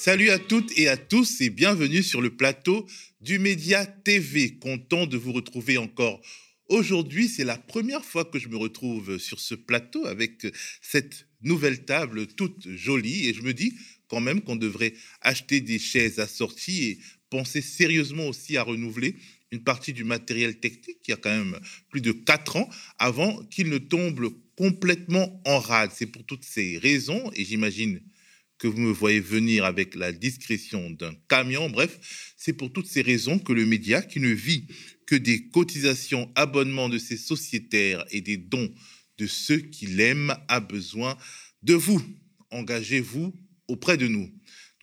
Salut 0.00 0.30
à 0.30 0.38
toutes 0.38 0.78
et 0.78 0.86
à 0.86 0.96
tous 0.96 1.40
et 1.40 1.50
bienvenue 1.50 2.04
sur 2.04 2.20
le 2.20 2.30
plateau 2.30 2.86
du 3.20 3.40
Média 3.40 3.84
TV. 3.84 4.54
Content 4.54 5.08
de 5.08 5.16
vous 5.16 5.32
retrouver 5.32 5.76
encore 5.76 6.22
aujourd'hui. 6.68 7.26
C'est 7.28 7.42
la 7.42 7.58
première 7.58 8.04
fois 8.04 8.24
que 8.24 8.38
je 8.38 8.46
me 8.46 8.56
retrouve 8.56 9.18
sur 9.18 9.40
ce 9.40 9.56
plateau 9.56 10.06
avec 10.06 10.46
cette 10.82 11.26
nouvelle 11.42 11.84
table 11.84 12.28
toute 12.28 12.68
jolie 12.76 13.26
et 13.26 13.34
je 13.34 13.42
me 13.42 13.52
dis 13.52 13.74
quand 14.06 14.20
même 14.20 14.40
qu'on 14.40 14.54
devrait 14.54 14.94
acheter 15.20 15.60
des 15.60 15.80
chaises 15.80 16.20
assorties 16.20 16.84
et 16.84 16.98
penser 17.28 17.60
sérieusement 17.60 18.28
aussi 18.28 18.56
à 18.56 18.62
renouveler 18.62 19.16
une 19.50 19.64
partie 19.64 19.92
du 19.92 20.04
matériel 20.04 20.60
technique 20.60 21.02
qui 21.02 21.10
a 21.10 21.16
quand 21.16 21.36
même 21.36 21.58
plus 21.90 22.02
de 22.02 22.12
4 22.12 22.54
ans 22.54 22.70
avant 23.00 23.42
qu'il 23.46 23.68
ne 23.68 23.78
tombe 23.78 24.32
complètement 24.56 25.42
en 25.44 25.58
rade. 25.58 25.90
C'est 25.92 26.06
pour 26.06 26.24
toutes 26.24 26.44
ces 26.44 26.78
raisons, 26.78 27.32
et 27.34 27.44
j'imagine 27.44 28.00
que 28.58 28.66
vous 28.66 28.80
me 28.80 28.92
voyez 28.92 29.20
venir 29.20 29.64
avec 29.64 29.94
la 29.94 30.12
discrétion 30.12 30.90
d'un 30.90 31.14
camion. 31.28 31.70
Bref, 31.70 32.34
c'est 32.36 32.52
pour 32.52 32.72
toutes 32.72 32.88
ces 32.88 33.02
raisons 33.02 33.38
que 33.38 33.52
le 33.52 33.64
média, 33.64 34.02
qui 34.02 34.20
ne 34.20 34.28
vit 34.28 34.66
que 35.06 35.14
des 35.14 35.48
cotisations, 35.48 36.30
abonnements 36.34 36.88
de 36.88 36.98
ses 36.98 37.16
sociétaires 37.16 38.04
et 38.10 38.20
des 38.20 38.36
dons 38.36 38.72
de 39.18 39.26
ceux 39.26 39.58
qui 39.58 39.86
l'aiment, 39.86 40.36
a 40.48 40.60
besoin 40.60 41.16
de 41.62 41.74
vous. 41.74 42.02
Engagez-vous 42.50 43.34
auprès 43.68 43.96
de 43.96 44.08
nous. 44.08 44.30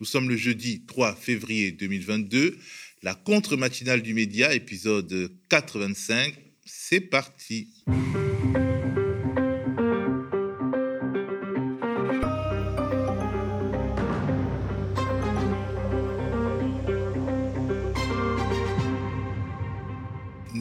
Nous 0.00 0.06
sommes 0.06 0.28
le 0.28 0.36
jeudi 0.36 0.84
3 0.86 1.14
février 1.14 1.72
2022, 1.72 2.58
la 3.02 3.14
contre-matinale 3.14 4.02
du 4.02 4.14
média, 4.14 4.52
épisode 4.54 5.32
85. 5.48 6.34
C'est 6.64 7.00
parti. 7.00 7.84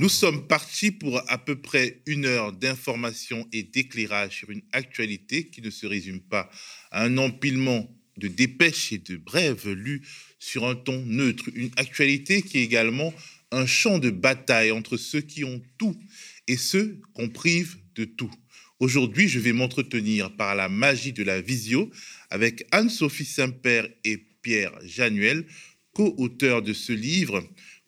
Nous 0.06 0.09
sommes 0.09 0.45
partis 0.45 0.92
pour 0.92 1.20
à 1.31 1.39
peu 1.39 1.59
près 1.59 2.03
une 2.06 2.25
heure 2.25 2.53
d'information 2.53 3.48
et 3.52 3.64
d'éclairage 3.64 4.38
sur 4.38 4.52
une 4.52 4.61
actualité 4.72 5.48
qui 5.48 5.64
ne 5.64 5.72
se 5.72 5.88
résume 5.88 6.22
pas 6.22 6.48
à 6.92 7.06
un 7.06 7.17
empilement 7.17 7.92
de 8.16 8.28
dépêches 8.28 8.94
et 8.94 9.00
de 9.00 9.17
brèves 9.17 9.67
lues 9.67 10.03
sur 10.38 10.67
un 10.67 10.76
ton 10.76 11.03
neutre. 11.08 11.50
Une 11.56 11.72
actualité 11.78 12.44
qui 12.44 12.59
est 12.59 12.64
également 12.64 13.16
un 13.50 13.66
champ 13.66 13.98
de 13.98 14.11
bataille 14.11 14.70
entre 14.70 14.95
ceux 14.95 15.22
qui 15.22 15.44
ont 15.44 15.59
tout 15.80 16.00
et 16.48 16.56
ceux 16.56 17.02
qu'on 17.16 17.30
prive 17.30 17.76
de 17.95 18.06
tout. 18.06 18.31
Aujourd'hui, 18.80 19.28
je 19.28 19.39
vais 19.39 19.53
m'entretenir 19.53 20.36
par 20.36 20.53
la 20.53 20.70
magie 20.70 21.14
de 21.14 21.23
la 21.23 21.42
visio 21.42 21.89
avec 22.30 22.67
Anne-Sophie 22.72 23.26
Saint-Père 23.26 23.88
et 24.03 24.17
Pierre 24.44 24.78
Januel, 24.83 25.48
co-auteurs 25.94 26.61
de 26.61 26.73
ce 26.73 26.94
livre 26.94 27.44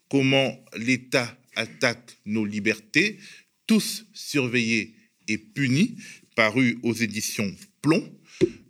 Comment 0.08 0.58
l'État 0.74 1.38
attaque 1.58 2.16
nos 2.24 2.44
libertés, 2.44 3.18
tous 3.66 4.06
surveillés 4.14 4.94
et 5.26 5.36
punis, 5.36 5.96
paru 6.34 6.78
aux 6.82 6.94
éditions 6.94 7.54
Plomb. 7.82 8.08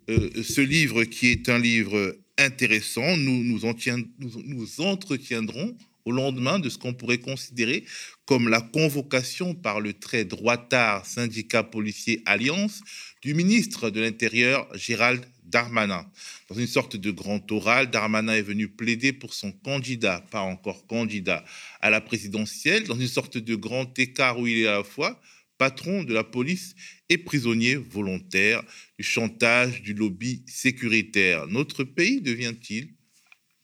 Euh, 0.09 0.43
ce 0.43 0.61
livre 0.61 1.03
qui 1.03 1.27
est 1.27 1.49
un 1.49 1.59
livre 1.59 2.17
intéressant, 2.37 3.15
nous 3.17 3.43
nous, 3.43 3.65
en 3.65 3.75
nous, 4.17 4.43
nous 4.43 4.81
entretiendrons 4.81 5.77
au 6.05 6.11
lendemain 6.11 6.59
de 6.59 6.69
ce 6.69 6.77
qu'on 6.77 6.93
pourrait 6.93 7.19
considérer 7.19 7.85
comme 8.25 8.47
la 8.47 8.61
convocation 8.61 9.55
par 9.55 9.79
le 9.79 9.93
très 9.93 10.25
droitard 10.25 11.05
syndicat 11.05 11.63
policier 11.63 12.21
Alliance 12.25 12.81
du 13.21 13.33
ministre 13.33 13.89
de 13.89 14.01
l'Intérieur 14.01 14.67
Gérald 14.75 15.25
Darmanin. 15.43 16.05
Dans 16.49 16.55
une 16.55 16.67
sorte 16.67 16.95
de 16.95 17.11
grand 17.11 17.51
oral, 17.51 17.89
Darmanin 17.89 18.33
est 18.33 18.41
venu 18.41 18.67
plaider 18.67 19.13
pour 19.13 19.33
son 19.33 19.51
candidat, 19.51 20.23
pas 20.31 20.41
encore 20.41 20.85
candidat, 20.85 21.43
à 21.81 21.89
la 21.89 22.01
présidentielle, 22.01 22.83
dans 22.83 22.99
une 22.99 23.07
sorte 23.07 23.37
de 23.37 23.55
grand 23.55 23.97
écart 23.97 24.39
où 24.39 24.47
il 24.47 24.59
est 24.59 24.67
à 24.67 24.77
la 24.77 24.83
fois 24.83 25.19
patron 25.59 26.03
de 26.03 26.13
la 26.13 26.23
police 26.23 26.73
et 27.09 27.17
prisonnier 27.17 27.75
volontaire 27.75 28.63
du 28.97 29.03
chantage 29.03 29.81
du 29.81 29.93
lobby 29.93 30.43
sécuritaire. 30.47 31.47
Notre 31.47 31.83
pays 31.83 32.21
devient-il, 32.21 32.93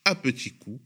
à 0.04 0.14
petits 0.14 0.52
coups, 0.52 0.82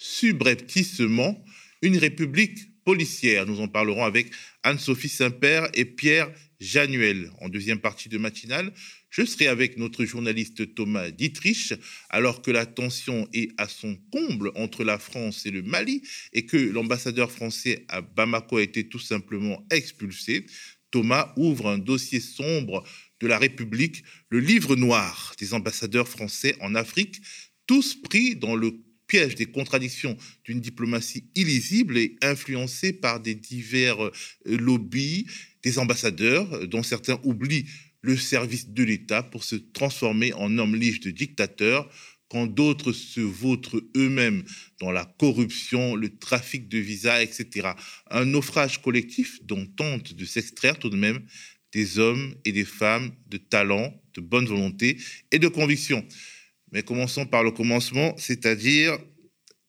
subrepticement, 0.00 1.44
une 1.82 1.98
république 1.98 2.58
policière 2.84 3.46
Nous 3.46 3.60
en 3.60 3.68
parlerons 3.68 4.04
avec 4.04 4.30
Anne-Sophie 4.62 5.10
Saint-Père 5.10 5.68
et 5.74 5.84
Pierre 5.84 6.32
Januel. 6.58 7.30
En 7.42 7.50
deuxième 7.50 7.80
partie 7.80 8.08
de 8.08 8.16
matinale, 8.16 8.72
je 9.10 9.26
serai 9.26 9.46
avec 9.46 9.76
notre 9.76 10.06
journaliste 10.06 10.74
Thomas 10.74 11.10
Dietrich, 11.10 11.74
alors 12.08 12.40
que 12.40 12.50
la 12.50 12.64
tension 12.64 13.28
est 13.34 13.50
à 13.58 13.68
son 13.68 13.96
comble 14.10 14.50
entre 14.54 14.84
la 14.84 14.98
France 14.98 15.44
et 15.44 15.50
le 15.50 15.62
Mali 15.62 16.02
et 16.32 16.46
que 16.46 16.56
l'ambassadeur 16.56 17.30
français 17.30 17.84
à 17.88 18.00
Bamako 18.00 18.56
a 18.56 18.62
été 18.62 18.88
tout 18.88 18.98
simplement 18.98 19.66
expulsé. 19.70 20.46
Thomas 20.90 21.34
ouvre 21.36 21.68
un 21.68 21.78
dossier 21.78 22.20
sombre 22.20 22.82
de 23.20 23.26
la 23.26 23.38
République, 23.38 24.02
le 24.30 24.40
livre 24.40 24.76
noir 24.76 25.34
des 25.38 25.52
ambassadeurs 25.52 26.08
français 26.08 26.56
en 26.60 26.74
Afrique, 26.74 27.20
tous 27.66 27.94
pris 27.94 28.34
dans 28.34 28.56
le 28.56 28.80
piège 29.10 29.34
des 29.34 29.46
contradictions 29.46 30.16
d'une 30.44 30.60
diplomatie 30.60 31.24
illisible 31.34 31.98
et 31.98 32.16
influencée 32.22 32.92
par 32.92 33.18
des 33.18 33.34
divers 33.34 34.00
euh, 34.06 34.12
lobbies, 34.46 35.26
des 35.64 35.80
ambassadeurs 35.80 36.68
dont 36.68 36.84
certains 36.84 37.18
oublient 37.24 37.66
le 38.02 38.16
service 38.16 38.68
de 38.68 38.84
l'État 38.84 39.24
pour 39.24 39.42
se 39.42 39.56
transformer 39.56 40.32
en 40.34 40.56
homme 40.58 40.76
lige 40.76 41.00
de 41.00 41.10
dictateur, 41.10 41.90
quand 42.28 42.46
d'autres 42.46 42.92
se 42.92 43.20
vautrent 43.20 43.82
eux-mêmes 43.96 44.44
dans 44.78 44.92
la 44.92 45.04
corruption, 45.18 45.96
le 45.96 46.16
trafic 46.16 46.68
de 46.68 46.78
visas, 46.78 47.20
etc. 47.20 47.70
Un 48.10 48.24
naufrage 48.24 48.80
collectif 48.80 49.44
dont 49.44 49.66
tentent 49.66 50.14
de 50.14 50.24
s'extraire 50.24 50.78
tout 50.78 50.90
de 50.90 50.96
même 50.96 51.20
des 51.72 51.98
hommes 51.98 52.34
et 52.44 52.52
des 52.52 52.64
femmes 52.64 53.10
de 53.28 53.38
talent, 53.38 53.92
de 54.14 54.20
bonne 54.20 54.46
volonté 54.46 54.98
et 55.32 55.40
de 55.40 55.48
conviction. 55.48 56.06
Mais 56.72 56.82
commençons 56.82 57.26
par 57.26 57.42
le 57.42 57.50
commencement, 57.50 58.14
c'est-à-dire 58.16 58.98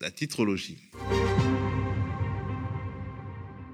la 0.01 0.12
titrologie. 0.12 0.78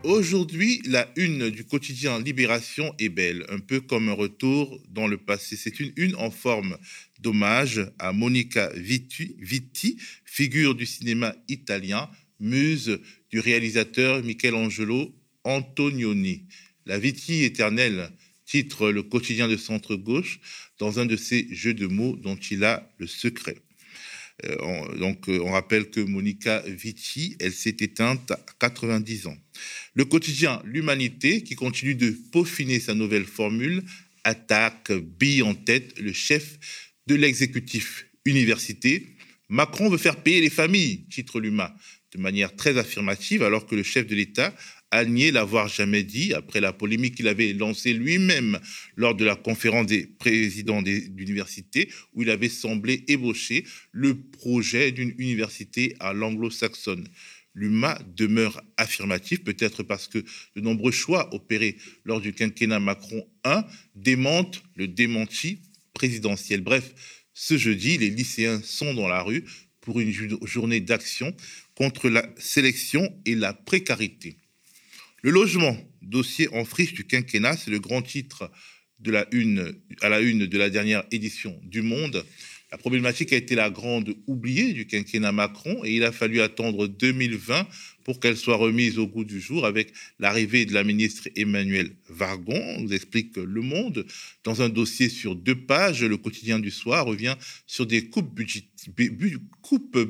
Aujourd'hui, 0.04 0.82
la 0.86 1.12
une 1.18 1.50
du 1.50 1.66
quotidien 1.66 2.20
Libération 2.20 2.96
est 2.98 3.10
belle, 3.10 3.46
un 3.50 3.60
peu 3.60 3.82
comme 3.82 4.08
un 4.08 4.14
retour 4.14 4.82
dans 4.90 5.08
le 5.08 5.18
passé. 5.18 5.58
C'est 5.58 5.82
une 5.82 5.92
une 5.98 6.16
en 6.16 6.32
forme 6.32 6.78
d'hommage 7.20 7.92
à 8.00 8.14
Monica 8.14 8.72
Vitti, 8.74 9.98
figure 10.24 10.76
du 10.76 10.86
cinéma 10.86 11.36
italien, 11.50 12.10
muse 12.40 13.00
du 13.30 13.42
réalisateur 13.42 14.24
Michelangelo 14.24 15.14
Antonioni. 15.44 16.46
La 16.86 17.00
Vitti 17.00 17.44
éternelle 17.44 18.10
titre 18.48 18.90
le 18.90 19.04
quotidien 19.04 19.48
de 19.48 19.58
centre-gauche 19.58 20.40
dans 20.80 21.00
un 21.00 21.06
de 21.06 21.16
ses 21.16 21.48
jeux 21.54 21.74
de 21.76 21.86
mots 21.86 22.16
dont 22.16 22.38
il 22.38 22.64
a 22.64 22.90
le 22.98 23.06
secret. 23.06 23.58
Euh, 24.46 24.98
donc, 24.98 25.30
euh, 25.30 25.40
on 25.40 25.52
rappelle 25.52 25.90
que 25.90 26.00
Monica 26.00 26.64
Vici, 26.68 27.36
elle 27.40 27.54
s'est 27.54 27.78
éteinte 27.80 28.32
à 28.32 28.40
90 28.60 29.28
ans. 29.28 29.38
Le 29.94 30.06
quotidien 30.06 30.62
L'Humanité, 30.64 31.44
qui 31.44 31.56
continue 31.56 31.96
de 31.96 32.16
peaufiner 32.32 32.80
sa 32.80 32.94
nouvelle 32.94 33.26
formule, 33.26 33.84
attaque, 34.24 34.92
bille 34.92 35.42
en 35.42 35.56
tête 35.56 36.00
le 36.00 36.14
chef 36.14 36.60
de 37.08 37.16
l'exécutif 37.16 38.06
université. 38.26 39.16
Macron 39.50 39.90
veut 39.90 39.98
faire 39.98 40.22
payer 40.22 40.42
les 40.42 40.50
familles, 40.50 41.06
titre 41.10 41.40
l'UMA, 41.40 41.76
de 42.14 42.20
manière 42.20 42.56
très 42.56 42.78
affirmative, 42.78 43.42
alors 43.42 43.66
que 43.66 43.76
le 43.76 43.84
chef 43.84 44.06
de 44.06 44.16
l'État 44.16 44.54
a 44.92 45.04
nié 45.06 45.32
l'avoir 45.32 45.68
jamais 45.68 46.04
dit 46.04 46.34
après 46.34 46.62
la 46.62 46.74
polémique 46.74 47.16
qu'il 47.16 47.28
avait 47.28 47.54
lancée 47.54 47.94
lui-même 47.94 48.60
lors 48.96 49.16
de 49.16 49.26
la 49.26 49.36
conférence 49.36 49.88
des 49.88 50.06
présidents 50.06 50.82
d'universités 50.82 51.90
où 52.14 52.24
il 52.24 52.30
avait 52.30 52.50
semblé 52.50 53.04
ébaucher 53.08 53.66
le 53.92 54.22
projet 54.22 54.92
d'une 54.92 55.14
université 55.18 55.96
à 56.00 56.14
l'anglo-saxonne. 56.14 57.08
L'UMA 57.54 58.00
demeure 58.16 58.62
affirmatif, 58.78 59.44
peut-être 59.44 59.82
parce 59.82 60.08
que 60.08 60.20
de 60.56 60.62
nombreux 60.62 60.92
choix 60.92 61.34
opérés 61.34 61.78
lors 62.06 62.22
du 62.22 62.32
quinquennat 62.32 62.80
Macron 62.80 63.28
1 63.44 63.66
démentent 63.96 64.64
le 64.76 64.88
démenti 64.88 65.62
présidentiel. 65.94 66.62
Bref, 66.62 66.94
ce 67.34 67.58
jeudi, 67.58 67.98
les 67.98 68.12
lycéens 68.12 68.62
sont 68.64 68.94
dans 68.94 69.08
la 69.08 69.22
rue 69.22 69.44
pour 69.82 70.00
une 70.00 70.14
journée 70.44 70.82
d'action 70.82 71.36
contre 71.76 72.10
la 72.10 72.30
sélection 72.38 73.12
et 73.26 73.36
la 73.36 73.54
précarité. 73.54 74.38
Le 75.24 75.32
logement, 75.32 75.76
dossier 76.04 76.48
en 76.54 76.64
friche 76.64 76.94
du 76.94 77.06
quinquennat, 77.06 77.58
c'est 77.58 77.72
le 77.72 77.80
grand 77.80 78.04
titre 78.04 78.52
de 79.00 79.12
la 79.12 79.26
une, 79.32 79.74
à 80.02 80.10
la 80.10 80.22
une 80.22 80.46
de 80.46 80.58
la 80.58 80.70
dernière 80.70 81.04
édition 81.12 81.60
du 81.64 81.82
Monde. 81.82 82.24
La 82.72 82.78
problématique 82.78 83.34
a 83.34 83.36
été 83.36 83.56
la 83.56 83.70
grande 83.70 84.16
oubliée 84.28 84.74
du 84.74 84.86
quinquennat 84.86 85.32
Macron 85.32 85.84
et 85.84 85.96
il 85.96 86.04
a 86.04 86.12
fallu 86.12 86.42
attendre 86.42 86.88
2020 86.88 87.68
pour 88.08 88.22
qu'elle 88.22 88.38
soit 88.38 88.56
remise 88.56 88.98
au 89.00 89.06
goût 89.06 89.26
du 89.26 89.42
jour 89.42 89.66
avec 89.66 89.92
l'arrivée 90.18 90.66
de 90.66 90.74
la 90.74 90.86
ministre 90.86 91.28
Emmanuelle 91.36 91.92
Vargon, 92.08 92.80
nous 92.80 92.94
explique 92.94 93.36
Le 93.36 93.62
Monde. 93.62 94.06
Dans 94.46 94.62
un 94.62 94.70
dossier 94.70 95.10
sur 95.10 95.36
deux 95.36 95.66
pages, 95.66 96.06
le 96.06 96.16
quotidien 96.16 96.58
du 96.58 96.72
soir 96.72 97.06
revient 97.06 97.36
sur 97.66 97.86
des 97.86 98.08
coupes, 98.08 98.34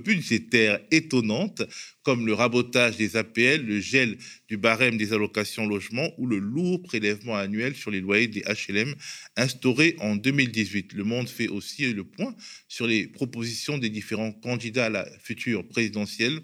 budgétaires 0.03 0.79
étonnantes, 0.91 1.63
comme 2.03 2.27
le 2.27 2.35
rabotage 2.35 2.97
des 2.97 3.17
APL, 3.17 3.65
le 3.65 3.79
gel 3.79 4.19
du 4.47 4.57
barème 4.57 4.97
des 4.97 5.11
allocations 5.11 5.65
logement 5.65 6.11
ou 6.19 6.27
le 6.27 6.37
lourd 6.37 6.83
prélèvement 6.83 7.35
annuel 7.35 7.75
sur 7.75 7.89
les 7.89 7.99
loyers 7.99 8.27
des 8.27 8.43
HLM 8.43 8.93
instauré 9.37 9.95
en 10.01 10.15
2018. 10.15 10.93
Le 10.93 11.03
Monde 11.03 11.29
fait 11.29 11.47
aussi 11.47 11.91
le 11.91 12.03
point 12.03 12.35
sur 12.67 12.85
les 12.85 13.07
propositions 13.07 13.79
des 13.79 13.89
différents 13.89 14.33
candidats 14.33 14.85
à 14.85 14.89
la 14.89 15.09
future 15.19 15.67
présidentielle 15.67 16.41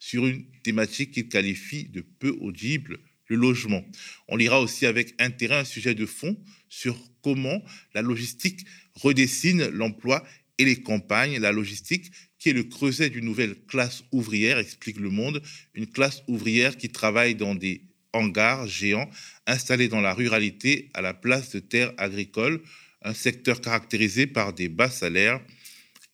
sur 0.00 0.26
une 0.26 0.44
thématique 0.64 1.12
qu'il 1.12 1.28
qualifie 1.28 1.84
de 1.84 2.00
peu 2.00 2.36
audible, 2.40 2.98
le 3.28 3.36
logement. 3.36 3.84
On 4.26 4.36
lira 4.36 4.60
aussi 4.60 4.86
avec 4.86 5.14
intérêt 5.20 5.58
un 5.58 5.64
sujet 5.64 5.94
de 5.94 6.06
fond 6.06 6.36
sur 6.68 6.98
comment 7.22 7.62
la 7.94 8.02
logistique 8.02 8.66
redessine 8.94 9.68
l'emploi 9.68 10.26
et 10.58 10.64
les 10.64 10.82
campagnes. 10.82 11.38
La 11.38 11.52
logistique 11.52 12.10
qui 12.38 12.48
est 12.48 12.54
le 12.54 12.64
creuset 12.64 13.10
d'une 13.10 13.26
nouvelle 13.26 13.54
classe 13.66 14.02
ouvrière, 14.10 14.58
explique 14.58 14.98
Le 14.98 15.10
Monde, 15.10 15.42
une 15.74 15.86
classe 15.86 16.22
ouvrière 16.26 16.76
qui 16.76 16.88
travaille 16.88 17.36
dans 17.36 17.54
des 17.54 17.82
hangars 18.12 18.66
géants 18.66 19.08
installés 19.46 19.88
dans 19.88 20.00
la 20.00 20.14
ruralité 20.14 20.90
à 20.94 21.02
la 21.02 21.14
place 21.14 21.50
de 21.50 21.60
terres 21.60 21.92
agricoles, 21.98 22.62
un 23.02 23.14
secteur 23.14 23.60
caractérisé 23.60 24.26
par 24.26 24.52
des 24.54 24.68
bas 24.68 24.90
salaires 24.90 25.40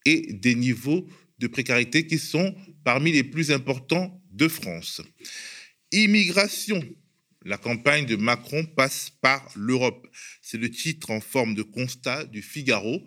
et 0.05 0.33
des 0.33 0.55
niveaux 0.55 1.07
de 1.39 1.47
précarité 1.47 2.05
qui 2.05 2.19
sont 2.19 2.55
parmi 2.87 3.11
les 3.11 3.25
plus 3.25 3.51
importants 3.51 4.23
de 4.31 4.47
France. 4.47 5.01
Immigration. 5.91 6.81
La 7.43 7.57
campagne 7.57 8.05
de 8.05 8.15
Macron 8.15 8.65
passe 8.65 9.11
par 9.19 9.51
l'Europe. 9.57 10.07
C'est 10.41 10.57
le 10.57 10.71
titre 10.71 11.11
en 11.11 11.19
forme 11.19 11.53
de 11.53 11.63
constat 11.63 12.23
du 12.23 12.41
Figaro 12.41 13.05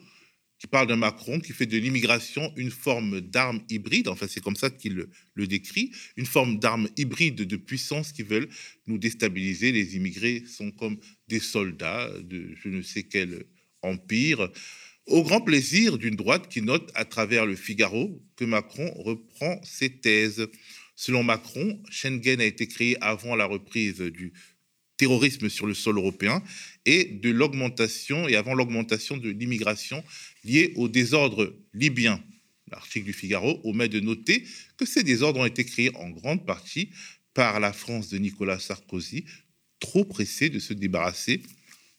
qui 0.58 0.66
parle 0.66 0.86
de 0.86 0.94
Macron 0.94 1.40
qui 1.40 1.54
fait 1.54 1.64
de 1.64 1.78
l'immigration 1.78 2.52
une 2.56 2.70
forme 2.70 3.22
d'arme 3.22 3.62
hybride, 3.70 4.08
enfin 4.08 4.26
c'est 4.28 4.42
comme 4.42 4.54
ça 4.54 4.68
qu'il 4.68 5.06
le, 5.34 5.46
décrit, 5.46 5.92
une 6.18 6.26
forme 6.26 6.58
d'arme 6.58 6.86
hybride 6.98 7.36
de 7.36 7.56
puissance 7.56 8.12
qui 8.12 8.22
veulent 8.22 8.50
nous 8.86 8.98
déstabiliser. 8.98 9.72
Les 9.72 9.96
immigrés 9.96 10.44
sont 10.46 10.72
comme 10.72 10.98
des 11.28 11.40
soldats 11.40 12.10
de 12.20 12.54
je 12.54 12.68
ne 12.68 12.82
sais 12.82 13.04
quel 13.04 13.46
empire 13.80 14.52
au 15.10 15.22
grand 15.22 15.40
plaisir 15.40 15.98
d'une 15.98 16.16
droite 16.16 16.48
qui 16.48 16.62
note 16.62 16.90
à 16.94 17.04
travers 17.04 17.44
le 17.44 17.56
Figaro 17.56 18.22
que 18.36 18.44
Macron 18.44 18.90
reprend 18.96 19.60
ses 19.64 19.90
thèses. 19.90 20.46
Selon 20.94 21.22
Macron, 21.22 21.82
Schengen 21.90 22.40
a 22.40 22.44
été 22.44 22.68
créé 22.68 22.96
avant 23.00 23.34
la 23.34 23.46
reprise 23.46 23.98
du 23.98 24.32
terrorisme 24.96 25.48
sur 25.48 25.66
le 25.66 25.74
sol 25.74 25.96
européen 25.96 26.42
et 26.86 27.04
de 27.04 27.30
l'augmentation 27.30 28.28
et 28.28 28.36
avant 28.36 28.54
l'augmentation 28.54 29.16
de 29.16 29.30
l'immigration 29.30 30.04
liée 30.44 30.72
au 30.76 30.88
désordre 30.88 31.56
libyen. 31.74 32.22
L'article 32.70 33.06
du 33.06 33.12
Figaro 33.12 33.60
omet 33.64 33.88
de 33.88 33.98
noter 33.98 34.44
que 34.76 34.86
ces 34.86 35.02
désordres 35.02 35.40
ont 35.40 35.46
été 35.46 35.64
créés 35.64 35.94
en 35.96 36.10
grande 36.10 36.46
partie 36.46 36.90
par 37.34 37.58
la 37.58 37.72
France 37.72 38.10
de 38.10 38.18
Nicolas 38.18 38.60
Sarkozy, 38.60 39.24
trop 39.80 40.04
pressé 40.04 40.50
de 40.50 40.58
se 40.58 40.72
débarrasser 40.72 41.42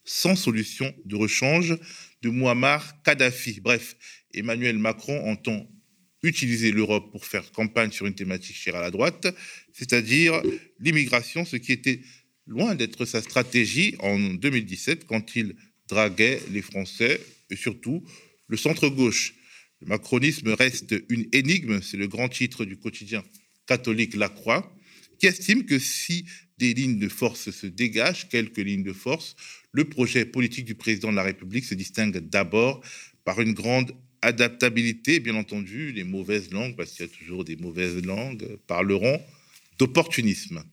sans 0.06 0.36
solution 0.36 0.94
de 1.06 1.16
rechange 1.16 1.78
de 2.22 2.30
Muammar 2.30 3.02
Kadhafi. 3.04 3.60
Bref, 3.62 3.96
Emmanuel 4.34 4.78
Macron 4.78 5.30
entend 5.30 5.68
utiliser 6.24 6.72
l'Europe 6.72 7.12
pour 7.12 7.26
faire 7.26 7.52
campagne 7.52 7.92
sur 7.92 8.06
une 8.06 8.14
thématique 8.14 8.56
chère 8.56 8.76
à 8.76 8.82
la 8.82 8.92
droite, 8.92 9.28
c'est-à-dire 9.74 10.42
l'immigration, 10.80 11.46
ce 11.46 11.56
qui 11.56 11.72
était 11.72 12.02
loin 12.46 12.76
d'être 12.76 13.06
sa 13.06 13.22
stratégie 13.22 13.96
en 14.00 14.20
2017 14.20 15.06
quand 15.06 15.36
il 15.36 15.56
draguait 15.88 16.40
les 16.52 16.62
Français 16.62 17.20
et 17.50 17.56
surtout 17.56 18.04
le 18.48 18.58
centre-gauche. 18.58 19.34
Le 19.82 19.88
macronisme 19.88 20.50
reste 20.50 20.96
une 21.10 21.28
énigme, 21.32 21.82
c'est 21.82 21.98
le 21.98 22.08
grand 22.08 22.30
titre 22.30 22.66
du 22.66 22.78
quotidien 22.78 23.24
catholique 23.66 24.16
La 24.16 24.30
Croix, 24.30 24.76
qui 25.18 25.26
estime 25.26 25.66
que 25.66 25.80
si 25.80 26.26
des 26.62 26.76
lignes 26.76 27.00
de 27.00 27.10
force 27.10 27.50
se 27.50 27.66
dégagent, 27.66 28.30
quelques 28.30 28.60
lignes 28.60 28.84
de 28.84 28.94
force, 28.94 29.36
le 29.72 29.84
projet 29.86 30.26
politique 30.26 30.66
du 30.66 30.76
président 30.76 31.10
de 31.10 31.16
la 31.16 31.24
République 31.24 31.66
se 31.66 31.74
distingue 31.74 32.20
d'abord 32.20 32.82
par 33.26 33.42
une 33.42 33.54
grande 33.54 33.94
adaptabilité, 34.22 35.20
bien 35.20 35.34
entendu, 35.34 35.92
les 35.92 36.04
mauvaises 36.04 36.52
langues, 36.52 36.76
parce 36.76 36.92
qu'il 36.92 37.08
y 37.08 37.10
a 37.10 37.12
toujours 37.12 37.44
des 37.44 37.56
mauvaises 37.56 38.06
langues, 38.06 38.46
parleront 38.68 39.20
d'opportunisme. 39.80 40.64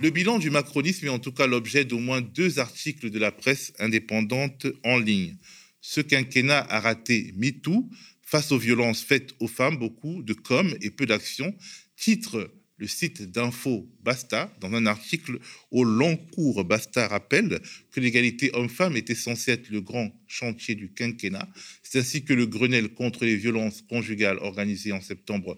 Le 0.00 0.10
bilan 0.10 0.38
du 0.38 0.50
macronisme 0.50 1.06
est 1.06 1.10
en 1.10 1.18
tout 1.18 1.32
cas 1.32 1.48
l'objet 1.48 1.84
d'au 1.84 1.98
moins 1.98 2.20
deux 2.20 2.60
articles 2.60 3.10
de 3.10 3.18
la 3.18 3.32
presse 3.32 3.72
indépendante 3.80 4.68
en 4.84 4.98
ligne. 4.98 5.36
Ce 5.80 6.00
quinquennat 6.00 6.64
a 6.70 6.78
raté 6.78 7.32
MeToo. 7.36 7.88
Face 8.24 8.50
aux 8.50 8.58
violences 8.58 9.02
faites 9.02 9.34
aux 9.40 9.46
femmes, 9.46 9.76
beaucoup 9.76 10.22
de 10.22 10.32
com 10.32 10.74
et 10.80 10.90
peu 10.90 11.04
d'action. 11.04 11.54
Titre 12.02 12.50
le 12.78 12.88
site 12.88 13.30
d'info 13.30 13.88
Basta, 14.02 14.52
dans 14.60 14.72
un 14.72 14.86
article 14.86 15.38
au 15.70 15.84
long 15.84 16.16
cours, 16.16 16.64
Basta 16.64 17.06
rappelle 17.06 17.60
que 17.92 18.00
l'égalité 18.00 18.50
homme-femme 18.54 18.96
était 18.96 19.14
censée 19.14 19.52
être 19.52 19.70
le 19.70 19.80
grand 19.80 20.10
chantier 20.26 20.74
du 20.74 20.92
quinquennat. 20.92 21.48
C'est 21.84 22.00
ainsi 22.00 22.24
que 22.24 22.32
le 22.32 22.46
Grenelle 22.46 22.88
contre 22.88 23.24
les 23.24 23.36
violences 23.36 23.82
conjugales 23.82 24.38
organisé 24.38 24.90
en 24.90 25.00
septembre 25.00 25.56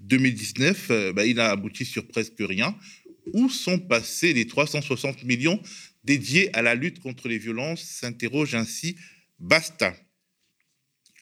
2019, 0.00 0.90
euh, 0.90 1.12
bah, 1.14 1.24
il 1.24 1.40
a 1.40 1.48
abouti 1.48 1.86
sur 1.86 2.06
presque 2.06 2.40
rien. 2.40 2.76
Où 3.32 3.48
sont 3.48 3.78
passés 3.78 4.34
les 4.34 4.46
360 4.46 5.24
millions 5.24 5.62
dédiés 6.04 6.54
à 6.54 6.60
la 6.60 6.74
lutte 6.74 7.00
contre 7.00 7.26
les 7.26 7.38
violences 7.38 7.80
s'interroge 7.80 8.54
ainsi 8.54 8.96
Basta. 9.38 9.96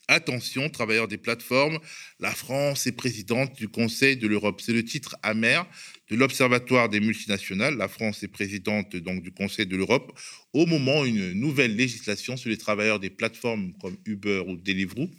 Attention, 0.07 0.69
travailleurs 0.69 1.09
des 1.09 1.17
plateformes, 1.17 1.79
la 2.21 2.33
France 2.33 2.87
est 2.87 2.93
présidente 2.93 3.57
du 3.57 3.69
Conseil 3.69 4.19
de 4.19 4.27
l'Europe. 4.27 4.61
C'est 4.61 4.75
le 4.75 4.85
titre 4.85 5.17
amer 5.23 5.67
de 6.11 6.17
l'Observatoire 6.17 6.91
des 6.91 7.01
multinationales. 7.01 7.77
La 7.77 7.89
France 7.89 8.23
est 8.23 8.29
présidente 8.29 8.95
donc 8.97 9.23
du 9.23 9.33
Conseil 9.33 9.67
de 9.67 9.77
l'Europe 9.77 10.13
au 10.53 10.67
moment 10.67 11.01
où 11.01 11.07
une 11.07 11.33
nouvelle 11.33 11.75
législation 11.75 12.37
sur 12.37 12.51
les 12.51 12.59
travailleurs 12.59 13.01
des 13.01 13.09
plateformes 13.09 13.73
comme 13.81 13.97
Uber 14.05 14.43
ou 14.47 14.57
Deliveroo 14.57 15.11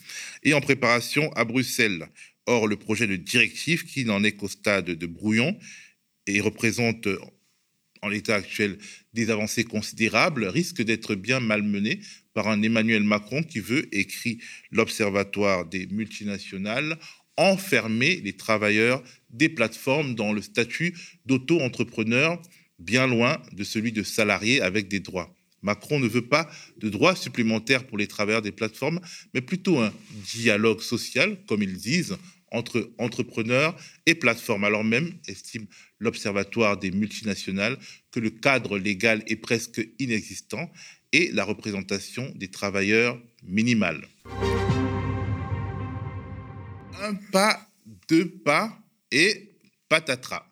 est 0.43 0.53
en 0.53 0.61
préparation 0.61 1.31
à 1.33 1.45
Bruxelles. 1.45 2.07
Or, 2.45 2.67
le 2.67 2.77
projet 2.77 3.07
de 3.07 3.15
directive, 3.15 3.85
qui 3.85 4.05
n'en 4.05 4.23
est 4.23 4.33
qu'au 4.33 4.47
stade 4.47 4.85
de 4.85 5.07
brouillon 5.07 5.57
et 6.27 6.41
représente 6.41 7.07
en 8.06 8.10
l'état 8.10 8.36
actuel 8.36 8.78
des 9.13 9.31
avancées 9.31 9.63
considérables, 9.63 10.45
risque 10.45 10.83
d'être 10.83 11.16
bien 11.16 11.40
malmené 11.40 12.00
par 12.35 12.47
un 12.47 12.62
Emmanuel 12.62 13.04
Macron 13.04 13.42
qui 13.42 13.59
veut, 13.59 13.88
écrit 13.95 14.38
l'Observatoire 14.71 15.66
des 15.66 15.88
multinationales, 15.88 17.00
enfermer 17.35 18.21
les 18.24 18.33
travailleurs 18.33 19.02
des 19.31 19.50
plateformes 19.50 20.14
dans 20.14 20.33
le 20.33 20.42
statut 20.44 20.95
d'auto-entrepreneur, 21.26 22.40
bien 22.78 23.07
loin 23.07 23.42
de 23.54 23.64
celui 23.64 23.92
de 23.92 24.04
salarié 24.04 24.62
avec 24.62 24.88
des 24.88 25.00
droits. 25.00 25.35
Macron 25.64 26.00
ne 26.00 26.07
veut 26.07 26.28
pas 26.28 26.47
de 26.78 26.90
droits 26.90 27.16
supplémentaires 27.16 27.88
pour 27.88 27.97
les 27.97 28.06
travailleurs 28.06 28.44
des 28.44 28.52
plateformes, 28.52 29.00
mais 29.33 29.42
plutôt 29.42 29.80
un 29.80 29.92
dialogue 30.31 30.81
social, 30.81 31.38
comme 31.47 31.64
ils 31.64 31.78
disent, 31.78 32.18
entre 32.56 32.92
entrepreneurs 32.97 33.76
et 34.06 34.16
plateformes, 34.16 34.64
alors 34.64 34.83
même, 34.83 35.14
estime 35.28 35.68
l'Observatoire 36.00 36.78
des 36.78 36.92
multinationales, 36.92 37.78
que 38.12 38.19
le 38.19 38.30
cadre 38.30 38.78
légal 38.78 39.24
est 39.28 39.35
presque 39.35 39.85
inexistant 40.00 40.71
et 41.12 41.31
la 41.31 41.44
représentation 41.44 42.31
des 42.35 42.50
travailleurs 42.50 43.21
minimale. 43.44 44.07
Un 47.02 47.16
pas, 47.31 47.69
deux 48.09 48.30
pas 48.30 48.78
et 49.12 49.52
patatras. 49.90 50.50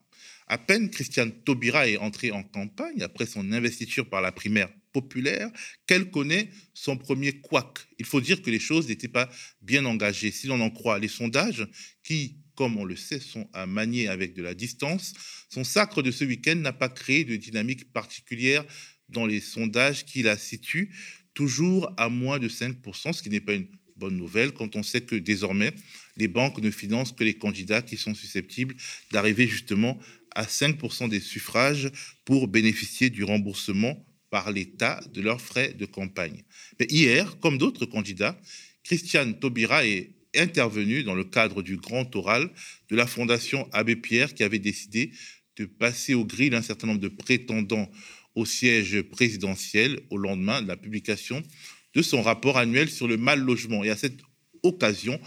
À 0.48 0.58
peine 0.58 0.90
Christiane 0.90 1.32
Taubira 1.32 1.88
est 1.88 1.98
entrée 1.98 2.32
en 2.32 2.44
campagne 2.44 3.02
après 3.02 3.26
son 3.26 3.52
investiture 3.52 4.08
par 4.08 4.22
la 4.22 4.32
primaire 4.32 4.70
populaire 4.94 5.52
qu'elle 5.88 6.10
connaît 6.10 6.50
son 6.74 6.98
premier 6.98 7.34
couac. 7.34 7.80
Il 8.00 8.06
faut 8.06 8.22
dire 8.22 8.42
que 8.42 8.50
les 8.50 8.60
choses 8.60 8.88
n'étaient 8.88 9.08
pas 9.08 9.30
bien 9.62 9.84
engagées. 9.86 10.32
Si 10.32 10.48
l'on 10.48 10.62
en 10.62 10.70
croit 10.70 11.00
les 11.00 11.08
sondages, 11.10 11.68
qui, 12.04 12.38
comme 12.56 12.78
on 12.78 12.86
le 12.86 12.96
sait, 12.96 13.20
sont 13.20 13.50
à 13.54 13.66
manier 13.66 14.08
avec 14.08 14.34
de 14.34 14.42
la 14.42 14.54
distance, 14.54 15.14
son 15.50 15.64
sacre 15.64 16.02
de 16.02 16.12
ce 16.12 16.24
week-end 16.24 16.56
n'a 16.56 16.74
pas 16.74 16.90
créé 16.90 17.26
de 17.26 17.36
dynamique 17.36 17.92
particulière 17.92 18.64
dans 19.10 19.26
les 19.26 19.42
sondages 19.42 20.06
qui 20.06 20.22
la 20.22 20.38
situent 20.38 20.92
toujours 21.34 21.92
à 21.98 22.10
moins 22.10 22.40
de 22.40 22.48
5%, 22.48 23.14
ce 23.14 23.24
qui 23.24 23.30
n'est 23.30 23.42
pas 23.42 23.54
une 23.54 23.68
bonne 23.96 24.18
nouvelle 24.18 24.52
quand 24.52 24.76
on 24.76 24.84
sait 24.84 25.02
que 25.02 25.16
désormais, 25.16 25.72
les 26.18 26.28
banques 26.28 26.60
ne 26.60 26.72
financent 26.72 27.12
que 27.12 27.24
les 27.24 27.36
candidats 27.36 27.82
qui 27.82 27.98
sont 27.98 28.14
susceptibles 28.14 28.76
d'arriver 29.12 29.48
justement 29.48 30.00
à 30.36 30.46
5% 30.46 31.10
des 31.10 31.20
suffrages 31.20 31.92
pour 32.26 32.48
bénéficier 32.48 33.10
du 33.10 33.24
remboursement 33.24 34.04
par 34.34 34.52
l'État 34.52 35.00
de 35.14 35.22
leurs 35.22 35.40
frais 35.40 35.76
de 35.76 35.86
campagne. 35.86 36.44
Mais 36.80 36.88
hier, 36.90 37.38
comme 37.40 37.60
d'autres 37.60 37.86
candidats, 37.86 38.36
Christiane 38.84 39.38
Taubira 39.38 39.86
est 39.86 40.10
intervenu 40.36 41.04
dans 41.04 41.14
le 41.14 41.24
cadre 41.24 41.62
du 41.62 41.78
grand 41.78 42.16
oral 42.16 42.50
de 42.90 42.96
la 42.96 43.06
Fondation 43.06 43.70
Abbé 43.74 43.96
Pierre 43.96 44.34
qui 44.34 44.44
avait 44.44 44.58
décidé 44.58 45.12
de 45.58 45.66
passer 45.66 46.16
au 46.16 46.26
grill 46.26 46.56
un 46.56 46.64
certain 46.64 46.88
nombre 46.88 47.00
de 47.00 47.10
prétendants 47.10 47.92
au 48.34 48.44
siège 48.44 49.04
présidentiel 49.04 50.00
au 50.10 50.18
lendemain 50.18 50.64
de 50.64 50.68
la 50.68 50.78
publication 50.78 51.44
de 51.94 52.02
son 52.02 52.24
rapport 52.24 52.58
annuel 52.58 52.90
sur 52.90 53.08
le 53.08 53.18
mal 53.18 53.40
logement. 53.40 53.84
Et 53.84 53.92
à 53.92 53.96
cette 53.96 54.20
occasion, 54.64 55.22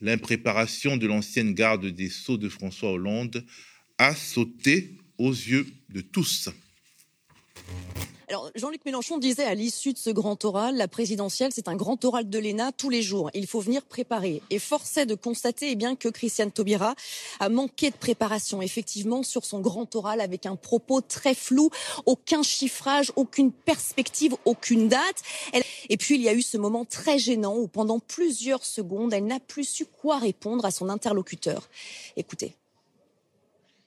l'impréparation 0.00 0.96
de 0.96 1.06
l'ancienne 1.06 1.52
garde 1.52 1.84
des 1.84 2.08
Sceaux 2.08 2.38
de 2.38 2.48
François 2.48 2.92
Hollande 2.92 3.44
a 3.98 4.14
sauté 4.14 4.96
aux 5.18 5.32
yeux 5.32 5.66
de 5.90 6.00
tous. 6.00 6.48
Alors, 8.28 8.50
Jean-Luc 8.56 8.84
Mélenchon 8.84 9.18
disait 9.18 9.44
à 9.44 9.54
l'issue 9.54 9.92
de 9.92 9.98
ce 9.98 10.10
grand 10.10 10.44
oral, 10.44 10.76
la 10.76 10.88
présidentielle, 10.88 11.52
c'est 11.54 11.68
un 11.68 11.76
grand 11.76 12.04
oral 12.04 12.28
de 12.28 12.38
l'ENA 12.40 12.72
tous 12.72 12.90
les 12.90 13.00
jours. 13.00 13.30
Il 13.34 13.46
faut 13.46 13.60
venir 13.60 13.84
préparer. 13.84 14.42
Et 14.50 14.58
force 14.58 14.96
est 14.96 15.06
de 15.06 15.14
constater 15.14 15.70
eh 15.70 15.76
bien, 15.76 15.94
que 15.94 16.08
Christiane 16.08 16.50
Taubira 16.50 16.96
a 17.38 17.48
manqué 17.48 17.90
de 17.90 17.96
préparation, 17.96 18.62
effectivement, 18.62 19.22
sur 19.22 19.44
son 19.44 19.60
grand 19.60 19.94
oral 19.94 20.20
avec 20.20 20.44
un 20.44 20.56
propos 20.56 21.00
très 21.02 21.34
flou, 21.34 21.70
aucun 22.04 22.42
chiffrage, 22.42 23.12
aucune 23.14 23.52
perspective, 23.52 24.34
aucune 24.44 24.88
date. 24.88 25.22
Et 25.88 25.96
puis, 25.96 26.16
il 26.16 26.22
y 26.22 26.28
a 26.28 26.34
eu 26.34 26.42
ce 26.42 26.56
moment 26.56 26.84
très 26.84 27.20
gênant 27.20 27.56
où 27.56 27.68
pendant 27.68 28.00
plusieurs 28.00 28.64
secondes, 28.64 29.12
elle 29.12 29.26
n'a 29.26 29.38
plus 29.38 29.68
su 29.68 29.86
quoi 29.86 30.18
répondre 30.18 30.64
à 30.64 30.72
son 30.72 30.88
interlocuteur. 30.88 31.68
Écoutez. 32.16 32.56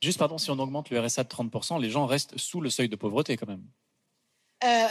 Juste, 0.01 0.17
pardon, 0.17 0.37
si 0.37 0.49
on 0.49 0.59
augmente 0.59 0.91
le 0.91 0.99
RSA 1.01 1.25
de 1.25 1.29
30%, 1.29 1.81
les 1.81 1.89
gens 1.89 2.05
restent 2.05 2.37
sous 2.37 2.61
le 2.61 2.69
seuil 2.69 2.87
de 2.87 2.95
pauvreté 2.95 3.35
quand 3.35 3.49
même. 3.49 3.65
Euh, 4.63 4.87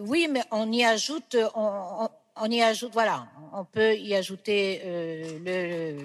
oui, 0.00 0.26
mais 0.28 0.42
on 0.50 0.72
y 0.72 0.84
ajoute, 0.84 1.36
on, 1.54 2.08
y 2.50 2.60
ajoute, 2.60 2.92
voilà, 2.92 3.28
on 3.52 3.64
peut 3.64 3.94
y 3.94 4.14
ajouter 4.14 4.80
euh, 4.84 5.96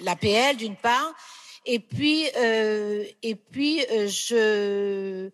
l'APL 0.00 0.56
d'une 0.56 0.76
part, 0.76 1.14
et 1.66 1.78
puis, 1.78 2.26
euh, 2.36 3.04
et 3.22 3.36
puis 3.36 3.80
je, 3.90 5.30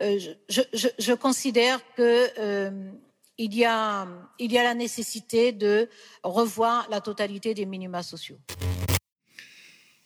je, 0.00 0.88
je, 0.98 1.12
considère 1.12 1.80
que 1.94 2.80
il 3.36 3.54
y, 3.54 3.64
a, 3.64 4.08
il 4.38 4.50
y 4.50 4.58
a 4.58 4.64
la 4.64 4.74
nécessité 4.74 5.52
de 5.52 5.88
revoir 6.24 6.88
la 6.90 7.00
totalité 7.00 7.54
des 7.54 7.66
minima 7.66 8.02
sociaux. 8.02 8.38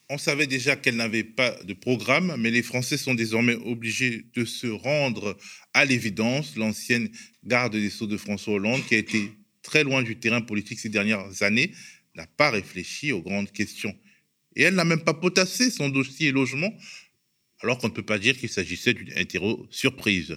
On 0.09 0.19
savait 0.19 0.47
déjà 0.47 0.77
qu'elle 0.77 0.97
n'avait 0.97 1.25
pas 1.25 1.57
de 1.65 1.73
programme, 1.75 2.35
mais 2.39 2.51
les 2.51 2.63
Français 2.63 2.97
sont 2.97 3.15
désormais 3.15 3.55
obligés 3.55 4.27
de 4.35 4.45
se 4.45 4.67
rendre 4.67 5.39
à 5.73 5.85
l'évidence. 5.85 6.57
L'ancienne 6.57 7.09
garde 7.45 7.77
des 7.77 7.89
Sceaux 7.89 8.07
de 8.07 8.17
François 8.17 8.55
Hollande, 8.55 8.85
qui 8.87 8.95
a 8.95 8.99
été 8.99 9.31
très 9.63 9.85
loin 9.85 10.03
du 10.03 10.17
terrain 10.17 10.43
politique 10.43 10.81
ces 10.81 10.89
dernières 10.89 11.43
années, 11.43 11.73
n'a 12.15 12.27
pas 12.27 12.51
réfléchi 12.51 13.13
aux 13.13 13.23
grandes 13.23 13.53
questions. 13.53 13.97
Et 14.55 14.63
elle 14.63 14.75
n'a 14.75 14.85
même 14.85 15.03
pas 15.03 15.15
potassé 15.15 15.71
son 15.71 15.89
dossier 15.89 16.31
logement, 16.31 16.77
alors 17.61 17.79
qu'on 17.79 17.89
ne 17.89 17.95
peut 17.95 18.03
pas 18.03 18.19
dire 18.19 18.37
qu'il 18.37 18.51
s'agissait 18.51 18.93
d'une 18.93 19.17
interro 19.17 19.67
surprise. 19.71 20.37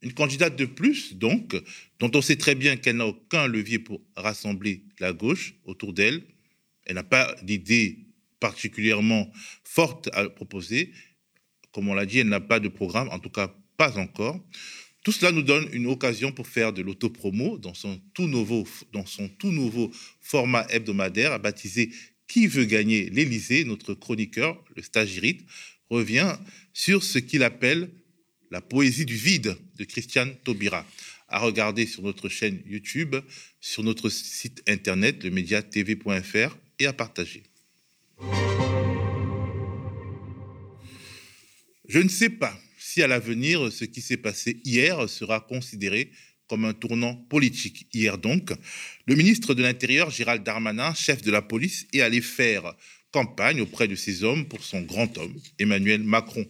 Une 0.00 0.14
candidate 0.14 0.56
de 0.56 0.64
plus, 0.64 1.14
donc, 1.14 1.54
dont 1.98 2.10
on 2.14 2.22
sait 2.22 2.36
très 2.36 2.54
bien 2.54 2.76
qu'elle 2.76 2.96
n'a 2.96 3.06
aucun 3.06 3.46
levier 3.46 3.78
pour 3.78 4.00
rassembler 4.16 4.84
la 5.00 5.12
gauche 5.12 5.54
autour 5.64 5.92
d'elle. 5.92 6.22
Elle 6.84 6.94
n'a 6.94 7.04
pas 7.04 7.36
d'idée 7.42 7.98
particulièrement 8.42 9.32
forte 9.62 10.10
à 10.14 10.28
proposer. 10.28 10.92
Comme 11.70 11.88
on 11.88 11.94
l'a 11.94 12.06
dit, 12.06 12.18
elle 12.18 12.28
n'a 12.28 12.40
pas 12.40 12.58
de 12.58 12.66
programme, 12.66 13.08
en 13.10 13.20
tout 13.20 13.30
cas 13.30 13.54
pas 13.76 13.96
encore. 13.98 14.44
Tout 15.04 15.12
cela 15.12 15.30
nous 15.30 15.42
donne 15.42 15.68
une 15.72 15.86
occasion 15.86 16.32
pour 16.32 16.48
faire 16.48 16.72
de 16.72 16.82
l'autopromo 16.82 17.56
dans 17.56 17.72
son 17.72 18.00
tout 18.14 18.26
nouveau, 18.26 18.66
dans 18.92 19.06
son 19.06 19.28
tout 19.28 19.52
nouveau 19.52 19.92
format 20.20 20.66
hebdomadaire 20.70 21.38
baptisé 21.38 21.92
Qui 22.26 22.48
veut 22.48 22.64
gagner 22.64 23.10
l'Élysée 23.10 23.64
Notre 23.64 23.94
chroniqueur, 23.94 24.60
le 24.74 24.82
stagirite, 24.82 25.42
revient 25.88 26.36
sur 26.72 27.04
ce 27.04 27.20
qu'il 27.20 27.44
appelle 27.44 27.90
la 28.50 28.60
poésie 28.60 29.06
du 29.06 29.16
vide 29.16 29.56
de 29.76 29.84
Christiane 29.84 30.34
Taubira, 30.42 30.84
à 31.28 31.38
regarder 31.38 31.86
sur 31.86 32.02
notre 32.02 32.28
chaîne 32.28 32.60
YouTube, 32.66 33.14
sur 33.60 33.84
notre 33.84 34.08
site 34.08 34.62
internet, 34.66 35.22
le 35.22 35.30
média 35.30 35.62
tv.fr 35.62 36.56
et 36.80 36.86
à 36.86 36.92
partager. 36.92 37.44
Je 41.88 41.98
ne 41.98 42.08
sais 42.08 42.30
pas 42.30 42.58
si 42.78 43.02
à 43.02 43.06
l'avenir, 43.06 43.70
ce 43.70 43.84
qui 43.84 44.00
s'est 44.00 44.16
passé 44.16 44.60
hier 44.64 45.08
sera 45.08 45.40
considéré 45.40 46.10
comme 46.48 46.64
un 46.64 46.74
tournant 46.74 47.14
politique. 47.14 47.86
Hier 47.92 48.18
donc, 48.18 48.52
le 49.06 49.14
ministre 49.14 49.54
de 49.54 49.62
l'Intérieur, 49.62 50.10
Gérald 50.10 50.42
Darmanin, 50.42 50.92
chef 50.94 51.22
de 51.22 51.30
la 51.30 51.42
police, 51.42 51.86
est 51.92 52.00
allé 52.00 52.20
faire 52.20 52.74
campagne 53.10 53.60
auprès 53.60 53.88
de 53.88 53.94
ses 53.94 54.24
hommes 54.24 54.46
pour 54.46 54.64
son 54.64 54.82
grand 54.82 55.16
homme, 55.18 55.34
Emmanuel 55.58 56.02
Macron. 56.02 56.46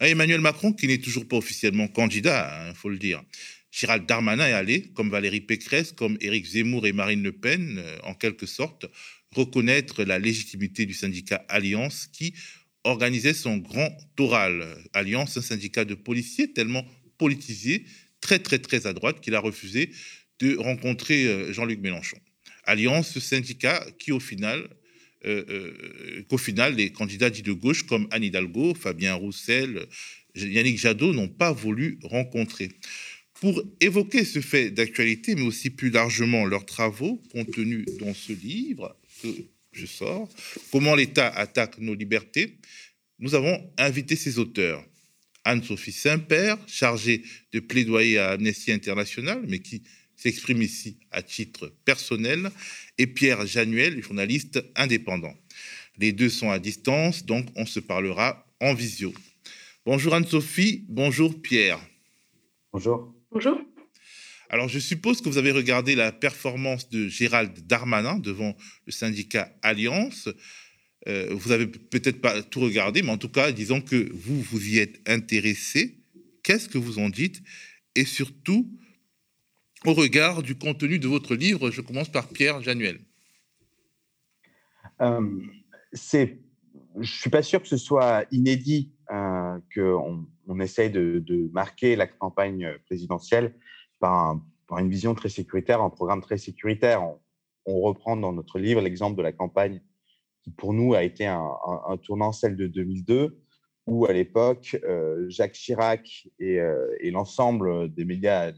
Emmanuel 0.00 0.40
Macron 0.40 0.72
qui 0.72 0.86
n'est 0.86 0.98
toujours 0.98 1.26
pas 1.26 1.36
officiellement 1.36 1.88
candidat, 1.88 2.64
il 2.64 2.70
hein, 2.70 2.74
faut 2.74 2.88
le 2.88 2.98
dire. 2.98 3.22
Gérald 3.70 4.06
Darmanin 4.06 4.48
est 4.48 4.52
allé, 4.52 4.82
comme 4.94 5.10
Valérie 5.10 5.40
Pécresse, 5.40 5.92
comme 5.92 6.18
Éric 6.20 6.46
Zemmour 6.46 6.86
et 6.86 6.92
Marine 6.92 7.22
Le 7.22 7.32
Pen, 7.32 7.78
euh, 7.78 7.98
en 8.02 8.14
quelque 8.14 8.46
sorte, 8.46 8.86
reconnaître 9.34 10.04
la 10.04 10.18
légitimité 10.18 10.86
du 10.86 10.94
syndicat 10.94 11.44
Alliance 11.48 12.08
qui 12.12 12.34
organisait 12.84 13.34
son 13.34 13.58
grand 13.58 13.96
oral. 14.18 14.66
Alliance, 14.92 15.36
un 15.36 15.42
syndicat 15.42 15.84
de 15.84 15.94
policiers 15.94 16.52
tellement 16.52 16.84
politisé, 17.18 17.84
très 18.20 18.38
très 18.38 18.58
très 18.58 18.86
à 18.86 18.92
droite, 18.92 19.20
qu'il 19.20 19.34
a 19.34 19.40
refusé 19.40 19.90
de 20.40 20.56
rencontrer 20.56 21.26
euh, 21.26 21.52
Jean-Luc 21.52 21.80
Mélenchon. 21.80 22.18
Alliance, 22.64 23.10
ce 23.10 23.20
syndicat 23.20 23.86
qui 23.98 24.12
au 24.12 24.20
final, 24.20 24.68
euh, 25.26 25.44
euh, 25.48 26.22
qu'au 26.28 26.38
final, 26.38 26.76
les 26.76 26.90
candidats 26.90 27.30
dits 27.30 27.42
de 27.42 27.52
gauche 27.52 27.84
comme 27.84 28.08
Anne 28.10 28.24
Hidalgo, 28.24 28.74
Fabien 28.74 29.14
Roussel, 29.14 29.86
Yannick 30.34 30.78
Jadot 30.78 31.12
n'ont 31.12 31.28
pas 31.28 31.52
voulu 31.52 31.98
rencontrer. 32.02 32.70
Pour 33.34 33.62
évoquer 33.80 34.24
ce 34.24 34.40
fait 34.40 34.70
d'actualité, 34.70 35.34
mais 35.34 35.42
aussi 35.42 35.70
plus 35.70 35.90
largement 35.90 36.44
leurs 36.44 36.66
travaux 36.66 37.22
contenus 37.32 37.86
dans 37.98 38.14
ce 38.14 38.32
livre, 38.32 38.96
que 39.22 39.28
je 39.72 39.86
sors, 39.86 40.28
Comment 40.72 40.94
l'État 40.94 41.28
attaque 41.28 41.78
nos 41.78 41.94
libertés, 41.94 42.58
nous 43.18 43.34
avons 43.34 43.70
invité 43.78 44.16
ces 44.16 44.38
auteurs. 44.38 44.84
Anne-Sophie 45.44 45.92
Saint-Père, 45.92 46.58
chargée 46.66 47.22
de 47.52 47.60
plaidoyer 47.60 48.18
à 48.18 48.30
Amnesty 48.30 48.72
International, 48.72 49.42
mais 49.48 49.60
qui 49.60 49.82
s'exprime 50.16 50.60
ici 50.60 50.98
à 51.10 51.22
titre 51.22 51.72
personnel, 51.84 52.50
et 52.98 53.06
Pierre 53.06 53.46
Januel, 53.46 54.02
journaliste 54.02 54.62
indépendant. 54.76 55.34
Les 55.98 56.12
deux 56.12 56.28
sont 56.28 56.50
à 56.50 56.58
distance, 56.58 57.24
donc 57.24 57.46
on 57.56 57.66
se 57.66 57.80
parlera 57.80 58.46
en 58.60 58.74
visio. 58.74 59.14
Bonjour 59.86 60.14
Anne-Sophie, 60.14 60.84
bonjour 60.88 61.40
Pierre. 61.40 61.80
Bonjour. 62.72 63.14
Bonjour. 63.30 63.58
Alors, 64.52 64.66
je 64.66 64.80
suppose 64.80 65.20
que 65.20 65.28
vous 65.28 65.38
avez 65.38 65.52
regardé 65.52 65.94
la 65.94 66.10
performance 66.10 66.88
de 66.90 67.06
Gérald 67.06 67.56
Darmanin 67.68 68.18
devant 68.18 68.56
le 68.84 68.90
syndicat 68.90 69.48
Alliance. 69.62 70.28
Euh, 71.06 71.28
vous 71.30 71.52
avez 71.52 71.68
peut-être 71.68 72.20
pas 72.20 72.42
tout 72.42 72.58
regardé, 72.58 73.02
mais 73.02 73.10
en 73.10 73.16
tout 73.16 73.28
cas, 73.28 73.52
disons 73.52 73.80
que 73.80 74.10
vous 74.12 74.42
vous 74.42 74.68
y 74.68 74.78
êtes 74.78 75.08
intéressé. 75.08 76.00
Qu'est-ce 76.42 76.68
que 76.68 76.78
vous 76.78 76.98
en 76.98 77.10
dites? 77.10 77.40
Et 77.94 78.04
surtout, 78.04 78.68
au 79.86 79.94
regard 79.94 80.42
du 80.42 80.56
contenu 80.56 80.98
de 80.98 81.06
votre 81.06 81.36
livre, 81.36 81.70
je 81.70 81.80
commence 81.80 82.10
par 82.10 82.26
Pierre 82.26 82.60
Januel. 82.60 82.98
Euh, 85.00 85.40
c'est, 85.92 86.40
je 86.98 87.12
suis 87.12 87.30
pas 87.30 87.42
sûr 87.42 87.62
que 87.62 87.68
ce 87.68 87.76
soit 87.76 88.24
inédit 88.32 88.90
euh, 89.12 89.58
qu'on 89.72 90.26
on 90.48 90.58
essaye 90.58 90.90
de, 90.90 91.48
marquer 91.52 91.94
la 91.94 92.08
campagne 92.08 92.68
présidentielle 92.86 93.54
par, 94.00 94.40
une 94.78 94.90
vision 94.90 95.14
très 95.14 95.28
sécuritaire, 95.28 95.80
un 95.80 95.90
programme 95.90 96.22
très 96.22 96.38
sécuritaire. 96.38 97.02
On, 97.66 97.80
reprend 97.82 98.16
dans 98.16 98.32
notre 98.32 98.58
livre 98.58 98.80
l'exemple 98.80 99.16
de 99.16 99.22
la 99.22 99.30
campagne 99.30 99.80
qui, 100.42 100.50
pour 100.50 100.72
nous, 100.72 100.94
a 100.94 101.04
été 101.04 101.26
un, 101.26 101.48
tournant, 102.02 102.32
celle 102.32 102.56
de 102.56 102.66
2002, 102.66 103.38
où 103.86 104.06
à 104.06 104.12
l'époque, 104.12 104.76
euh, 104.84 105.26
Jacques 105.28 105.52
Chirac 105.52 106.28
euh, 106.40 106.96
et, 107.00 107.10
l'ensemble 107.10 107.92
des 107.92 108.04
médias 108.04 108.52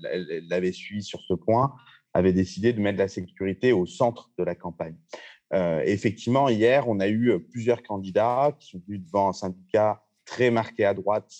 l'avaient 0.48 0.72
suivi 0.72 1.02
sur 1.02 1.20
ce 1.20 1.34
point, 1.34 1.74
avaient 2.14 2.32
décidé 2.32 2.72
de 2.72 2.80
mettre 2.80 2.98
la 2.98 3.08
sécurité 3.08 3.72
au 3.72 3.84
centre 3.84 4.30
de 4.38 4.44
la 4.44 4.54
campagne. 4.54 4.96
Euh, 5.52 5.82
effectivement, 5.84 6.48
hier, 6.48 6.88
on 6.88 7.00
a 7.00 7.08
eu 7.08 7.38
plusieurs 7.50 7.82
candidats 7.82 8.56
qui 8.58 8.70
sont 8.70 8.82
venus 8.86 9.04
devant 9.04 9.28
un 9.28 9.32
syndicat 9.32 10.02
très 10.24 10.50
marqué 10.50 10.84
à 10.84 10.94
droite, 10.94 11.32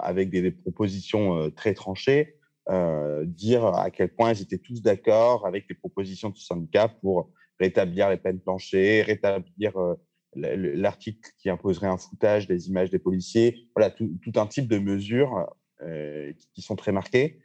avec 0.00 0.30
des 0.30 0.52
propositions 0.52 1.50
très 1.50 1.74
tranchées, 1.74 2.36
euh, 2.68 3.24
dire 3.24 3.64
à 3.64 3.92
quel 3.92 4.08
point 4.08 4.32
ils 4.32 4.42
étaient 4.42 4.58
tous 4.58 4.82
d'accord 4.82 5.46
avec 5.46 5.66
les 5.68 5.76
propositions 5.76 6.34
ce 6.34 6.44
syndicat 6.44 6.88
pour 6.88 7.30
rétablir 7.60 8.10
les 8.10 8.16
peines 8.16 8.40
planchées, 8.40 9.02
rétablir 9.02 9.76
euh, 9.76 9.94
l'article 10.34 11.30
qui 11.38 11.48
imposerait 11.48 11.86
un 11.86 11.96
foutage 11.96 12.48
des 12.48 12.68
images 12.68 12.90
des 12.90 12.98
policiers. 12.98 13.68
Voilà, 13.76 13.90
tout, 13.90 14.10
un 14.34 14.46
type 14.46 14.66
de 14.66 14.78
mesures 14.78 15.46
euh, 15.82 16.32
qui 16.54 16.60
sont 16.60 16.74
très 16.74 16.92
marquées. 16.92 17.38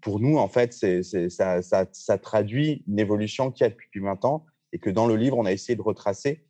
pour 0.00 0.18
nous, 0.18 0.38
en 0.38 0.48
fait, 0.48 0.72
ça, 0.72 2.18
traduit 2.18 2.84
une 2.88 2.98
évolution 2.98 3.50
qui 3.50 3.64
a 3.64 3.68
depuis 3.68 4.00
20 4.00 4.24
ans 4.24 4.46
et 4.72 4.78
que 4.78 4.88
dans 4.88 5.06
le 5.06 5.16
livre, 5.16 5.36
on 5.36 5.44
a 5.44 5.52
essayé 5.52 5.76
de 5.76 5.82
retracer 5.82 6.46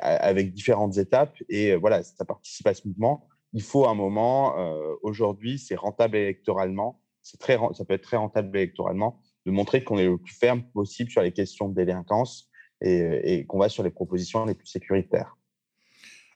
avec 0.00 0.52
différentes 0.54 0.96
étapes. 0.96 1.36
Et 1.50 1.76
voilà, 1.76 2.02
ça 2.02 2.24
participe 2.24 2.66
à 2.66 2.74
ce 2.74 2.88
mouvement. 2.88 3.28
Il 3.52 3.62
faut 3.62 3.86
un 3.86 3.94
moment, 3.94 4.56
aujourd'hui, 5.02 5.58
c'est 5.58 5.74
rentable 5.74 6.16
électoralement, 6.16 7.00
très, 7.38 7.56
ça 7.72 7.84
peut 7.84 7.94
être 7.94 8.02
très 8.02 8.16
rentable 8.16 8.56
électoralement, 8.56 9.20
de 9.46 9.50
montrer 9.50 9.82
qu'on 9.82 9.98
est 9.98 10.04
le 10.04 10.18
plus 10.18 10.34
ferme 10.34 10.62
possible 10.74 11.10
sur 11.10 11.22
les 11.22 11.32
questions 11.32 11.68
de 11.68 11.74
délinquance 11.74 12.50
et, 12.82 13.46
qu'on 13.46 13.58
va 13.58 13.68
sur 13.68 13.82
les 13.82 13.90
propositions 13.90 14.44
les 14.44 14.54
plus 14.54 14.66
sécuritaires. 14.66 15.36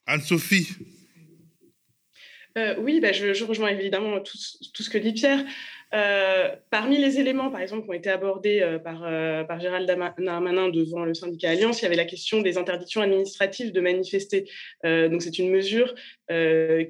Anne-Sophie 0.06 0.68
Oui, 2.78 3.00
bah, 3.00 3.12
je, 3.12 3.34
je, 3.34 3.44
rejoins 3.44 3.68
évidemment 3.68 4.20
tout, 4.20 4.38
tout, 4.72 4.82
ce 4.82 4.90
que 4.90 4.98
dit 4.98 5.12
Pierre. 5.12 5.44
Euh, 5.94 6.48
parmi 6.70 6.96
les 6.96 7.20
éléments, 7.20 7.50
par 7.50 7.60
exemple, 7.60 7.84
qui 7.84 7.90
ont 7.90 7.94
été 7.94 8.08
abordés 8.08 8.60
euh, 8.62 8.78
par, 8.78 9.02
euh, 9.04 9.44
par 9.44 9.60
Gérald 9.60 9.86
Darmanin 9.86 10.70
devant 10.70 11.04
le 11.04 11.12
syndicat 11.12 11.50
Alliance, 11.50 11.82
il 11.82 11.84
y 11.84 11.86
avait 11.86 11.96
la 11.96 12.06
question 12.06 12.40
des 12.40 12.56
interdictions 12.56 13.02
administratives 13.02 13.72
de 13.72 13.80
manifester. 13.80 14.48
donc, 14.84 15.22
c'est 15.22 15.38
une 15.38 15.50
mesure 15.50 15.94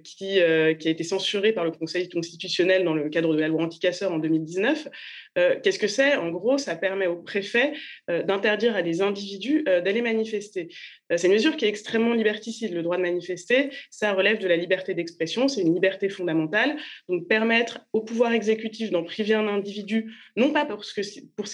qui, 0.04 0.14
qui, 0.14 0.40
a 0.40 0.70
été 0.70 1.02
censurée 1.02 1.52
par 1.52 1.64
le 1.64 1.72
Conseil 1.72 2.08
constitutionnel 2.08 2.84
dans 2.84 2.94
le 2.94 3.08
cadre 3.08 3.34
de 3.34 3.40
la 3.40 3.48
loi 3.48 3.64
anticasseur 3.64 4.12
en 4.12 4.18
2019. 4.18 4.88
Qu'est-ce 5.34 5.78
que 5.78 5.88
c'est? 5.88 6.14
En 6.16 6.30
gros, 6.30 6.58
ça 6.58 6.76
permet 6.76 7.06
au 7.06 7.16
préfet 7.16 7.72
d'interdire 8.08 8.76
à 8.76 8.82
des 8.82 9.02
individus 9.02 9.64
d'aller 9.64 10.02
manifester. 10.02 10.68
c'est 11.16 11.26
une 11.26 11.32
mesure 11.32 11.56
qui 11.56 11.64
est 11.64 11.68
extrêmement 11.68 12.14
liberticide. 12.14 12.72
Le 12.72 12.82
droit 12.82 12.96
de 12.96 13.02
manifester, 13.02 13.70
ça 13.90 14.12
relève 14.12 14.38
de 14.38 14.46
la 14.46 14.56
liberté 14.56 14.94
d'expression, 14.94 15.48
c'est 15.48 15.62
une 15.62 15.74
liberté 15.74 16.08
fondamentale. 16.08 16.76
Donc, 17.08 17.26
permettre 17.26 17.80
au 17.92 18.02
pouvoir 18.02 18.32
exécutif 18.32 18.91
d'en 18.92 19.04
priver 19.04 19.34
un 19.34 19.48
individu, 19.48 20.14
non 20.36 20.52
pas 20.52 20.64
pour 20.64 20.84
ce, 20.84 20.94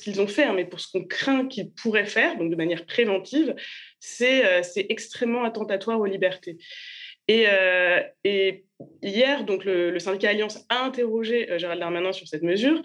qu'ils 0.02 0.20
ont 0.20 0.26
fait, 0.26 0.44
hein, 0.44 0.52
mais 0.54 0.64
pour 0.64 0.80
ce 0.80 0.90
qu'on 0.90 1.04
craint 1.04 1.46
qu'ils 1.46 1.70
pourraient 1.70 2.06
faire, 2.06 2.36
donc 2.36 2.50
de 2.50 2.56
manière 2.56 2.84
préventive, 2.86 3.54
c'est 4.00 4.44
euh, 4.44 4.62
extrêmement 4.88 5.44
attentatoire 5.44 6.00
aux 6.00 6.06
libertés. 6.06 6.58
Et, 7.26 7.44
euh, 7.46 8.00
et 8.24 8.64
hier, 9.02 9.44
donc 9.44 9.64
le, 9.64 9.98
syndicat 9.98 10.30
Alliance 10.30 10.64
a 10.70 10.84
interrogé 10.84 11.50
euh, 11.50 11.58
Gérald 11.58 11.80
Darmanin 11.80 12.12
sur 12.12 12.26
cette 12.26 12.42
mesure, 12.42 12.82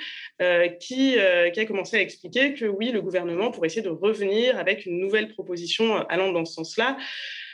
qui, 0.80 1.16
qui, 1.54 1.60
a 1.60 1.66
commencé 1.66 1.98
à 1.98 2.02
expliquer 2.02 2.54
que 2.54 2.66
oui, 2.66 2.92
le 2.92 3.02
gouvernement 3.02 3.52
pourrait 3.52 3.68
essayer 3.68 3.82
de 3.82 3.90
revenir 3.90 4.58
avec 4.58 4.86
une 4.86 5.00
nouvelle 5.00 5.30
proposition 5.30 5.96
allant 6.08 6.32
dans 6.32 6.46
ce 6.46 6.54
sens-là. 6.54 6.98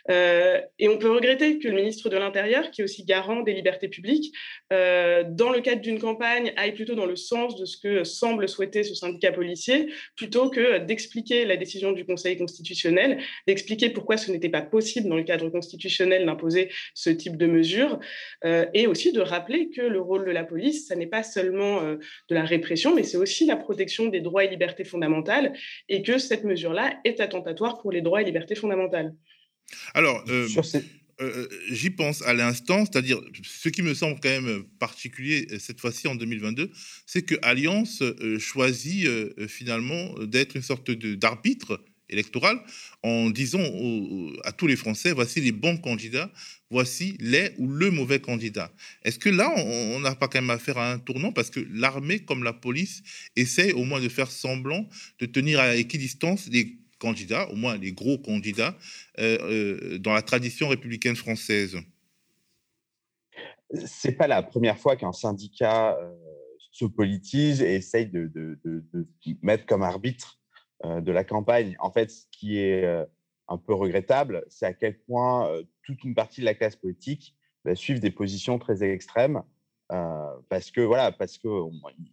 Euh, 0.09 0.59
et 0.77 0.87
on 0.87 0.97
peut 0.97 1.11
regretter 1.11 1.59
que 1.59 1.67
le 1.67 1.75
ministre 1.75 2.09
de 2.09 2.17
l'Intérieur, 2.17 2.71
qui 2.71 2.81
est 2.81 2.83
aussi 2.83 3.03
garant 3.03 3.41
des 3.41 3.53
libertés 3.53 3.87
publiques, 3.87 4.33
euh, 4.71 5.23
dans 5.27 5.49
le 5.51 5.61
cadre 5.61 5.81
d'une 5.81 5.99
campagne, 5.99 6.53
aille 6.57 6.73
plutôt 6.73 6.95
dans 6.95 7.05
le 7.05 7.15
sens 7.15 7.55
de 7.55 7.65
ce 7.65 7.77
que 7.77 8.03
semble 8.03 8.47
souhaiter 8.47 8.83
ce 8.83 8.95
syndicat 8.95 9.31
policier, 9.31 9.91
plutôt 10.15 10.49
que 10.49 10.79
d'expliquer 10.79 11.45
la 11.45 11.57
décision 11.57 11.91
du 11.91 12.05
Conseil 12.05 12.37
constitutionnel, 12.37 13.19
d'expliquer 13.47 13.89
pourquoi 13.89 14.17
ce 14.17 14.31
n'était 14.31 14.49
pas 14.49 14.61
possible 14.61 15.09
dans 15.09 15.17
le 15.17 15.23
cadre 15.23 15.49
constitutionnel 15.49 16.25
d'imposer 16.25 16.69
ce 16.93 17.09
type 17.09 17.37
de 17.37 17.45
mesures, 17.45 17.99
euh, 18.45 18.65
et 18.73 18.87
aussi 18.87 19.11
de 19.11 19.21
rappeler 19.21 19.69
que 19.69 19.81
le 19.81 19.99
rôle 19.99 20.25
de 20.25 20.31
la 20.31 20.43
police, 20.43 20.87
ça 20.87 20.95
n'est 20.95 21.07
pas 21.07 21.23
seulement 21.23 21.81
de 21.83 22.35
la 22.35 22.43
répression, 22.43 22.95
mais 22.95 23.03
c'est 23.03 23.17
aussi 23.17 23.45
la 23.45 23.55
protection 23.55 24.07
des 24.07 24.21
droits 24.21 24.43
et 24.43 24.49
libertés 24.49 24.83
fondamentales, 24.83 25.53
et 25.87 26.01
que 26.01 26.17
cette 26.17 26.43
mesure-là 26.43 26.99
est 27.03 27.19
attentatoire 27.19 27.79
pour 27.79 27.91
les 27.91 28.01
droits 28.01 28.21
et 28.21 28.25
libertés 28.25 28.55
fondamentales. 28.55 29.13
Alors, 29.93 30.23
euh, 30.29 30.47
euh, 30.57 30.81
euh, 31.21 31.47
j'y 31.69 31.89
pense 31.89 32.21
à 32.21 32.33
l'instant, 32.33 32.85
c'est-à-dire 32.85 33.19
ce 33.43 33.69
qui 33.69 33.81
me 33.81 33.93
semble 33.93 34.19
quand 34.21 34.29
même 34.29 34.63
particulier 34.79 35.47
cette 35.59 35.79
fois-ci 35.79 36.07
en 36.07 36.15
2022, 36.15 36.71
c'est 37.05 37.23
que 37.23 37.35
Alliance 37.41 38.03
choisit 38.39 39.07
finalement 39.47 40.13
d'être 40.19 40.55
une 40.55 40.61
sorte 40.61 40.91
d'arbitre 40.91 41.83
électoral 42.09 42.59
en 43.03 43.29
disant 43.29 43.63
à 44.43 44.51
tous 44.51 44.65
les 44.65 44.75
Français, 44.75 45.11
voici 45.11 45.41
les 45.41 45.51
bons 45.51 45.77
candidats, 45.77 46.31
voici 46.71 47.15
les 47.19 47.51
ou 47.57 47.67
le 47.67 47.91
mauvais 47.91 48.19
candidat. 48.19 48.71
Est-ce 49.03 49.19
que 49.19 49.29
là, 49.29 49.53
on 49.57 49.99
n'a 49.99 50.15
pas 50.15 50.27
quand 50.27 50.41
même 50.41 50.49
affaire 50.49 50.77
à 50.77 50.91
un 50.91 50.99
tournant 50.99 51.31
parce 51.31 51.49
que 51.49 51.59
l'armée, 51.71 52.19
comme 52.19 52.43
la 52.43 52.53
police, 52.53 53.03
essaie 53.35 53.73
au 53.73 53.83
moins 53.83 54.01
de 54.01 54.09
faire 54.09 54.31
semblant 54.31 54.87
de 55.19 55.25
tenir 55.25 55.59
à 55.59 55.75
équidistance 55.75 56.47
les 56.51 56.78
candidats, 56.99 57.49
au 57.49 57.55
moins 57.55 57.77
les 57.77 57.93
gros 57.93 58.17
candidats, 58.17 58.77
euh, 59.17 59.37
euh, 59.41 59.97
dans 59.97 60.13
la 60.13 60.21
tradition 60.21 60.67
républicaine 60.67 61.15
française 61.15 61.77
C'est 63.85 64.11
pas 64.11 64.27
la 64.27 64.43
première 64.43 64.77
fois 64.77 64.95
qu'un 64.95 65.13
syndicat 65.13 65.97
euh, 65.97 66.13
se 66.71 66.85
politise 66.85 67.61
et 67.61 67.75
essaye 67.75 68.07
de, 68.07 68.31
mettre 69.41 69.65
comme 69.65 69.81
arbitre 69.81 70.39
de 70.85 71.11
la 71.11 71.25
campagne. 71.25 71.75
En 71.79 71.91
fait, 71.91 72.09
ce 72.09 72.25
qui 72.31 72.57
est 72.57 72.85
un 73.49 73.57
peu 73.57 73.73
regrettable, 73.73 74.45
c'est 74.47 74.65
à 74.65 74.73
quel 74.73 74.97
point 74.99 75.51
toute 75.83 76.03
une 76.05 76.15
partie 76.15 76.39
de 76.39 76.45
la 76.45 76.53
classe 76.53 76.77
politique 76.77 77.35
va 77.65 77.75
suivre 77.75 77.99
des 77.99 78.11
positions 78.11 78.59
très 78.59 78.81
extrêmes 78.81 79.41
parce 79.89 80.71
que 80.71 80.79
voilà, 80.79 81.11
parce 81.11 81.37
que 81.37 81.49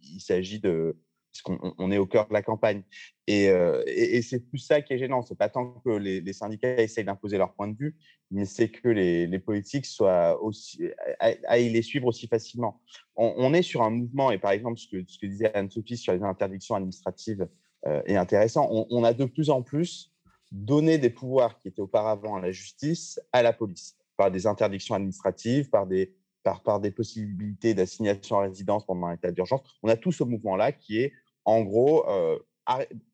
il 0.03 0.19
s'agit 0.19 0.59
de 0.59 0.97
qu'on 1.41 1.91
est 1.91 1.97
au 1.97 2.05
cœur 2.05 2.27
de 2.27 2.33
la 2.33 2.41
campagne. 2.41 2.83
Euh, 3.29 3.83
et, 3.87 4.21
c'est 4.21 4.39
plus 4.39 4.59
ça 4.59 4.81
qui 4.81 4.93
est 4.93 4.97
gênant. 4.97 5.21
C'est 5.21 5.37
pas 5.37 5.49
tant 5.49 5.79
que 5.83 5.89
les, 5.89 6.33
syndicats 6.33 6.81
essayent 6.81 7.03
d'imposer 7.03 7.37
leur 7.37 7.53
point 7.53 7.67
de 7.67 7.77
vue, 7.77 7.95
mais 8.31 8.45
c'est 8.45 8.69
que 8.69 8.87
les, 8.89 9.39
politiques 9.39 9.85
soient 9.85 10.41
aussi, 10.41 10.89
aillent 11.19 11.69
les 11.69 11.81
suivre 11.81 12.07
aussi 12.07 12.27
facilement. 12.27 12.81
On, 13.15 13.53
est 13.53 13.61
sur 13.61 13.81
un 13.81 13.89
mouvement, 13.89 14.31
et 14.31 14.37
par 14.37 14.51
exemple, 14.51 14.79
ce 14.79 14.87
que, 14.87 15.25
disait 15.25 15.53
Anne-Sophie 15.53 15.97
sur 15.97 16.13
les 16.13 16.23
interdictions 16.23 16.75
administratives 16.75 17.47
euh, 17.85 18.01
est 18.05 18.15
intéressant. 18.15 18.69
On, 18.89 19.03
a 19.03 19.13
de 19.13 19.25
plus 19.25 19.49
en 19.49 19.61
plus 19.61 20.13
donné 20.51 20.97
des 20.97 21.09
pouvoirs 21.09 21.59
qui 21.59 21.67
étaient 21.67 21.81
auparavant 21.81 22.35
à 22.35 22.41
la 22.41 22.51
justice 22.51 23.19
à 23.33 23.43
la 23.43 23.53
police, 23.53 23.97
par 24.15 24.31
des 24.31 24.47
interdictions 24.47 24.95
administratives, 24.95 25.69
par 25.69 25.85
des, 25.85 26.15
par 26.63 26.79
des 26.79 26.91
possibilités 26.91 27.73
d'assignation 27.73 28.37
à 28.37 28.41
résidence 28.43 28.85
pendant 28.85 29.07
un 29.07 29.15
état 29.15 29.31
d'urgence. 29.31 29.61
On 29.83 29.89
a 29.89 29.95
tout 29.95 30.11
ce 30.11 30.23
mouvement-là 30.23 30.71
qui 30.71 30.99
est 30.99 31.13
en 31.47 31.61
gros, 31.61 32.05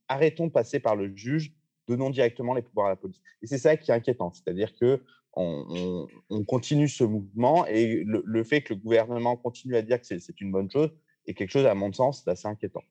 arrêtons 0.09 0.47
de 0.47 0.51
passer 0.51 0.79
par 0.79 0.95
le 0.95 1.15
juge, 1.15 1.53
donnons 1.87 2.09
directement 2.09 2.53
les 2.53 2.63
pouvoirs 2.63 2.87
à 2.87 2.89
la 2.89 2.95
police. 2.95 3.21
Et 3.41 3.47
c'est 3.47 3.59
ça 3.59 3.77
qui 3.77 3.91
est 3.91 3.93
inquiétant, 3.93 4.33
c'est-à-dire 4.33 4.73
que 4.75 5.01
on, 5.35 6.07
continue 6.47 6.87
ce 6.87 7.03
mouvement 7.03 7.65
et 7.65 8.03
le, 8.05 8.43
fait 8.43 8.61
que 8.61 8.73
le 8.73 8.79
gouvernement 8.79 9.35
continue 9.35 9.75
à 9.75 9.81
dire 9.81 9.99
que 9.99 10.05
c'est 10.05 10.41
une 10.41 10.51
bonne 10.51 10.69
chose 10.69 10.91
est 11.25 11.33
quelque 11.35 11.51
chose, 11.51 11.65
à 11.65 11.73
mon 11.73 11.93
sens, 11.93 12.25
d'assez 12.25 12.47
inquiétant. 12.47 12.83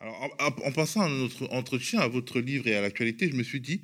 Alors, 0.00 0.30
en, 0.38 0.72
pensant 0.72 1.02
à 1.02 1.08
notre 1.08 1.52
entretien, 1.52 2.00
à 2.00 2.08
votre 2.08 2.40
livre 2.40 2.66
et 2.66 2.74
à 2.74 2.80
l'actualité, 2.80 3.28
je 3.28 3.36
me 3.36 3.42
suis 3.42 3.60
dit 3.60 3.82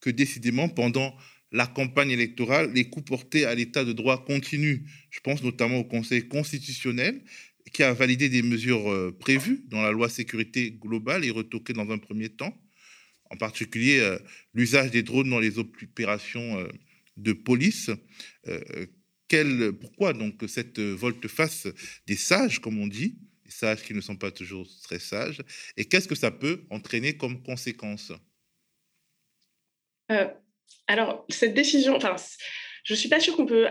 que 0.00 0.10
décidément, 0.10 0.68
pendant 0.68 1.12
la 1.50 1.66
campagne 1.66 2.10
électorale, 2.10 2.72
les 2.72 2.88
coups 2.88 3.06
portés 3.06 3.44
à 3.44 3.54
l'état 3.54 3.84
de 3.84 3.92
droit 3.92 4.24
continuent. 4.24 4.86
Je 5.10 5.20
pense 5.20 5.42
notamment 5.42 5.78
au 5.78 5.84
Conseil 5.84 6.28
constitutionnel 6.28 7.22
qui 7.76 7.82
a 7.82 7.92
validé 7.92 8.30
des 8.30 8.40
mesures 8.40 8.90
euh, 8.90 9.14
prévues 9.20 9.62
dans 9.68 9.82
la 9.82 9.90
loi 9.90 10.08
sécurité 10.08 10.70
globale 10.70 11.26
et 11.26 11.30
retoquées 11.30 11.74
dans 11.74 11.90
un 11.90 11.98
premier 11.98 12.30
temps, 12.30 12.56
en 13.28 13.36
particulier 13.36 13.98
euh, 13.98 14.18
l'usage 14.54 14.90
des 14.90 15.02
drones 15.02 15.28
dans 15.28 15.40
les 15.40 15.58
opérations 15.58 16.58
euh, 16.58 16.68
de 17.18 17.34
police. 17.34 17.90
Pourquoi 19.80 20.14
donc 20.14 20.42
cette 20.48 20.80
volte-face 20.80 21.68
des 22.06 22.16
sages, 22.16 22.60
comme 22.62 22.78
on 22.78 22.86
dit, 22.86 23.18
des 23.44 23.50
sages 23.50 23.82
qui 23.82 23.92
ne 23.92 24.00
sont 24.00 24.16
pas 24.16 24.30
toujours 24.30 24.66
très 24.84 24.98
sages, 24.98 25.42
et 25.76 25.84
qu'est-ce 25.84 26.08
que 26.08 26.14
ça 26.14 26.30
peut 26.30 26.64
entraîner 26.70 27.18
comme 27.18 27.42
conséquence? 27.42 28.10
Alors, 30.86 31.26
cette 31.28 31.52
décision, 31.52 31.96
enfin, 31.96 32.16
je 32.86 32.92
ne 32.92 32.96
suis 32.96 33.08
pas 33.08 33.18
sûre 33.18 33.36
qu'on 33.36 33.46
peut, 33.46 33.66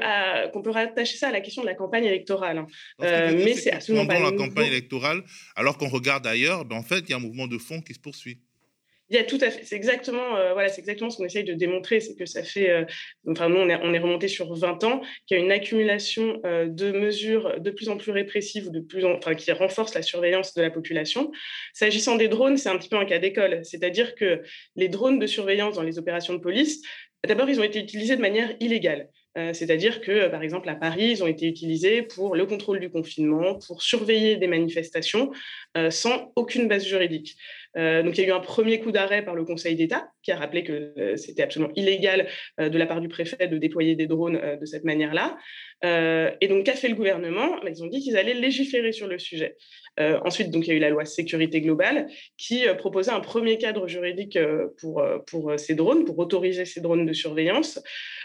qu'on 0.52 0.62
peut 0.62 0.72
rattacher 0.72 1.16
ça 1.16 1.30
à 1.30 1.32
la 1.32 1.40
question 1.40 1.62
de 1.62 1.68
la 1.68 1.74
campagne 1.74 2.04
électorale. 2.04 2.58
Hein. 2.58 2.68
Euh, 3.02 3.32
mais 3.34 3.54
c'est 3.54 3.72
absolument 3.72 4.06
pas. 4.06 4.20
La 4.20 4.34
campagne 4.34 4.68
électorale, 4.68 5.24
alors 5.56 5.78
qu'on 5.78 5.88
regarde 5.88 6.28
ailleurs, 6.28 6.66
ben 6.66 6.76
en 6.76 6.84
fait, 6.84 7.00
il 7.00 7.12
y 7.12 7.14
a 7.14 7.16
un 7.16 7.22
mouvement 7.22 7.48
de 7.48 7.58
fond 7.58 7.80
qui 7.82 7.94
se 7.94 8.00
poursuit. 8.00 8.40
Il 9.10 9.16
y 9.16 9.20
a 9.20 9.24
tout 9.24 9.38
à 9.40 9.52
fait. 9.52 9.64
C'est 9.64 9.76
exactement, 9.76 10.36
euh, 10.36 10.54
voilà, 10.54 10.68
c'est 10.68 10.82
exactement 10.82 11.12
ce 11.12 11.18
qu'on 11.18 11.26
essaye 11.26 11.44
de 11.44 11.54
démontrer, 11.54 12.00
c'est 12.00 12.16
que 12.16 12.26
ça 12.26 12.44
fait, 12.44 12.72
euh, 12.72 12.86
enfin 13.30 13.50
nous 13.50 13.58
on 13.58 13.70
est, 13.70 13.76
on 13.84 13.94
est, 13.94 14.00
remonté 14.00 14.28
sur 14.28 14.52
20 14.54 14.84
ans, 14.84 15.02
qu'il 15.28 15.38
y 15.38 15.40
a 15.40 15.44
une 15.44 15.52
accumulation 15.52 16.42
de 16.44 16.92
mesures 16.92 17.62
de 17.62 17.70
plus 17.70 17.88
en 17.88 17.98
plus 17.98 18.12
répressives 18.12 18.72
de 18.72 18.80
plus, 18.80 19.06
en, 19.06 19.12
enfin 19.14 19.36
qui 19.36 19.52
renforcent 19.52 19.94
la 19.94 20.02
surveillance 20.02 20.56
de 20.56 20.62
la 20.64 20.72
population. 20.72 21.32
S'agissant 21.72 22.16
des 22.16 22.28
drones, 22.28 22.58
c'est 22.58 22.70
un 22.70 22.78
petit 22.80 22.90
peu 22.90 22.98
un 22.98 23.06
cas 23.06 23.20
d'école, 23.20 23.62
c'est-à-dire 23.64 24.16
que 24.16 24.42
les 24.76 24.90
drones 24.90 25.20
de 25.20 25.28
surveillance 25.28 25.76
dans 25.76 25.84
les 25.84 26.00
opérations 26.00 26.34
de 26.34 26.40
police, 26.40 26.82
D'abord, 27.26 27.50
ils 27.50 27.60
ont 27.60 27.64
été 27.64 27.80
utilisés 27.80 28.16
de 28.16 28.22
manière 28.22 28.54
illégale. 28.60 29.10
Euh, 29.38 29.52
c'est-à-dire 29.54 30.02
que, 30.02 30.12
euh, 30.12 30.30
par 30.30 30.44
exemple, 30.44 30.70
à 30.70 30.76
Paris, 30.76 31.10
ils 31.12 31.24
ont 31.24 31.28
été 31.28 31.48
utilisés 31.48 32.02
pour 32.02 32.36
le 32.36 32.46
contrôle 32.46 32.80
du 32.80 32.90
confinement, 32.90 33.60
pour 33.68 33.82
surveiller 33.82 34.38
des 34.38 34.48
manifestations 34.48 35.32
euh, 35.76 35.92
sans 35.92 36.32
aucune 36.36 36.68
base 36.68 36.86
juridique. 36.86 37.36
Donc 37.76 38.18
il 38.18 38.22
y 38.22 38.26
a 38.26 38.28
eu 38.28 38.32
un 38.32 38.40
premier 38.40 38.80
coup 38.80 38.92
d'arrêt 38.92 39.24
par 39.24 39.36
le 39.36 39.44
Conseil 39.44 39.76
d'État 39.76 40.10
qui 40.24 40.32
a 40.32 40.38
rappelé 40.38 40.64
que 40.64 41.16
c'était 41.18 41.44
absolument 41.44 41.72
illégal 41.76 42.28
de 42.58 42.78
la 42.78 42.86
part 42.86 43.02
du 43.02 43.08
préfet 43.08 43.48
de 43.48 43.58
déployer 43.58 43.96
des 43.96 44.08
drones 44.08 44.40
de 44.60 44.66
cette 44.66 44.84
manière-là. 44.84 45.38
et 45.84 46.48
donc, 46.48 46.66
qu'a 46.66 46.74
fait 46.74 46.88
le 46.88 46.96
gouvernement? 46.96 47.58
Bah, 47.62 47.70
Ils 47.70 47.84
ont 47.84 47.88
dit 47.88 48.02
qu'ils 48.02 48.18
allaient 48.18 48.34
légiférer 48.34 48.92
sur 48.92 49.08
le 49.08 49.20
sujet. 49.20 49.56
ensuite, 50.00 50.50
donc, 50.50 50.66
il 50.66 50.70
y 50.70 50.74
a 50.74 50.76
eu 50.76 50.80
la 50.80 50.90
loi 50.90 51.06
sécurité 51.06 51.62
globale 51.62 52.08
qui 52.38 52.64
proposait 52.78 53.12
un 53.12 53.20
premier 53.20 53.58
cadre 53.58 53.88
juridique 53.88 54.40
pour, 54.80 55.04
pour 55.28 55.60
ces 55.60 55.76
drones, 55.76 56.06
pour 56.06 56.18
autoriser 56.18 56.66
ces 56.66 56.82
drones 56.82 57.06
de 57.06 57.14
surveillance. 57.14 57.80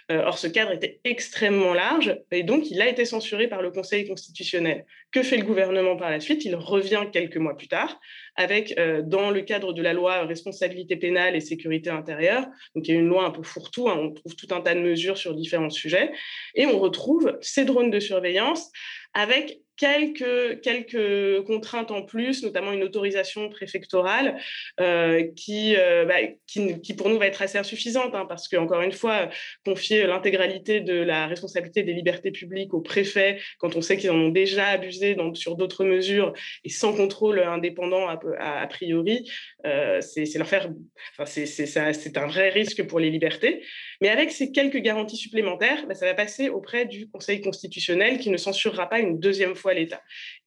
or, 0.09 0.39
ce 0.39 0.47
cadre 0.47 0.73
était 0.73 1.01
extrêmement 1.05 1.75
large 1.75 2.19
et 2.31 2.45
donc 2.45 2.71
il 2.71 2.81
a 2.81 2.89
été 2.89 3.05
censuré 3.05 3.49
par 3.49 3.63
le 3.63 3.71
Conseil 3.71 4.09
constitutionnel. 4.09 4.85
Que 5.13 5.23
fait 5.23 5.37
le 5.37 5.45
gouvernement 5.45 5.97
par 5.97 6.11
la 6.11 6.21
suite? 6.21 6.45
Il 6.45 6.55
revient 6.55 7.05
quelques 7.13 7.37
mois 7.37 7.57
plus 7.57 7.69
tard 7.69 8.01
avec, 8.37 8.75
dans 9.05 9.31
le 9.31 9.40
cadre 9.45 9.73
de 9.73 9.83
la 9.83 9.93
loi 9.93 10.25
responsabilité 10.25 10.97
pénale 10.97 11.37
et 11.37 11.41
sécurité 11.41 11.91
intérieure, 11.91 12.47
donc 12.75 12.87
il 12.87 12.95
y 12.95 12.97
a 12.97 13.01
une 13.01 13.09
loi 13.09 13.25
un 13.25 13.31
peu 13.31 13.43
fourre-tout, 13.43 13.89
hein, 13.89 13.97
on 13.99 14.13
trouve 14.13 14.37
tout 14.37 14.49
un 14.51 14.61
tas 14.61 14.75
de 14.75 14.81
mesures 14.81 15.19
sur 15.19 15.35
différents 15.35 15.71
sujets, 15.71 16.13
et 16.55 16.67
on 16.67 16.79
retrouve 16.79 17.39
ces 17.41 17.65
drones 17.65 17.91
de 17.91 18.01
surveillance 18.01 18.71
avec 19.15 19.61
quelques, 19.81 20.61
quelques 20.61 21.43
contraintes 21.47 21.91
en 21.91 22.03
plus, 22.03 22.43
notamment 22.43 22.73
une 22.73 22.83
autorisation 22.83 23.49
préfectorale 23.49 24.39
euh, 24.79 25.27
qui, 25.35 25.75
euh, 25.75 26.05
bah, 26.05 26.17
qui, 26.47 26.95
pour 26.95 27.09
nous 27.09 27.19
va 27.19 27.27
être 27.27 27.41
assez 27.41 27.57
insuffisante, 27.57 28.15
hein, 28.15 28.27
parce 28.29 28.47
qu'encore 28.47 28.83
une 28.83 28.93
fois, 28.93 29.31
confier 29.65 30.07
l'intégralité 30.07 30.83
de 30.83 30.95
la 30.95 31.27
responsabilité 31.27 31.83
des 31.83 31.95
libertés 31.95 32.31
publiques 32.31 32.75
au 32.75 32.83
préfet, 32.83 33.41
quand 33.59 33.75
on 33.75 33.81
sait 33.81 33.97
qu'ils 33.97 34.11
en 34.11 34.17
ont 34.17 34.29
déjà 34.29 34.67
abusé 34.67 35.17
sur 35.33 35.57
d'autres 35.57 35.85
mesures 35.85 36.35
et 36.65 36.69
sans 36.69 36.95
contrôle 36.95 37.41
indépendant 37.41 38.07
a, 38.07 38.21
a, 38.39 38.67
priori, 38.67 39.31
euh, 39.65 40.03
c'est 40.03 40.37
leur 40.37 40.47
faire, 40.47 40.69
enfin, 41.17 41.25
c'est 41.25 42.19
un 42.19 42.27
vrai 42.27 42.51
risque 42.51 42.87
pour 42.87 43.01
les 43.01 43.09
libertés. 43.09 43.65
Mais 44.03 44.09
avec 44.09 44.31
ces 44.31 44.53
quelques 44.53 44.79
garanties 44.79 45.17
supplémentaires, 45.17 45.87
bah, 45.87 45.95
ça 45.95 46.05
va 46.05 46.15
passer 46.15 46.51
auprès 46.51 46.85
du 46.85 47.09
Conseil 47.09 47.41
constitutionnel 47.41 48.19
qui 48.19 48.29
ne 48.29 48.37
censurera 48.37 48.89
pas 48.89 49.00
une 49.01 49.19
deuxième 49.19 49.55
fois 49.55 49.75
l'État. 49.75 50.03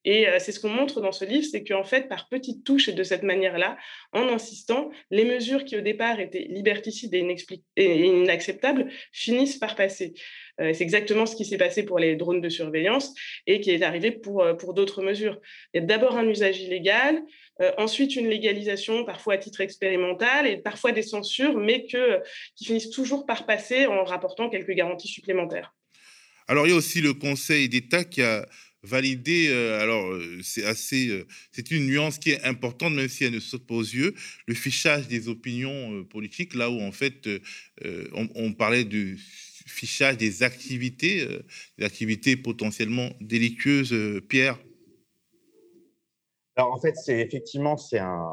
Et 0.05 0.27
euh, 0.27 0.37
c'est 0.39 0.51
ce 0.51 0.59
qu'on 0.59 0.69
montre 0.69 1.01
dans 1.01 1.11
ce 1.11 1.25
livre, 1.25 1.45
c'est 1.49 1.63
qu'en 1.63 1.83
fait, 1.83 2.09
par 2.09 2.27
petites 2.27 2.63
touches 2.63 2.89
et 2.89 2.93
de 2.93 3.03
cette 3.03 3.23
manière-là, 3.23 3.77
en 4.11 4.27
insistant, 4.27 4.91
les 5.11 5.25
mesures 5.25 5.63
qui 5.63 5.77
au 5.77 5.81
départ 5.81 6.19
étaient 6.19 6.45
liberticides 6.49 7.13
et, 7.13 8.05
inacceptables 8.05 8.89
finissent 9.11 9.57
par 9.57 9.75
passer. 9.75 10.13
Euh, 10.59 10.73
c'est 10.73 10.83
exactement 10.83 11.25
ce 11.25 11.35
qui 11.35 11.45
s'est 11.45 11.57
passé 11.57 11.83
pour 11.83 11.99
les 11.99 12.15
drones 12.15 12.41
de 12.41 12.49
surveillance 12.49 13.13
et 13.47 13.61
qui 13.61 13.71
est 13.71 13.81
arrivé 13.81 14.11
pour, 14.11 14.43
euh, 14.43 14.53
pour 14.53 14.73
d'autres 14.73 15.01
mesures. 15.01 15.39
Il 15.73 15.81
y 15.81 15.83
a 15.83 15.85
d'abord 15.85 16.17
un 16.17 16.27
usage 16.27 16.59
illégal, 16.61 17.21
ensuite 17.77 18.15
une 18.15 18.27
légalisation, 18.27 19.05
parfois 19.05 19.35
à 19.35 19.37
titre 19.37 19.61
expérimental, 19.61 20.47
et 20.47 20.57
parfois 20.57 20.91
des 20.91 21.03
censures, 21.03 21.55
mais 21.55 21.85
qui 21.85 22.65
finissent 22.65 22.89
toujours 22.89 23.27
par 23.27 23.45
passer 23.45 23.85
en 23.85 24.03
rapportant 24.03 24.49
quelques 24.49 24.71
garanties 24.71 25.07
supplémentaires. 25.07 25.71
Alors, 26.47 26.67
il 26.67 26.71
y 26.71 26.73
a 26.73 26.75
aussi 26.75 27.01
le 27.01 27.13
Conseil 27.13 27.69
d'État 27.69 28.03
qui 28.03 28.21
a 28.21 28.45
validé, 28.83 29.47
euh, 29.49 29.81
alors 29.81 30.11
euh, 30.11 30.39
c'est 30.43 30.65
assez, 30.65 31.07
euh, 31.07 31.25
c'est 31.51 31.71
une 31.71 31.87
nuance 31.87 32.19
qui 32.19 32.31
est 32.31 32.43
importante, 32.43 32.93
même 32.93 33.07
si 33.07 33.23
elle 33.23 33.33
ne 33.33 33.39
saute 33.39 33.65
pas 33.65 33.75
aux 33.75 33.81
yeux, 33.81 34.13
le 34.45 34.53
fichage 34.53 35.07
des 35.07 35.29
opinions 35.29 36.03
politiques, 36.05 36.53
là 36.53 36.69
où 36.69 36.81
en 36.81 36.91
fait 36.91 37.29
on, 38.13 38.53
parlait 38.53 38.83
du 38.83 39.17
fichage 39.17 40.17
des 40.17 40.43
activités, 40.43 41.25
des 41.77 41.85
activités 41.85 42.35
potentiellement 42.35 43.09
délictueuses, 43.21 44.21
Pierre. 44.27 44.59
Alors 46.55 46.73
en 46.73 46.79
fait, 46.79 46.95
c'est 46.95 47.19
effectivement 47.19 47.77
c'est 47.77 47.99
un, 47.99 48.27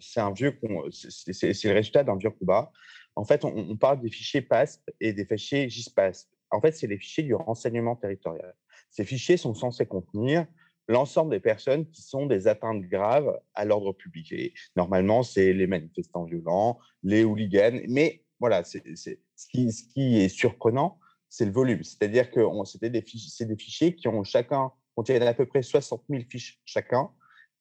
c'est 0.00 0.20
un 0.20 0.32
vieux, 0.32 0.58
c'est 0.90 1.64
le 1.64 1.72
résultat 1.72 2.02
d'un 2.02 2.16
vieux 2.16 2.30
combat. 2.30 2.70
En 3.14 3.24
fait, 3.24 3.44
on, 3.44 3.56
on, 3.56 3.76
parle 3.76 4.00
des 4.00 4.10
fichiers 4.10 4.42
PASP 4.42 4.82
et 5.00 5.12
des 5.12 5.24
fichiers 5.24 5.68
GISPASP. 5.68 6.28
En 6.50 6.60
fait, 6.60 6.72
c'est 6.72 6.86
les 6.86 6.98
fichiers 6.98 7.24
du 7.24 7.34
renseignement 7.34 7.96
territorial. 7.96 8.54
Ces 8.90 9.04
fichiers 9.04 9.36
sont 9.36 9.54
censés 9.54 9.86
contenir 9.86 10.46
l'ensemble 10.88 11.30
des 11.30 11.40
personnes 11.40 11.88
qui 11.90 12.02
sont 12.02 12.26
des 12.26 12.48
atteintes 12.48 12.82
graves 12.82 13.38
à 13.54 13.64
l'ordre 13.64 13.92
public. 13.92 14.54
Normalement, 14.74 15.22
c'est 15.22 15.52
les 15.52 15.66
manifestants 15.66 16.24
violents, 16.24 16.78
les 17.02 17.24
hooligans. 17.24 17.82
Mais 17.88 18.24
voilà, 18.40 18.64
ce, 18.64 18.78
qui, 18.78 19.68
est 20.16 20.28
surprenant, 20.28 20.98
c'est 21.28 21.44
le 21.44 21.52
volume. 21.52 21.82
C'est-à-dire 21.84 22.30
que 22.30 22.40
c'est 22.64 23.44
des 23.44 23.56
fichiers 23.56 23.94
qui 23.94 24.08
ont 24.08 24.24
chacun, 24.24 24.72
contiennent 24.94 25.22
à 25.22 25.34
peu 25.34 25.46
près 25.46 25.62
60 25.62 26.04
000 26.08 26.22
fiches 26.28 26.58
chacun 26.64 27.10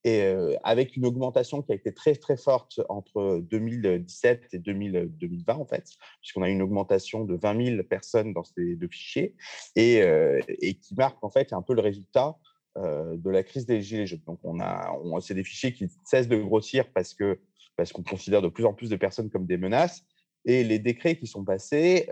et 0.03 0.21
avec 0.63 0.95
une 0.95 1.05
augmentation 1.05 1.62
qui 1.62 1.71
a 1.71 1.75
été 1.75 1.93
très 1.93 2.15
très 2.15 2.38
forte 2.38 2.79
entre 2.88 3.39
2017 3.49 4.53
et 4.53 4.60
2020 4.60 5.55
en 5.55 5.65
fait, 5.65 5.86
puisqu'on 6.21 6.43
a 6.43 6.49
une 6.49 6.62
augmentation 6.62 7.25
de 7.25 7.36
20 7.36 7.65
000 7.65 7.83
personnes 7.83 8.33
dans 8.33 8.43
ces 8.43 8.75
deux 8.75 8.88
fichiers 8.88 9.36
et, 9.75 10.01
qui 10.81 10.95
marque 10.95 11.21
en 11.23 11.29
fait 11.29 11.51
un 11.53 11.62
peu 11.62 11.73
le 11.73 11.81
résultat 11.81 12.38
de 12.75 13.29
la 13.29 13.43
crise 13.43 13.65
des 13.65 13.81
gilets 13.81 14.07
jaunes. 14.07 14.21
Donc 14.27 14.39
on 14.43 14.60
a, 14.60 14.93
c'est 15.21 15.33
des 15.33 15.43
fichiers 15.43 15.73
qui 15.73 15.89
cessent 16.05 16.27
de 16.27 16.38
grossir 16.38 16.91
parce 16.93 17.13
que 17.13 17.39
parce 17.75 17.91
qu'on 17.91 18.03
considère 18.03 18.41
de 18.41 18.49
plus 18.49 18.65
en 18.65 18.73
plus 18.73 18.89
de 18.89 18.95
personnes 18.95 19.29
comme 19.29 19.45
des 19.45 19.57
menaces 19.57 20.03
et 20.45 20.63
les 20.63 20.79
décrets 20.79 21.17
qui 21.17 21.27
sont 21.27 21.43
passés 21.43 22.07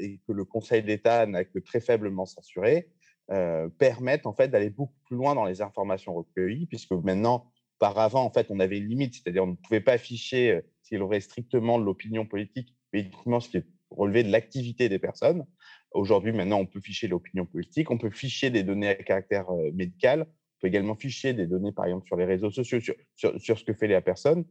et 0.00 0.20
que 0.26 0.32
le 0.32 0.44
Conseil 0.44 0.82
d'État 0.82 1.26
n'a 1.26 1.44
que 1.44 1.58
très 1.58 1.80
faiblement 1.80 2.26
censuré 2.26 2.88
euh, 3.30 3.68
permettent 3.78 4.26
en 4.26 4.34
fait 4.34 4.48
d'aller 4.48 4.70
beaucoup 4.70 4.98
plus 5.06 5.16
loin 5.16 5.34
dans 5.34 5.44
les 5.44 5.62
informations 5.62 6.14
recueillies, 6.14 6.66
puisque 6.66 6.92
maintenant, 6.92 7.50
par 7.78 7.98
avant, 7.98 8.22
en 8.22 8.30
fait, 8.30 8.48
on 8.50 8.60
avait 8.60 8.78
une 8.78 8.88
limite, 8.88 9.14
c'est-à-dire 9.14 9.44
on 9.44 9.48
ne 9.48 9.56
pouvait 9.56 9.80
pas 9.80 9.92
afficher 9.92 10.50
euh, 10.50 10.60
s'il 10.82 11.00
aurait 11.00 11.20
strictement 11.20 11.78
l'opinion 11.78 12.26
politique, 12.26 12.74
mais 12.92 13.00
uniquement 13.00 13.40
ce 13.40 13.48
qui 13.48 13.56
est 13.58 13.66
relevé 13.90 14.24
de 14.24 14.30
l'activité 14.30 14.88
des 14.88 14.98
personnes. 14.98 15.46
Aujourd'hui, 15.92 16.32
maintenant, 16.32 16.58
on 16.58 16.66
peut 16.66 16.80
ficher 16.80 17.08
l'opinion 17.08 17.46
politique, 17.46 17.90
on 17.90 17.98
peut 17.98 18.10
ficher 18.10 18.50
des 18.50 18.62
données 18.62 18.88
à 18.88 18.94
caractère 18.94 19.50
euh, 19.50 19.70
médical, 19.72 20.26
on 20.28 20.60
peut 20.60 20.66
également 20.68 20.94
ficher 20.94 21.32
des 21.32 21.46
données, 21.46 21.72
par 21.72 21.86
exemple, 21.86 22.06
sur 22.06 22.16
les 22.16 22.24
réseaux 22.24 22.50
sociaux, 22.50 22.80
sur, 22.80 23.38
ce 23.38 23.64
que 23.64 23.72
fait 23.72 23.86
la 23.86 24.02
personne. 24.02 24.44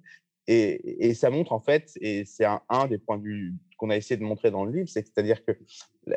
Et, 0.47 1.13
ça 1.13 1.29
montre 1.29 1.53
en 1.53 1.59
fait, 1.59 1.91
et 2.01 2.25
c'est 2.25 2.45
un, 2.45 2.87
des 2.87 2.97
points 2.97 3.17
de 3.17 3.23
vue 3.23 3.53
qu'on 3.77 3.89
a 3.89 3.95
essayé 3.95 4.17
de 4.17 4.23
montrer 4.23 4.51
dans 4.51 4.65
le 4.65 4.73
livre, 4.73 4.89
c'est-à-dire 4.89 5.43
que 5.45 5.53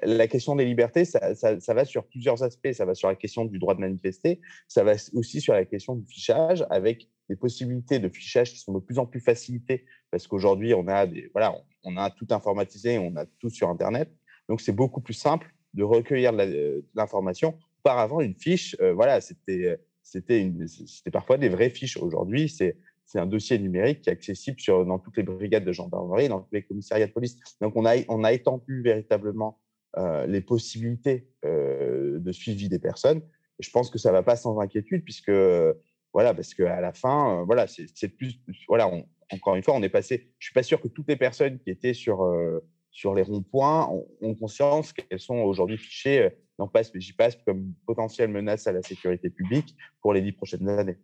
la 0.02 0.26
question 0.26 0.56
des 0.56 0.64
libertés, 0.64 1.04
ça, 1.04 1.34
va 1.68 1.84
sur 1.84 2.06
plusieurs 2.06 2.42
aspects. 2.42 2.72
Ça 2.72 2.84
va 2.84 2.94
sur 2.94 3.08
la 3.08 3.14
question 3.14 3.44
du 3.44 3.58
droit 3.58 3.74
de 3.74 3.80
manifester, 3.80 4.40
ça 4.66 4.82
va 4.82 4.94
aussi 5.14 5.40
sur 5.40 5.54
la 5.54 5.64
question 5.64 5.94
du 5.94 6.06
fichage, 6.06 6.64
avec 6.70 7.08
des 7.28 7.36
possibilités 7.36 7.98
de 7.98 8.08
fichage 8.08 8.52
qui 8.52 8.58
sont 8.58 8.72
de 8.72 8.80
plus 8.80 8.98
en 8.98 9.06
plus 9.06 9.20
facilitées, 9.20 9.84
parce 10.10 10.26
qu'aujourd'hui, 10.26 10.74
on 10.74 10.88
a 10.88 11.06
voilà, 11.32 11.54
on 11.84 11.96
a 11.96 12.10
tout 12.10 12.26
informatisé, 12.30 12.98
on 12.98 13.14
a 13.16 13.26
tout 13.38 13.50
sur 13.50 13.68
Internet. 13.68 14.10
Donc, 14.48 14.60
c'est 14.60 14.72
beaucoup 14.72 15.00
plus 15.00 15.14
simple 15.14 15.52
de 15.74 15.84
recueillir 15.84 16.32
de 16.32 16.84
l'information. 16.94 17.58
Auparavant, 17.80 18.20
une 18.20 18.34
fiche, 18.34 18.76
euh, 18.80 18.92
voilà, 18.92 19.20
c'était 19.20 19.78
c'était 20.06 21.10
parfois 21.12 21.36
des 21.36 21.48
vraies 21.48 21.70
fiches. 21.70 21.96
Aujourd'hui, 21.96 22.48
c'est 22.48 22.76
c'est 23.06 23.20
un 23.20 23.26
dossier 23.26 23.58
numérique 23.58 24.02
qui 24.02 24.10
est 24.10 24.12
accessible 24.12 24.58
dans 24.66 24.98
toutes 24.98 25.16
les 25.16 25.22
brigades 25.22 25.64
de 25.64 25.72
gendarmerie, 25.72 26.28
dans 26.28 26.40
tous 26.40 26.52
les 26.52 26.62
commissariats 26.62 27.06
de 27.06 27.12
police. 27.12 27.36
Donc, 27.60 27.74
on 27.76 27.86
a, 27.86 27.94
on 28.08 28.24
étendu 28.24 28.82
véritablement 28.82 29.60
euh, 29.96 30.26
les 30.26 30.40
possibilités 30.40 31.28
euh, 31.44 32.18
de 32.18 32.32
suivi 32.32 32.68
des 32.68 32.80
personnes. 32.80 33.18
Et 33.58 33.62
je 33.62 33.70
pense 33.70 33.90
que 33.90 33.98
ça 33.98 34.10
ne 34.10 34.14
va 34.14 34.22
pas 34.24 34.34
sans 34.34 34.58
inquiétude, 34.58 35.04
puisque, 35.04 35.30
voilà, 36.12 36.34
parce 36.34 36.52
qu'à 36.52 36.80
la 36.80 36.92
fin, 36.92 37.40
euh, 37.40 37.44
voilà, 37.44 37.66
c'est 37.68 38.08
plus, 38.08 38.40
voilà, 38.68 38.90
encore 39.30 39.54
une 39.54 39.62
fois, 39.62 39.74
on 39.74 39.82
est 39.82 39.88
passé. 39.88 40.32
Je 40.40 40.48
suis 40.48 40.54
pas 40.54 40.64
sûr 40.64 40.80
que 40.80 40.88
toutes 40.88 41.08
les 41.08 41.16
personnes 41.16 41.60
qui 41.60 41.70
étaient 41.70 41.94
sur, 41.94 42.28
sur 42.90 43.14
les 43.14 43.22
ronds-points 43.22 43.88
ont, 43.88 44.06
ont, 44.20 44.34
conscience 44.34 44.92
qu'elles 44.92 45.20
sont 45.20 45.38
aujourd'hui 45.38 45.78
fichées, 45.78 46.30
non 46.58 46.66
pas 46.66 46.82
j'y 46.94 47.12
passe 47.12 47.36
comme 47.46 47.72
potentielle 47.86 48.30
menace 48.30 48.66
à 48.66 48.72
la 48.72 48.82
sécurité 48.82 49.30
publique 49.30 49.76
pour 50.00 50.12
les 50.12 50.22
dix 50.22 50.32
prochaines 50.32 50.68
années. 50.68 50.96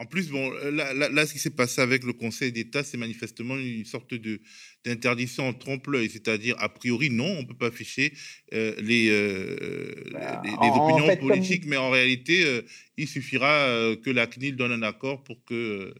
En 0.00 0.06
plus, 0.06 0.30
bon, 0.30 0.52
là, 0.70 1.26
ce 1.26 1.32
qui 1.32 1.40
s'est 1.40 1.50
passé 1.50 1.80
avec 1.80 2.04
le 2.04 2.12
Conseil 2.12 2.52
d'État, 2.52 2.84
c'est 2.84 2.96
manifestement 2.96 3.56
une 3.56 3.84
sorte 3.84 4.14
de 4.14 4.40
d'interdiction 4.84 5.48
en 5.48 5.52
trompe-l'œil, 5.52 6.08
c'est-à-dire 6.08 6.54
a 6.60 6.68
priori 6.68 7.10
non, 7.10 7.26
on 7.26 7.42
ne 7.42 7.46
peut 7.46 7.56
pas 7.56 7.66
afficher 7.66 8.12
euh, 8.54 8.76
les, 8.78 9.08
euh, 9.10 9.92
bah, 10.12 10.40
les, 10.44 10.52
opinions 10.52 11.16
politiques, 11.16 11.66
mais 11.66 11.76
en 11.76 11.90
réalité, 11.90 12.44
euh, 12.44 12.62
il 12.96 13.08
suffira 13.08 13.66
que 14.04 14.10
la 14.10 14.28
CNIL 14.28 14.54
donne 14.54 14.70
un 14.70 14.82
accord 14.82 15.24
pour 15.24 15.44
que. 15.44 15.92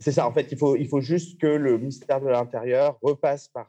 C'est 0.00 0.10
ça. 0.10 0.26
En 0.26 0.32
fait, 0.32 0.48
il 0.50 0.58
faut 0.58 0.74
il 0.74 0.88
faut 0.88 1.00
juste 1.00 1.40
que 1.40 1.46
le 1.46 1.78
ministère 1.78 2.20
de 2.20 2.28
l'Intérieur 2.28 2.98
repasse 3.00 3.46
par 3.46 3.68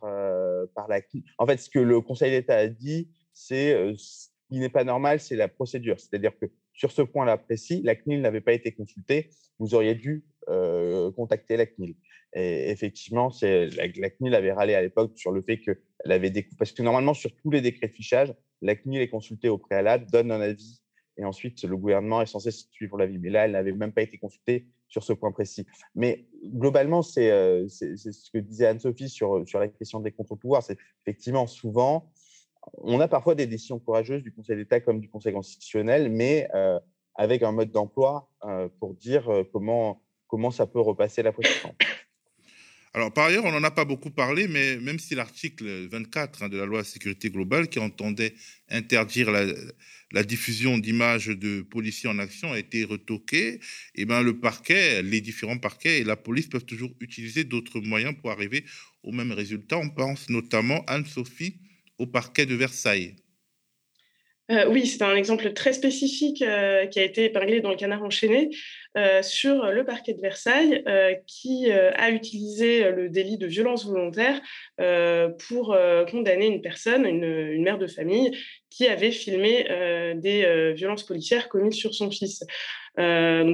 par 0.74 0.88
la 0.88 1.02
CNIL. 1.02 1.24
En 1.38 1.46
fait, 1.46 1.58
ce 1.58 1.70
que 1.70 1.80
le 1.80 2.02
Conseil 2.02 2.32
d'État 2.32 2.58
a 2.58 2.68
dit, 2.68 3.10
c'est 3.32 3.94
ce 3.96 4.30
qui 4.50 4.58
n'est 4.58 4.70
pas 4.70 4.84
normal, 4.84 5.20
c'est 5.20 5.36
la 5.36 5.50
procédure, 5.50 6.00
c'est-à-dire 6.00 6.32
que 6.36 6.48
sur 6.76 6.92
ce 6.92 7.02
point-là 7.02 7.38
précis, 7.38 7.82
la 7.84 7.96
CNIL 7.96 8.22
n'avait 8.22 8.42
pas 8.42 8.54
été 8.54 8.72
consultée, 8.72 9.30
vous 9.60 9.74
auriez 9.74 9.96
dû 9.96 10.24
euh, 10.50 11.12
contacter 11.14 11.58
la 11.58 11.66
CNIL. 11.66 11.96
Et 12.34 12.70
effectivement, 12.70 13.32
la, 13.42 14.10
CNIL 14.10 14.36
avait 14.36 14.52
râlé 14.52 14.76
à 14.76 14.82
l'époque 14.82 15.14
sur 15.16 15.32
le 15.32 15.42
fait 15.42 15.60
qu'elle 15.60 15.78
avait 16.04 16.30
découpé. 16.30 16.58
Parce 16.60 16.74
que 16.74 16.84
normalement, 16.84 17.14
sur 17.14 17.34
tous 17.36 17.50
les 17.50 17.62
décrets 17.62 17.88
de 17.88 17.94
fichage, 17.94 18.34
la 18.62 18.76
CNIL 18.76 19.02
est 19.02 19.10
consultée 19.10 19.50
au 19.50 19.58
préalable, 19.58 20.06
donne 20.12 20.32
un 20.32 20.42
avis, 20.42 20.82
et 21.18 21.24
ensuite 21.24 21.64
le 21.64 21.78
gouvernement 21.78 22.22
est 22.22 22.26
censé 22.26 22.52
suivre 22.52 22.98
l'avis. 22.98 23.18
Mais 23.18 23.30
là, 23.30 23.46
elle 23.46 23.54
n'avait 23.54 23.72
même 23.72 23.94
pas 23.94 24.02
été 24.02 24.18
consultée, 24.18 24.68
sur 24.88 25.04
ce 25.04 25.14
point 25.14 25.32
précis. 25.32 25.66
Mais 25.94 26.28
globalement, 26.44 27.02
c'est 27.02 27.30
ce 27.68 28.32
que 28.32 28.38
disait 28.38 28.68
Anne-Sophie 28.68 29.10
sur 29.10 29.44
la 29.54 29.68
question 29.68 30.00
des 30.00 30.12
contre-pouvoirs. 30.12 30.64
C'est 30.64 30.78
effectivement 31.06 31.48
souvent, 31.48 32.12
on 32.74 33.00
a 33.00 33.08
parfois 33.08 33.36
des 33.36 33.48
décisions 33.48 33.80
courageuses 33.80 34.24
du 34.24 34.32
Conseil 34.32 34.58
d'État 34.58 34.80
comme 34.80 35.00
du 35.00 35.10
Conseil 35.10 35.34
constitutionnel, 35.34 36.10
mais 36.10 36.48
avec 37.16 37.44
un 37.44 37.52
mode 37.52 37.72
d'emploi 37.72 38.30
pour 38.80 38.94
dire 38.94 39.30
comment, 39.52 40.02
comment 40.28 40.52
ça 40.52 40.68
peut 40.68 40.82
repasser 40.82 41.24
la 41.24 41.32
pression. 41.32 41.74
Alors, 42.96 43.12
par 43.12 43.26
ailleurs, 43.26 43.44
on 43.44 43.52
n'en 43.52 43.64
a 43.66 43.72
pas 43.72 43.84
beaucoup 43.84 44.10
parlé, 44.10 44.48
mais 44.48 44.78
même 44.78 45.00
si 45.00 45.16
l'article 45.16 45.90
24 45.92 46.44
hein, 46.44 46.48
de 46.48 46.56
la 46.58 46.66
loi 46.66 46.82
sécurité 46.86 47.30
globale, 47.30 47.68
qui 47.68 47.78
entendait 47.80 48.34
interdire 48.70 49.32
la, 49.32 50.24
diffusion 50.24 50.78
d'images 50.78 51.28
de 51.28 51.62
policiers 51.62 52.08
en 52.08 52.20
action, 52.20 52.54
a 52.54 52.58
été 52.58 52.86
retoqué, 52.86 53.60
eh 53.96 54.06
ben, 54.06 54.22
le 54.22 54.40
parquet, 54.40 55.04
les 55.04 55.20
différents 55.20 55.58
parquets 55.58 56.00
et 56.00 56.04
la 56.06 56.16
police 56.16 56.48
peuvent 56.48 56.64
toujours 56.64 56.92
utiliser 57.02 57.44
d'autres 57.44 57.82
moyens 57.82 58.16
pour 58.16 58.32
arriver 58.32 58.64
au 59.04 59.12
même 59.12 59.34
résultat. 59.34 59.78
On 59.78 59.90
pense 59.90 60.30
notamment, 60.30 60.82
Anne-Sophie, 60.88 61.58
au 62.00 62.06
parquet 62.08 62.46
de 62.46 62.56
Versailles. 62.56 63.16
Euh, 64.52 64.68
oui, 64.70 64.86
c'est 64.86 65.02
un 65.02 65.16
exemple 65.16 65.54
très 65.54 65.74
spécifique 65.74 66.44
euh, 66.44 66.86
qui 66.86 67.00
a 67.00 67.04
été 67.04 67.26
épinglé 67.26 67.62
dans 67.62 67.72
le 67.72 67.76
canard 67.76 68.04
enchaîné 68.04 68.52
euh, 68.96 69.24
sur 69.24 69.72
le 69.72 69.84
parquet 69.84 70.14
de 70.14 70.22
Versailles 70.22 70.84
qui 71.26 71.72
a 71.72 72.12
utilisé 72.12 72.92
le 72.92 73.10
délit 73.10 73.38
de 73.38 73.48
violence 73.48 73.86
volontaire 73.86 74.40
pour 75.48 75.78
condamner 76.10 76.48
une 76.48 76.62
personne, 76.62 77.06
une, 77.06 77.62
mère 77.62 77.78
de 77.78 77.88
famille, 77.88 78.32
qui 78.70 78.88
avait 78.88 79.12
filmé 79.12 79.66
des 80.16 80.74
violences 80.76 81.04
policières 81.04 81.50
commises 81.50 81.76
sur 81.76 81.94
son 81.94 82.10
fils. 82.10 82.46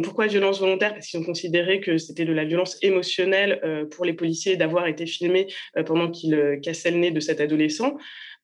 pourquoi 0.03 0.27
violence 0.27 0.59
volontaire? 0.59 0.93
Parce 0.93 1.07
qu'ils 1.07 1.19
ont 1.19 1.23
considéré 1.25 1.79
que 1.79 1.97
c'était 1.97 2.25
de 2.25 2.33
la 2.33 2.45
violence 2.45 2.77
émotionnelle 2.83 3.87
pour 3.91 4.05
les 4.05 4.13
policiers 4.13 4.57
d'avoir 4.57 4.87
été 4.87 5.07
filmés 5.07 5.47
pendant 5.85 6.11
qu'ils 6.11 6.59
cassaient 6.61 6.91
le 6.91 6.97
nez 6.97 7.11
de 7.11 7.19
cet 7.19 7.41
adolescent. 7.41 7.97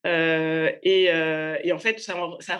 Euh, 0.08 0.72
euh, 0.86 1.58
et, 1.64 1.72
en 1.72 1.80
fait, 1.80 2.00
ça, 2.00 2.16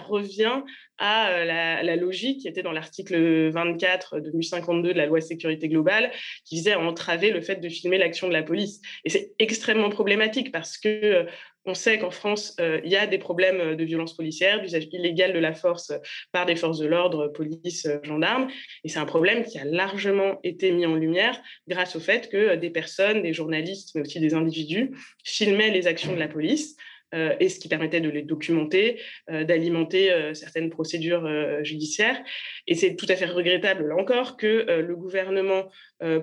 revient 0.08 0.62
à 1.00 1.30
euh, 1.30 1.46
la, 1.46 1.96
logique 1.96 2.42
qui 2.42 2.48
était 2.48 2.64
dans 2.64 2.72
l'article 2.72 3.50
24 3.50 4.20
de 4.20 4.32
1052 4.32 4.94
de 4.94 4.98
la 4.98 5.06
loi 5.06 5.22
sécurité 5.22 5.70
globale, 5.70 6.12
qui 6.46 6.56
visait 6.56 6.74
à 6.74 6.80
entraver 6.80 7.32
le 7.32 7.42
fait 7.42 7.58
de 7.58 7.70
filmer 7.70 7.98
l'action 7.98 8.28
de 8.28 8.34
la 8.34 8.44
police. 8.44 8.82
Et 9.06 9.10
c'est 9.10 9.32
extrêmement 9.40 9.90
problématique 9.90 10.52
parce 10.52 10.78
que 10.78 11.26
on 11.70 11.74
sait 11.74 12.00
qu'en 12.00 12.12
France, 12.12 12.56
il 12.60 12.90
y 12.90 12.96
a 12.96 13.08
des 13.08 13.18
problèmes 13.18 13.76
de 13.76 13.84
violence 13.84 14.16
policière, 14.16 14.62
d'usage 14.62 14.88
illégal 14.94 15.34
de 15.34 15.40
la 15.40 15.54
force 15.54 15.92
par 16.32 16.46
des 16.46 16.56
forces 16.56 16.80
de 16.80 16.86
l'ordre, 16.86 17.28
police, 17.28 17.86
gendarmes. 18.04 18.48
Et 18.86 18.90
c'est 18.90 19.00
un 19.00 19.06
problème 19.06 19.44
qui 19.44 19.60
a 19.60 19.66
largement 19.66 20.40
été 20.44 20.72
mis 20.72 20.86
en 20.86 20.96
lumière 20.96 21.38
grâce 21.68 21.98
au 21.98 22.00
fait 22.00 22.30
que 22.30 22.56
des 22.56 22.70
personnes, 22.70 23.22
des 23.22 23.34
journalistes, 23.34 23.92
mais 23.96 24.02
aussi 24.02 24.22
des 24.22 24.34
individus, 24.34 24.92
filmaient 25.26 25.72
les 25.72 25.88
actions 25.88 26.14
de 26.14 26.20
la 26.20 26.30
police. 26.30 26.78
Euh, 27.14 27.36
et 27.40 27.48
ce 27.48 27.60
qui 27.60 27.70
permettait 27.70 28.02
de 28.02 28.10
les 28.10 28.22
documenter, 28.22 29.00
euh, 29.30 29.46
d'alimenter 29.46 30.12
euh, 30.12 30.34
certaines 30.34 30.70
procédures 30.70 31.28
judiciaires. 31.64 32.22
Et 32.68 32.76
c'est 32.76 32.96
tout 32.96 33.06
à 33.10 33.16
fait 33.16 33.26
regrettable, 33.26 33.94
encore, 33.94 34.38
que 34.38 34.66
le 34.82 34.96
gouvernement, 34.96 35.70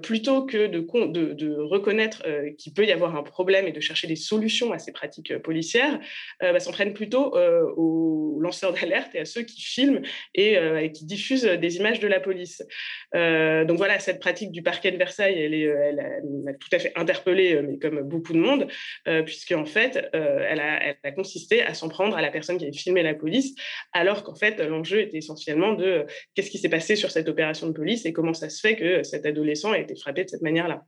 plutôt 0.03 0.47
que 0.47 0.67
de, 0.67 1.57
reconnaître 1.63 2.23
qu'il 2.59 2.73
peut 2.73 2.85
y 2.85 2.93
avoir 2.93 3.17
un 3.17 3.23
problème 3.23 3.67
et 3.67 3.73
de 3.73 3.81
chercher 3.81 4.07
des 4.07 4.17
solutions 4.17 4.73
à 4.73 4.79
ces 4.79 4.93
pratiques 4.93 5.37
policières, 5.39 5.99
bah, 6.41 6.61
s'en 6.61 6.73
prenne 6.73 6.95
plutôt 6.95 7.35
aux 7.77 8.39
lanceurs 8.41 8.73
d'alerte 8.81 9.15
et 9.15 9.21
à 9.21 9.25
ceux 9.25 9.43
qui 9.43 9.61
filment 9.61 10.03
et, 10.35 10.57
qui 10.93 11.05
diffusent 11.05 11.45
des 11.45 11.77
images 11.77 12.01
de 12.01 12.09
la 12.09 12.21
police. 12.21 12.63
donc 13.13 13.77
voilà, 13.77 13.99
cette 13.99 14.21
pratique 14.21 14.53
du 14.53 14.63
parquet 14.63 14.93
de 14.93 14.97
Versailles, 14.97 15.41
elle, 15.41 15.55
est, 15.55 15.73
m'a 16.45 16.53
tout 16.55 16.69
à 16.73 16.79
fait 16.79 16.93
interpellée, 16.95 17.61
mais 17.63 17.79
comme 17.79 18.03
beaucoup 18.03 18.33
de 18.33 18.39
monde, 18.39 18.69
puisque 19.25 19.53
en 19.53 19.67
fait, 19.67 20.09
elle 20.13 20.61
a 20.61 20.75
elle 20.85 20.97
a 21.05 21.13
consisté 21.13 21.63
à 21.63 21.75
s'en 21.75 21.89
prendre 21.89 22.17
à 22.17 22.23
la 22.23 22.31
personne 22.31 22.59
qui 22.59 22.65
avait 22.65 22.77
filmé 22.77 23.03
la 23.03 23.15
police, 23.15 23.55
alors 23.93 24.23
qu'en 24.23 24.35
fait, 24.35 24.61
l'enjeu 24.61 25.01
était 25.01 25.19
essentiellement 25.19 25.75
de 25.75 25.85
euh, 25.85 26.03
qu'est-ce 26.35 26.51
qui 26.51 26.59
s'est 26.59 26.69
passé 26.69 26.97
sur 26.97 27.11
cette 27.11 27.29
opération 27.29 27.67
de 27.67 27.73
police 27.73 28.07
et 28.07 28.13
comment 28.13 28.35
ça 28.35 28.49
se 28.49 28.61
fait 28.61 28.77
que 28.77 29.03
cet 29.03 29.27
adolescent 29.65 29.73
a 29.73 29.79
été 29.79 29.95
frappé 29.97 30.25
de 30.25 30.31
cette 30.31 30.43
manière-là. 30.43 30.85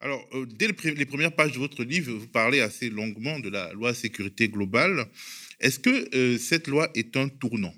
Alors, 0.00 0.24
euh, 0.34 0.46
dès 0.46 0.66
les 0.66 1.06
premières 1.06 1.34
pages 1.34 1.52
de 1.52 1.58
votre 1.58 1.84
livre, 1.84 2.12
vous 2.12 2.28
parlez 2.28 2.60
assez 2.60 2.90
longuement 2.90 3.38
de 3.38 3.48
la 3.48 3.72
loi 3.72 3.94
sécurité 3.94 4.48
globale. 4.48 5.06
Est-ce 5.60 5.78
que 5.78 6.16
euh, 6.16 6.38
cette 6.38 6.66
loi 6.66 6.88
est 6.94 7.16
un 7.16 7.28
tournant? 7.28 7.74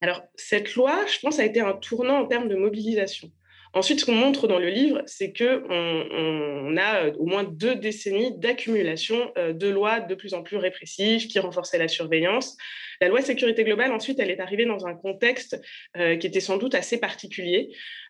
Alors, 0.00 0.22
cette 0.34 0.74
loi, 0.74 1.04
je 1.06 1.18
pense, 1.20 1.38
a 1.38 1.44
été 1.44 1.60
un 1.60 1.74
tournant 1.74 2.20
en 2.20 2.26
termes 2.26 2.48
de 2.48 2.56
mobilisation. 2.56 3.30
Ensuite, 3.74 4.00
ce 4.00 4.06
qu'on 4.06 4.14
montre 4.14 4.48
dans 4.48 4.58
le 4.58 4.70
livre, 4.70 5.02
c'est 5.04 5.34
qu'on 5.36 5.62
on 5.68 6.76
a 6.78 7.04
euh, 7.04 7.12
au 7.18 7.26
moins 7.26 7.44
deux 7.44 7.74
décennies 7.74 8.38
d'accumulation 8.38 9.32
de 9.36 9.68
lois 9.68 10.00
de 10.00 10.14
plus 10.14 10.32
en 10.32 10.42
plus 10.42 10.56
répressives 10.56 11.26
qui 11.26 11.38
renforçaient 11.38 11.76
la 11.76 11.88
surveillance. 11.88 12.56
La 13.02 13.08
loi 13.08 13.20
sécurité 13.20 13.64
globale, 13.64 13.92
ensuite, 13.92 14.18
elle 14.20 14.30
est 14.30 14.40
arrivée 14.40 14.64
dans 14.64 14.86
un 14.86 14.94
contexte 14.94 15.60
qui 15.94 16.26
était 16.26 16.40
sans 16.40 16.56
doute 16.56 16.74
assez 16.74 16.96
particulier. 16.96 17.68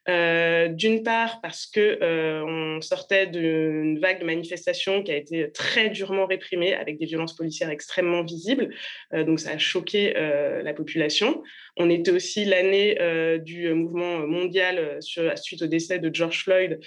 D'une 0.09 1.03
part, 1.03 1.41
parce 1.41 1.67
que 1.67 1.99
on 2.47 2.81
sortait 2.81 3.27
d'une 3.27 3.99
vague 3.99 4.21
de 4.21 4.25
manifestations 4.25 5.03
qui 5.03 5.11
a 5.11 5.17
été 5.17 5.51
très 5.51 5.91
durement 5.91 6.27
réprimée 6.27 6.75
avec 6.75 6.99
des 6.99 7.07
violences 7.07 7.35
policières 7.35 7.71
extrêmement 7.71 8.23
visibles. 8.23 8.73
donc, 9.13 9.41
ça 9.41 9.51
a 9.51 9.59
choqué 9.59 10.13
la 10.13 10.75
population. 10.75 11.43
On 11.77 11.91
était 11.91 12.13
aussi 12.13 12.45
l'année 12.45 12.97
du 13.45 13.73
mouvement 13.75 14.27
mondial 14.27 14.99
suite 15.01 15.63
au 15.63 15.67
décès 15.67 15.99
de 15.99 16.15
George 16.15 16.45
Floyd, 16.45 16.79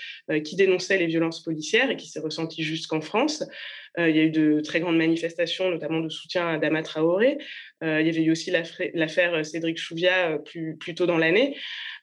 qui 0.43 0.55
dénonçait 0.55 0.97
les 0.97 1.07
violences 1.07 1.43
policières 1.43 1.91
et 1.91 1.97
qui 1.97 2.07
s'est 2.07 2.21
ressenti 2.21 2.63
jusqu'en 2.63 3.01
France. 3.01 3.43
Il 4.07 4.15
y 4.15 4.19
a 4.19 4.23
eu 4.23 4.29
de 4.29 4.61
très 4.61 4.79
grandes 4.79 4.97
manifestations, 4.97 5.69
notamment 5.69 5.99
de 5.99 6.09
soutien 6.09 6.47
à 6.47 6.57
Dama 6.57 6.83
Traoré. 6.83 7.37
il 7.81 7.87
y 7.87 8.09
avait 8.09 8.23
eu 8.23 8.31
aussi 8.31 8.51
l'affaire 8.93 9.45
Cédric 9.45 9.77
Chouviat 9.77 10.39
plus, 10.39 10.95
tôt 10.95 11.05
dans 11.05 11.17
l'année. 11.17 11.55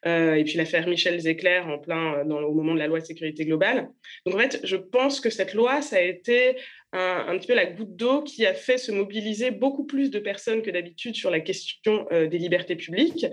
Euh, 0.07 0.35
et 0.35 0.45
puis 0.45 0.55
l'affaire 0.55 0.87
Michel 0.87 1.19
Zecler 1.19 1.61
en 1.67 1.79
plein 1.79 2.23
au 2.23 2.55
moment 2.55 2.75
de 2.75 2.79
la 2.79 2.87
loi 2.87 3.01
de 3.01 3.05
sécurité 3.05 3.45
globale. 3.45 3.89
Donc 4.25 4.35
en 4.35 4.39
fait, 4.39 4.61
je 4.63 4.77
pense 4.77 5.21
que 5.21 5.31
cette 5.31 5.55
loi, 5.55 5.83
ça 5.83 5.97
a 5.97 6.01
été 6.01 6.57
un, 6.97 7.39
petit 7.39 7.47
peu 7.47 7.55
la 7.55 7.67
goutte 7.67 7.95
d'eau 7.97 8.23
qui 8.23 8.47
a 8.47 8.55
fait 8.55 8.79
se 8.79 8.91
mobiliser 8.91 9.51
beaucoup 9.51 9.85
plus 9.85 10.11
de 10.11 10.19
personnes 10.19 10.63
que 10.63 10.71
d'habitude 10.71 11.15
sur 11.15 11.31
la 11.31 11.41
question 11.41 12.07
euh, 12.13 12.27
des 12.27 12.39
libertés 12.39 12.77
publiques. 12.77 13.27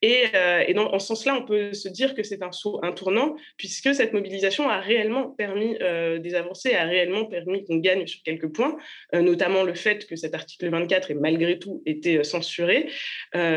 Et, 0.00 0.24
euh, 0.34 0.72
dans, 0.74 0.92
en 0.92 0.98
ce 0.98 1.08
sens-là, 1.08 1.36
on 1.36 1.44
peut 1.44 1.74
se 1.74 1.88
dire 1.88 2.14
que 2.14 2.22
c'est 2.22 2.42
un, 2.42 2.50
un 2.82 2.92
tournant, 2.92 3.36
puisque 3.56 3.94
cette 3.94 4.12
mobilisation 4.12 4.68
a 4.68 4.80
réellement 4.80 5.28
permis 5.28 5.76
euh, 5.80 6.18
des 6.18 6.34
avancées, 6.34 6.74
a 6.74 6.84
réellement 6.84 7.26
permis 7.26 7.64
qu'on 7.64 7.76
gagne 7.76 8.06
sur 8.06 8.22
quelques 8.22 8.48
points, 8.48 8.76
notamment 9.12 9.62
le 9.62 9.74
fait 9.74 10.06
que 10.06 10.16
cet 10.16 10.34
article 10.34 10.70
24 10.70 11.10
ait 11.10 11.14
malgré 11.14 11.58
tout 11.58 11.82
été 11.86 12.24
censuré, 12.24 12.88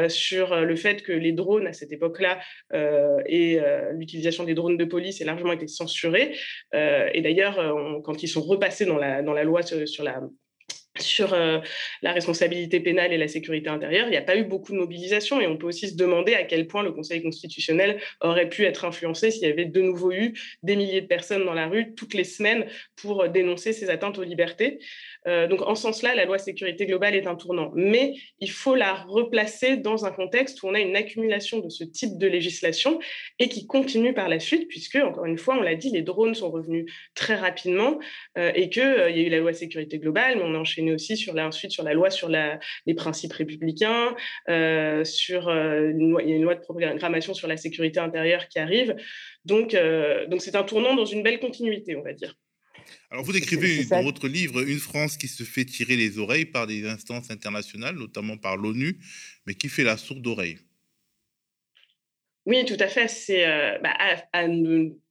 sur 0.07 0.55
le 0.55 0.75
fait 0.75 1.01
que 1.01 1.11
les 1.11 1.31
drones 1.31 1.67
à 1.67 1.73
cette 1.73 1.91
époque-là 1.91 2.39
et 3.27 3.59
l'utilisation 3.93 4.43
des 4.43 4.53
drones 4.53 4.77
de 4.77 4.85
police 4.85 5.21
ait 5.21 5.25
largement 5.25 5.53
été 5.53 5.67
censurée. 5.67 6.35
et 6.73 7.21
d'ailleurs, 7.21 8.01
quand 8.03 8.23
ils 8.23 8.27
sont 8.27 8.41
repassés 8.41 8.85
dans 8.85 8.97
la 8.97 9.44
loi 9.45 9.61
sur, 9.63 10.03
la 10.03 10.21
euh, 11.33 11.61
la 12.01 12.13
responsabilité 12.13 12.79
pénale 12.79 13.11
et 13.11 13.17
la 13.17 13.27
sécurité 13.27 13.69
intérieure, 13.69 14.07
il 14.07 14.11
n'y 14.11 14.17
a 14.17 14.21
pas 14.21 14.37
eu 14.37 14.45
beaucoup 14.45 14.71
de 14.71 14.77
mobilisation 14.77 15.41
et 15.41 15.47
on 15.47 15.57
peut 15.57 15.67
aussi 15.67 15.89
se 15.89 15.95
demander 15.95 16.35
à 16.35 16.43
quel 16.43 16.67
point 16.67 16.83
le 16.83 16.91
Conseil 16.91 17.21
constitutionnel 17.21 17.99
aurait 18.21 18.47
pu 18.49 18.63
être 18.63 18.85
influencé 18.85 19.31
s'il 19.31 19.43
y 19.43 19.51
avait 19.51 19.65
de 19.65 19.81
nouveau 19.81 20.11
eu 20.11 20.33
des 20.63 20.75
milliers 20.75 21.01
de 21.01 21.07
personnes 21.07 21.45
dans 21.45 21.53
la 21.53 21.67
rue 21.67 21.95
toutes 21.95 22.13
les 22.13 22.23
semaines 22.23 22.65
pour 22.95 23.27
dénoncer 23.29 23.73
ces 23.73 23.89
atteintes 23.89 24.17
aux 24.17 24.23
libertés. 24.23 24.79
Euh, 25.27 25.47
donc, 25.47 25.61
en 25.61 25.75
ce 25.75 25.83
sens-là, 25.83 26.15
la 26.15 26.25
loi 26.25 26.37
sécurité 26.37 26.85
globale 26.85 27.15
est 27.15 27.27
un 27.27 27.35
tournant. 27.35 27.71
Mais 27.75 28.13
il 28.39 28.51
faut 28.51 28.75
la 28.75 28.93
replacer 28.93 29.77
dans 29.77 30.05
un 30.05 30.11
contexte 30.11 30.61
où 30.61 30.67
on 30.67 30.73
a 30.73 30.79
une 30.79 30.95
accumulation 30.95 31.59
de 31.59 31.69
ce 31.69 31.83
type 31.83 32.17
de 32.17 32.27
législation 32.27 32.99
et 33.39 33.49
qui 33.49 33.67
continue 33.67 34.13
par 34.13 34.29
la 34.29 34.39
suite, 34.39 34.67
puisque, 34.67 34.95
encore 34.95 35.25
une 35.25 35.37
fois, 35.37 35.57
on 35.57 35.61
l'a 35.61 35.75
dit, 35.75 35.89
les 35.89 36.01
drones 36.01 36.35
sont 36.35 36.51
revenus 36.51 36.91
très 37.15 37.35
rapidement 37.35 37.99
euh, 38.37 38.51
et 38.55 38.69
qu'il 38.69 38.83
euh, 38.83 39.09
y 39.09 39.19
a 39.19 39.23
eu 39.23 39.29
la 39.29 39.39
loi 39.39 39.53
sécurité 39.53 39.99
globale, 39.99 40.37
mais 40.37 40.43
on 40.43 40.53
a 40.53 40.57
enchaîné 40.57 40.93
aussi 40.93 41.17
sur 41.17 41.33
la, 41.33 41.47
ensuite 41.47 41.71
sur 41.71 41.83
la 41.83 41.93
loi 41.93 42.09
sur 42.09 42.29
les 42.29 42.93
principes 42.95 43.33
républicains, 43.33 44.15
sur 45.03 45.49
une 45.49 46.17
il 46.23 46.29
y 46.29 46.33
a 46.33 46.35
une 46.35 46.43
loi 46.43 46.55
de 46.55 46.61
programmation 46.61 47.33
sur 47.33 47.47
la 47.47 47.57
sécurité 47.57 47.99
intérieure 47.99 48.47
qui 48.47 48.59
arrive. 48.59 48.95
Donc, 49.43 49.75
donc 50.27 50.41
c'est 50.41 50.55
un 50.55 50.63
tournant 50.63 50.95
dans 50.95 51.05
une 51.05 51.23
belle 51.23 51.39
continuité, 51.39 51.95
on 51.95 52.01
va 52.01 52.13
dire. 52.13 52.35
Alors, 53.11 53.23
vous 53.23 53.31
décrivez 53.31 53.85
dans 53.85 54.03
votre 54.03 54.27
livre 54.27 54.67
une 54.67 54.79
France 54.79 55.17
qui 55.17 55.27
se 55.27 55.43
fait 55.43 55.65
tirer 55.65 55.95
les 55.95 56.17
oreilles 56.17 56.45
par 56.45 56.67
des 56.67 56.87
instances 56.87 57.29
internationales, 57.31 57.95
notamment 57.95 58.37
par 58.37 58.57
l'ONU, 58.57 58.99
mais 59.45 59.55
qui 59.55 59.69
fait 59.69 59.83
la 59.83 59.97
sourde 59.97 60.25
oreille. 60.25 60.57
Oui, 62.45 62.63
tout 62.65 62.77
à 62.79 62.87
fait. 62.87 63.07
C'est 63.07 63.45
bah, 63.81 63.95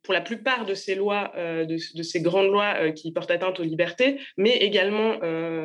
pour 0.05 0.15
la 0.15 0.21
plupart 0.21 0.67
de 0.67 0.75
ces 0.75 0.95
lois, 0.95 1.33
de, 1.37 1.77
ces 1.79 2.21
grandes 2.21 2.53
lois 2.53 2.93
qui 2.93 3.11
portent 3.11 3.31
atteinte 3.31 3.59
aux 3.59 3.65
libertés, 3.65 4.21
mais 4.37 4.57
également 4.59 5.17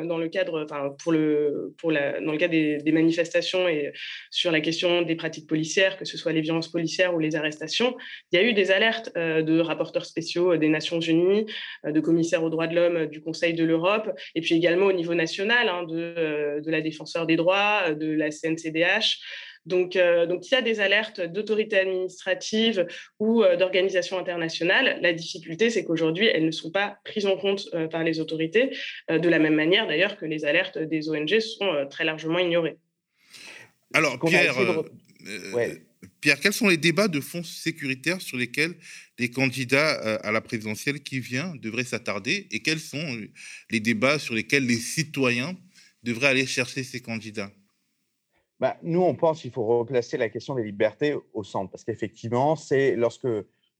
dans 0.04 0.18
le 0.18 0.28
cadre, 0.28 0.66
pour 0.98 1.12
le, 1.12 1.74
pour 1.78 1.92
la, 1.92 2.20
dans 2.20 2.32
le 2.32 2.38
cadre 2.38 2.52
des, 2.52 2.78
des, 2.78 2.92
manifestations 2.92 3.68
et 3.68 3.92
sur 4.30 4.50
la 4.50 4.60
question 4.60 5.02
des 5.02 5.14
pratiques 5.14 5.46
policières, 5.46 5.98
que 5.98 6.04
ce 6.04 6.16
soit 6.16 6.32
les 6.32 6.40
violences 6.40 6.68
policières 6.68 7.14
ou 7.14 7.18
les 7.18 7.36
arrestations, 7.36 7.96
il 8.32 8.40
y 8.40 8.42
a 8.42 8.44
eu 8.44 8.54
des 8.54 8.70
alertes 8.70 9.14
de 9.14 9.60
rapporteurs 9.60 10.06
spéciaux 10.06 10.56
des 10.56 10.68
Nations 10.68 11.00
Unies, 11.00 11.46
de 11.84 12.00
commissaires 12.00 12.42
aux 12.42 12.50
droits 12.50 12.66
de 12.66 12.74
l'homme 12.74 13.06
du 13.06 13.20
Conseil 13.20 13.54
de 13.54 13.64
l'Europe, 13.64 14.10
et 14.34 14.40
puis 14.40 14.54
également 14.54 14.86
au 14.86 14.92
niveau 14.92 15.14
national 15.14 15.68
hein, 15.68 15.84
de, 15.84 16.60
de 16.64 16.70
la 16.70 16.80
défenseur 16.80 17.26
des 17.26 17.36
droits, 17.36 17.92
de 17.94 18.10
la 18.12 18.30
CNCDH. 18.30 19.18
Donc, 19.66 19.96
euh, 19.96 20.26
donc, 20.26 20.48
il 20.48 20.54
y 20.54 20.56
a 20.56 20.62
des 20.62 20.80
alertes 20.80 21.20
d'autorités 21.20 21.78
administratives 21.78 22.86
ou 23.18 23.42
euh, 23.42 23.56
d'organisations 23.56 24.18
internationales. 24.18 24.98
La 25.02 25.12
difficulté, 25.12 25.68
c'est 25.70 25.84
qu'aujourd'hui, 25.84 26.26
elles 26.26 26.46
ne 26.46 26.50
sont 26.50 26.70
pas 26.70 26.98
prises 27.04 27.26
en 27.26 27.36
compte 27.36 27.68
euh, 27.74 27.86
par 27.86 28.02
les 28.02 28.20
autorités, 28.20 28.76
de 29.10 29.28
la 29.28 29.38
même 29.38 29.54
manière 29.54 29.86
d'ailleurs 29.86 30.16
que 30.16 30.24
les 30.24 30.44
alertes 30.44 30.78
des 30.78 31.08
ONG 31.08 31.40
sont 31.40 31.86
très 31.90 32.04
largement 32.04 32.38
ignorées. 32.38 32.76
Alors, 33.92 34.18
Pierre, 34.20 34.54
Pierre, 36.20 36.40
quels 36.40 36.52
sont 36.52 36.68
les 36.68 36.76
débats 36.76 37.08
de 37.08 37.20
fonds 37.20 37.42
sécuritaires 37.42 38.20
sur 38.20 38.38
lesquels 38.38 38.74
les 39.18 39.30
candidats 39.30 39.92
à 40.18 40.32
la 40.32 40.40
présidentielle 40.40 41.00
qui 41.00 41.20
vient 41.20 41.54
devraient 41.56 41.84
s'attarder 41.84 42.46
et 42.50 42.60
quels 42.60 42.80
sont 42.80 43.20
les 43.70 43.80
débats 43.80 44.18
sur 44.18 44.34
lesquels 44.34 44.66
les 44.66 44.78
citoyens 44.78 45.56
devraient 46.02 46.28
aller 46.28 46.46
chercher 46.46 46.84
ces 46.84 47.00
candidats? 47.00 47.50
Bah, 48.60 48.76
nous, 48.82 49.00
on 49.00 49.14
pense 49.14 49.40
qu'il 49.40 49.50
faut 49.50 49.64
replacer 49.64 50.18
la 50.18 50.28
question 50.28 50.54
des 50.54 50.64
libertés 50.64 51.14
au 51.32 51.42
centre, 51.42 51.70
parce 51.70 51.82
qu'effectivement, 51.82 52.56
c'est 52.56 52.94
lorsque 52.94 53.26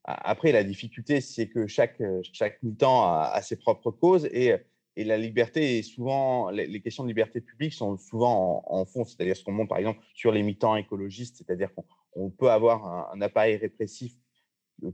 après, 0.04 0.52
la 0.52 0.64
difficulté, 0.64 1.20
c'est 1.20 1.48
que 1.48 1.66
chaque, 1.66 2.02
chaque 2.32 2.62
militant 2.62 3.04
a, 3.04 3.40
ses 3.42 3.56
propres 3.56 3.90
causes. 3.90 4.26
Et, 4.32 4.54
la 4.96 5.16
liberté 5.16 5.78
est 5.78 5.82
souvent, 5.82 6.50
les, 6.50 6.80
questions 6.82 7.04
de 7.04 7.08
liberté 7.08 7.40
publique 7.40 7.72
sont 7.72 7.96
souvent 7.96 8.62
en, 8.66 8.84
fond, 8.84 9.04
c'est-à-dire 9.04 9.34
ce 9.34 9.42
qu'on 9.42 9.52
montre 9.52 9.70
par 9.70 9.78
exemple 9.78 10.00
sur 10.12 10.30
les 10.30 10.42
militants 10.42 10.76
écologistes, 10.76 11.36
c'est-à-dire 11.38 11.70
qu'on 11.74 12.28
peut 12.28 12.50
avoir 12.50 13.10
un, 13.10 13.20
appareil 13.22 13.56
répressif 13.56 14.12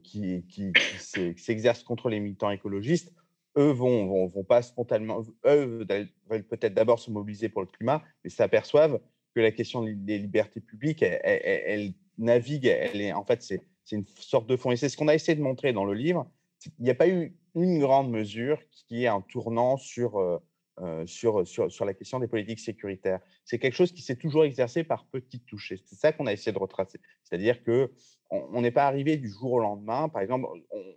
qui, 0.05 0.45
qui, 0.49 0.73
s'exerce 1.37 1.83
contre 1.83 2.09
les 2.09 2.21
militants 2.21 2.51
écologistes. 2.51 3.13
Eux 3.59 3.73
vont, 3.73 4.07
vont, 4.07 4.27
vont 4.29 4.45
pas 4.45 4.63
spontanément, 4.63 5.25
eux 5.45 5.85
veulent 6.31 6.47
peut-être 6.47 6.75
d'abord 6.75 7.01
se 7.01 7.11
mobiliser 7.11 7.49
pour 7.49 7.63
le 7.63 7.69
climat, 7.69 8.05
mais 8.23 8.31
s'aperçoivent 8.31 9.01
que 9.37 9.41
la 9.41 9.53
question 9.53 9.85
des 9.85 10.19
libertés 10.19 10.63
publiques, 10.63 11.03
elle, 11.03 11.93
navigue, 12.17 12.65
elle 12.65 13.03
est, 13.03 13.13
en 13.13 13.23
fait, 13.23 13.43
c'est 13.43 13.61
une 13.93 14.07
sorte 14.19 14.47
de 14.47 14.57
fond. 14.57 14.71
Et 14.71 14.77
c'est 14.77 14.89
ce 14.89 14.97
qu'on 14.97 15.09
a 15.09 15.15
essayé 15.15 15.37
de 15.37 15.43
montrer 15.43 15.75
dans 15.75 15.85
le 15.85 15.93
livre. 15.93 16.27
Il 16.79 16.85
n'y 16.85 16.91
a 16.91 16.95
pas 16.95 17.07
eu 17.07 17.37
une 17.55 17.79
grande 17.79 18.11
mesure 18.11 18.59
qui 18.71 19.05
est 19.05 19.09
un 19.09 19.21
tournant 19.21 19.77
sur, 19.77 20.17
euh, 20.17 20.39
euh, 20.81 21.05
sur, 21.07 21.47
sur, 21.47 21.71
sur, 21.71 21.85
la 21.85 21.93
question 21.93 22.19
des 22.19 22.29
politiques 22.29 22.61
sécuritaires. 22.61 23.21
C'est 23.45 23.59
quelque 23.59 23.75
chose 23.75 23.93
qui 23.93 24.01
s'est 24.01 24.17
toujours 24.17 24.45
exercé 24.45 24.85
par 24.85 25.05
petites 25.05 25.45
touches. 25.45 25.75
C'est 25.85 25.97
ça 25.97 26.13
qu'on 26.13 26.27
a 26.27 26.33
essayé 26.33 26.53
de 26.53 26.59
retracer. 26.59 26.99
C'est-à-dire 27.23 27.63
que 27.63 27.93
on 28.31 28.63
n'est 28.63 28.71
pas 28.71 28.87
arrivé 28.87 29.19
du 29.19 29.29
jour 29.29 29.53
au 29.53 29.61
lendemain. 29.61 30.09
Par 30.09 30.23
exemple, 30.23 30.47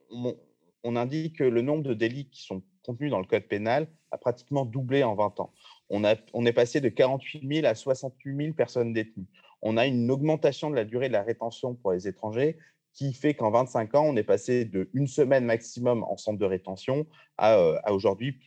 on, 0.10 0.96
indique 0.96 1.40
que 1.40 1.44
le 1.44 1.62
nombre 1.62 1.84
de 1.84 1.94
délits 1.94 2.30
qui 2.30 2.42
sont 2.42 2.64
contenus 2.84 3.12
dans 3.12 3.20
le 3.20 3.26
code 3.26 3.44
pénal 3.50 3.90
a 4.12 4.18
pratiquement 4.18 4.64
doublé 4.64 5.04
en 5.04 5.14
20 5.14 5.42
ans 5.42 5.54
on, 5.90 6.04
est 6.46 6.54
passé 6.54 6.82
de 6.82 6.90
48 6.90 7.48
000 7.62 7.68
à 7.68 7.76
68 7.76 8.38
000 8.38 8.54
personnes 8.54 8.94
détenues. 8.94 9.28
On 9.62 9.78
a 9.78 9.86
une 9.86 10.10
augmentation 10.12 10.70
de 10.70 10.76
la 10.76 10.86
durée 10.86 11.08
de 11.08 11.14
la 11.14 11.24
rétention 11.24 11.76
pour 11.76 11.92
les 11.92 12.08
étrangers 12.08 12.58
qui 12.94 13.14
fait 13.14 13.34
qu'en 13.34 13.52
25 13.52 13.96
ans, 13.96 14.06
on 14.06 14.16
est 14.16 14.24
passé 14.24 14.66
de 14.66 14.90
une 14.94 15.08
semaine 15.08 15.46
maximum 15.46 16.04
en 16.04 16.18
centre 16.18 16.40
de 16.40 16.46
rétention 16.46 17.06
à, 17.38 17.56
euh, 17.56 17.78
aujourd'hui 17.88 18.40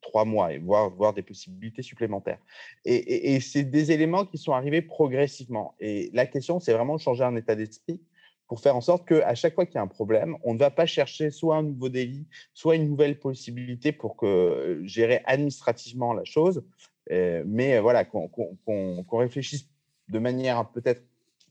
trois 0.00 0.24
mois, 0.24 0.52
et 0.52 0.58
voire, 0.58 1.12
des 1.14 1.22
possibilités 1.22 1.82
supplémentaires. 1.82 2.38
Et, 2.84 3.38
c'est 3.40 3.62
des 3.62 3.92
éléments 3.92 4.24
qui 4.24 4.38
sont 4.38 4.52
arrivés 4.52 4.82
progressivement. 4.82 5.74
Et 5.78 6.10
la 6.12 6.26
question, 6.26 6.58
c'est 6.60 6.72
vraiment 6.72 6.96
de 6.96 7.00
changer 7.00 7.24
un 7.24 7.36
état 7.36 7.54
d'esprit 7.54 8.00
pour 8.48 8.60
faire 8.60 8.74
en 8.74 8.80
sorte 8.80 9.06
qu'à 9.06 9.34
chaque 9.36 9.54
fois 9.54 9.64
qu'il 9.64 9.76
y 9.76 9.78
a 9.78 9.82
un 9.82 9.86
problème, 9.86 10.36
on 10.42 10.54
ne 10.54 10.58
va 10.58 10.72
pas 10.72 10.86
chercher 10.86 11.30
soit 11.30 11.58
un 11.58 11.62
nouveau 11.62 11.88
délit, 11.88 12.26
soit 12.52 12.74
une 12.74 12.88
nouvelle 12.88 13.16
possibilité 13.16 13.92
pour 13.92 14.16
que, 14.16 14.26
euh, 14.26 14.86
gérer 14.86 15.22
administrativement 15.24 16.12
la 16.12 16.24
chose, 16.24 16.64
mais 17.08 17.78
voilà, 17.80 18.04
qu'on 18.04 19.04
réfléchisse 19.10 19.68
de 20.08 20.18
manière 20.18 20.70
peut-être 20.70 21.02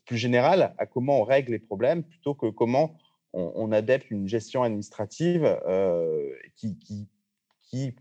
plus 0.06 0.18
générale 0.18 0.74
à 0.78 0.86
comment 0.86 1.22
on 1.22 1.24
règle 1.24 1.52
les 1.52 1.60
problèmes 1.60 2.04
plutôt 2.04 2.34
que 2.34 2.48
comment 2.48 2.98
on, 3.34 3.72
adapte 3.72 4.10
une 4.10 4.28
gestion 4.28 4.64
administrative 4.64 5.46
euh, 5.68 6.34
qui, 6.56 6.78
qui, 6.80 7.08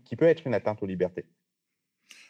qui 0.03 0.15
peut 0.15 0.25
être 0.25 0.47
une 0.47 0.55
atteinte 0.55 0.81
aux 0.81 0.87
libertés. 0.87 1.25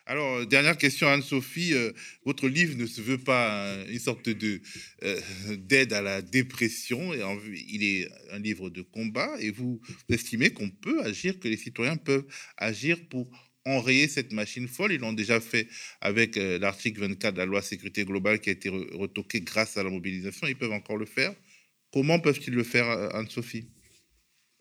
Alors, 0.10 0.38
euh, 0.38 0.46
dernière 0.46 0.76
question, 0.76 1.08
Anne-Sophie. 1.08 1.74
Euh, 1.74 1.92
votre 2.26 2.48
livre 2.48 2.76
ne 2.76 2.88
se 2.88 3.00
veut 3.00 3.20
pas 3.20 3.76
une 3.88 4.00
sorte 4.00 4.28
de 4.28 4.60
euh, 5.04 5.22
d'aide 5.56 5.94
à 5.94 6.02
la 6.02 6.24
dépression. 6.24 7.14
Il 7.14 7.84
est 7.84 8.10
un 8.32 8.40
livre 8.40 8.72
de 8.72 8.82
combat. 8.82 9.30
Et 9.40 9.52
vous 9.52 9.80
estimez 10.10 10.50
qu'on 10.50 10.72
peut 10.72 11.04
agir, 11.04 11.40
que 11.40 11.48
les 11.48 11.58
citoyens 11.58 11.96
peuvent 11.96 12.26
agir 12.58 12.98
pour 13.08 13.30
enrayer 13.70 14.08
cette 14.08 14.32
machine 14.32 14.68
folle. 14.68 14.94
Ils 14.94 15.00
l'ont 15.00 15.14
déjà 15.14 15.40
fait 15.40 15.68
avec 16.02 16.36
l'article 16.36 17.02
24 17.02 17.34
de 17.34 17.40
la 17.40 17.46
loi 17.46 17.62
sécurité 17.62 18.06
globale 18.06 18.40
qui 18.40 18.50
a 18.50 18.54
été 18.54 18.70
retoqué 18.70 19.42
grâce 19.42 19.78
à 19.78 19.84
la 19.84 19.90
mobilisation. 19.90 20.48
Ils 20.48 20.56
peuvent 20.56 20.74
encore 20.74 20.98
le 20.98 21.06
faire. 21.06 21.34
Comment 21.92 22.20
peuvent-ils 22.20 22.54
le 22.54 22.64
faire, 22.64 22.88
Anne-Sophie? 23.16 23.66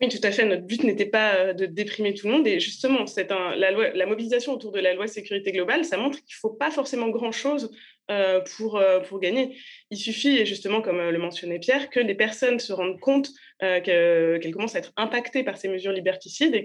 Oui, 0.00 0.08
tout 0.08 0.20
à 0.22 0.30
fait. 0.30 0.44
Notre 0.44 0.62
but 0.62 0.84
n'était 0.84 1.06
pas 1.06 1.34
euh, 1.34 1.52
de 1.52 1.66
déprimer 1.66 2.14
tout 2.14 2.28
le 2.28 2.32
monde. 2.34 2.46
Et 2.46 2.60
justement, 2.60 3.06
c'est 3.06 3.28
la, 3.30 4.06
mobilisation 4.06 4.52
autour 4.52 4.70
de 4.70 4.78
la 4.78 4.94
loi 4.94 5.08
sécurité 5.08 5.50
globale, 5.50 5.84
ça 5.84 5.96
montre 5.96 6.18
qu'il 6.18 6.36
ne 6.36 6.40
faut 6.40 6.54
pas 6.54 6.70
forcément 6.70 7.08
grand-chose 7.08 7.72
euh, 8.10 8.40
pour, 8.56 8.76
euh, 8.76 9.00
pour 9.00 9.18
gagner. 9.18 9.56
Il 9.90 9.98
suffit, 9.98 10.46
justement, 10.46 10.82
comme 10.82 10.98
le 10.98 11.18
mentionnait 11.18 11.58
Pierre, 11.58 11.90
que 11.90 11.98
les 11.98 12.14
personnes 12.14 12.60
se 12.60 12.72
rendent 12.72 13.00
compte 13.00 13.30
qu'elles 13.60 14.52
commencent 14.52 14.76
à 14.76 14.78
être 14.78 14.92
impactées 14.96 15.42
par 15.42 15.56
ces 15.56 15.66
mesures 15.66 15.90
liberticides 15.90 16.54
et 16.54 16.62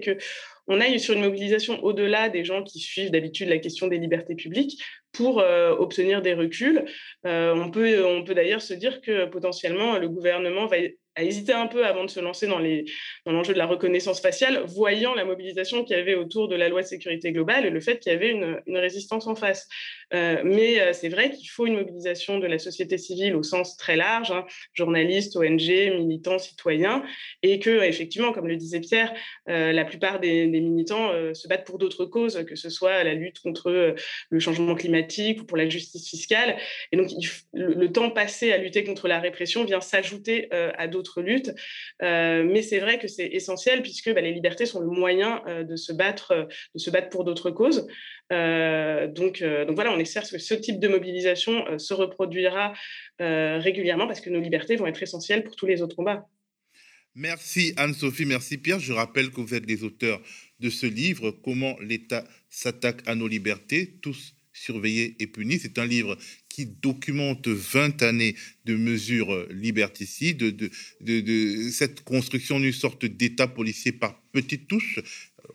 qu'on 0.66 0.80
aille 0.80 0.98
sur 1.00 1.14
une 1.14 1.22
mobilisation 1.22 1.82
au-delà 1.84 2.28
des 2.28 2.44
gens 2.44 2.62
qui 2.62 2.78
suivent 2.78 3.10
d'habitude 3.10 3.48
la 3.48 3.58
question 3.58 3.86
des 3.86 3.98
libertés 3.98 4.34
publiques 4.34 4.82
pour 5.12 5.36
obtenir 5.78 6.22
des 6.22 6.34
reculs. 6.34 6.84
on 7.24 7.70
peut, 7.70 8.04
on 8.04 8.24
peut 8.24 8.34
d'ailleurs 8.34 8.62
se 8.62 8.74
dire 8.74 9.00
que 9.00 9.26
potentiellement 9.26 9.98
le 9.98 10.08
gouvernement 10.08 10.66
va 10.66 10.76
a 11.16 11.22
hésité 11.22 11.52
un 11.52 11.66
peu 11.66 11.86
avant 11.86 12.04
de 12.04 12.10
se 12.10 12.20
lancer 12.20 12.46
dans, 12.46 12.58
les, 12.58 12.84
dans 13.24 13.32
l'enjeu 13.32 13.52
de 13.52 13.58
la 13.58 13.66
reconnaissance 13.66 14.20
faciale, 14.20 14.62
voyant 14.66 15.14
la 15.14 15.24
mobilisation 15.24 15.84
qu'il 15.84 15.96
y 15.96 16.00
avait 16.00 16.14
autour 16.14 16.48
de 16.48 16.56
la 16.56 16.68
loi 16.68 16.82
de 16.82 16.86
sécurité 16.86 17.32
globale 17.32 17.66
et 17.66 17.70
le 17.70 17.80
fait 17.80 18.00
qu'il 18.00 18.12
y 18.12 18.14
avait 18.14 18.30
une, 18.30 18.60
résistance 18.76 19.26
en 19.26 19.34
face. 19.34 19.68
Euh, 20.12 20.42
mais 20.44 20.80
euh, 20.80 20.92
c'est 20.92 21.08
vrai 21.08 21.30
qu'il 21.30 21.48
faut 21.48 21.66
une 21.66 21.76
mobilisation 21.76 22.38
de 22.38 22.46
la 22.46 22.58
société 22.58 22.98
civile 22.98 23.36
au 23.36 23.42
sens 23.42 23.76
très 23.76 23.96
large, 23.96 24.30
hein, 24.32 24.44
journalistes, 24.74 25.36
ONG, 25.36 25.68
militants, 25.98 26.38
citoyens, 26.38 27.04
et 27.42 27.60
que 27.60 27.82
effectivement, 27.84 28.32
comme 28.32 28.48
le 28.48 28.56
disait 28.56 28.80
Pierre, 28.80 29.14
euh, 29.48 29.72
la 29.72 29.84
plupart 29.84 30.20
des, 30.20 30.46
militants 30.46 31.10
se 31.34 31.48
battent 31.48 31.66
pour 31.66 31.78
d'autres 31.78 32.04
causes, 32.04 32.44
que 32.46 32.56
ce 32.56 32.70
soit 32.70 33.04
la 33.04 33.14
lutte 33.14 33.40
contre 33.40 33.94
le 34.30 34.40
changement 34.40 34.74
climatique 34.74 35.42
ou 35.42 35.44
pour 35.44 35.56
la 35.56 35.68
justice 35.68 36.08
fiscale. 36.08 36.56
Et 36.92 36.96
donc, 36.96 37.10
le, 37.52 37.92
temps 37.92 38.10
passé 38.10 38.52
à 38.52 38.58
lutter 38.58 38.84
contre 38.84 39.08
la 39.08 39.20
répression 39.20 39.64
vient 39.64 39.80
s'ajouter 39.80 40.48
à 40.52 40.86
d'autres 40.88 41.03
luttes. 41.20 41.52
mais 42.00 42.62
c'est 42.62 42.78
vrai 42.78 42.98
que 42.98 43.08
c'est 43.08 43.26
essentiel 43.26 43.82
puisque 43.82 44.12
bah, 44.12 44.20
les 44.20 44.32
libertés 44.32 44.66
sont 44.66 44.80
le 44.80 44.86
moyen 44.86 45.42
de 45.46 45.76
se 45.76 45.92
battre, 45.92 46.48
de 46.74 46.78
se 46.78 46.90
battre 46.90 47.08
pour 47.08 47.24
d'autres 47.24 47.50
causes. 47.50 47.86
donc, 48.30 49.42
donc 49.42 49.74
voilà, 49.74 49.92
on 49.92 49.98
espère 49.98 50.28
que 50.28 50.38
ce 50.38 50.54
type 50.54 50.78
de 50.78 50.88
mobilisation 50.88 51.66
euh, 51.68 51.78
se 51.78 51.94
reproduira 51.94 52.74
euh, 53.20 53.58
régulièrement 53.58 54.06
parce 54.06 54.20
que 54.20 54.30
nos 54.30 54.40
libertés 54.40 54.76
vont 54.76 54.86
être 54.86 55.02
essentielles 55.02 55.44
pour 55.44 55.56
tous 55.56 55.66
les 55.66 55.82
autres 55.82 55.96
combats. 55.96 56.28
Merci 57.14 57.74
Anne-Sophie, 57.76 58.24
merci 58.24 58.58
Pierre. 58.58 58.80
Je 58.80 58.92
rappelle 58.92 59.30
que 59.30 59.40
vous 59.40 59.54
êtes 59.54 59.66
les 59.66 59.84
auteurs 59.84 60.20
de 60.58 60.70
ce 60.70 60.86
livre, 60.86 61.30
Comment 61.30 61.76
l'État 61.80 62.24
s'attaque 62.48 63.02
à 63.06 63.14
nos 63.14 63.28
libertés, 63.28 63.98
tous 64.02 64.34
surveillés 64.52 65.16
et 65.20 65.26
punis. 65.26 65.58
C'est 65.58 65.78
un 65.78 65.86
livre 65.86 66.16
qui 66.54 66.66
documente 66.66 67.48
20 67.48 68.04
années 68.04 68.36
de 68.64 68.76
mesures 68.76 69.48
liberticides, 69.50 70.36
de, 70.36 70.70
de, 71.00 71.20
de 71.20 71.68
cette 71.70 72.04
construction 72.04 72.60
d'une 72.60 72.72
sorte 72.72 73.04
d'État 73.04 73.48
policier 73.48 73.90
par 73.90 74.22
petites 74.30 74.68
touches, 74.68 75.00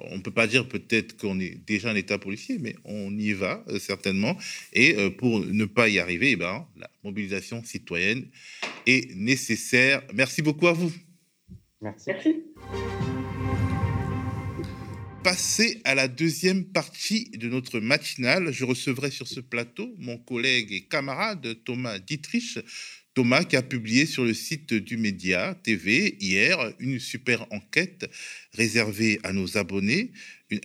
on 0.01 0.17
ne 0.17 0.21
peut 0.21 0.31
pas 0.31 0.45
dire 0.45 0.67
peut-être 0.67 1.15
qu'on 1.15 1.39
est 1.39 1.55
déjà 1.65 1.91
un 1.91 1.95
État 1.95 2.17
policier, 2.17 2.57
mais 2.59 2.75
on 2.83 3.17
y 3.17 3.31
va 3.31 3.63
euh, 3.69 3.79
certainement. 3.79 4.37
Et 4.73 4.97
euh, 4.97 5.09
pour 5.09 5.39
ne 5.39 5.65
pas 5.65 5.87
y 5.87 5.99
arriver, 5.99 6.31
eh 6.31 6.35
ben, 6.35 6.67
la 6.77 6.89
mobilisation 7.05 7.63
citoyenne 7.63 8.27
est 8.85 9.15
nécessaire. 9.15 10.03
Merci 10.13 10.41
beaucoup 10.41 10.67
à 10.67 10.73
vous. 10.73 10.91
Merci. 11.81 12.11
Passer 15.29 15.79
à 15.83 15.93
la 15.93 16.07
deuxième 16.07 16.65
partie 16.65 17.29
de 17.37 17.47
notre 17.49 17.79
matinale, 17.79 18.51
je 18.51 18.65
recevrai 18.65 19.11
sur 19.11 19.27
ce 19.27 19.39
plateau 19.39 19.93
mon 19.99 20.17
collègue 20.17 20.73
et 20.73 20.87
camarade 20.87 21.63
Thomas 21.65 21.99
Dietrich, 21.99 22.57
Thomas 23.13 23.43
qui 23.43 23.55
a 23.55 23.61
publié 23.61 24.07
sur 24.07 24.25
le 24.25 24.33
site 24.33 24.73
du 24.73 24.97
Média 24.97 25.53
TV 25.63 26.17
hier 26.19 26.73
une 26.79 26.99
super 26.99 27.45
enquête 27.53 28.09
réservée 28.53 29.19
à 29.21 29.31
nos 29.31 29.55
abonnés, 29.55 30.13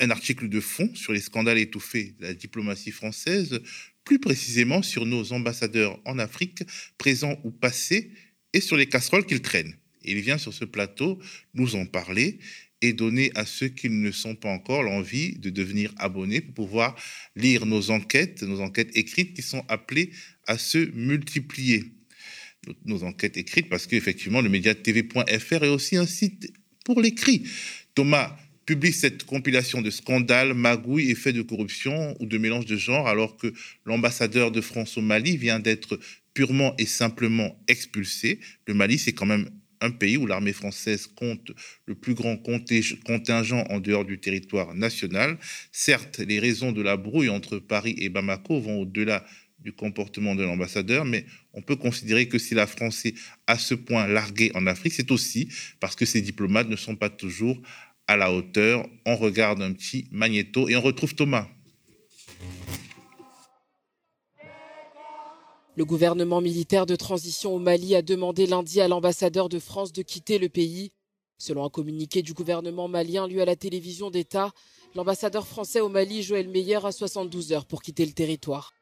un 0.00 0.08
article 0.08 0.48
de 0.48 0.60
fond 0.60 0.90
sur 0.94 1.12
les 1.12 1.20
scandales 1.20 1.58
étouffés 1.58 2.14
de 2.18 2.24
la 2.24 2.32
diplomatie 2.32 2.90
française, 2.90 3.60
plus 4.02 4.18
précisément 4.18 4.80
sur 4.80 5.04
nos 5.04 5.34
ambassadeurs 5.34 6.00
en 6.06 6.18
Afrique, 6.18 6.62
présents 6.96 7.38
ou 7.44 7.50
passés, 7.50 8.12
et 8.54 8.62
sur 8.62 8.78
les 8.78 8.86
casseroles 8.86 9.26
qu'ils 9.26 9.42
traînent. 9.42 9.76
il 10.04 10.22
vient 10.22 10.38
sur 10.38 10.54
ce 10.54 10.64
plateau 10.64 11.20
nous 11.52 11.76
en 11.76 11.84
parler 11.84 12.38
et 12.84 12.92
donner 12.92 13.32
à 13.34 13.46
ceux 13.46 13.68
qui 13.68 13.88
ne 13.88 14.10
sont 14.10 14.34
pas 14.34 14.50
encore 14.50 14.82
l'envie 14.82 15.36
de 15.38 15.48
devenir 15.48 15.92
abonnés 15.96 16.42
pour 16.42 16.66
pouvoir 16.66 16.96
lire 17.34 17.64
nos 17.64 17.90
enquêtes, 17.90 18.42
nos 18.42 18.60
enquêtes 18.60 18.94
écrites 18.94 19.32
qui 19.34 19.40
sont 19.40 19.64
appelées 19.68 20.10
à 20.46 20.58
se 20.58 20.90
multiplier. 20.94 21.84
Nos 22.84 23.02
enquêtes 23.02 23.38
écrites 23.38 23.70
parce 23.70 23.86
qu'effectivement, 23.86 24.42
le 24.42 24.50
média 24.50 24.74
tv.fr 24.74 25.64
est 25.64 25.68
aussi 25.68 25.96
un 25.96 26.06
site 26.06 26.52
pour 26.84 27.00
l'écrit. 27.00 27.44
Thomas 27.94 28.36
publie 28.66 28.92
cette 28.92 29.24
compilation 29.24 29.80
de 29.80 29.90
scandales, 29.90 30.52
magouilles 30.52 31.10
et 31.10 31.32
de 31.32 31.42
corruption 31.42 32.14
ou 32.20 32.26
de 32.26 32.36
mélange 32.36 32.66
de 32.66 32.76
genres 32.76 33.08
alors 33.08 33.38
que 33.38 33.52
l'ambassadeur 33.86 34.50
de 34.50 34.60
France 34.60 34.98
au 34.98 35.02
Mali 35.02 35.38
vient 35.38 35.58
d'être 35.58 35.98
purement 36.34 36.74
et 36.78 36.86
simplement 36.86 37.58
expulsé. 37.66 38.40
Le 38.66 38.74
Mali, 38.74 38.98
c'est 38.98 39.12
quand 39.12 39.26
même 39.26 39.48
un 39.84 39.90
pays 39.90 40.16
où 40.16 40.26
l'armée 40.26 40.52
française 40.52 41.06
compte 41.06 41.52
le 41.86 41.94
plus 41.94 42.14
grand 42.14 42.36
contingent 42.36 43.64
en 43.70 43.80
dehors 43.80 44.04
du 44.04 44.18
territoire 44.18 44.74
national. 44.74 45.38
Certes, 45.72 46.18
les 46.18 46.38
raisons 46.38 46.72
de 46.72 46.82
la 46.82 46.96
brouille 46.96 47.28
entre 47.28 47.58
Paris 47.58 47.94
et 47.98 48.08
Bamako 48.08 48.60
vont 48.60 48.80
au-delà 48.80 49.24
du 49.58 49.72
comportement 49.72 50.34
de 50.34 50.42
l'ambassadeur, 50.42 51.04
mais 51.04 51.24
on 51.54 51.62
peut 51.62 51.76
considérer 51.76 52.28
que 52.28 52.38
si 52.38 52.54
la 52.54 52.66
France 52.66 53.06
est 53.06 53.14
à 53.46 53.56
ce 53.58 53.74
point 53.74 54.06
larguée 54.06 54.52
en 54.54 54.66
Afrique, 54.66 54.92
c'est 54.92 55.10
aussi 55.10 55.48
parce 55.80 55.96
que 55.96 56.04
ses 56.04 56.20
diplomates 56.20 56.68
ne 56.68 56.76
sont 56.76 56.96
pas 56.96 57.08
toujours 57.08 57.60
à 58.06 58.16
la 58.16 58.30
hauteur. 58.32 58.86
On 59.06 59.16
regarde 59.16 59.62
un 59.62 59.72
petit 59.72 60.06
magnéto 60.10 60.68
et 60.68 60.76
on 60.76 60.82
retrouve 60.82 61.14
Thomas. 61.14 61.48
Le 65.76 65.84
gouvernement 65.84 66.40
militaire 66.40 66.86
de 66.86 66.94
transition 66.94 67.52
au 67.52 67.58
Mali 67.58 67.96
a 67.96 68.02
demandé 68.02 68.46
lundi 68.46 68.80
à 68.80 68.86
l'ambassadeur 68.86 69.48
de 69.48 69.58
France 69.58 69.92
de 69.92 70.02
quitter 70.02 70.38
le 70.38 70.48
pays. 70.48 70.92
Selon 71.36 71.64
un 71.64 71.68
communiqué 71.68 72.22
du 72.22 72.32
gouvernement 72.32 72.86
malien 72.86 73.26
lu 73.26 73.40
à 73.40 73.44
la 73.44 73.56
télévision 73.56 74.08
d'État, 74.08 74.52
l'ambassadeur 74.94 75.48
français 75.48 75.80
au 75.80 75.88
Mali, 75.88 76.22
Joël 76.22 76.48
Meyer, 76.48 76.78
a 76.84 76.92
72 76.92 77.52
heures 77.52 77.66
pour 77.66 77.82
quitter 77.82 78.06
le 78.06 78.12
territoire. 78.12 78.72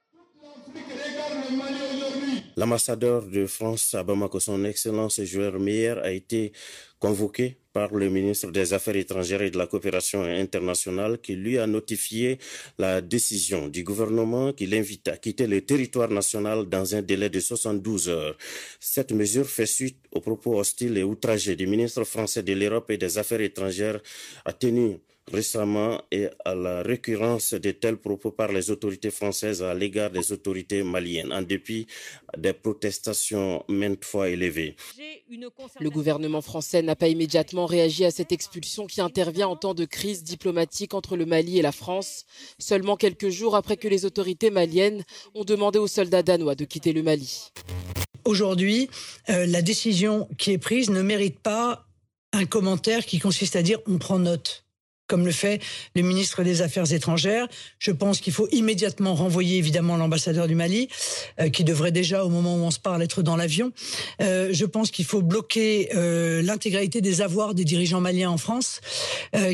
L'ambassadeur 2.58 3.26
de 3.26 3.46
France 3.46 3.94
à 3.94 4.04
Bamako, 4.04 4.38
son 4.38 4.62
Excellence 4.66 5.18
Joël 5.22 5.58
Meyer, 5.58 5.94
a 6.02 6.12
été 6.12 6.52
convoqué 6.98 7.61
par 7.72 7.94
le 7.94 8.08
ministre 8.08 8.50
des 8.50 8.72
Affaires 8.72 8.96
étrangères 8.96 9.42
et 9.42 9.50
de 9.50 9.58
la 9.58 9.66
coopération 9.66 10.22
internationale 10.22 11.18
qui 11.20 11.34
lui 11.34 11.58
a 11.58 11.66
notifié 11.66 12.38
la 12.78 13.00
décision 13.00 13.68
du 13.68 13.82
gouvernement 13.84 14.52
qui 14.52 14.66
l'invite 14.66 15.08
à 15.08 15.16
quitter 15.16 15.46
le 15.46 15.60
territoire 15.62 16.10
national 16.10 16.68
dans 16.68 16.94
un 16.94 17.02
délai 17.02 17.30
de 17.30 17.40
72 17.40 18.08
heures. 18.08 18.36
Cette 18.80 19.12
mesure 19.12 19.46
fait 19.46 19.66
suite 19.66 19.98
aux 20.12 20.20
propos 20.20 20.58
hostiles 20.58 20.98
et 20.98 21.02
outragés 21.02 21.56
du 21.56 21.66
ministre 21.66 22.04
français 22.04 22.42
de 22.42 22.52
l'Europe 22.52 22.90
et 22.90 22.98
des 22.98 23.18
Affaires 23.18 23.40
étrangères 23.40 24.00
a 24.44 24.52
tenu 24.52 24.98
récemment 25.32 26.00
et 26.10 26.28
à 26.44 26.54
la 26.54 26.82
récurrence 26.82 27.54
de 27.54 27.70
tels 27.70 27.96
propos 27.96 28.30
par 28.30 28.52
les 28.52 28.70
autorités 28.70 29.10
françaises 29.10 29.62
à 29.62 29.74
l'égard 29.74 30.10
des 30.10 30.32
autorités 30.32 30.82
maliennes, 30.82 31.32
en 31.32 31.42
dépit 31.42 31.86
des 32.36 32.52
protestations 32.52 33.64
maintes 33.68 34.04
fois 34.04 34.28
élevées. 34.28 34.76
Le 35.80 35.90
gouvernement 35.90 36.42
français 36.42 36.82
n'a 36.82 36.96
pas 36.96 37.08
immédiatement 37.08 37.66
réagi 37.66 38.04
à 38.04 38.10
cette 38.10 38.32
expulsion 38.32 38.86
qui 38.86 39.00
intervient 39.00 39.48
en 39.48 39.56
temps 39.56 39.74
de 39.74 39.84
crise 39.84 40.22
diplomatique 40.22 40.94
entre 40.94 41.16
le 41.16 41.26
Mali 41.26 41.58
et 41.58 41.62
la 41.62 41.72
France, 41.72 42.24
seulement 42.58 42.96
quelques 42.96 43.30
jours 43.30 43.56
après 43.56 43.76
que 43.76 43.88
les 43.88 44.04
autorités 44.04 44.50
maliennes 44.50 45.02
ont 45.34 45.44
demandé 45.44 45.78
aux 45.78 45.86
soldats 45.86 46.22
danois 46.22 46.54
de 46.54 46.64
quitter 46.64 46.92
le 46.92 47.02
Mali. 47.02 47.50
Aujourd'hui, 48.24 48.88
euh, 49.30 49.46
la 49.46 49.62
décision 49.62 50.28
qui 50.38 50.52
est 50.52 50.58
prise 50.58 50.90
ne 50.90 51.02
mérite 51.02 51.40
pas 51.40 51.86
un 52.32 52.46
commentaire 52.46 53.04
qui 53.04 53.18
consiste 53.18 53.56
à 53.56 53.62
dire 53.62 53.78
on 53.86 53.98
prend 53.98 54.18
note 54.18 54.64
comme 55.06 55.26
le 55.26 55.32
fait 55.32 55.60
le 55.94 56.02
ministre 56.02 56.42
des 56.42 56.62
Affaires 56.62 56.92
étrangères. 56.92 57.46
Je 57.78 57.90
pense 57.90 58.20
qu'il 58.20 58.32
faut 58.32 58.48
immédiatement 58.50 59.14
renvoyer 59.14 59.58
évidemment 59.58 59.96
l'ambassadeur 59.96 60.46
du 60.46 60.54
Mali, 60.54 60.88
euh, 61.40 61.50
qui 61.50 61.64
devrait 61.64 61.92
déjà, 61.92 62.24
au 62.24 62.28
moment 62.28 62.56
où 62.56 62.60
on 62.60 62.70
se 62.70 62.78
parle, 62.78 63.02
être 63.02 63.22
dans 63.22 63.36
l'avion. 63.36 63.72
Euh, 64.20 64.48
je 64.52 64.64
pense 64.64 64.90
qu'il 64.90 65.04
faut 65.04 65.22
bloquer 65.22 65.90
euh, 65.94 66.42
l'intégralité 66.42 67.00
des 67.00 67.20
avoirs 67.20 67.54
des 67.54 67.64
dirigeants 67.64 68.00
maliens 68.00 68.30
en 68.30 68.38
France, 68.38 68.80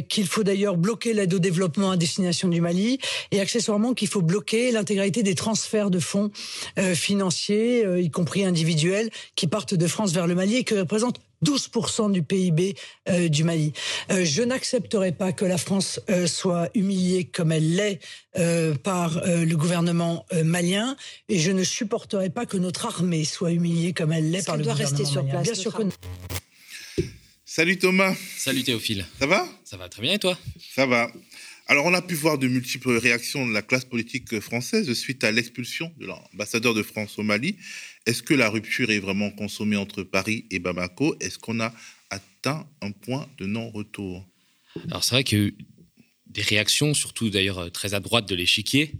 qu'il 0.08 0.26
faut 0.26 0.42
d'ailleurs 0.42 0.76
bloquer 0.76 1.12
l'aide 1.12 1.32
au 1.34 1.38
développement 1.38 1.90
à 1.90 1.96
destination 1.96 2.48
du 2.48 2.60
Mali, 2.60 2.98
et 3.30 3.40
accessoirement 3.40 3.94
qu'il 3.94 4.08
faut 4.08 4.22
bloquer 4.22 4.70
l'intégralité 4.70 5.22
des 5.22 5.34
transferts 5.34 5.90
de 5.90 5.98
fonds 5.98 6.30
financiers, 6.94 7.84
y 7.98 8.10
compris 8.10 8.44
individuels, 8.44 9.10
qui 9.34 9.46
partent 9.46 9.74
de 9.74 9.86
France 9.86 10.12
vers 10.12 10.26
le 10.26 10.34
Mali 10.34 10.56
et 10.56 10.64
qui 10.64 10.74
représentent 10.74 11.20
12% 11.44 12.12
du 12.12 12.22
PIB 12.22 12.74
euh, 13.08 13.28
du 13.28 13.44
Mali. 13.44 13.72
Euh, 14.10 14.24
je 14.24 14.42
n'accepterai 14.42 15.12
pas 15.12 15.32
que 15.32 15.44
la 15.44 15.58
France 15.58 16.00
euh, 16.10 16.26
soit 16.26 16.68
humiliée 16.74 17.24
comme 17.24 17.52
elle 17.52 17.74
l'est 17.74 18.00
par 18.84 19.20
le 19.24 19.54
gouvernement 19.56 20.24
malien 20.44 20.96
et 21.28 21.40
je 21.40 21.50
ne 21.50 21.64
supporterai 21.64 22.30
pas 22.30 22.46
que 22.46 22.56
notre 22.56 22.86
armée 22.86 23.24
soit 23.24 23.50
humiliée 23.50 23.92
comme 23.92 24.12
elle 24.12 24.30
l'est 24.30 24.46
par 24.46 24.56
le 24.56 24.62
gouvernement 24.62 24.88
rester 24.88 25.04
sur 25.04 25.26
Place, 25.26 25.42
Bien 25.42 25.54
sûr 25.54 25.74
que 25.74 25.82
Salut 27.44 27.78
Thomas. 27.78 28.14
Salut 28.36 28.62
Théophile. 28.62 29.06
Ça 29.18 29.26
va? 29.26 29.48
Ça 29.64 29.76
va 29.76 29.88
très 29.88 30.02
bien 30.02 30.12
et 30.12 30.18
toi? 30.20 30.38
Ça 30.76 30.86
va. 30.86 31.10
Alors, 31.70 31.84
on 31.84 31.92
a 31.92 32.00
pu 32.00 32.14
voir 32.14 32.38
de 32.38 32.48
multiples 32.48 32.96
réactions 32.96 33.46
de 33.46 33.52
la 33.52 33.60
classe 33.60 33.84
politique 33.84 34.40
française 34.40 34.90
suite 34.94 35.22
à 35.22 35.30
l'expulsion 35.30 35.92
de 35.98 36.06
l'ambassadeur 36.06 36.72
de 36.72 36.82
France 36.82 37.18
au 37.18 37.22
Mali. 37.22 37.56
Est-ce 38.08 38.22
que 38.22 38.32
la 38.32 38.48
rupture 38.48 38.90
est 38.90 39.00
vraiment 39.00 39.30
consommée 39.30 39.76
entre 39.76 40.02
Paris 40.02 40.46
et 40.50 40.60
Bamako? 40.60 41.14
Est-ce 41.20 41.38
qu'on 41.38 41.60
a 41.60 41.74
atteint 42.08 42.66
un 42.80 42.90
point 42.90 43.28
de 43.36 43.44
non-retour? 43.44 44.26
Alors 44.86 45.04
c'est 45.04 45.14
vrai 45.14 45.24
qu'il 45.24 45.38
y 45.38 45.40
a 45.42 45.44
eu 45.44 45.58
des 46.26 46.40
réactions, 46.40 46.94
surtout 46.94 47.28
d'ailleurs 47.28 47.58
euh, 47.58 47.68
très 47.68 47.92
à 47.92 48.00
droite 48.00 48.26
de 48.26 48.34
l'échiquier. 48.34 48.94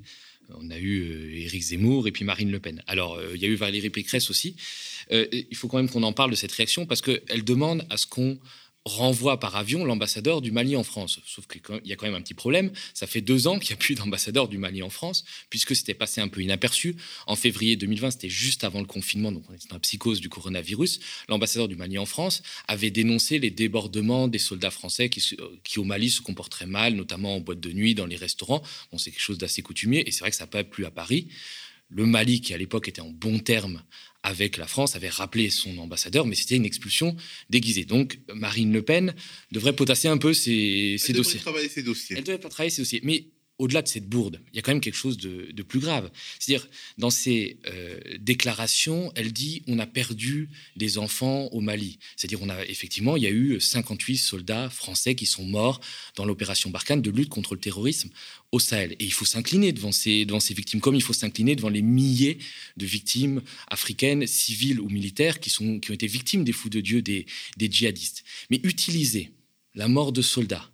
On 0.50 0.70
a 0.70 0.78
eu 0.78 1.00
euh, 1.00 1.38
Éric 1.38 1.62
Zemmour 1.62 2.06
et 2.06 2.12
puis 2.12 2.26
Marine 2.26 2.50
Le 2.50 2.60
Pen. 2.60 2.82
Alors, 2.86 3.14
euh, 3.14 3.32
il 3.34 3.40
y 3.40 3.46
a 3.46 3.48
eu 3.48 3.54
Valérie 3.54 3.88
Pécresse 3.88 4.28
aussi. 4.28 4.56
il 5.10 5.56
faut 5.56 5.68
quand 5.68 5.78
même 5.78 5.88
qu'on 5.88 6.02
en 6.02 6.12
parle 6.12 6.30
de 6.30 6.36
cette 6.36 6.52
réaction 6.52 6.84
parce 6.84 7.00
qu'elle 7.00 7.44
demande 7.44 7.86
à 7.88 7.96
ce 7.96 8.06
qu'on 8.06 8.38
renvoie 8.88 9.38
par 9.38 9.54
avion 9.54 9.84
l'ambassadeur 9.84 10.40
du 10.40 10.50
Mali 10.50 10.74
en 10.74 10.82
France. 10.82 11.20
Sauf 11.24 11.46
qu'il 11.46 11.60
y 11.84 11.92
a 11.92 11.96
quand 11.96 12.06
même 12.06 12.14
un 12.14 12.20
petit 12.20 12.34
problème. 12.34 12.72
Ça 12.94 13.06
fait 13.06 13.20
deux 13.20 13.46
ans 13.46 13.58
qu'il 13.58 13.70
n'y 13.70 13.74
a 13.74 13.76
plus 13.76 13.94
d'ambassadeur 13.94 14.48
du 14.48 14.58
Mali 14.58 14.82
en 14.82 14.90
France, 14.90 15.24
puisque 15.50 15.76
c'était 15.76 15.94
passé 15.94 16.20
un 16.20 16.28
peu 16.28 16.42
inaperçu. 16.42 16.96
En 17.26 17.36
février 17.36 17.76
2020, 17.76 18.12
c'était 18.12 18.28
juste 18.28 18.64
avant 18.64 18.80
le 18.80 18.86
confinement, 18.86 19.30
donc 19.30 19.44
on 19.48 19.54
était 19.54 19.68
dans 19.68 19.76
la 19.76 19.80
psychose 19.80 20.20
du 20.20 20.28
coronavirus. 20.28 21.00
L'ambassadeur 21.28 21.68
du 21.68 21.76
Mali 21.76 21.98
en 21.98 22.06
France 22.06 22.42
avait 22.66 22.90
dénoncé 22.90 23.38
les 23.38 23.50
débordements 23.50 24.28
des 24.28 24.38
soldats 24.38 24.70
français 24.70 25.08
qui, 25.08 25.78
au 25.78 25.84
Mali 25.84 26.10
se 26.10 26.20
comporteraient 26.20 26.66
mal, 26.66 26.94
notamment 26.94 27.36
en 27.36 27.40
boîte 27.40 27.60
de 27.60 27.72
nuit, 27.72 27.94
dans 27.94 28.06
les 28.06 28.16
restaurants. 28.16 28.62
Bon, 28.90 28.98
c'est 28.98 29.10
quelque 29.10 29.20
chose 29.20 29.38
d'assez 29.38 29.62
coutumier, 29.62 30.08
et 30.08 30.10
c'est 30.10 30.20
vrai 30.20 30.30
que 30.30 30.36
ça 30.36 30.44
n'a 30.44 30.48
pas 30.48 30.64
plu 30.64 30.84
à 30.84 30.90
Paris. 30.90 31.28
Le 31.90 32.04
Mali, 32.04 32.40
qui 32.40 32.52
à 32.52 32.58
l'époque 32.58 32.88
était 32.88 33.00
en 33.00 33.08
bon 33.08 33.38
terme 33.38 33.82
avec 34.22 34.56
la 34.56 34.66
France, 34.66 34.96
avait 34.96 35.08
rappelé 35.08 35.48
son 35.48 35.78
ambassadeur, 35.78 36.26
mais 36.26 36.34
c'était 36.34 36.56
une 36.56 36.64
expulsion 36.64 37.16
déguisée. 37.50 37.84
Donc 37.84 38.18
Marine 38.34 38.72
Le 38.72 38.82
Pen 38.82 39.14
devrait 39.52 39.74
potasser 39.74 40.08
un 40.08 40.18
peu 40.18 40.34
ses, 40.34 40.96
Elle 41.08 41.14
dossiers. 41.14 41.40
travailler 41.40 41.68
ses 41.68 41.82
dossiers. 41.82 42.16
Elle 42.18 42.24
devrait 42.24 42.40
pas 42.40 42.48
travailler 42.48 42.70
ses 42.70 42.82
dossiers. 42.82 43.00
Mais 43.04 43.26
au-delà 43.58 43.82
de 43.82 43.88
cette 43.88 44.08
bourde, 44.08 44.40
il 44.52 44.56
y 44.56 44.58
a 44.60 44.62
quand 44.62 44.70
même 44.70 44.80
quelque 44.80 44.94
chose 44.94 45.18
de, 45.18 45.62
plus 45.62 45.80
grave. 45.80 46.10
C'est-à-dire, 46.38 46.68
dans 46.96 47.10
ses 47.10 47.58
euh, 47.66 47.98
déclarations, 48.20 49.12
elle 49.16 49.32
dit 49.32 49.62
on 49.66 49.78
a 49.78 49.86
perdu 49.86 50.48
des 50.76 50.96
enfants 50.96 51.46
au 51.48 51.60
Mali. 51.60 51.98
C'est-à-dire, 52.16 52.40
on 52.40 52.48
a 52.48 52.64
effectivement, 52.66 53.16
il 53.16 53.24
y 53.24 53.26
a 53.26 53.30
eu 53.30 53.60
58 53.60 54.16
soldats 54.16 54.70
français 54.70 55.14
qui 55.14 55.26
sont 55.26 55.44
morts 55.44 55.80
dans 56.14 56.24
l'opération 56.24 56.70
Barkhane 56.70 57.02
de 57.02 57.10
lutte 57.10 57.28
contre 57.28 57.54
le 57.54 57.60
terrorisme 57.60 58.10
au 58.52 58.60
Sahel. 58.60 58.92
Et 58.92 59.04
il 59.04 59.12
faut 59.12 59.24
s'incliner 59.24 59.72
devant 59.72 59.92
ces, 59.92 60.24
victimes, 60.50 60.80
comme 60.80 60.94
il 60.94 61.02
faut 61.02 61.12
s'incliner 61.12 61.56
devant 61.56 61.68
les 61.68 61.82
milliers 61.82 62.38
de 62.76 62.86
victimes 62.86 63.42
africaines, 63.68 64.26
civiles 64.26 64.80
ou 64.80 64.88
militaires, 64.88 65.40
qui 65.40 65.54
ont 65.62 65.78
été 65.78 66.06
victimes 66.06 66.44
des 66.44 66.52
fous 66.52 66.70
de 66.70 66.80
Dieu, 66.80 67.02
des, 67.02 67.26
des 67.56 67.70
djihadistes. 67.70 68.24
Mais 68.50 68.60
utiliser 68.62 69.32
la 69.74 69.88
mort 69.88 70.12
de 70.12 70.22
soldats 70.22 70.70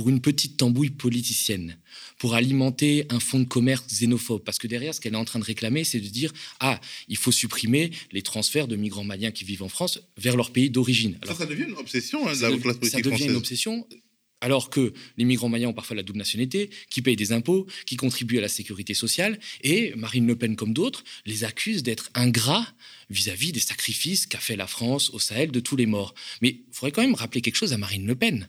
pour 0.00 0.08
une 0.08 0.22
petite 0.22 0.56
tambouille 0.56 0.88
politicienne, 0.88 1.76
pour 2.16 2.32
alimenter 2.32 3.04
un 3.10 3.20
fonds 3.20 3.40
de 3.40 3.44
commerce 3.44 3.84
xénophobe. 3.86 4.42
Parce 4.42 4.56
que 4.56 4.66
derrière, 4.66 4.94
ce 4.94 5.00
qu'elle 5.02 5.12
est 5.12 5.18
en 5.18 5.26
train 5.26 5.40
de 5.40 5.44
réclamer, 5.44 5.84
c'est 5.84 6.00
de 6.00 6.08
dire 6.08 6.32
Ah, 6.58 6.80
il 7.08 7.18
faut 7.18 7.32
supprimer 7.32 7.90
les 8.10 8.22
transferts 8.22 8.66
de 8.66 8.76
migrants 8.76 9.04
maliens 9.04 9.30
qui 9.30 9.44
vivent 9.44 9.62
en 9.62 9.68
France 9.68 10.00
vers 10.16 10.38
leur 10.38 10.52
pays 10.52 10.70
d'origine. 10.70 11.18
Ça, 11.26 11.34
ça 11.34 11.44
devient 11.44 11.64
une 11.64 11.74
obsession 11.74 12.26
hein, 12.26 12.32
de 12.32 12.40
la 12.40 12.56
classe 12.56 12.78
politique 12.78 12.90
Ça 12.92 12.96
devient 12.96 13.08
française. 13.10 13.30
une 13.30 13.36
obsession 13.36 13.86
alors 14.40 14.70
que 14.70 14.94
les 15.18 15.26
migrants 15.26 15.50
maliens 15.50 15.68
ont 15.68 15.74
parfois 15.74 15.96
la 15.96 16.02
double 16.02 16.16
nationalité, 16.16 16.70
qui 16.88 17.02
payent 17.02 17.14
des 17.14 17.32
impôts, 17.32 17.66
qui 17.84 17.96
contribuent 17.96 18.38
à 18.38 18.40
la 18.40 18.48
sécurité 18.48 18.94
sociale, 18.94 19.38
et 19.62 19.92
Marine 19.96 20.26
Le 20.26 20.34
Pen, 20.34 20.56
comme 20.56 20.72
d'autres, 20.72 21.04
les 21.26 21.44
accuse 21.44 21.82
d'être 21.82 22.08
ingrats 22.14 22.72
vis-à-vis 23.10 23.52
des 23.52 23.60
sacrifices 23.60 24.24
qu'a 24.24 24.38
fait 24.38 24.56
la 24.56 24.66
France 24.66 25.10
au 25.10 25.18
Sahel 25.18 25.50
de 25.50 25.60
tous 25.60 25.76
les 25.76 25.84
morts. 25.84 26.14
Mais 26.40 26.48
il 26.66 26.72
faudrait 26.72 26.90
quand 26.90 27.02
même 27.02 27.14
rappeler 27.14 27.42
quelque 27.42 27.56
chose 27.56 27.74
à 27.74 27.76
Marine 27.76 28.06
Le 28.06 28.14
Pen. 28.14 28.48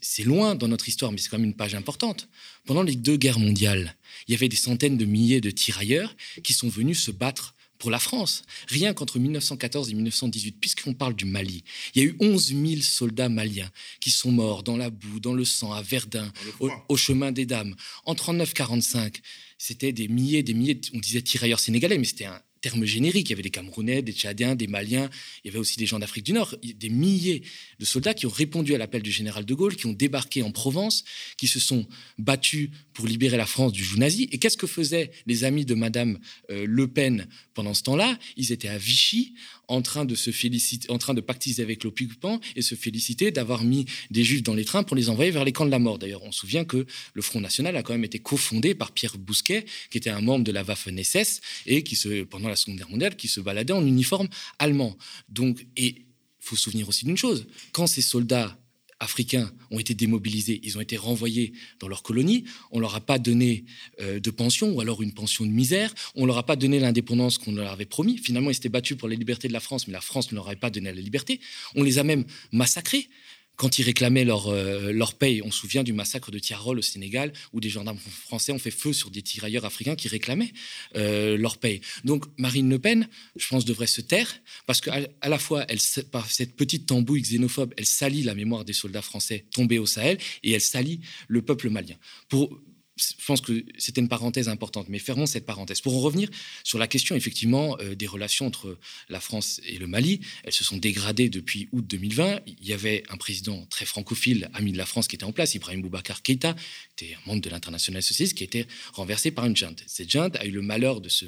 C'est 0.00 0.24
loin 0.24 0.54
dans 0.54 0.68
notre 0.68 0.88
histoire, 0.88 1.12
mais 1.12 1.18
c'est 1.18 1.28
quand 1.28 1.38
même 1.38 1.48
une 1.48 1.56
page 1.56 1.74
importante. 1.74 2.28
Pendant 2.64 2.82
les 2.82 2.96
deux 2.96 3.16
guerres 3.16 3.38
mondiales, 3.38 3.96
il 4.26 4.32
y 4.32 4.34
avait 4.34 4.48
des 4.48 4.56
centaines 4.56 4.96
de 4.96 5.04
milliers 5.04 5.40
de 5.40 5.50
tirailleurs 5.50 6.14
qui 6.42 6.52
sont 6.52 6.68
venus 6.68 7.02
se 7.02 7.10
battre 7.10 7.54
pour 7.78 7.90
la 7.90 7.98
France. 7.98 8.42
Rien 8.68 8.94
qu'entre 8.94 9.18
1914 9.18 9.90
et 9.90 9.94
1918, 9.94 10.52
puisqu'on 10.60 10.94
parle 10.94 11.14
du 11.14 11.24
Mali, 11.24 11.64
il 11.94 12.02
y 12.02 12.04
a 12.04 12.08
eu 12.08 12.16
11 12.20 12.48
000 12.48 12.80
soldats 12.80 13.28
maliens 13.28 13.70
qui 14.00 14.10
sont 14.10 14.32
morts 14.32 14.62
dans 14.62 14.76
la 14.76 14.90
boue, 14.90 15.20
dans 15.20 15.34
le 15.34 15.44
sang, 15.44 15.72
à 15.72 15.82
Verdun, 15.82 16.32
au, 16.60 16.96
chemin 16.96 17.32
des 17.32 17.46
Dames. 17.46 17.74
En 18.04 18.14
39-45, 18.14 19.16
c'était 19.58 19.92
des 19.92 20.08
milliers, 20.08 20.42
des 20.42 20.54
milliers, 20.54 20.80
on 20.94 20.98
disait 20.98 21.22
tirailleurs 21.22 21.60
sénégalais, 21.60 21.98
mais 21.98 22.04
c'était 22.04 22.26
un, 22.26 22.40
termes 22.60 22.84
génériques. 22.84 23.28
Il 23.28 23.30
y 23.30 23.34
avait 23.34 23.42
des 23.42 23.50
Camerounais, 23.50 24.02
des 24.02 24.12
Tchadiens, 24.12 24.54
des 24.54 24.66
Maliens, 24.66 25.08
il 25.44 25.48
y 25.48 25.50
avait 25.50 25.58
aussi 25.58 25.76
des 25.76 25.86
gens 25.86 25.98
d'Afrique 25.98 26.24
du 26.24 26.32
Nord, 26.32 26.54
des 26.62 26.88
milliers 26.88 27.42
de 27.78 27.84
soldats 27.84 28.14
qui 28.14 28.26
ont 28.26 28.30
répondu 28.30 28.74
à 28.74 28.78
l'appel 28.78 29.02
du 29.02 29.10
général 29.10 29.44
de 29.44 29.54
Gaulle, 29.54 29.76
qui 29.76 29.86
ont 29.86 29.92
débarqué 29.92 30.42
en 30.42 30.50
Provence, 30.50 31.04
qui 31.36 31.48
se 31.48 31.60
sont 31.60 31.86
battus 32.18 32.70
pour 32.92 33.06
libérer 33.06 33.36
la 33.36 33.46
France 33.46 33.72
du 33.72 33.84
joug 33.84 33.98
nazi. 33.98 34.28
Et 34.32 34.38
qu'est-ce 34.38 34.56
que 34.56 34.66
faisaient 34.66 35.10
les 35.26 35.44
amis 35.44 35.64
de 35.64 35.74
Madame 35.74 36.18
euh, 36.50 36.64
Le 36.66 36.88
Pen 36.88 37.26
pendant 37.54 37.74
ce 37.74 37.82
temps-là? 37.84 38.18
Ils 38.36 38.52
étaient 38.52 38.68
à 38.68 38.78
Vichy 38.78 39.34
en 39.68 39.82
train 39.82 40.04
de 40.04 40.14
se 40.14 40.30
féliciter, 40.30 40.90
en 40.90 40.98
train 40.98 41.14
de 41.14 41.20
pactiser 41.20 41.62
avec 41.62 41.84
l'occupant 41.84 42.40
et 42.54 42.62
se 42.62 42.74
féliciter 42.74 43.30
d'avoir 43.30 43.64
mis 43.64 43.86
des 44.10 44.24
juifs 44.24 44.42
dans 44.42 44.54
les 44.54 44.64
trains 44.64 44.82
pour 44.82 44.96
les 44.96 45.08
envoyer 45.08 45.30
vers 45.30 45.44
les 45.44 45.52
camps 45.52 45.66
de 45.66 45.70
la 45.70 45.78
mort. 45.78 45.98
D'ailleurs, 45.98 46.22
on 46.22 46.32
se 46.32 46.40
souvient 46.40 46.64
que 46.64 46.86
le 47.14 47.22
Front 47.22 47.40
National 47.40 47.76
a 47.76 47.82
quand 47.82 47.92
même 47.92 48.04
été 48.04 48.18
cofondé 48.18 48.74
par 48.74 48.92
Pierre 48.92 49.18
Bousquet, 49.18 49.64
qui 49.90 49.98
était 49.98 50.10
un 50.10 50.20
membre 50.20 50.44
de 50.44 50.52
la 50.52 50.62
Waffen-SS 50.62 51.40
et 51.66 51.82
qui 51.82 51.96
se, 51.96 52.24
pendant 52.24 52.48
la 52.48 52.56
Seconde 52.56 52.76
Guerre 52.76 52.90
mondiale, 52.90 53.16
qui 53.16 53.28
se 53.28 53.40
baladait 53.40 53.72
en 53.72 53.84
uniforme 53.84 54.28
allemand. 54.58 54.96
Donc, 55.28 55.66
et 55.76 56.06
faut 56.38 56.56
se 56.56 56.62
souvenir 56.62 56.88
aussi 56.88 57.04
d'une 57.04 57.16
chose 57.16 57.46
quand 57.72 57.86
ces 57.86 58.02
soldats 58.02 58.58
africains 59.00 59.50
ont 59.70 59.78
été 59.78 59.94
démobilisés, 59.94 60.60
ils 60.62 60.78
ont 60.78 60.80
été 60.80 60.96
renvoyés 60.96 61.52
dans 61.80 61.88
leur 61.88 62.02
colonie, 62.02 62.44
on 62.70 62.80
leur 62.80 62.94
a 62.94 63.00
pas 63.00 63.18
donné 63.18 63.64
euh, 64.00 64.20
de 64.20 64.30
pension 64.30 64.70
ou 64.70 64.80
alors 64.80 65.02
une 65.02 65.12
pension 65.12 65.44
de 65.44 65.50
misère, 65.50 65.94
on 66.14 66.24
leur 66.26 66.38
a 66.38 66.46
pas 66.46 66.56
donné 66.56 66.80
l'indépendance 66.80 67.38
qu'on 67.38 67.52
leur 67.52 67.70
avait 67.70 67.84
promis. 67.84 68.18
Finalement, 68.18 68.50
ils 68.50 68.54
s'étaient 68.54 68.68
battus 68.68 68.96
pour 68.96 69.08
la 69.08 69.14
liberté 69.14 69.48
de 69.48 69.52
la 69.52 69.60
France, 69.60 69.86
mais 69.86 69.92
la 69.92 70.00
France 70.00 70.30
ne 70.32 70.36
leur 70.36 70.46
avait 70.46 70.56
pas 70.56 70.70
donné 70.70 70.92
la 70.92 71.00
liberté. 71.00 71.40
On 71.74 71.82
les 71.82 71.98
a 71.98 72.04
même 72.04 72.24
massacrés 72.52 73.08
quand 73.56 73.78
ils 73.78 73.82
réclamaient 73.82 74.24
leur, 74.24 74.48
euh, 74.48 74.92
leur 74.92 75.14
paye. 75.14 75.42
On 75.42 75.50
se 75.50 75.60
souvient 75.60 75.82
du 75.82 75.92
massacre 75.92 76.30
de 76.30 76.38
Tiarol 76.38 76.78
au 76.78 76.82
Sénégal, 76.82 77.32
où 77.52 77.60
des 77.60 77.68
gendarmes 77.68 77.98
français 77.98 78.52
ont 78.52 78.58
fait 78.58 78.70
feu 78.70 78.92
sur 78.92 79.10
des 79.10 79.22
tirailleurs 79.22 79.64
africains 79.64 79.96
qui 79.96 80.08
réclamaient 80.08 80.52
euh, 80.96 81.36
leur 81.36 81.58
paye. 81.58 81.80
Donc 82.04 82.24
Marine 82.38 82.68
Le 82.70 82.78
Pen, 82.78 83.08
je 83.36 83.48
pense, 83.48 83.64
devrait 83.64 83.86
se 83.86 84.00
taire, 84.00 84.40
parce 84.66 84.80
qu'à 84.80 85.00
à 85.20 85.28
la 85.28 85.38
fois, 85.38 85.64
elle, 85.68 85.78
par 86.10 86.30
cette 86.30 86.54
petite 86.54 86.86
tambouille 86.86 87.22
xénophobe, 87.22 87.74
elle 87.76 87.86
salit 87.86 88.22
la 88.22 88.34
mémoire 88.34 88.64
des 88.64 88.72
soldats 88.72 89.02
français 89.02 89.46
tombés 89.52 89.78
au 89.78 89.86
Sahel, 89.86 90.18
et 90.42 90.52
elle 90.52 90.60
salit 90.60 91.00
le 91.28 91.42
peuple 91.42 91.70
malien. 91.70 91.96
Pour, 92.28 92.58
je 92.96 93.26
pense 93.26 93.40
que 93.42 93.64
c'était 93.76 94.00
une 94.00 94.08
parenthèse 94.08 94.48
importante, 94.48 94.88
mais 94.88 94.98
fermons 94.98 95.26
cette 95.26 95.44
parenthèse. 95.44 95.80
Pour 95.80 95.94
en 95.96 96.00
revenir 96.00 96.30
sur 96.64 96.78
la 96.78 96.86
question, 96.86 97.14
effectivement, 97.14 97.76
euh, 97.80 97.94
des 97.94 98.06
relations 98.06 98.46
entre 98.46 98.78
la 99.08 99.20
France 99.20 99.60
et 99.66 99.78
le 99.78 99.86
Mali, 99.86 100.20
elles 100.44 100.52
se 100.52 100.64
sont 100.64 100.78
dégradées 100.78 101.28
depuis 101.28 101.68
août 101.72 101.86
2020. 101.86 102.40
Il 102.46 102.66
y 102.66 102.72
avait 102.72 103.02
un 103.10 103.18
président 103.18 103.66
très 103.66 103.84
francophile, 103.84 104.48
ami 104.54 104.72
de 104.72 104.78
la 104.78 104.86
France, 104.86 105.08
qui 105.08 105.16
était 105.16 105.24
en 105.24 105.32
place, 105.32 105.54
Ibrahim 105.54 105.82
Boubacar 105.82 106.22
Keïta, 106.22 106.54
qui 106.96 107.04
était 107.04 107.14
un 107.14 107.28
membre 107.28 107.42
de 107.42 107.50
l'international 107.50 108.02
socialiste, 108.02 108.36
qui 108.36 108.44
a 108.44 108.46
été 108.46 108.66
renversé 108.94 109.30
par 109.30 109.44
une 109.44 109.56
junte. 109.56 109.82
Cette 109.86 110.10
junte 110.10 110.36
a 110.36 110.46
eu 110.46 110.50
le 110.50 110.62
malheur 110.62 111.02
de 111.02 111.10
se 111.10 111.26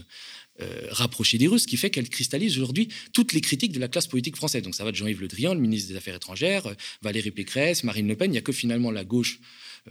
euh, 0.61 0.89
rapprocher 0.91 1.39
des 1.39 1.47
Russes, 1.47 1.63
ce 1.63 1.67
qui 1.69 1.77
fait 1.77 1.91
qu'elle 1.91 2.09
cristallise 2.09 2.57
aujourd'hui 2.57 2.89
toutes 3.13 3.33
les 3.33 3.41
critiques 3.41 3.71
de 3.71 3.79
la 3.79 3.87
classe 3.87 4.09
politique 4.09 4.35
française. 4.35 4.63
Donc 4.63 4.75
ça 4.75 4.85
va 4.85 4.91
de 4.91 4.97
Jean-Yves 4.97 5.21
Le 5.21 5.29
Drian, 5.29 5.55
le 5.55 5.61
ministre 5.61 5.91
des 5.91 5.97
Affaires 5.97 6.17
étrangères, 6.17 6.67
euh, 6.67 6.75
Valérie 7.03 7.31
Pécresse, 7.31 7.85
Marine 7.85 8.09
Le 8.09 8.17
Pen. 8.17 8.31
Il 8.31 8.33
n'y 8.33 8.39
a 8.39 8.43
que 8.43 8.53
finalement 8.53 8.91
la 8.91 9.05
gauche 9.05 9.39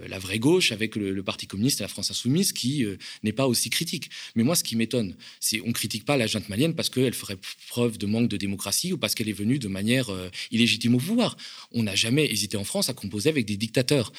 la 0.08 0.20
vraie 0.20 0.40
gauche 0.40 0.72
avec 0.72 0.96
le, 0.96 1.24
Parti 1.28 1.46
communiste 1.46 1.82
et 1.82 1.84
la 1.84 1.90
France 1.90 2.10
insoumise 2.10 2.54
qui 2.54 2.86
euh, 2.86 2.96
n'est 3.22 3.34
pas 3.34 3.48
aussi 3.48 3.70
critique. 3.70 4.10
Mais 4.36 4.44
moi, 4.44 4.56
ce 4.56 4.64
qui 4.64 4.78
m'étonne, 4.78 5.16
c'est 5.42 5.60
on 5.66 5.74
critique 5.74 6.06
pas 6.06 6.16
la 6.16 6.26
junte 6.26 6.48
malienne 6.48 6.74
parce 6.74 6.90
qu'elle 6.90 7.14
ferait 7.14 7.38
preuve 7.68 7.98
de 7.98 8.06
manque 8.06 8.30
de 8.30 8.38
démocratie 8.38 8.94
ou 8.94 8.98
parce 8.98 9.14
qu'elle 9.14 9.28
est 9.28 9.34
venue 9.34 9.60
de 9.60 9.68
manière 9.68 10.10
euh, 10.10 10.30
illégitime 10.52 10.96
au 10.96 11.00
pouvoir. 11.00 11.36
On 11.74 11.84
n'a 11.84 11.96
jamais 11.96 12.32
hésité 12.32 12.56
en 12.56 12.64
France 12.64 12.88
à 12.90 12.94
composer 12.94 13.30
avec 13.30 13.46
des 13.46 13.58
dictateurs. 13.58 14.14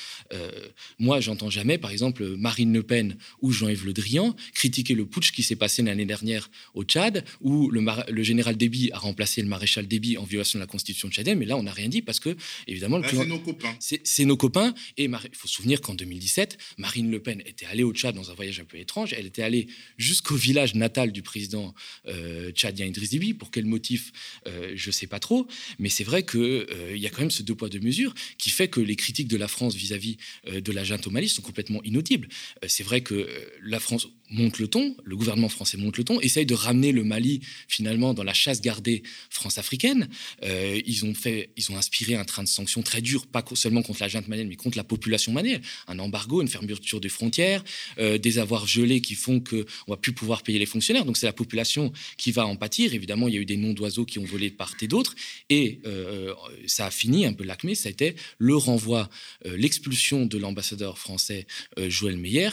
moi, 0.98 1.20
j'entends 1.20 1.50
jamais, 1.50 1.78
par 1.78 1.90
exemple, 1.90 2.36
Marine 2.36 2.72
Le 2.72 2.82
Pen 2.82 3.16
ou 3.40 3.52
Jean-Yves 3.52 3.86
Le 3.86 3.92
Drian 3.92 4.36
critiquer 4.52 4.94
le 4.94 5.06
putsch 5.06 5.32
qui 5.32 5.42
s'est 5.42 5.56
passé 5.56 5.82
l'année 5.82 6.04
dernière 6.04 6.50
au 6.74 6.84
Tchad, 6.84 7.24
où 7.40 7.70
le, 7.70 8.22
général 8.22 8.56
Déby 8.56 8.90
a 8.92 8.98
remplacé 8.98 9.42
le 9.42 9.48
maréchal 9.48 9.86
Déby 9.86 10.18
en 10.18 10.24
violation 10.24 10.58
de 10.58 10.62
la 10.62 10.66
constitution 10.66 11.08
tchadienne. 11.08 11.38
Mais 11.38 11.46
là, 11.46 11.56
on 11.56 11.62
n'a 11.62 11.72
rien 11.72 11.88
dit 11.88 12.02
parce 12.02 12.20
que, 12.20 12.36
évidemment, 12.66 13.00
c'est 13.08 13.26
nos 13.26 13.38
copains. 13.38 13.76
C'est 13.80 14.24
nos 14.24 14.36
copains. 14.36 14.74
Et 14.96 15.04
il 15.04 15.16
faut 15.32 15.48
souvenir 15.58 15.80
qu'en 15.80 15.94
2017, 15.94 16.56
Marine 16.76 17.10
Le 17.10 17.20
Pen 17.20 17.42
était 17.44 17.66
allée 17.66 17.82
au 17.82 17.92
Tchad 17.92 18.14
dans 18.14 18.30
un 18.30 18.34
voyage 18.34 18.60
un 18.60 18.64
peu 18.64 18.78
étrange. 18.78 19.12
Elle 19.12 19.26
était 19.26 19.42
allée 19.42 19.66
jusqu'au 19.96 20.36
village 20.36 20.76
natal 20.76 21.10
du 21.10 21.22
président 21.22 21.74
euh, 22.06 22.52
tchadien 22.52 22.86
Idriss 22.86 23.10
Déby. 23.10 23.34
Pour 23.34 23.50
quel 23.50 23.64
motif 23.64 24.12
euh, 24.46 24.72
Je 24.76 24.88
ne 24.88 24.92
sais 24.92 25.08
pas 25.08 25.18
trop. 25.18 25.48
Mais 25.80 25.88
c'est 25.88 26.04
vrai 26.04 26.24
qu'il 26.24 26.38
euh, 26.40 26.96
y 26.96 27.08
a 27.08 27.10
quand 27.10 27.22
même 27.22 27.32
ce 27.32 27.42
deux 27.42 27.56
poids, 27.56 27.68
deux 27.68 27.80
mesures 27.80 28.14
qui 28.38 28.50
fait 28.50 28.68
que 28.68 28.80
les 28.80 28.94
critiques 28.94 29.26
de 29.26 29.36
la 29.36 29.48
France 29.48 29.74
vis-à-vis 29.74 30.16
de 30.46 30.72
la 30.72 30.84
junte 30.84 31.06
au 31.06 31.10
Mali 31.10 31.28
sont 31.28 31.42
complètement 31.42 31.82
inaudibles. 31.82 32.28
c'est 32.66 32.84
vrai 32.84 33.00
que 33.00 33.28
la 33.62 33.80
France 33.80 34.08
monte 34.30 34.58
le 34.58 34.68
ton, 34.68 34.94
le 35.04 35.16
gouvernement 35.16 35.48
français 35.48 35.76
monte 35.76 35.96
le 35.98 36.04
ton, 36.04 36.20
essaye 36.20 36.46
de 36.46 36.54
ramener 36.54 36.92
le 36.92 37.02
Mali 37.02 37.40
finalement 37.66 38.14
dans 38.14 38.22
la 38.22 38.34
chasse 38.34 38.60
gardée 38.60 39.02
France-africaine. 39.30 40.08
ils 40.42 41.04
ont 41.04 41.14
fait, 41.14 41.50
ils 41.56 41.70
ont 41.72 41.76
inspiré 41.76 42.14
un 42.14 42.24
train 42.24 42.42
de 42.42 42.48
sanctions 42.48 42.82
très 42.82 43.00
dur, 43.00 43.26
pas 43.26 43.44
seulement 43.54 43.82
contre 43.82 44.00
la 44.02 44.08
junte 44.08 44.28
malienne, 44.28 44.48
mais 44.48 44.56
contre 44.56 44.76
la 44.76 44.84
population 44.84 45.32
malienne 45.32 45.47
un 45.86 45.98
embargo, 45.98 46.42
une 46.42 46.48
fermeture 46.48 47.00
des 47.00 47.08
frontières, 47.08 47.64
euh, 47.98 48.18
des 48.18 48.38
avoirs 48.38 48.66
gelés 48.66 49.00
qui 49.00 49.14
font 49.14 49.40
qu'on 49.40 49.64
va 49.86 49.96
plus 49.96 50.12
pouvoir 50.12 50.42
payer 50.42 50.58
les 50.58 50.66
fonctionnaires. 50.66 51.04
Donc 51.04 51.16
c'est 51.16 51.26
la 51.26 51.32
population 51.32 51.92
qui 52.16 52.32
va 52.32 52.46
en 52.46 52.56
pâtir. 52.56 52.94
Évidemment, 52.94 53.28
il 53.28 53.34
y 53.34 53.38
a 53.38 53.40
eu 53.40 53.46
des 53.46 53.56
noms 53.56 53.72
d'oiseaux 53.72 54.04
qui 54.04 54.18
ont 54.18 54.24
volé 54.24 54.50
de 54.50 54.54
part 54.54 54.74
et 54.80 54.88
d'autre. 54.88 55.14
Et 55.48 55.80
euh, 55.86 56.34
ça 56.66 56.86
a 56.86 56.90
fini 56.90 57.26
un 57.26 57.32
peu 57.32 57.44
l'acmé, 57.44 57.74
ça 57.74 57.88
a 57.88 57.92
été 57.92 58.14
le 58.38 58.56
renvoi, 58.56 59.08
euh, 59.46 59.56
l'expulsion 59.56 60.26
de 60.26 60.38
l'ambassadeur 60.38 60.98
français 60.98 61.46
Joël 61.76 62.16
Meyer, 62.16 62.50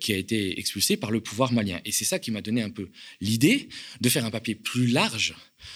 qui 0.00 0.12
a 0.12 0.16
été 0.16 0.58
expulsé 0.58 0.96
par 0.96 1.10
le 1.10 1.20
pouvoir 1.20 1.52
malien. 1.52 1.80
Et 1.84 1.92
c'est 1.92 2.04
ça 2.04 2.18
qui 2.18 2.30
m'a 2.30 2.40
donné 2.40 2.62
un 2.62 2.70
peu 2.70 2.88
l'idée 3.20 3.68
de 4.00 4.08
faire 4.08 4.24
un 4.24 4.30
papier 4.30 4.54
plus 4.54 4.86
large 4.86 5.34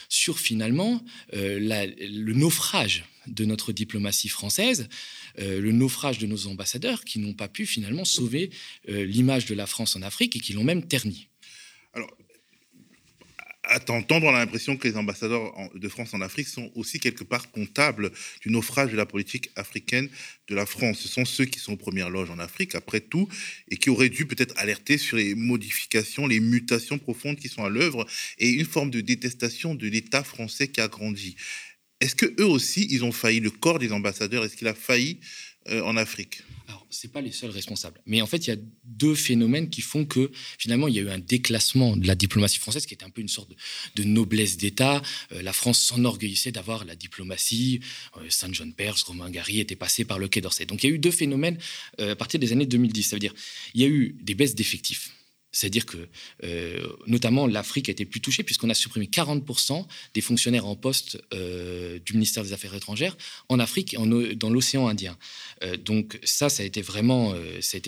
sur 0.08 0.38
finalement 0.38 1.02
le 1.32 2.32
naufrage 2.32 3.04
de 3.26 3.44
notre 3.44 3.72
diplomatie 3.72 4.28
française, 4.28 4.88
euh, 5.38 5.60
le 5.60 5.72
naufrage 5.72 6.18
de 6.18 6.26
nos 6.26 6.46
ambassadeurs 6.46 7.04
qui 7.04 7.18
n'ont 7.18 7.34
pas 7.34 7.48
pu 7.48 7.66
finalement 7.66 8.04
sauver 8.04 8.50
euh, 8.88 9.04
l'image 9.04 9.46
de 9.46 9.54
la 9.54 9.66
France 9.66 9.96
en 9.96 10.02
Afrique 10.02 10.36
et 10.36 10.40
qui 10.40 10.52
l'ont 10.52 10.64
même 10.64 10.86
ternie. 10.86 11.28
Alors, 11.92 12.10
à 13.70 13.78
t'entendre, 13.78 14.26
on 14.26 14.34
a 14.34 14.38
l'impression 14.38 14.76
que 14.76 14.88
les 14.88 14.96
ambassadeurs 14.96 15.52
de 15.74 15.88
France 15.88 16.12
en 16.12 16.20
Afrique 16.20 16.48
sont 16.48 16.72
aussi 16.74 16.98
quelque 16.98 17.24
part 17.24 17.50
comptables 17.50 18.10
du 18.40 18.50
naufrage 18.50 18.90
de 18.90 18.96
la 18.96 19.06
politique 19.06 19.50
africaine 19.54 20.08
de 20.48 20.54
la 20.54 20.66
France. 20.66 20.98
Ce 20.98 21.08
sont 21.08 21.24
ceux 21.24 21.44
qui 21.44 21.60
sont 21.60 21.74
aux 21.74 21.76
premières 21.76 22.10
loges 22.10 22.30
en 22.30 22.38
Afrique, 22.38 22.74
après 22.74 23.00
tout, 23.00 23.28
et 23.68 23.76
qui 23.76 23.90
auraient 23.90 24.08
dû 24.08 24.26
peut-être 24.26 24.54
alerter 24.58 24.98
sur 24.98 25.16
les 25.16 25.34
modifications, 25.34 26.26
les 26.26 26.40
mutations 26.40 26.98
profondes 26.98 27.36
qui 27.36 27.48
sont 27.48 27.64
à 27.64 27.68
l'œuvre 27.68 28.06
et 28.38 28.48
une 28.48 28.66
forme 28.66 28.90
de 28.90 29.00
détestation 29.00 29.74
de 29.74 29.86
l'État 29.86 30.24
français 30.24 30.68
qui 30.68 30.80
a 30.80 30.88
grandi. 30.88 31.36
Est-ce 32.00 32.14
que 32.14 32.26
eux 32.40 32.46
aussi, 32.46 32.86
ils 32.90 33.04
ont 33.04 33.12
failli 33.12 33.40
Le 33.40 33.50
corps 33.50 33.78
des 33.78 33.92
ambassadeurs, 33.92 34.44
est-ce 34.44 34.56
qu'il 34.56 34.68
a 34.68 34.74
failli 34.74 35.20
euh, 35.68 35.82
en 35.82 35.98
Afrique? 35.98 36.42
Alors, 36.66 36.86
c'est 36.88 37.12
pas 37.12 37.20
les 37.20 37.30
seuls 37.30 37.50
responsables. 37.50 38.00
Mais 38.06 38.22
en 38.22 38.26
fait, 38.26 38.46
il 38.46 38.50
y 38.50 38.52
a 38.54 38.56
deux 38.84 39.14
phénomènes 39.14 39.68
qui 39.68 39.82
font 39.82 40.06
que 40.06 40.30
finalement, 40.58 40.88
il 40.88 40.94
y 40.94 40.98
a 40.98 41.02
eu 41.02 41.10
un 41.10 41.18
déclassement 41.18 41.98
de 41.98 42.06
la 42.06 42.14
diplomatie 42.14 42.58
française, 42.58 42.86
qui 42.86 42.94
était 42.94 43.04
un 43.04 43.10
peu 43.10 43.20
une 43.20 43.28
sorte 43.28 43.50
de, 43.96 44.04
noblesse 44.04 44.56
d'État. 44.56 45.02
Euh, 45.32 45.42
la 45.42 45.52
France 45.52 45.78
s'enorgueillissait 45.80 46.52
d'avoir 46.52 46.86
la 46.86 46.96
diplomatie. 46.96 47.80
Euh, 48.16 48.30
Saint 48.30 48.52
John 48.52 48.72
Perse, 48.72 49.02
Romain 49.02 49.30
Gary 49.30 49.60
étaient 49.60 49.76
passés 49.76 50.06
par 50.06 50.18
le 50.18 50.28
Quai 50.28 50.40
d'Orsay. 50.40 50.64
Donc, 50.64 50.82
il 50.82 50.88
y 50.88 50.92
a 50.92 50.94
eu 50.94 50.98
deux 50.98 51.10
phénomènes 51.10 51.58
à 51.98 52.16
partir 52.16 52.40
des 52.40 52.52
années 52.52 52.66
2010. 52.66 53.02
Ça 53.02 53.16
veut 53.16 53.20
dire, 53.20 53.34
il 53.74 53.82
y 53.82 53.84
a 53.84 53.88
eu 53.88 54.16
des 54.22 54.34
baisses 54.34 54.54
d'effectifs 54.54 55.10
C'est-à-dire 55.52 55.84
que, 55.84 55.96
euh, 56.44 56.86
notamment, 57.06 57.46
l'Afrique 57.46 57.88
a 57.88 57.92
été 57.92 58.04
plus 58.04 58.20
touchée 58.20 58.42
puisqu'on 58.42 58.70
a 58.70 58.74
supprimé 58.74 59.06
40% 59.06 59.86
des 60.14 60.20
fonctionnaires 60.20 60.66
en 60.66 60.76
poste 60.76 61.20
euh, 61.34 61.98
du 62.04 62.12
ministère 62.12 62.44
des 62.44 62.52
Affaires 62.52 62.74
étrangères 62.74 63.16
en 63.48 63.58
Afrique 63.58 63.94
et 63.94 64.36
dans 64.36 64.50
l'océan 64.50 64.86
Indien. 64.86 65.16
Euh, 65.64 65.76
donc 65.76 66.18
ça, 66.22 66.48
ça 66.48 66.62
a 66.62 66.66
été 66.66 66.82
vraiment, 66.82 67.34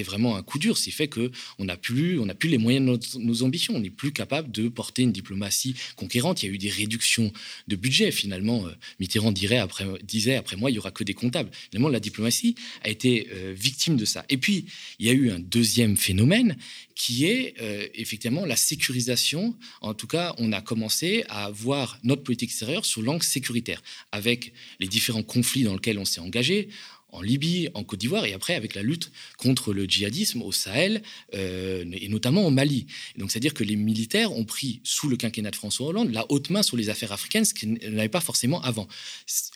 vraiment 0.04 0.36
un 0.36 0.42
coup 0.42 0.58
dur. 0.58 0.76
Ce 0.76 0.84
qui 0.84 0.90
fait 0.90 1.08
qu'on 1.08 1.30
n'a 1.64 1.76
plus, 1.76 2.18
on 2.18 2.26
plus 2.26 2.48
les 2.48 2.58
moyens 2.58 2.84
de 2.84 3.18
nos, 3.18 3.42
ambitions. 3.42 3.76
On 3.76 3.80
n'est 3.80 3.90
plus 3.90 4.12
capable 4.12 4.50
de 4.50 4.68
porter 4.68 5.02
une 5.02 5.12
diplomatie 5.12 5.74
conquérante. 5.96 6.42
Il 6.42 6.46
y 6.46 6.48
a 6.50 6.54
eu 6.54 6.58
des 6.58 6.70
réductions 6.70 7.32
de 7.68 7.76
budget. 7.76 8.10
Finalement, 8.10 8.64
Mitterrand 8.98 9.32
dirait 9.32 9.58
après, 9.58 9.86
disait 10.02 10.34
après 10.34 10.56
moi, 10.56 10.70
il 10.70 10.74
y 10.74 10.78
aura 10.78 10.90
que 10.90 11.04
des 11.04 11.14
comptables. 11.14 11.50
Finalement, 11.70 11.88
la 11.88 12.00
diplomatie 12.00 12.54
a 12.82 12.88
été 12.88 13.28
victime 13.54 13.96
de 13.96 14.04
ça. 14.04 14.24
Et 14.28 14.36
puis, 14.36 14.66
il 14.98 15.06
y 15.06 15.10
a 15.10 15.12
eu 15.12 15.30
un 15.30 15.38
deuxième 15.38 15.96
phénomène 15.96 16.56
qui 16.94 17.26
est 17.26 17.54
euh, 17.60 17.86
effectivement 17.94 18.44
la 18.44 18.56
sécurisation. 18.56 19.56
En 19.80 19.94
tout 19.94 20.06
cas, 20.06 20.34
on 20.38 20.52
a 20.52 20.60
commencé 20.60 21.24
à 21.28 21.50
voir 21.50 21.98
notre 22.02 22.22
politique 22.22 22.50
extérieure 22.50 22.84
sous 22.84 23.02
l'angle 23.02 23.22
sécuritaire, 23.22 23.82
avec 24.10 24.52
les 24.80 24.88
différents 24.88 25.22
conflits 25.22 25.64
dans 25.64 25.74
lesquels 25.74 25.98
on 25.98 26.04
s'est 26.04 26.20
engagé 26.20 26.68
en 27.12 27.20
Libye, 27.20 27.68
en 27.74 27.84
Côte 27.84 28.00
d'Ivoire, 28.00 28.24
et 28.24 28.32
après 28.32 28.54
avec 28.54 28.74
la 28.74 28.82
lutte 28.82 29.12
contre 29.36 29.72
le 29.72 29.84
djihadisme 29.84 30.40
au 30.42 30.50
Sahel, 30.50 31.02
euh, 31.34 31.84
et 31.92 32.08
notamment 32.08 32.46
au 32.46 32.50
Mali. 32.50 32.86
Donc 33.18 33.30
c'est-à-dire 33.30 33.52
que 33.54 33.64
les 33.64 33.76
militaires 33.76 34.32
ont 34.32 34.44
pris, 34.44 34.80
sous 34.82 35.08
le 35.08 35.16
quinquennat 35.16 35.50
de 35.50 35.56
François 35.56 35.86
Hollande, 35.88 36.10
la 36.10 36.24
haute 36.30 36.48
main 36.48 36.62
sur 36.62 36.76
les 36.76 36.88
affaires 36.88 37.12
africaines, 37.12 37.44
ce 37.44 37.52
qu'ils 37.52 37.74
n'avaient 37.74 38.08
pas 38.08 38.20
forcément 38.20 38.62
avant. 38.62 38.88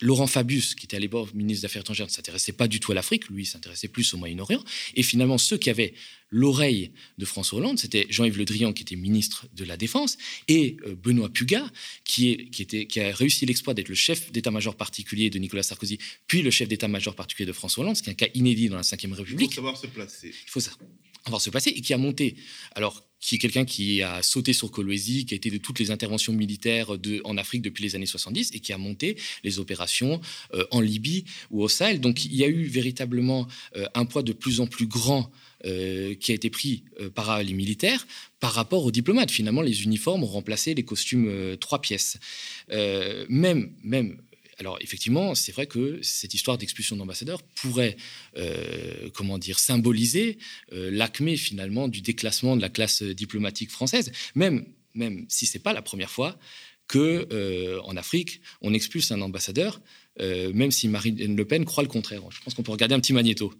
Laurent 0.02 0.26
Fabius, 0.26 0.74
qui 0.74 0.84
était 0.84 0.98
à 0.98 1.00
l'époque 1.00 1.32
ministre 1.32 1.62
des 1.62 1.66
Affaires 1.66 1.80
étrangères, 1.80 2.06
ne 2.06 2.12
s'intéressait 2.12 2.52
pas 2.52 2.68
du 2.68 2.78
tout 2.78 2.92
à 2.92 2.94
l'Afrique, 2.94 3.28
lui, 3.30 3.46
s'intéressait 3.46 3.88
plus 3.88 4.12
au 4.12 4.18
Moyen-Orient, 4.18 4.62
et 4.94 5.02
finalement 5.02 5.38
ceux 5.38 5.56
qui 5.56 5.70
avaient 5.70 5.94
l'oreille 6.30 6.90
de 7.18 7.24
François 7.24 7.58
Hollande, 7.58 7.78
c'était 7.78 8.06
Jean-Yves 8.10 8.38
Le 8.38 8.44
Drian 8.44 8.72
qui 8.72 8.82
était 8.82 8.96
ministre 8.96 9.46
de 9.54 9.64
la 9.64 9.76
Défense 9.76 10.18
et 10.48 10.76
euh, 10.86 10.94
Benoît 10.94 11.28
Pugat 11.28 11.70
qui, 12.04 12.30
est, 12.30 12.50
qui, 12.50 12.62
était, 12.62 12.86
qui 12.86 13.00
a 13.00 13.14
réussi 13.14 13.46
l'exploit 13.46 13.74
d'être 13.74 13.88
le 13.88 13.94
chef 13.94 14.32
d'état-major 14.32 14.76
particulier 14.76 15.30
de 15.30 15.38
Nicolas 15.38 15.62
Sarkozy, 15.62 15.98
puis 16.26 16.42
le 16.42 16.50
chef 16.50 16.68
d'état-major 16.68 17.14
particulier 17.14 17.46
de 17.46 17.52
François 17.52 17.84
Hollande, 17.84 17.96
ce 17.96 18.02
qui 18.02 18.10
est 18.10 18.12
un 18.12 18.16
cas 18.16 18.28
inédit 18.34 18.68
dans 18.68 18.76
la 18.76 18.82
Ve 18.82 19.12
République. 19.12 19.50
Il 19.50 19.54
faut 19.54 19.54
savoir 19.54 19.76
se 19.76 19.86
placer. 19.86 20.28
Il 20.28 20.50
faut 20.50 20.60
savoir 20.60 21.40
se 21.40 21.50
placer 21.50 21.70
et 21.70 21.80
qui 21.80 21.94
a 21.94 21.98
monté. 21.98 22.36
Alors, 22.74 23.06
qui 23.20 23.36
est 23.36 23.38
quelqu'un 23.38 23.64
qui 23.64 24.02
a 24.02 24.22
sauté 24.22 24.52
sur 24.52 24.70
Kolwezi, 24.70 25.24
qui 25.26 25.34
a 25.34 25.36
été 25.36 25.50
de 25.50 25.56
toutes 25.56 25.78
les 25.78 25.90
interventions 25.90 26.32
militaires 26.32 26.98
de, 26.98 27.20
en 27.24 27.36
Afrique 27.38 27.62
depuis 27.62 27.82
les 27.82 27.96
années 27.96 28.06
70 28.06 28.50
et 28.52 28.60
qui 28.60 28.72
a 28.72 28.78
monté 28.78 29.16
les 29.42 29.58
opérations 29.58 30.20
euh, 30.54 30.64
en 30.70 30.80
Libye 30.80 31.24
ou 31.50 31.62
au 31.62 31.68
Sahel. 31.68 32.00
Donc 32.00 32.24
il 32.24 32.36
y 32.36 32.44
a 32.44 32.48
eu 32.48 32.64
véritablement 32.64 33.48
euh, 33.74 33.86
un 33.94 34.04
poids 34.04 34.22
de 34.22 34.32
plus 34.32 34.60
en 34.60 34.66
plus 34.66 34.86
grand 34.86 35.30
euh, 35.66 36.14
qui 36.14 36.30
a 36.30 36.34
été 36.34 36.48
pris 36.48 36.84
euh, 37.00 37.10
par 37.10 37.42
les 37.42 37.52
militaires 37.52 38.06
par 38.38 38.52
rapport 38.52 38.84
aux 38.84 38.92
diplomates. 38.92 39.32
Finalement, 39.32 39.62
les 39.62 39.82
uniformes 39.82 40.22
ont 40.22 40.28
remplacé 40.28 40.74
les 40.74 40.84
costumes 40.84 41.26
euh, 41.28 41.56
trois 41.56 41.80
pièces. 41.80 42.18
même, 43.28 43.72
même 43.82 44.20
alors 44.58 44.78
effectivement, 44.80 45.34
c'est 45.34 45.52
vrai 45.52 45.66
que 45.66 45.98
cette 46.02 46.34
histoire 46.34 46.56
d'expulsion 46.56 46.96
d'ambassadeurs 46.96 47.42
pourrait, 47.42 47.96
comment 49.12 49.36
dire, 49.36 49.58
symboliser 49.58 50.38
l'acmé 50.72 51.36
finalement 51.36 51.88
du 51.88 52.00
déclassement 52.00 52.56
de 52.56 52.62
la 52.62 52.70
classe 52.70 53.02
diplomatique 53.02 53.70
française, 53.70 54.12
même, 54.34 54.64
même 54.94 55.26
si 55.28 55.44
c'est 55.44 55.58
pas 55.58 55.74
la 55.74 55.82
première 55.82 56.10
fois 56.10 56.38
que 56.88 57.78
en 57.84 57.98
Afrique 57.98 58.40
on 58.62 58.72
expulse 58.72 59.10
un 59.10 59.20
ambassadeur, 59.20 59.82
même 60.18 60.70
si 60.70 60.88
Marine 60.88 61.36
Le 61.36 61.44
Pen 61.44 61.66
croit 61.66 61.82
le 61.82 61.90
contraire. 61.90 62.22
Je 62.30 62.40
pense 62.40 62.54
qu'on 62.54 62.62
peut 62.62 62.72
regarder 62.72 62.94
un 62.94 63.00
petit 63.00 63.12
magnéto. 63.12 63.52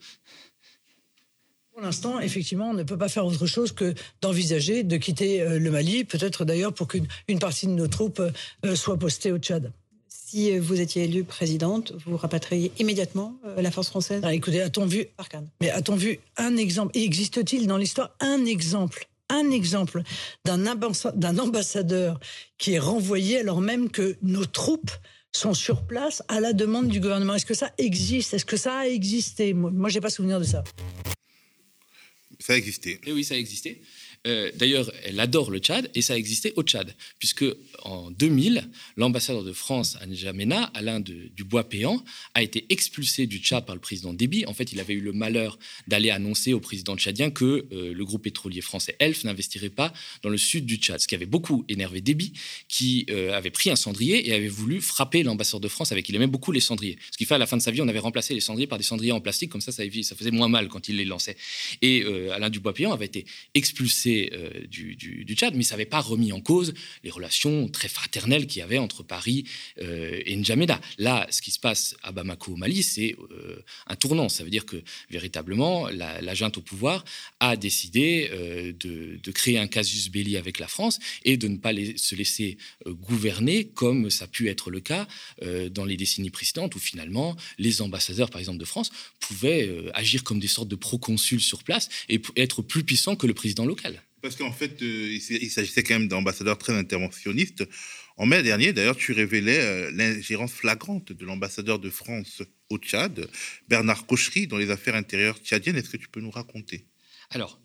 Pour 1.76 1.84
l'instant, 1.84 2.20
effectivement, 2.20 2.70
on 2.70 2.72
ne 2.72 2.84
peut 2.84 2.96
pas 2.96 3.10
faire 3.10 3.26
autre 3.26 3.44
chose 3.44 3.70
que 3.70 3.92
d'envisager 4.22 4.82
de 4.82 4.96
quitter 4.96 5.42
euh, 5.42 5.58
le 5.58 5.70
Mali, 5.70 6.04
peut-être 6.04 6.46
d'ailleurs 6.46 6.72
pour 6.72 6.88
qu'une 6.88 7.06
partie 7.38 7.66
de 7.66 7.72
nos 7.72 7.86
troupes 7.86 8.22
euh, 8.64 8.74
soit 8.74 8.96
postée 8.96 9.30
au 9.30 9.36
Tchad. 9.36 9.70
Si 10.08 10.58
vous 10.58 10.80
étiez 10.80 11.04
élue 11.04 11.22
présidente, 11.24 11.92
vous 12.06 12.16
rapatriez 12.16 12.72
immédiatement 12.78 13.36
euh, 13.44 13.60
la 13.60 13.70
force 13.70 13.90
française? 13.90 14.22
Ah, 14.24 14.32
Écoutez, 14.32 14.62
a-t-on 14.62 14.86
vu, 14.86 15.04
mais 15.60 15.68
a-t-on 15.68 15.96
vu 15.96 16.18
un 16.38 16.56
exemple 16.56 16.96
Existe-t-il 16.96 17.66
dans 17.66 17.76
l'histoire 17.76 18.16
un 18.20 18.46
exemple 18.46 19.06
un 19.28 19.50
exemple 19.50 20.02
d'un 20.46 20.66
ambassadeur 21.38 22.18
qui 22.56 22.72
est 22.72 22.78
renvoyé 22.78 23.40
alors 23.40 23.60
même 23.60 23.90
que 23.90 24.16
nos 24.22 24.46
troupes 24.46 24.92
sont 25.30 25.52
sur 25.52 25.82
place 25.82 26.22
à 26.28 26.40
la 26.40 26.54
demande 26.54 26.88
du 26.88 27.00
gouvernement? 27.00 27.34
Est-ce 27.34 27.44
que 27.44 27.52
ça 27.52 27.70
existe? 27.76 28.32
Est-ce 28.32 28.46
que 28.46 28.56
ça 28.56 28.78
a 28.78 28.86
existé? 28.86 29.52
Moi, 29.52 29.90
je 29.90 29.96
n'ai 29.96 30.00
pas 30.00 30.08
souvenir 30.08 30.38
de 30.38 30.44
ça. 30.44 30.64
Ça 32.46 32.52
a 32.52 32.56
existé. 32.56 33.00
Et 33.04 33.10
oui, 33.10 33.24
ça 33.24 33.34
a 33.34 33.38
existé. 33.38 33.80
Euh, 34.26 34.50
d'ailleurs, 34.54 34.90
elle 35.04 35.20
adore 35.20 35.50
le 35.50 35.58
Tchad 35.58 35.90
et 35.94 36.02
ça 36.02 36.14
a 36.14 36.16
existé 36.16 36.52
au 36.56 36.62
Tchad, 36.62 36.94
puisque 37.18 37.44
en 37.82 38.10
2000, 38.10 38.68
l'ambassadeur 38.96 39.44
de 39.44 39.52
France 39.52 39.96
à 40.00 40.06
N'Djamena, 40.06 40.64
Alain 40.74 41.00
de, 41.00 41.30
Dubois-Péan, 41.36 42.02
a 42.34 42.42
été 42.42 42.66
expulsé 42.70 43.26
du 43.26 43.38
Tchad 43.38 43.64
par 43.64 43.74
le 43.74 43.80
président 43.80 44.12
Déby. 44.12 44.44
En 44.46 44.54
fait, 44.54 44.72
il 44.72 44.80
avait 44.80 44.94
eu 44.94 45.00
le 45.00 45.12
malheur 45.12 45.58
d'aller 45.86 46.10
annoncer 46.10 46.52
au 46.52 46.60
président 46.60 46.96
tchadien 46.96 47.30
que 47.30 47.66
euh, 47.72 47.92
le 47.94 48.04
groupe 48.04 48.22
pétrolier 48.22 48.60
français 48.60 48.96
Elf 48.98 49.24
n'investirait 49.24 49.70
pas 49.70 49.92
dans 50.22 50.28
le 50.28 50.38
sud 50.38 50.66
du 50.66 50.76
Tchad, 50.76 51.00
ce 51.00 51.06
qui 51.06 51.14
avait 51.14 51.26
beaucoup 51.26 51.64
énervé 51.68 52.00
Déby, 52.00 52.32
qui 52.68 53.06
euh, 53.10 53.32
avait 53.32 53.50
pris 53.50 53.70
un 53.70 53.76
cendrier 53.76 54.28
et 54.28 54.32
avait 54.32 54.48
voulu 54.48 54.80
frapper 54.80 55.22
l'ambassadeur 55.22 55.60
de 55.60 55.68
France 55.68 55.92
avec. 55.92 56.08
Il 56.08 56.16
aimait 56.16 56.26
beaucoup 56.26 56.52
les 56.52 56.60
cendriers. 56.60 56.98
Ce 57.12 57.16
qui 57.16 57.24
fait 57.24 57.34
à 57.34 57.38
la 57.38 57.46
fin 57.46 57.56
de 57.56 57.62
sa 57.62 57.70
vie, 57.70 57.80
on 57.80 57.88
avait 57.88 57.98
remplacé 57.98 58.34
les 58.34 58.40
cendriers 58.40 58.66
par 58.66 58.78
des 58.78 58.84
cendriers 58.84 59.12
en 59.12 59.20
plastique, 59.20 59.50
comme 59.50 59.60
ça, 59.60 59.72
ça, 59.72 59.82
ça 60.02 60.16
faisait 60.16 60.30
moins 60.30 60.48
mal 60.48 60.68
quand 60.68 60.88
il 60.88 60.96
les 60.96 61.04
lançait. 61.04 61.36
Et 61.82 62.04
Alain 62.32 62.50
Dubois-Péan 62.50 62.92
avait 62.92 63.06
été 63.06 63.26
expulsé 63.54 64.15
euh, 64.32 64.66
du, 64.66 65.24
Tchad, 65.34 65.54
mais 65.54 65.62
ça 65.62 65.74
n'avait 65.74 65.86
pas 65.86 66.00
remis 66.00 66.32
en 66.32 66.40
cause 66.40 66.74
les 67.04 67.10
relations 67.10 67.68
très 67.68 67.88
fraternelles 67.88 68.46
qu'il 68.46 68.60
y 68.60 68.62
avait 68.62 68.78
entre 68.78 69.02
Paris 69.02 69.44
euh, 69.80 70.20
et 70.24 70.36
N'Djamena. 70.36 70.80
Là, 70.98 71.26
ce 71.30 71.42
qui 71.42 71.50
se 71.50 71.58
passe 71.58 71.96
à 72.02 72.12
Bamako, 72.12 72.52
au 72.52 72.56
Mali, 72.56 72.82
c'est 72.82 73.16
euh, 73.30 73.62
un 73.86 73.96
tournant. 73.96 74.28
Ça 74.28 74.44
veut 74.44 74.50
dire 74.50 74.66
que 74.66 74.82
véritablement, 75.10 75.88
la, 75.88 76.34
junte 76.34 76.58
au 76.58 76.62
pouvoir 76.62 77.04
a 77.40 77.56
décidé 77.56 78.30
de, 78.78 79.30
créer 79.30 79.58
un 79.58 79.66
casus 79.66 80.10
belli 80.10 80.36
avec 80.36 80.58
la 80.58 80.68
France 80.68 80.98
et 81.24 81.36
de 81.36 81.48
ne 81.48 81.56
pas 81.56 81.72
se 81.96 82.14
laisser 82.14 82.56
gouverner 82.86 83.68
comme 83.68 84.10
ça 84.10 84.24
a 84.24 84.28
pu 84.28 84.48
être 84.48 84.70
le 84.70 84.80
cas 84.80 85.06
dans 85.70 85.84
les 85.84 85.96
décennies 85.96 86.30
précédentes 86.30 86.74
où 86.74 86.78
finalement 86.78 87.36
les 87.58 87.82
ambassadeurs, 87.82 88.30
par 88.30 88.38
exemple 88.40 88.58
de 88.58 88.64
France, 88.64 88.90
pouvaient 89.20 89.70
agir 89.94 90.24
comme 90.24 90.40
des 90.40 90.48
sortes 90.48 90.68
de 90.68 90.76
proconsuls 90.76 91.40
sur 91.40 91.62
place 91.62 91.88
et 92.08 92.20
être 92.36 92.62
plus 92.62 92.84
puissants 92.84 93.16
que 93.16 93.26
le 93.26 93.34
président 93.34 93.66
local. 93.66 94.02
Parce 94.26 94.34
qu'en 94.34 94.50
fait, 94.50 94.82
euh, 94.82 95.18
il 95.30 95.50
s'agissait 95.50 95.84
quand 95.84 95.94
même 96.00 96.08
d'ambassadeurs 96.08 96.58
très 96.58 96.72
interventionnistes. 96.72 97.62
En 98.16 98.26
mai 98.26 98.42
dernier, 98.42 98.72
d'ailleurs, 98.72 98.96
tu 98.96 99.12
révélais 99.12 99.60
euh, 99.60 99.90
l'ingérence 99.92 100.50
flagrante 100.50 101.12
de 101.12 101.24
l'ambassadeur 101.24 101.78
de 101.78 101.90
France 101.90 102.42
au 102.68 102.78
Tchad, 102.78 103.28
Bernard 103.68 104.04
Cochery, 104.04 104.48
dans 104.48 104.56
les 104.56 104.70
affaires 104.72 104.96
intérieures 104.96 105.38
tchadiennes. 105.38 105.76
Est-ce 105.76 105.90
que 105.90 105.96
tu 105.96 106.08
peux 106.08 106.20
nous 106.20 106.32
raconter? 106.32 106.86
Alors, 107.30 107.60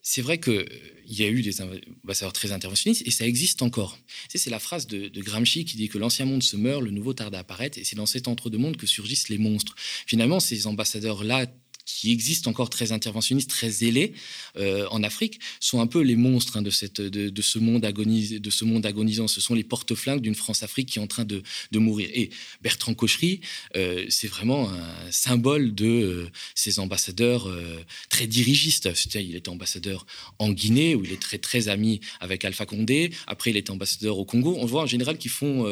c'est 0.00 0.22
vrai 0.22 0.38
qu'il 0.38 0.64
y 1.08 1.24
a 1.24 1.28
eu 1.28 1.42
des 1.42 1.60
ambassadeurs 1.60 2.32
très 2.32 2.52
interventionnistes 2.52 3.02
et 3.04 3.10
ça 3.10 3.26
existe 3.26 3.62
encore. 3.62 3.98
C'est 4.28 4.48
la 4.48 4.60
phrase 4.60 4.86
de, 4.86 5.08
de, 5.08 5.20
Gramsci 5.22 5.64
qui 5.64 5.76
dit 5.76 5.88
que 5.88 5.98
l'ancien 5.98 6.24
monde 6.24 6.44
se 6.44 6.56
meurt, 6.56 6.82
le 6.82 6.92
nouveau 6.92 7.14
tarde 7.14 7.34
à 7.34 7.40
apparaître 7.40 7.78
et 7.78 7.82
c'est 7.82 7.96
dans 7.96 8.06
cet 8.06 8.28
entre-deux-mondes 8.28 8.76
que 8.76 8.86
surgissent 8.86 9.28
les 9.28 9.38
monstres. 9.38 9.74
Finalement, 10.06 10.38
ces 10.38 10.68
ambassadeurs-là 10.68 11.46
qui 11.86 12.10
existent 12.10 12.50
encore 12.50 12.68
très 12.68 12.92
interventionnistes, 12.92 13.48
très 13.48 13.70
zélés 13.70 14.12
euh, 14.58 14.86
en 14.90 15.02
Afrique, 15.04 15.38
sont 15.60 15.80
un 15.80 15.86
peu 15.86 16.02
les 16.02 16.16
monstres 16.16 16.58
hein, 16.58 16.62
de, 16.62 16.70
cette, 16.70 17.00
de, 17.00 17.42
ce 17.42 17.58
monde 17.58 17.80
de 17.80 18.50
ce 18.50 18.64
monde 18.64 18.84
agonisant. 18.84 19.28
Ce 19.28 19.40
sont 19.40 19.54
les 19.54 19.62
porte-flingues 19.64 20.20
d'une 20.20 20.34
France-Afrique 20.34 20.88
qui 20.88 20.98
est 20.98 21.02
en 21.02 21.06
train 21.06 21.24
de, 21.24 21.42
mourir. 21.74 22.08
Et 22.12 22.30
Bertrand 22.62 22.94
Cochery, 22.94 23.40
euh, 23.76 24.04
c'est 24.08 24.26
vraiment 24.26 24.70
un 24.70 25.12
symbole 25.12 25.74
de 25.74 25.86
euh, 25.86 26.30
ces 26.54 26.80
ambassadeurs 26.80 27.48
très 28.08 28.26
dirigistes. 28.26 28.88
Il 29.14 29.36
était 29.36 29.48
ambassadeur 29.48 30.06
en 30.38 30.50
Guinée, 30.50 30.94
où 30.94 31.04
il 31.04 31.12
est 31.12 31.20
très, 31.20 31.38
très 31.38 31.68
ami 31.68 32.00
avec 32.18 32.44
Alpha 32.44 32.66
Condé. 32.66 33.12
Après, 33.26 33.50
il 33.50 33.56
était 33.56 33.70
ambassadeur 33.70 34.18
au 34.18 34.24
Congo. 34.24 34.56
On 34.58 34.66
voit 34.66 34.82
en 34.82 34.86
général 34.86 35.18
qu'ils 35.18 35.30
font 35.30 35.66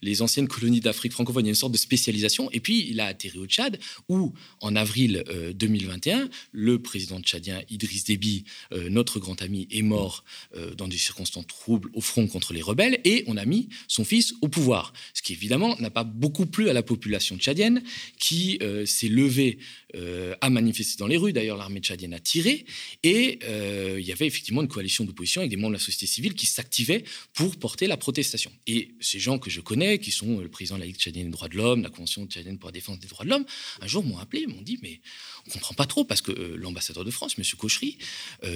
les 0.00 0.22
anciennes 0.22 0.48
colonies 0.48 0.80
d'Afrique 0.80 1.12
francophone. 1.12 1.44
Il 1.44 1.48
y 1.48 1.50
a 1.50 1.50
une 1.50 1.56
sorte 1.56 1.72
de 1.72 1.78
spécialisation. 1.78 2.50
Et 2.52 2.60
puis, 2.60 2.86
il 2.88 3.00
a 3.00 3.06
atterri 3.06 3.38
au 3.38 3.46
Tchad, 3.46 3.78
où 4.08 4.32
en 4.60 4.74
avril 4.76 5.24
2021, 5.58 6.28
le 6.52 6.78
président 6.80 7.20
tchadien 7.20 7.60
Idriss 7.68 8.04
Déby, 8.04 8.44
euh, 8.72 8.88
notre 8.88 9.18
grand 9.18 9.42
ami, 9.42 9.68
est 9.70 9.82
mort 9.82 10.24
euh, 10.56 10.74
dans 10.74 10.88
des 10.88 10.96
circonstances 10.96 11.46
troubles 11.46 11.90
au 11.94 12.00
front 12.00 12.26
contre 12.26 12.52
les 12.54 12.62
rebelles 12.62 13.00
et 13.04 13.24
on 13.26 13.36
a 13.36 13.44
mis 13.44 13.68
son 13.88 14.04
fils 14.04 14.34
au 14.40 14.48
pouvoir. 14.48 14.92
Ce 15.14 15.22
qui 15.22 15.32
évidemment 15.32 15.76
n'a 15.80 15.90
pas 15.90 16.04
beaucoup 16.04 16.46
plu 16.46 16.68
à 16.68 16.72
la 16.72 16.82
population 16.82 17.36
tchadienne 17.36 17.82
qui 18.18 18.58
euh, 18.62 18.86
s'est 18.86 19.08
levée 19.08 19.58
euh, 19.94 20.34
a 20.42 20.50
manifesté 20.50 20.96
dans 20.98 21.06
les 21.06 21.16
rues. 21.16 21.32
D'ailleurs, 21.32 21.56
l'armée 21.56 21.80
tchadienne 21.80 22.12
a 22.12 22.20
tiré. 22.20 22.66
Et 23.02 23.38
euh, 23.44 23.96
il 23.98 24.06
y 24.06 24.12
avait 24.12 24.26
effectivement 24.26 24.60
une 24.60 24.68
coalition 24.68 25.04
d'opposition 25.04 25.40
avec 25.40 25.50
des 25.50 25.56
membres 25.56 25.70
de 25.70 25.78
la 25.78 25.84
société 25.84 26.06
civile 26.06 26.34
qui 26.34 26.44
s'activaient 26.46 27.04
pour 27.32 27.56
porter 27.56 27.86
la 27.86 27.96
protestation. 27.96 28.52
Et 28.66 28.90
ces 29.00 29.18
gens 29.18 29.38
que 29.38 29.48
je 29.48 29.60
connais, 29.60 29.98
qui 29.98 30.10
sont 30.10 30.40
le 30.40 30.48
président 30.48 30.76
de 30.76 30.80
la 30.80 30.86
Ligue 30.86 30.98
tchadienne 30.98 31.26
des 31.26 31.32
droits 31.32 31.48
de 31.48 31.56
l'homme, 31.56 31.82
la 31.82 31.88
Convention 31.88 32.26
tchadienne 32.26 32.58
pour 32.58 32.68
la 32.68 32.72
défense 32.72 32.98
des 32.98 33.08
droits 33.08 33.24
de 33.24 33.30
l'homme, 33.30 33.46
un 33.80 33.86
jour 33.86 34.04
m'ont 34.04 34.18
appelé, 34.18 34.46
m'ont 34.46 34.60
dit 34.60 34.78
Mais 34.82 35.00
on 35.46 35.48
ne 35.48 35.52
comprend 35.54 35.74
pas 35.74 35.86
trop 35.86 36.04
parce 36.04 36.20
que 36.20 36.32
l'ambassadeur 36.32 37.04
de 37.04 37.10
France, 37.10 37.36
M. 37.38 37.44
Cochery, 37.56 37.96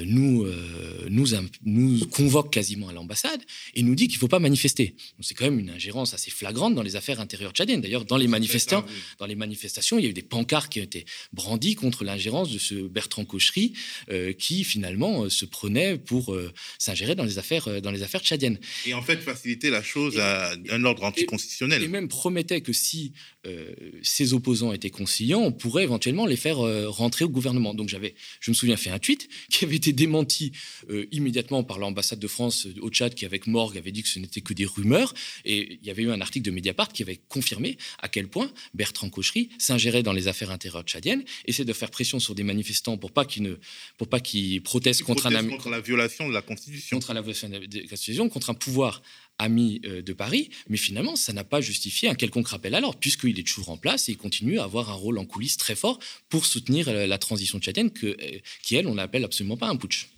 nous, 0.04 0.46
nous, 1.08 1.26
nous 1.64 2.06
convoque 2.08 2.52
quasiment 2.52 2.88
à 2.88 2.92
l'ambassade 2.92 3.40
et 3.74 3.82
nous 3.82 3.94
dit 3.94 4.08
qu'il 4.08 4.16
ne 4.16 4.20
faut 4.20 4.28
pas 4.28 4.38
manifester. 4.38 4.94
C'est 5.20 5.34
quand 5.34 5.46
même 5.46 5.58
une 5.58 5.70
ingérence 5.70 6.12
assez 6.12 6.30
flagrante 6.30 6.74
dans 6.74 6.82
les 6.82 6.96
affaires 6.96 7.20
intérieures 7.20 7.52
tchadiennes. 7.52 7.80
D'ailleurs, 7.80 8.04
dans 8.04 8.18
les 8.18 8.28
manifestants, 8.28 8.84
dans 9.18 9.26
les 9.26 9.34
manifestations, 9.34 9.98
il 9.98 10.04
y 10.04 10.06
a 10.06 10.10
eu 10.10 10.14
des 10.14 10.22
pancartes 10.22 10.70
qui 10.70 10.80
ont 10.80 10.84
été 10.84 11.06
brandies 11.32 11.74
contre 11.74 12.04
l'ingérence 12.04 12.50
de 12.50 12.58
ce 12.58 12.74
Bertrand 12.74 13.24
Cochery, 13.24 13.72
euh, 14.10 14.32
qui 14.32 14.64
finalement 14.64 15.24
euh, 15.24 15.28
se 15.28 15.44
prenait 15.44 15.98
pour 15.98 16.34
euh, 16.34 16.52
s'ingérer 16.78 17.14
dans 17.14 17.24
les 17.24 17.38
affaires 17.38 17.80
dans 17.80 17.90
les 17.90 18.02
affaires 18.02 18.22
tchadiennes. 18.22 18.58
Et 18.86 18.94
en 18.94 19.02
fait, 19.02 19.18
faciliter 19.18 19.70
la 19.70 19.82
chose 19.82 20.18
à 20.18 20.52
un 20.70 20.84
ordre 20.84 21.04
anticonstitutionnel. 21.04 21.82
Et, 21.82 21.88
même 21.88 22.08
promettait 22.08 22.60
que 22.60 22.72
si 22.72 23.12
ces 24.02 24.34
opposants 24.34 24.72
étaient 24.72 24.90
conciliants, 24.90 25.40
on 25.40 25.52
pourrait 25.52 25.82
éventuellement 25.82 26.26
les 26.26 26.36
faire 26.36 26.58
rentrer 26.90 27.24
au 27.24 27.28
gouvernement. 27.28 27.74
Donc 27.74 27.88
j'avais, 27.88 28.14
je 28.40 28.50
me 28.50 28.54
souviens, 28.54 28.76
fait 28.76 28.90
un 28.90 28.98
tweet 28.98 29.28
qui 29.50 29.64
avait 29.64 29.76
été 29.76 29.92
démenti 29.92 30.52
immédiatement 31.10 31.64
par 31.64 31.78
l'ambassade 31.78 32.18
de 32.18 32.28
France 32.28 32.68
au 32.80 32.88
Tchad, 32.88 33.14
qui 33.14 33.24
avec 33.24 33.46
Morgue 33.46 33.76
avait 33.76 33.92
dit 33.92 34.02
que 34.02 34.08
ce 34.08 34.18
n'était 34.18 34.40
que 34.40 34.54
des 34.54 34.64
rumeurs. 34.64 35.12
Et 35.44 35.78
il 35.80 35.86
y 35.86 35.90
avait 35.90 36.02
eu 36.02 36.10
un 36.10 36.20
article 36.20 36.46
de 36.46 36.50
Mediapart 36.50 36.92
qui 36.92 37.02
avait 37.02 37.20
confirmé 37.28 37.76
à 37.98 38.08
quel 38.08 38.28
point 38.28 38.50
Bertrand 38.74 39.10
Cochery 39.10 39.50
s'ingérait 39.58 40.02
dans 40.02 40.12
les 40.12 40.28
affaires 40.28 40.50
intérieures 40.50 40.84
tchadiennes, 40.84 41.11
essaie 41.46 41.64
de 41.64 41.72
faire 41.72 41.90
pression 41.90 42.20
sur 42.20 42.34
des 42.34 42.42
manifestants 42.42 42.96
pour 42.96 43.12
pas 43.12 43.24
qu'ils 43.24 43.42
ne, 43.42 43.54
pour 43.98 44.08
pas 44.08 44.20
qu'ils 44.20 44.62
protestent 44.62 45.02
contre, 45.02 45.26
un, 45.26 45.48
contre 45.48 45.70
la 45.70 45.80
violation 45.80 46.28
de 46.28 46.32
la 46.32 46.42
Constitution, 46.42 46.98
contre 46.98 47.14
la 47.14 47.22
violation 47.22 47.48
de 47.48 47.58
la 47.58 47.86
Constitution, 47.88 48.28
contre 48.28 48.50
un 48.50 48.54
pouvoir 48.54 49.02
ami 49.38 49.80
euh, 49.84 50.02
de 50.02 50.12
Paris, 50.12 50.50
mais 50.68 50.76
finalement, 50.76 51.16
ça 51.16 51.32
n'a 51.32 51.44
pas 51.44 51.60
justifié 51.60 52.08
un 52.08 52.14
quelconque 52.14 52.48
rappel 52.48 52.74
à 52.74 52.80
l'ordre, 52.80 52.98
puisqu'il 52.98 53.38
est 53.38 53.46
toujours 53.46 53.70
en 53.70 53.76
place 53.76 54.08
et 54.08 54.12
il 54.12 54.18
continue 54.18 54.58
à 54.58 54.64
avoir 54.64 54.90
un 54.90 54.94
rôle 54.94 55.18
en 55.18 55.24
coulisses 55.24 55.56
très 55.56 55.74
fort 55.74 55.98
pour 56.28 56.46
soutenir 56.46 56.88
euh, 56.88 57.06
la 57.06 57.18
transition 57.18 57.58
tchadienne, 57.58 57.90
que, 57.90 58.06
euh, 58.06 58.38
qui, 58.62 58.76
elle, 58.76 58.86
on 58.86 58.94
n'appelle 58.94 59.24
absolument 59.24 59.56
pas 59.56 59.68
un 59.68 59.76
putsch. 59.76 60.08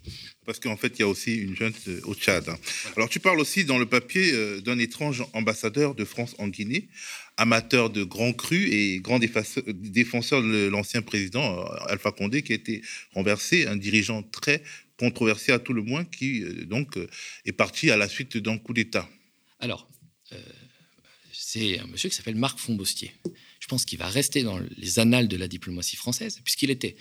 Parce 0.45 0.59
qu'en 0.59 0.77
fait, 0.77 0.93
il 0.97 0.99
y 0.99 1.03
a 1.03 1.07
aussi 1.07 1.35
une 1.35 1.55
junte 1.55 1.75
au 2.03 2.13
Tchad. 2.13 2.47
Hein. 2.49 2.57
Alors, 2.95 3.09
tu 3.09 3.19
parles 3.19 3.39
aussi 3.39 3.65
dans 3.65 3.79
le 3.79 3.87
papier 3.87 4.31
d'un 4.61 4.77
étrange 4.77 5.23
ambassadeur 5.33 5.95
de 5.95 6.05
France 6.05 6.35
en 6.37 6.47
Guinée, 6.49 6.87
amateur 7.37 7.89
de 7.89 8.03
grands 8.03 8.31
crus 8.31 8.71
et 8.71 8.99
grand 8.99 9.17
défenseur 9.19 10.43
de 10.43 10.67
l'ancien 10.67 11.01
président 11.01 11.63
Alpha 11.87 12.11
Condé, 12.11 12.43
qui 12.43 12.51
a 12.51 12.55
été 12.55 12.83
renversé, 13.15 13.65
un 13.65 13.75
dirigeant 13.75 14.21
très 14.21 14.61
controversé 14.97 15.51
à 15.51 15.59
tout 15.59 15.73
le 15.73 15.81
moins, 15.81 16.05
qui 16.05 16.43
euh, 16.43 16.65
donc 16.65 16.97
euh, 16.97 17.07
est 17.45 17.51
parti 17.51 17.91
à 17.91 17.97
la 17.97 18.07
suite 18.07 18.37
d'un 18.37 18.57
coup 18.57 18.73
d'État. 18.73 19.09
Alors, 19.59 19.87
euh, 20.31 20.37
c'est 21.31 21.79
un 21.79 21.87
monsieur 21.87 22.09
qui 22.09 22.15
s'appelle 22.15 22.35
Marc 22.35 22.59
Fombostier. 22.59 23.11
Je 23.59 23.67
pense 23.67 23.85
qu'il 23.85 23.97
va 23.97 24.07
rester 24.07 24.43
dans 24.43 24.59
les 24.77 24.99
annales 24.99 25.27
de 25.27 25.37
la 25.37 25.47
diplomatie 25.47 25.95
française, 25.95 26.41
puisqu'il 26.43 26.69
était 26.69 26.95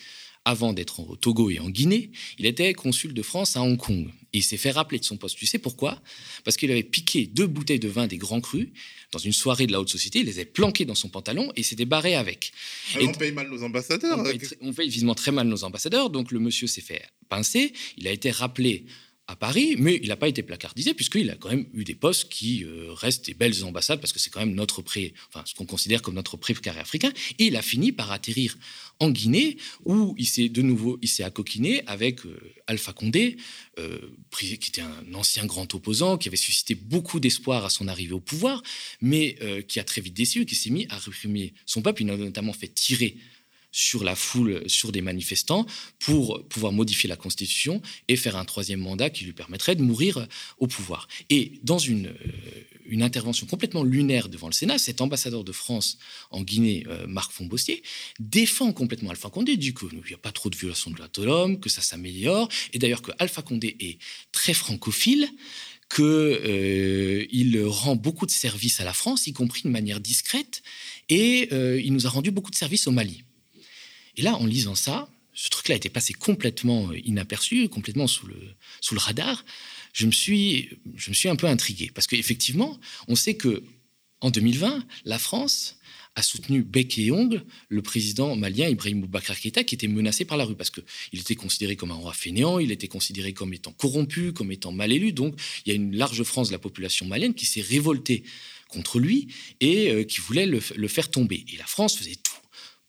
avant 0.45 0.73
d'être 0.73 1.01
au 1.01 1.17
Togo 1.17 1.51
et 1.51 1.59
en 1.59 1.71
Guinée, 1.71 2.11
il 2.39 2.47
était 2.47 2.75
consul 2.75 3.15
de 3.15 3.23
France 3.23 3.57
à 3.57 3.63
Hong 3.63 3.79
Kong. 3.79 4.11
Et 4.35 4.39
il 4.39 4.43
s'est 4.43 4.57
fait 4.57 4.73
rappeler 4.73 4.99
de 4.99 5.05
son 5.05 5.17
poste. 5.17 5.39
Tu 5.39 5.47
sais 5.47 5.59
pourquoi? 5.59 6.03
Parce 6.43 6.57
qu'il 6.57 6.71
avait 6.73 6.83
piqué 6.83 7.27
deux 7.27 7.47
bouteilles 7.47 7.79
de 7.79 7.89
vin 7.89 8.09
des 8.09 8.19
grands 8.19 8.41
crus 8.41 8.69
dans 9.13 9.21
une 9.21 9.33
soirée 9.33 9.69
de 9.69 9.73
la 9.73 9.81
haute 9.81 9.89
société. 9.89 10.19
Il 10.19 10.27
les 10.27 10.41
avait 10.41 10.45
planquées 10.45 10.85
dans 10.85 10.97
son 10.97 11.09
pantalon 11.09 11.53
et 11.55 11.63
s'était 11.63 11.85
barré 11.85 12.17
avec. 12.17 12.53
Ah, 12.95 13.01
et 13.01 13.07
on 13.07 13.13
paye 13.13 13.31
mal 13.31 13.49
nos 13.49 13.63
ambassadeurs. 13.63 14.19
On 14.19 14.25
paye, 14.25 14.41
on 14.61 14.73
paye, 14.73 14.89
visiblement 14.89 15.15
très 15.15 15.31
mal 15.31 15.47
nos 15.47 15.63
ambassadeurs. 15.63 16.11
Donc 16.11 16.33
le 16.33 16.41
monsieur 16.41 16.67
s'est 16.67 16.81
fait 16.81 17.03
pincer. 17.29 17.73
Il 17.97 18.09
a 18.09 18.11
été 18.11 18.33
rappelé 18.33 18.87
à 19.27 19.37
Paris, 19.37 19.77
mais 19.79 19.99
il 20.03 20.09
n'a 20.09 20.17
pas 20.17 20.29
été 20.29 20.43
placardisé 20.43 20.93
puisqu'il 20.93 21.31
a 21.31 21.37
quand 21.37 21.49
même 21.49 21.67
eu 21.73 21.85
des 21.85 21.95
postes 21.95 22.29
qui 22.29 22.63
euh, 22.65 22.93
restent 22.93 23.25
des 23.27 23.35
belles 23.35 23.65
ambassades 23.65 24.01
parce 24.01 24.13
que 24.13 24.19
c'est 24.19 24.29
quand 24.29 24.41
même 24.41 24.55
notre 24.55 24.83
pré, 24.83 25.15
enfin 25.29 25.43
ce 25.47 25.55
qu'on 25.55 25.65
considère 25.65 26.03
comme 26.03 26.15
notre 26.15 26.37
précaré 26.37 26.79
africain. 26.79 27.11
Et 27.39 27.47
il 27.47 27.57
a 27.57 27.63
fini 27.63 27.91
par 27.91 28.13
atterrir 28.13 28.57
en 29.01 29.11
Guinée 29.11 29.57
où 29.85 30.15
il 30.19 30.27
s'est 30.27 30.51
de 30.51 30.61
nouveau, 30.61 30.99
il 31.01 31.09
s'est 31.09 31.25
accoquiné 31.25 31.83
avec 31.87 32.27
euh, 32.27 32.39
Alpha 32.67 32.93
Condé, 32.93 33.37
euh, 33.79 33.99
qui 34.39 34.53
était 34.53 34.83
un 34.83 35.15
ancien 35.15 35.47
grand 35.47 35.73
opposant, 35.75 36.19
qui 36.19 36.29
avait 36.29 36.37
suscité 36.37 36.75
beaucoup 36.75 37.19
d'espoir 37.19 37.65
à 37.65 37.71
son 37.71 37.89
arrivée 37.89 38.13
au 38.13 38.21
pouvoir, 38.21 38.63
mais 39.01 39.37
qui 39.69 39.81
a 39.81 39.85
très 39.85 40.01
vite 40.01 40.15
déçu, 40.15 40.45
qui 40.45 40.55
s'est 40.55 40.71
mis 40.71 40.87
à 40.91 40.99
réprimer 40.99 41.55
son 41.67 41.83
peuple. 41.83 42.03
Il 42.03 42.11
a 42.11 42.17
notamment 42.17 42.53
fait 42.53 42.69
tirer 42.69 43.17
sur 43.75 44.05
la 44.05 44.15
foule, 44.15 44.63
sur 44.69 44.93
des 44.93 45.01
manifestants, 45.01 45.67
pour 45.99 46.47
pouvoir 46.47 46.73
modifier 46.73 47.09
la 47.09 47.17
Constitution 47.17 47.83
et 48.07 48.15
faire 48.15 48.37
un 48.37 48.45
troisième 48.45 48.79
mandat 48.79 49.11
qui 49.11 49.25
lui 49.25 49.33
permettrait 49.33 49.75
de 49.75 49.83
mourir 49.83 50.29
au 50.59 50.69
pouvoir. 50.69 51.09
Et 51.29 51.59
dans 51.65 51.79
une, 51.79 52.07
euh, 52.07 52.13
une 52.87 53.03
intervention 53.03 53.49
complètement 53.49 53.83
lunaire 53.83 54.29
devant 54.29 54.47
le 54.47 54.53
Sénat, 54.53 54.79
cet 54.79 55.01
ambassadeur 55.01 55.43
de 55.43 55.51
France 55.51 55.99
en 56.31 56.43
Guinée, 56.43 56.85
euh, 56.87 57.09
Marc 57.09 57.33
Fombostier, 57.33 57.83
défend 58.21 58.73
complètement 58.73 59.11
Alpha 59.11 59.29
Condé, 59.29 59.57
dit 59.57 59.75
qu'il 59.75 59.99
n'y 60.07 60.15
a 60.15 60.19
pas 60.19 60.31
trop 60.31 60.51
de 60.51 60.57
violation 60.57 60.93
de 60.93 61.25
l'homme, 61.25 61.59
que 61.59 61.69
ça 61.69 61.83
s'améliore, 61.83 62.49
et 62.73 62.79
d'ailleurs 62.79 63.03
que 63.03 63.11
Alpha 63.19 63.43
Condé 63.43 63.77
est 63.81 63.99
très 64.31 64.55
francophile, 64.55 65.29
qu'il 65.93 66.05
euh, 66.07 67.65
rend 67.67 67.97
beaucoup 67.97 68.27
de 68.27 68.31
services 68.31 68.79
à 68.79 68.85
la 68.85 68.93
France, 68.93 69.27
y 69.27 69.33
compris 69.33 69.63
de 69.65 69.69
manière 69.69 69.99
discrète, 69.99 70.63
et 71.09 71.49
il 71.85 71.93
nous 71.93 72.07
a 72.07 72.11
rendu 72.11 72.31
beaucoup 72.31 72.51
de 72.53 72.57
services 72.57 72.87
au 72.87 72.93
Mali. 72.93 73.25
Et 74.17 74.23
là, 74.23 74.37
en 74.37 74.47
lisant 74.47 74.75
ça, 74.75 75.09
ce 75.33 75.49
truc-là 75.49 75.77
était 75.77 75.89
passé 75.89 76.13
complètement 76.13 76.91
euh, 76.91 76.99
inaperçu, 77.05 77.69
complètement 77.69 78.07
sous 78.07 78.27
le, 78.27 78.37
sous 78.81 78.95
le 78.95 79.01
radar. 79.01 79.45
Je 79.93 80.07
me, 80.07 80.13
suis, 80.13 80.71
je 80.97 81.11
me 81.11 81.15
suis 81.15 81.29
un 81.29 81.37
peu 81.37 81.47
intrigué 81.47 81.91
parce 81.93 82.07
qu'effectivement, 82.07 82.79
on 83.09 83.17
sait 83.17 83.35
que 83.35 83.63
en 84.21 84.31
2020, 84.31 84.85
la 85.05 85.19
France 85.19 85.77
a 86.17 86.23
soutenu 86.23 86.63
bec 86.63 86.97
et 86.99 87.11
ongle 87.11 87.45
le 87.69 87.83
président 87.83 88.37
malien 88.37 88.69
Ibrahim 88.69 89.01
Boubacar 89.01 89.39
Keïta 89.39 89.65
qui 89.65 89.75
était 89.75 89.89
menacé 89.89 90.25
par 90.25 90.37
la 90.37 90.45
rue 90.45 90.55
parce 90.55 90.71
qu'il 90.71 91.21
était 91.21 91.35
considéré 91.35 91.77
comme 91.77 91.91
un 91.91 91.97
roi 91.97 92.13
fainéant, 92.13 92.59
il 92.59 92.71
était 92.71 92.89
considéré 92.89 93.33
comme 93.33 93.53
étant 93.53 93.73
corrompu, 93.73 94.33
comme 94.33 94.53
étant 94.53 94.73
mal 94.73 94.93
élu. 94.93 95.13
Donc 95.13 95.35
il 95.67 95.71
y 95.71 95.73
a 95.73 95.75
une 95.75 95.97
large 95.97 96.23
France 96.23 96.49
de 96.49 96.53
la 96.53 96.59
population 96.59 97.07
malienne 97.07 97.35
qui 97.35 97.47
s'est 97.47 97.61
révoltée 97.61 98.23
contre 98.69 98.99
lui 98.99 99.29
et 99.61 99.91
euh, 99.91 100.05
qui 100.05 100.21
voulait 100.21 100.47
le, 100.47 100.61
le, 100.77 100.89
faire 100.89 101.11
tomber. 101.11 101.45
Et 101.53 101.57
la 101.57 101.67
France 101.67 101.97
faisait 101.97 102.17
tout 102.17 102.33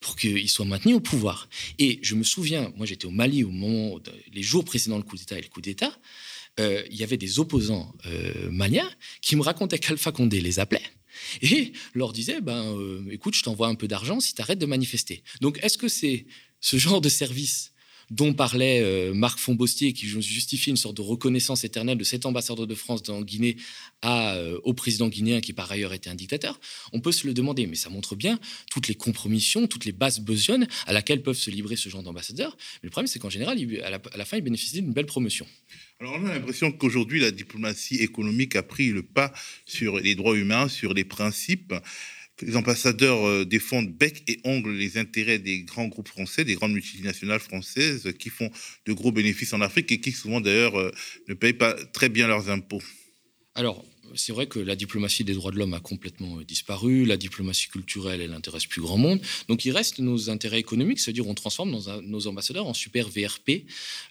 pour 0.05 0.15
qu'il 0.15 0.47
soit 0.47 0.65
maintenu 0.65 0.93
au 0.93 0.99
pouvoir. 0.99 1.49
Et 1.79 1.97
je 2.03 2.13
me 2.13 2.23
souviens, 2.23 2.71
moi 2.77 2.85
j'étais 2.85 3.07
au 3.07 3.11
Mali 3.11 3.43
au 3.43 3.49
moment, 3.49 3.99
les 4.31 4.43
jours 4.43 4.63
précédant 4.63 4.97
le 4.97 5.03
coup 5.03 5.17
d'État 5.17 5.35
et 5.35 5.41
le 5.41 5.47
coup 5.47 5.61
d'État, 5.61 5.97
euh, 6.59 6.83
il 6.91 6.95
y 6.95 7.03
avait 7.03 7.17
des 7.17 7.39
opposants 7.39 7.91
euh, 8.05 8.51
maliens 8.51 8.87
qui 9.21 9.35
me 9.35 9.41
racontaient 9.41 9.79
qu'Alpha 9.79 10.11
Condé 10.11 10.41
les 10.41 10.59
appelait 10.59 10.83
et 11.41 11.73
leur 11.95 12.13
disait 12.13 12.39
ben, 12.39 12.77
euh, 12.77 13.03
écoute, 13.09 13.33
je 13.33 13.41
t'envoie 13.41 13.67
un 13.67 13.73
peu 13.73 13.87
d'argent 13.87 14.19
si 14.19 14.35
tu 14.35 14.41
arrêtes 14.43 14.59
de 14.59 14.67
manifester. 14.67 15.23
Donc 15.41 15.57
est-ce 15.63 15.79
que 15.79 15.87
c'est 15.87 16.27
ce 16.61 16.77
genre 16.77 17.01
de 17.01 17.09
service 17.09 17.73
dont 18.11 18.33
parlait 18.33 18.81
euh, 18.81 19.13
Marc 19.13 19.39
Fombostier, 19.39 19.93
qui 19.93 20.07
justifie 20.07 20.69
une 20.69 20.77
sorte 20.77 20.97
de 20.97 21.01
reconnaissance 21.01 21.63
éternelle 21.63 21.97
de 21.97 22.03
cet 22.03 22.25
ambassadeur 22.25 22.67
de 22.67 22.75
France 22.75 23.07
en 23.09 23.21
Guinée 23.21 23.57
à, 24.01 24.35
euh, 24.35 24.59
au 24.63 24.73
président 24.73 25.07
guinéen, 25.07 25.41
qui 25.41 25.53
par 25.53 25.71
ailleurs 25.71 25.93
était 25.93 26.09
un 26.09 26.15
dictateur, 26.15 26.59
on 26.93 26.99
peut 26.99 27.11
se 27.11 27.27
le 27.27 27.33
demander. 27.33 27.67
Mais 27.67 27.75
ça 27.75 27.89
montre 27.89 28.15
bien 28.15 28.39
toutes 28.71 28.87
les 28.87 28.95
compromissions, 28.95 29.67
toutes 29.67 29.85
les 29.85 29.91
bases 29.91 30.19
besognes 30.19 30.67
à 30.85 30.93
laquelle 30.93 31.23
peuvent 31.23 31.37
se 31.37 31.49
livrer 31.49 31.75
ce 31.75 31.89
genre 31.89 32.03
d'ambassadeurs. 32.03 32.55
Mais 32.81 32.87
le 32.87 32.91
problème, 32.91 33.07
c'est 33.07 33.19
qu'en 33.19 33.29
général, 33.29 33.57
à, 33.83 34.17
la, 34.17 34.25
fin, 34.25 34.37
il 34.37 34.43
bénéficie 34.43 34.81
d'une 34.81 34.93
belle 34.93 35.05
promotion. 35.05 35.45
Alors, 35.99 36.17
on 36.19 36.25
a 36.25 36.33
l'impression 36.33 36.71
qu'aujourd'hui, 36.71 37.21
la 37.21 37.31
diplomatie 37.31 37.95
économique 37.95 38.55
a 38.55 38.63
pris 38.63 38.89
le 38.89 39.03
pas 39.03 39.33
sur 39.65 39.99
les 39.99 40.15
droits 40.15 40.37
humains, 40.37 40.67
sur 40.67 40.93
les 40.93 41.05
principes 41.05 41.73
les 42.41 42.55
ambassadeurs 42.55 43.25
euh, 43.25 43.45
défendent 43.45 43.91
bec 43.91 44.23
et 44.27 44.39
ongle 44.43 44.71
les 44.71 44.97
intérêts 44.97 45.39
des 45.39 45.63
grands 45.63 45.88
groupes 45.88 46.07
français, 46.07 46.43
des 46.43 46.55
grandes 46.55 46.73
multinationales 46.73 47.39
françaises 47.39 48.11
qui 48.19 48.29
font 48.29 48.49
de 48.86 48.93
gros 48.93 49.11
bénéfices 49.11 49.53
en 49.53 49.61
Afrique 49.61 49.91
et 49.91 49.99
qui 49.99 50.11
souvent 50.11 50.41
d'ailleurs 50.41 50.79
euh, 50.79 50.91
ne 51.27 51.33
payent 51.33 51.53
pas 51.53 51.73
très 51.93 52.09
bien 52.09 52.27
leurs 52.27 52.49
impôts. 52.49 52.81
C'est 54.15 54.31
vrai 54.31 54.47
que 54.47 54.59
la 54.59 54.75
diplomatie 54.75 55.23
des 55.23 55.33
droits 55.33 55.51
de 55.51 55.57
l'homme 55.57 55.73
a 55.73 55.79
complètement 55.79 56.39
euh, 56.39 56.43
disparu, 56.43 57.05
la 57.05 57.17
diplomatie 57.17 57.67
culturelle, 57.67 58.21
elle 58.21 58.31
n'intéresse 58.31 58.65
plus 58.65 58.81
grand 58.81 58.97
monde. 58.97 59.19
Donc 59.47 59.65
il 59.65 59.71
reste 59.71 59.99
nos 59.99 60.29
intérêts 60.29 60.59
économiques, 60.59 60.99
c'est-à-dire 60.99 61.27
on 61.27 61.33
transforme 61.33 61.71
nos, 62.03 62.27
ambassadeurs 62.27 62.67
en 62.67 62.73
super 62.73 63.09
VRP 63.09 63.65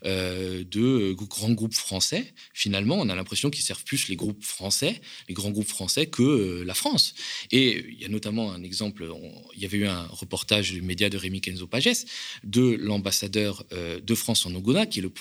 euh, 0.05 0.65
de 0.65 0.81
euh, 0.81 1.15
grands 1.15 1.53
groupes 1.53 1.75
français. 1.75 2.33
Finalement, 2.53 2.97
on 2.97 3.09
a 3.09 3.15
l'impression 3.15 3.51
qu'ils 3.51 3.65
servent 3.65 3.85
plus 3.85 4.09
les 4.09 4.17
groupes 4.17 4.43
français, 4.43 5.01
les 5.29 5.35
grands 5.35 5.51
groupes 5.51 5.69
français, 5.69 6.07
que 6.07 6.63
la 6.65 6.75
France. 6.75 7.15
Et 7.51 7.85
il 7.89 8.01
y 8.01 8.05
a 8.05 8.09
notamment 8.09 8.53
un 8.53 8.63
exemple, 8.63 9.09
il 9.55 9.63
y 9.63 9.65
avait 9.65 9.79
eu 9.79 9.87
un 9.87 10.07
reportage 10.07 10.73
du 10.73 10.83
média 10.83 11.11
de 11.11 11.17
Rémi 11.17 11.41
Kenzo 11.41 11.67
Pages 11.67 12.05
de 12.45 12.77
l'ambassadeur 12.81 13.65
de 13.71 14.15
France 14.15 14.47
en 14.47 14.55
Ogola, 14.55 14.87
qui 14.87 15.01
est 15.01 15.03
le 15.03 15.13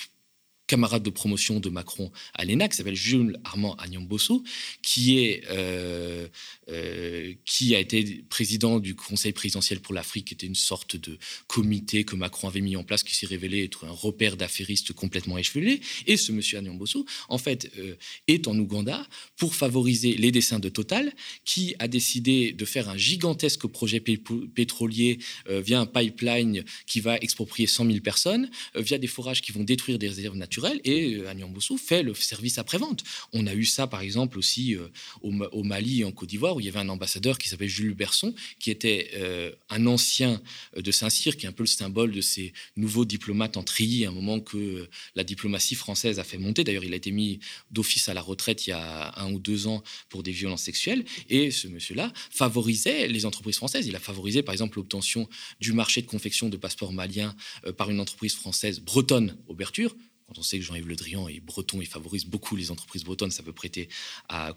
camarade 0.67 1.03
de 1.03 1.09
promotion 1.09 1.59
de 1.59 1.69
Macron 1.69 2.11
à 2.33 2.45
l'ENA, 2.45 2.69
qui 2.69 2.77
s'appelle 2.77 2.95
Jules 2.95 3.37
Armand 3.43 3.75
Agnambosso, 3.75 4.43
qui, 4.81 5.39
euh, 5.49 6.27
euh, 6.69 7.33
qui 7.45 7.75
a 7.75 7.79
été 7.79 8.23
président 8.29 8.79
du 8.79 8.95
Conseil 8.95 9.33
présidentiel 9.33 9.81
pour 9.81 9.93
l'Afrique, 9.93 10.27
qui 10.27 10.33
était 10.33 10.47
une 10.47 10.55
sorte 10.55 10.95
de 10.95 11.17
comité 11.47 12.05
que 12.05 12.15
Macron 12.15 12.47
avait 12.47 12.61
mis 12.61 12.75
en 12.75 12.83
place, 12.83 13.03
qui 13.03 13.15
s'est 13.15 13.25
révélé 13.25 13.63
être 13.63 13.85
un 13.85 13.91
repère 13.91 14.37
d'affairistes 14.37 14.93
complètement 14.93 15.37
échevelés. 15.37 15.81
Et 16.07 16.17
ce 16.17 16.31
monsieur 16.31 16.59
Agnambosso, 16.59 17.05
en 17.27 17.37
fait, 17.37 17.71
euh, 17.77 17.95
est 18.27 18.47
en 18.47 18.57
Ouganda 18.57 19.05
pour 19.35 19.55
favoriser 19.55 20.13
les 20.15 20.31
dessins 20.31 20.59
de 20.59 20.69
Total, 20.69 21.13
qui 21.45 21.75
a 21.79 21.87
décidé 21.87 22.53
de 22.53 22.65
faire 22.65 22.89
un 22.89 22.97
gigantesque 22.97 23.67
projet 23.67 23.99
pétrolier 23.99 25.19
via 25.49 25.79
un 25.79 25.85
pipeline 25.85 26.63
qui 26.87 26.99
va 26.99 27.17
exproprier 27.17 27.67
100 27.67 27.85
000 27.85 27.99
personnes, 27.99 28.49
via 28.75 28.97
des 28.97 29.07
forages 29.07 29.41
qui 29.41 29.51
vont 29.51 29.63
détruire 29.63 29.99
des 29.99 30.07
réserves 30.07 30.35
naturelles 30.35 30.52
et 30.83 31.15
euh, 31.15 31.29
Agnan 31.29 31.49
Bossou 31.49 31.77
fait 31.77 32.03
le 32.03 32.13
service 32.13 32.57
après-vente. 32.57 33.03
On 33.31 33.47
a 33.47 33.53
eu 33.53 33.65
ça, 33.65 33.87
par 33.87 34.01
exemple, 34.01 34.37
aussi 34.37 34.75
euh, 34.75 34.87
au, 35.21 35.63
Mali 35.63 36.01
et 36.01 36.03
en 36.03 36.11
Côte 36.11 36.29
d'Ivoire, 36.29 36.55
où 36.55 36.59
il 36.59 36.65
y 36.65 36.69
avait 36.69 36.79
un 36.79 36.89
ambassadeur 36.89 37.37
qui 37.37 37.49
s'appelait 37.49 37.67
Jules 37.67 37.93
Berson, 37.93 38.33
qui 38.59 38.71
était 38.71 39.11
euh, 39.15 39.51
un 39.69 39.85
ancien 39.87 40.41
de 40.75 40.91
Saint-Cyr, 40.91 41.37
qui 41.37 41.45
est 41.45 41.49
un 41.49 41.53
peu 41.53 41.63
le 41.63 41.67
symbole 41.67 42.11
de 42.11 42.21
ces 42.21 42.53
nouveaux 42.75 43.05
diplomates 43.05 43.57
en 43.57 43.63
à 43.63 44.07
un 44.07 44.11
moment 44.11 44.39
que 44.39 44.87
la 45.15 45.23
diplomatie 45.23 45.73
française 45.75 46.19
a 46.19 46.23
fait 46.23 46.37
monter. 46.37 46.63
D'ailleurs, 46.63 46.83
il 46.83 46.93
a 46.93 46.95
été 46.95 47.11
mis 47.11 47.39
d'office 47.71 48.07
à 48.07 48.13
la 48.13 48.21
retraite 48.21 48.67
il 48.67 48.69
y 48.69 48.73
a 48.73 49.19
un 49.19 49.31
ou 49.33 49.39
deux 49.39 49.67
ans 49.67 49.83
pour 50.09 50.21
des 50.21 50.31
violences 50.31 50.61
sexuelles. 50.61 51.03
Et 51.29 51.49
ce 51.49 51.67
monsieur-là 51.67 52.13
favorisait 52.29 53.07
les 53.07 53.25
entreprises 53.25 53.55
françaises. 53.55 53.87
Il 53.87 53.95
a 53.95 53.99
favorisé, 53.99 54.43
par 54.43 54.53
exemple, 54.53 54.77
l'obtention 54.77 55.27
du 55.59 55.73
marché 55.73 56.01
de 56.01 56.07
confection 56.07 56.49
de 56.49 56.57
passeports 56.57 56.93
maliens 56.93 57.35
par 57.77 57.89
une 57.89 57.99
entreprise 57.99 58.35
française 58.35 58.79
bretonne, 58.79 59.37
Auberture, 59.47 59.95
quand 60.27 60.37
on 60.37 60.43
sait 60.43 60.57
que 60.57 60.65
Jean-Yves 60.65 60.87
Le 60.87 60.95
Drian 60.95 61.27
est 61.27 61.39
breton 61.39 61.81
et 61.81 61.85
favorise 61.85 62.25
beaucoup 62.25 62.55
les 62.55 62.71
entreprises 62.71 63.03
bretonnes, 63.03 63.31
ça 63.31 63.43
peut 63.43 63.53
prêter 63.53 63.89
à, 64.29 64.53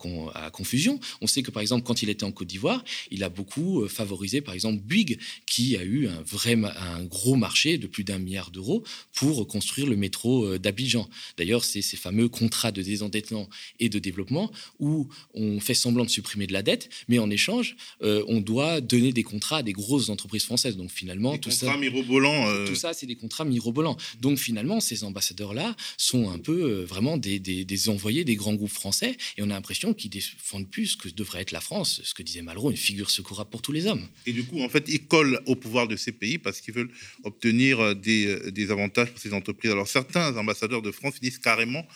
confusion. 0.53 1.01
On 1.21 1.27
sait 1.27 1.43
que, 1.43 1.51
par 1.51 1.61
exemple, 1.61 1.85
quand 1.85 2.03
il 2.03 2.09
était 2.09 2.25
en 2.25 2.33
Côte 2.33 2.49
d'Ivoire, 2.49 2.85
il 3.11 3.25
a 3.25 3.29
beaucoup 3.29 3.83
euh, 3.83 3.89
favorisé, 3.89 4.41
par 4.41 4.55
exemple, 4.55 4.81
Bouygues, 4.83 5.19
qui 5.47 5.77
a 5.77 5.83
eu 5.83 6.09
un, 6.09 6.23
vrai, 6.23 6.55
un 6.55 7.05
gros 7.05 7.37
marché 7.37 7.79
de 7.79 7.87
plus 7.87 8.05
d'un 8.05 8.19
milliard 8.19 8.51
d'euros 8.51 8.85
pour 9.15 9.47
construire 9.47 9.87
le 9.87 9.97
métro 9.97 10.45
euh, 10.45 10.59
d'Abidjan. 10.59 11.09
D'ailleurs, 11.37 11.65
c'est 11.65 11.83
ces 11.83 11.97
fameux 11.97 12.29
contrats 12.29 12.73
de 12.73 12.83
désendettement 12.83 13.49
et 13.81 13.89
de 13.89 13.99
développement 13.99 14.51
où 14.79 15.09
on 15.35 15.61
fait 15.61 15.75
semblant 15.75 16.05
de 16.05 16.11
supprimer 16.11 16.47
de 16.47 16.53
la 16.53 16.63
dette, 16.63 16.89
mais 17.09 17.19
en 17.19 17.31
échange, 17.31 17.77
euh, 18.03 18.25
on 18.29 18.41
doit 18.41 18.81
donner 18.81 19.13
des 19.13 19.23
contrats 19.23 19.59
à 19.59 19.63
des 19.63 19.73
grosses 19.73 20.09
entreprises 20.09 20.45
françaises. 20.45 20.77
Donc 20.77 20.91
finalement, 20.91 21.37
tout 21.39 21.51
ça, 21.51 21.77
mirobolants. 21.77 22.67
Tout 22.67 22.75
ça, 22.75 22.93
c'est 22.93 23.07
des 23.07 23.17
contrats 23.17 23.45
mirobolants. 23.45 23.97
Donc 24.21 24.39
finalement, 24.39 24.81
ces 24.81 25.05
ambassadeurs 25.05 25.55
sont 25.97 26.31
un 26.31 26.39
peu 26.39 26.63
euh, 26.63 26.85
vraiment 26.85 27.17
des, 27.17 27.89
envoyés 27.89 28.25
des 28.25 28.37
grands 28.37 28.55
groupes 28.55 28.71
français. 28.71 29.17
Et 29.37 29.43
on 29.43 29.51
a 29.51 29.55
l'impression 29.55 29.95
qu'ils 29.95 30.11
défendent 30.11 30.71
plus 30.71 30.89
ce 30.89 30.97
que 30.97 31.09
devrait 31.09 31.43
être 31.43 31.53
la 31.53 31.61
France, 31.61 32.01
ce 32.05 32.15
que 32.15 32.23
disait 32.23 32.43
Malraux, 32.43 32.71
une 32.71 32.77
figure 32.77 33.11
secourable 33.11 33.51
pour 33.51 33.63
tous 33.63 33.73
les 33.73 33.87
hommes. 33.87 34.07
Et 34.27 34.33
du 34.33 34.45
coup, 34.45 34.61
en 34.61 34.69
fait, 34.69 34.85
ils 34.89 35.07
collent 35.07 35.41
au 35.47 35.57
pouvoir 35.57 35.89
de 35.89 35.97
ces 35.97 36.13
pays 36.13 36.39
parce 36.39 36.61
qu'ils 36.61 36.75
veulent 36.75 36.93
obtenir 37.25 37.81
euh, 37.81 37.95
euh, 38.07 38.51
des, 38.51 38.71
avantages 38.71 39.11
pour 39.11 39.21
ces 39.21 39.33
entreprises. 39.33 39.71
Alors 39.71 39.89
certains 39.89 40.37
ambassadeurs 40.37 40.83
de 40.83 40.91
France 40.91 41.21
disent 41.21 41.39
carrément 41.39 41.87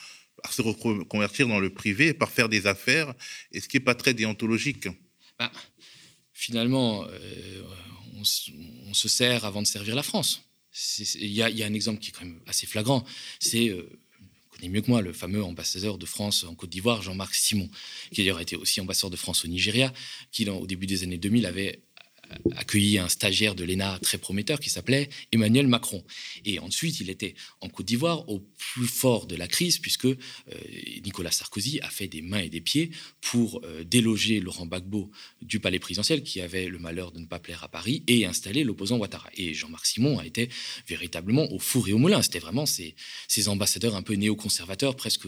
par 0.41 0.53
se 0.53 0.61
reconvertir 0.61 1.47
dans 1.47 1.59
le 1.59 1.69
privé, 1.69 2.13
par 2.13 2.31
faire 2.31 2.49
des 2.49 2.65
affaires, 2.65 3.13
et 3.51 3.59
ce 3.59 3.67
qui 3.67 3.77
n'est 3.77 3.83
pas 3.83 3.95
très 3.95 4.13
déontologique. 4.13 4.87
Bah, 5.37 5.51
finalement, 6.33 7.05
on, 8.17 8.93
se 8.93 9.09
sert 9.09 9.45
avant 9.45 9.61
de 9.61 9.67
servir 9.67 9.95
la 9.95 10.03
France. 10.03 10.50
Il 11.15 11.31
y, 11.31 11.41
a 11.41 11.65
un 11.65 11.73
exemple 11.73 11.99
qui 11.99 12.09
est 12.09 12.13
quand 12.13 12.25
même 12.25 12.39
assez 12.47 12.65
flagrant. 12.65 13.03
C'est, 13.39 13.69
euh, 13.69 13.89
vous 14.61 14.69
mieux 14.69 14.81
que 14.81 14.89
moi, 14.89 15.01
le 15.01 15.11
fameux 15.11 15.43
ambassadeur 15.43 15.97
de 15.97 16.05
France 16.05 16.43
en 16.43 16.55
Côte 16.55 16.69
d'Ivoire, 16.69 17.01
Jean-Marc 17.01 17.35
Simon, 17.35 17.69
qui 18.11 18.21
d'ailleurs 18.21 18.39
été 18.39 18.55
aussi 18.55 18.79
ambassadeur 18.79 19.09
de 19.09 19.17
France 19.17 19.43
au 19.43 19.47
Nigeria, 19.47 19.91
qui, 20.31 20.47
au 20.49 20.65
début 20.67 20.87
des 20.87 21.03
années 21.03 21.17
2000, 21.17 21.45
avait 21.45 21.81
accueilli 22.55 22.97
un 22.97 23.07
stagiaire 23.07 23.55
de 23.55 23.63
l'ENA 23.63 23.99
très 24.01 24.17
prometteur 24.17 24.59
qui 24.59 24.69
s'appelait 24.69 25.09
Emmanuel 25.31 25.67
Macron. 25.67 26.03
Et 26.45 26.59
ensuite, 26.59 26.99
il 26.99 27.09
était 27.09 27.35
en 27.61 27.69
Côte 27.69 27.85
d'Ivoire 27.85 28.27
au 28.29 28.39
plus 28.39 28.87
fort 28.87 29.25
de 29.27 29.35
la 29.35 29.47
crise, 29.47 29.79
puisque 29.79 30.05
euh, 30.05 30.17
Nicolas 31.03 31.31
Sarkozy 31.31 31.79
a 31.81 31.89
fait 31.89 32.07
des 32.07 32.21
mains 32.21 32.39
et 32.39 32.49
des 32.49 32.61
pieds 32.61 32.91
pour 33.21 33.61
euh, 33.63 33.83
déloger 33.83 34.39
Laurent 34.39 34.65
Gbagbo 34.65 35.11
du 35.41 35.59
palais 35.59 35.79
présidentiel, 35.79 36.23
qui 36.23 36.41
avait 36.41 36.67
le 36.67 36.79
malheur 36.79 37.11
de 37.11 37.19
ne 37.19 37.25
pas 37.25 37.39
plaire 37.39 37.63
à 37.63 37.67
Paris, 37.67 38.03
et 38.07 38.25
installer 38.25 38.63
l'opposant 38.63 38.97
Ouattara. 38.97 39.29
Et 39.35 39.53
Jean-Marc 39.53 39.85
Simon 39.85 40.19
a 40.19 40.25
été 40.25 40.49
véritablement 40.87 41.51
au 41.51 41.59
four 41.59 41.87
et 41.87 41.93
au 41.93 41.97
moulin. 41.97 42.21
C'était 42.21 42.39
vraiment 42.39 42.65
ces, 42.65 42.95
ces, 43.27 43.47
ambassadeurs 43.47 43.95
un 43.95 44.01
peu 44.01 44.13
néoconservateurs, 44.13 44.95
presque 44.95 45.27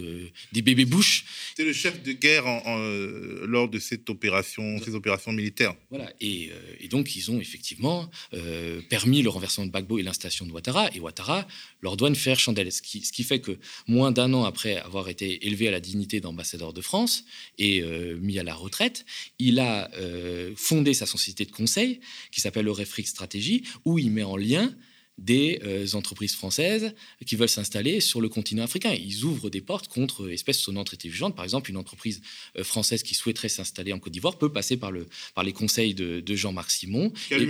des 0.51 0.61
bébés 0.61 0.85
bouches. 0.85 1.25
C'était 1.49 1.65
le 1.67 1.73
chef 1.73 2.01
de 2.03 2.11
guerre 2.11 2.45
euh, 2.67 3.45
lors 3.47 3.69
de 3.69 3.79
cette 3.79 4.09
opération, 4.09 4.79
ces 4.83 4.95
opérations 4.95 5.31
militaires. 5.31 5.75
Voilà. 5.89 6.11
Et, 6.21 6.51
et 6.79 6.87
donc, 6.93 7.15
ils 7.15 7.31
ont 7.31 7.41
effectivement 7.41 8.07
euh, 8.35 8.79
permis 8.87 9.23
le 9.23 9.29
renversement 9.29 9.65
de 9.65 9.71
Bagbo 9.71 9.97
et 9.97 10.03
l'installation 10.03 10.45
de 10.45 10.51
Ouattara. 10.51 10.91
Et 10.93 10.99
Ouattara 10.99 11.47
leur 11.81 11.97
doit 11.97 12.07
une 12.07 12.15
faire 12.15 12.39
chandelle. 12.39 12.71
Ce 12.71 12.83
qui, 12.83 13.23
fait 13.23 13.39
que, 13.39 13.57
moins 13.87 14.11
d'un 14.11 14.31
an 14.35 14.43
après 14.43 14.77
avoir 14.77 15.09
été 15.09 15.47
élevé 15.47 15.67
à 15.67 15.71
la 15.71 15.79
dignité 15.79 16.21
d'ambassadeur 16.21 16.71
de 16.71 16.81
France 16.81 17.25
et 17.57 17.81
euh, 17.81 18.15
mis 18.21 18.37
à 18.37 18.43
la 18.43 18.53
retraite, 18.53 19.07
il 19.39 19.59
a 19.59 19.89
euh, 19.95 20.53
fondé 20.55 20.93
sa 20.93 21.07
société 21.07 21.45
de 21.45 21.51
conseil 21.51 21.99
qui 22.31 22.41
s'appelle 22.41 22.65
le 22.65 22.71
Refrix 22.71 23.07
Stratégie, 23.07 23.63
où 23.85 23.97
il 23.97 24.11
met 24.11 24.21
en 24.21 24.37
lien 24.37 24.71
des 25.19 25.59
euh, 25.63 25.85
entreprises 25.93 26.33
françaises 26.33 26.93
qui 27.25 27.35
veulent 27.35 27.49
s'installer 27.49 27.99
sur 27.99 28.19
le 28.19 28.29
continent 28.29 28.63
africain. 28.63 28.93
Ils 28.93 29.23
ouvrent 29.23 29.51
des 29.51 29.61
portes 29.61 29.87
contre 29.87 30.31
espèces 30.31 30.59
sonnantes 30.59 30.91
et 30.91 30.95
intelligentes. 30.95 31.35
Par 31.35 31.45
exemple, 31.45 31.69
une 31.69 31.77
entreprise 31.77 32.21
euh, 32.57 32.63
française 32.63 33.03
qui 33.03 33.13
souhaiterait 33.13 33.49
s'installer 33.49 33.93
en 33.93 33.99
Côte 33.99 34.11
d'Ivoire 34.11 34.39
peut 34.39 34.51
passer 34.51 34.75
par, 34.75 34.91
le, 34.91 35.07
par 35.35 35.43
les 35.43 35.53
conseils 35.53 35.93
de, 35.93 36.23
Jean-Marc 36.33 36.71
Simon 36.71 37.13
et, 37.29 37.45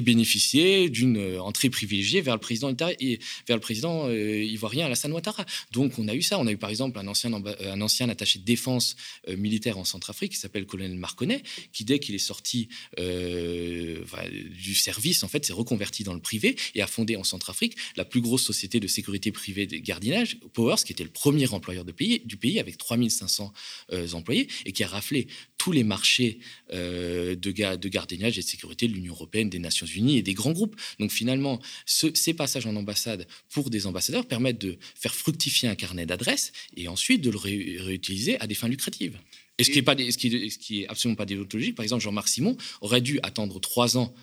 bénéficier 0.00 0.88
d'une 0.88 1.18
euh, 1.18 1.42
entrée 1.42 1.68
privilégiée 1.68 2.22
vers 2.22 2.34
le 2.34 2.40
président, 2.40 2.74
et 2.98 3.18
vers 3.46 3.56
le 3.56 3.60
président 3.60 4.10
ivoirien 4.10 4.86
Alassane 4.86 5.12
Ouattara. 5.12 5.44
Donc 5.70 5.98
on 5.98 6.08
a 6.08 6.14
eu 6.14 6.22
ça. 6.22 6.38
On 6.38 6.46
a 6.46 6.52
eu 6.52 6.56
par 6.56 6.70
exemple 6.70 6.98
un 6.98 7.06
ancien, 7.06 7.30
un 7.32 7.80
ancien 7.82 8.08
attaché 8.08 8.38
de 8.38 8.44
défense 8.44 8.96
militaire 9.36 9.76
en 9.76 9.84
Centrafrique 9.84 10.32
qui 10.32 10.38
s'appelle 10.38 10.64
colonel 10.64 10.96
Marconnet, 10.96 11.42
qui 11.72 11.84
dès 11.84 11.98
qu'il 11.98 12.14
est 12.14 12.18
sorti 12.18 12.68
du 12.96 14.74
service, 14.74 15.22
en 15.22 15.28
fait, 15.28 15.44
s'est 15.44 15.52
reconverti 15.52 15.73
converti 15.74 16.04
dans 16.04 16.14
le 16.14 16.20
privé 16.20 16.54
et 16.76 16.82
a 16.82 16.86
fondé 16.86 17.16
en 17.16 17.24
Centrafrique 17.24 17.76
la 17.96 18.04
plus 18.04 18.20
grosse 18.20 18.44
société 18.44 18.78
de 18.78 18.86
sécurité 18.86 19.32
privée 19.32 19.66
de 19.66 19.76
gardiennage, 19.78 20.38
Powers, 20.52 20.84
qui 20.84 20.92
était 20.92 21.02
le 21.02 21.10
premier 21.10 21.52
employeur 21.52 21.84
de 21.84 21.90
pays, 21.90 22.22
du 22.24 22.36
pays 22.36 22.60
avec 22.60 22.78
3500 22.78 23.52
euh, 23.92 24.08
employés 24.12 24.46
et 24.66 24.70
qui 24.72 24.84
a 24.84 24.86
raflé 24.86 25.26
tous 25.58 25.72
les 25.72 25.82
marchés 25.82 26.38
euh, 26.72 27.34
de, 27.34 27.50
de 27.76 27.88
gardiennage 27.88 28.38
et 28.38 28.42
de 28.42 28.46
sécurité 28.46 28.86
de 28.86 28.92
l'Union 28.92 29.14
européenne, 29.14 29.50
des 29.50 29.58
Nations 29.58 29.86
unies 29.86 30.18
et 30.18 30.22
des 30.22 30.34
grands 30.34 30.52
groupes. 30.52 30.80
Donc 31.00 31.10
finalement, 31.10 31.60
ces 31.86 32.34
passages 32.34 32.66
en 32.66 32.76
ambassade 32.76 33.26
pour 33.50 33.70
des 33.70 33.86
ambassadeurs 33.86 34.26
permettent 34.26 34.60
de 34.60 34.78
faire 34.94 35.14
fructifier 35.14 35.68
un 35.68 35.74
carnet 35.74 36.06
d'adresses 36.06 36.52
et 36.76 36.86
ensuite 36.86 37.20
de 37.20 37.30
le 37.30 37.38
réutiliser 37.38 38.38
à 38.40 38.46
des 38.46 38.54
fins 38.54 38.68
lucratives. 38.68 39.18
Et 39.58 39.64
ce 39.64 39.70
qui 39.70 39.78
est, 39.78 39.82
pas, 39.82 39.96
ce 39.96 40.18
qui 40.18 40.50
ce 40.50 40.58
qui 40.58 40.82
est 40.82 40.88
absolument 40.88 41.16
pas 41.16 41.26
déontologique, 41.26 41.76
par 41.76 41.84
exemple, 41.84 42.02
Jean-Marc 42.02 42.28
Simon 42.28 42.56
aurait 42.80 43.00
dû 43.00 43.20
attendre 43.22 43.60
trois 43.60 43.96
ans 43.96 44.14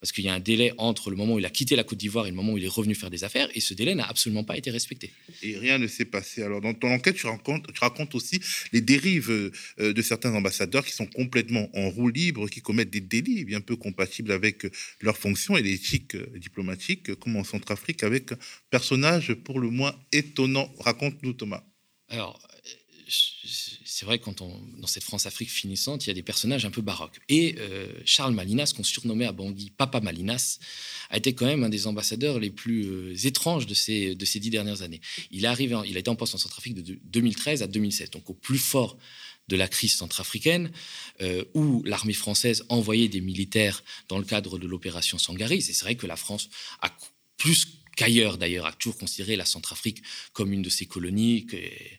parce 0.00 0.12
qu'il 0.12 0.24
y 0.24 0.28
a 0.28 0.34
un 0.34 0.40
délai 0.40 0.72
entre 0.78 1.10
le 1.10 1.16
moment 1.16 1.34
où 1.34 1.38
il 1.38 1.46
a 1.46 1.50
quitté 1.50 1.76
la 1.76 1.84
Côte 1.84 1.98
d'Ivoire 1.98 2.26
et 2.26 2.30
le 2.30 2.36
moment 2.36 2.52
où 2.52 2.58
il 2.58 2.64
est 2.64 2.68
revenu 2.68 2.94
faire 2.94 3.10
des 3.10 3.24
affaires, 3.24 3.48
et 3.54 3.60
ce 3.60 3.74
délai 3.74 3.94
n'a 3.94 4.06
absolument 4.06 4.44
pas 4.44 4.56
été 4.56 4.70
respecté. 4.70 5.12
Et 5.42 5.56
rien 5.56 5.78
ne 5.78 5.86
s'est 5.86 6.04
passé. 6.04 6.42
Alors, 6.42 6.60
dans 6.60 6.74
ton 6.74 6.88
enquête, 6.92 7.16
tu 7.16 7.26
racontes, 7.26 7.72
tu 7.72 7.80
racontes 7.80 8.14
aussi 8.14 8.40
les 8.72 8.80
dérives 8.80 9.30
euh, 9.30 9.92
de 9.92 10.02
certains 10.02 10.34
ambassadeurs 10.34 10.84
qui 10.84 10.92
sont 10.92 11.06
complètement 11.06 11.68
en 11.74 11.88
roue 11.88 12.08
libre, 12.08 12.48
qui 12.48 12.60
commettent 12.60 12.90
des 12.90 13.00
délits 13.00 13.44
bien 13.44 13.60
peu 13.60 13.76
compatibles 13.76 14.32
avec 14.32 14.66
leur 15.00 15.16
fonction 15.16 15.56
et 15.56 15.62
l'éthique 15.62 16.14
euh, 16.14 16.26
diplomatique, 16.36 17.14
comme 17.16 17.36
en 17.36 17.44
Centrafrique, 17.44 18.02
avec 18.02 18.32
un 18.32 18.38
personnage 18.70 19.34
pour 19.34 19.60
le 19.60 19.70
moins 19.70 19.94
étonnant. 20.12 20.72
Raconte-nous, 20.80 21.32
Thomas. 21.32 21.64
Alors, 22.08 22.40
c'est 23.94 24.06
vrai, 24.06 24.18
quand 24.18 24.40
on, 24.40 24.60
dans 24.78 24.88
cette 24.88 25.04
France-Afrique 25.04 25.52
finissante, 25.52 26.04
il 26.04 26.08
y 26.08 26.10
a 26.10 26.14
des 26.14 26.24
personnages 26.24 26.64
un 26.64 26.70
peu 26.72 26.82
baroques. 26.82 27.20
Et 27.28 27.54
euh, 27.60 27.86
Charles 28.04 28.34
Malinas, 28.34 28.72
qu'on 28.76 28.82
surnommait 28.82 29.24
à 29.24 29.30
Bangui 29.30 29.70
Papa 29.70 30.00
Malinas, 30.00 30.58
a 31.10 31.18
été 31.18 31.32
quand 31.32 31.46
même 31.46 31.62
un 31.62 31.68
des 31.68 31.86
ambassadeurs 31.86 32.40
les 32.40 32.50
plus 32.50 32.86
euh, 32.86 33.14
étranges 33.24 33.68
de 33.68 33.74
ces, 33.74 34.16
de 34.16 34.24
ces 34.24 34.40
dix 34.40 34.50
dernières 34.50 34.82
années. 34.82 35.00
Il, 35.30 35.44
est 35.44 35.46
arrivé 35.46 35.76
il 35.86 35.96
a 35.96 36.00
été 36.00 36.10
en 36.10 36.16
poste 36.16 36.34
en 36.34 36.38
Centrafrique 36.38 36.74
de 36.74 36.98
2013 37.04 37.62
à 37.62 37.68
2016, 37.68 38.10
donc 38.10 38.28
au 38.28 38.34
plus 38.34 38.58
fort 38.58 38.98
de 39.46 39.54
la 39.54 39.68
crise 39.68 39.94
centrafricaine, 39.94 40.72
euh, 41.20 41.44
où 41.54 41.84
l'armée 41.84 42.14
française 42.14 42.64
envoyait 42.70 43.08
des 43.08 43.20
militaires 43.20 43.84
dans 44.08 44.18
le 44.18 44.24
cadre 44.24 44.58
de 44.58 44.66
l'opération 44.66 45.18
Sangaris. 45.18 45.58
Et 45.68 45.72
c'est 45.72 45.84
vrai 45.84 45.94
que 45.94 46.08
la 46.08 46.16
France 46.16 46.48
a 46.80 46.90
plus 47.36 47.68
qu'ailleurs 47.96 48.38
d'ailleurs, 48.38 48.66
a 48.66 48.72
toujours 48.72 48.98
considéré 48.98 49.36
la 49.36 49.44
Centrafrique 49.44 50.02
comme 50.32 50.52
une 50.52 50.62
de 50.62 50.70
ses 50.70 50.86
colonies, 50.86 51.46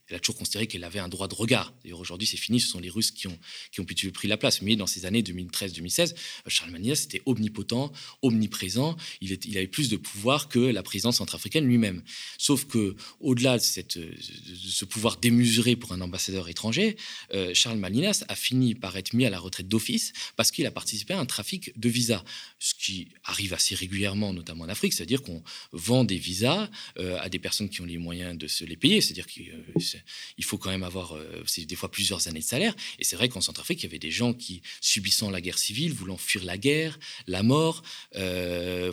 elle 0.07 0.15
a 0.15 0.19
toujours 0.19 0.37
considéré 0.37 0.67
qu'elle 0.67 0.83
avait 0.83 0.99
un 0.99 1.09
droit 1.09 1.27
de 1.27 1.35
regard. 1.35 1.73
D'ailleurs 1.83 1.99
aujourd'hui 1.99 2.27
c'est 2.27 2.37
fini, 2.37 2.59
ce 2.59 2.67
sont 2.67 2.79
les 2.79 2.89
Russes 2.89 3.11
qui 3.11 3.27
ont, 3.27 3.37
qui 3.71 3.81
ont 3.81 3.85
pris 3.85 4.27
la 4.27 4.37
place. 4.37 4.61
Mais 4.61 4.75
dans 4.75 4.87
ces 4.87 5.05
années 5.05 5.21
2013-2016, 5.21 6.13
euh, 6.13 6.15
Charles 6.47 6.71
Manilas 6.71 7.03
était 7.05 7.21
omnipotent, 7.25 7.91
omniprésent, 8.21 8.95
il, 9.21 9.57
avait 9.57 9.67
plus 9.67 9.89
de 9.89 9.97
pouvoir 9.97 10.49
que 10.49 10.59
la 10.59 10.83
présidence 10.83 11.17
centrafricaine 11.17 11.65
lui-même. 11.65 12.03
Sauf 12.37 12.65
que 12.65 12.95
au-delà 13.19 13.57
de, 13.57 13.63
ce 13.63 14.85
pouvoir 14.85 15.17
démesuré 15.17 15.75
pour 15.75 15.93
un 15.93 16.01
ambassadeur 16.01 16.49
étranger, 16.49 16.97
euh, 17.33 17.53
Charles 17.53 17.77
Malinas 17.77 18.23
a 18.27 18.35
fini 18.35 18.75
par 18.75 18.95
être 18.97 19.13
mis 19.13 19.25
à 19.25 19.29
la 19.29 19.39
retraite 19.39 19.67
d'office 19.67 20.13
parce 20.35 20.51
qu'il 20.51 20.65
a 20.65 20.71
participé 20.71 21.13
à 21.13 21.19
un 21.19 21.25
trafic 21.25 21.77
de 21.79 21.89
visas, 21.89 22.23
ce 22.59 22.73
qui 22.73 23.09
arrive 23.23 23.53
assez 23.53 23.75
régulièrement, 23.75 24.33
notamment 24.33 24.65
en 24.65 24.69
Afrique, 24.69 24.93
c'est-à-dire 24.93 25.21
qu'on 25.21 25.43
vend 25.85 26.03
des 26.03 26.17
visas 26.17 26.69
euh, 26.97 27.17
à 27.19 27.29
des 27.29 27.39
personnes 27.39 27.69
qui 27.69 27.81
ont 27.81 27.85
les 27.85 27.97
moyens 27.97 28.37
de 28.37 28.47
se 28.47 28.65
les 28.65 28.75
payer. 28.75 29.01
C'est-à-dire 29.01 29.27
qu'il 29.27 29.51
euh, 29.51 30.41
faut 30.41 30.57
quand 30.57 30.71
même 30.71 30.83
avoir, 30.83 31.15
euh, 31.15 31.43
des 31.57 31.75
fois 31.75 31.89
plusieurs 31.91 32.27
années 32.27 32.39
de 32.39 32.45
salaire. 32.45 32.75
Et 32.99 33.03
c'est 33.03 33.15
vrai 33.15 33.29
qu'en 33.29 33.41
Centrafrique, 33.41 33.81
il 33.81 33.85
y 33.85 33.89
avait 33.89 33.99
des 33.99 34.11
gens 34.11 34.33
qui, 34.33 34.61
subissant 34.81 35.29
la 35.29 35.41
guerre 35.41 35.57
civile, 35.57 35.93
voulant 35.93 36.17
fuir 36.17 36.43
la 36.43 36.57
guerre, 36.57 36.99
la 37.27 37.43
mort, 37.43 37.83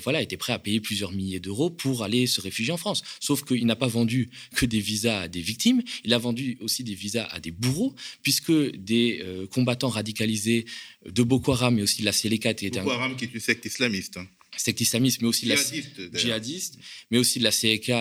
voilà, 0.04 0.22
étaient 0.22 0.36
prêts 0.36 0.52
à 0.52 0.58
payer 0.58 0.80
plusieurs 0.80 1.12
milliers 1.12 1.40
d'euros 1.40 1.70
pour 1.70 2.02
aller 2.02 2.26
se 2.26 2.40
réfugier 2.40 2.72
en 2.72 2.76
France. 2.76 3.02
Sauf 3.20 3.44
qu'il 3.44 3.66
n'a 3.66 3.76
pas 3.76 3.86
vendu 3.86 4.30
que 4.56 4.66
des 4.66 4.80
visas 4.80 5.22
à 5.22 5.28
des 5.28 5.40
victimes, 5.40 5.82
il 6.04 6.12
a 6.12 6.18
vendu 6.18 6.58
aussi 6.60 6.84
des 6.84 6.94
visas 6.94 7.26
à 7.26 7.40
des 7.40 7.50
bourreaux, 7.50 7.94
puisque 8.22 8.52
des 8.76 9.24
combattants 9.50 9.88
radicalisés 9.88 10.64
de 11.06 11.22
Boko 11.22 11.52
Haram, 11.52 11.74
mais 11.76 11.82
aussi 11.82 12.00
de 12.00 12.06
la 12.06 12.12
Séléka... 12.12 12.52
Boko 12.52 12.90
Haram 12.90 13.16
qui 13.16 13.24
est 13.24 13.34
une 13.34 13.40
secte 13.40 13.64
islamiste. 13.64 14.16
Hein 14.16 14.26
secte 14.56 14.80
islamiste, 14.80 15.22
mais 15.22 15.28
aussi 15.28 15.46
djihadiste, 15.46 15.98
la 16.12 16.18
djihadiste, 16.18 16.78
mais 17.10 17.18
aussi 17.18 17.38
de 17.38 17.44
la 17.44 17.52
CEK, 17.52 17.92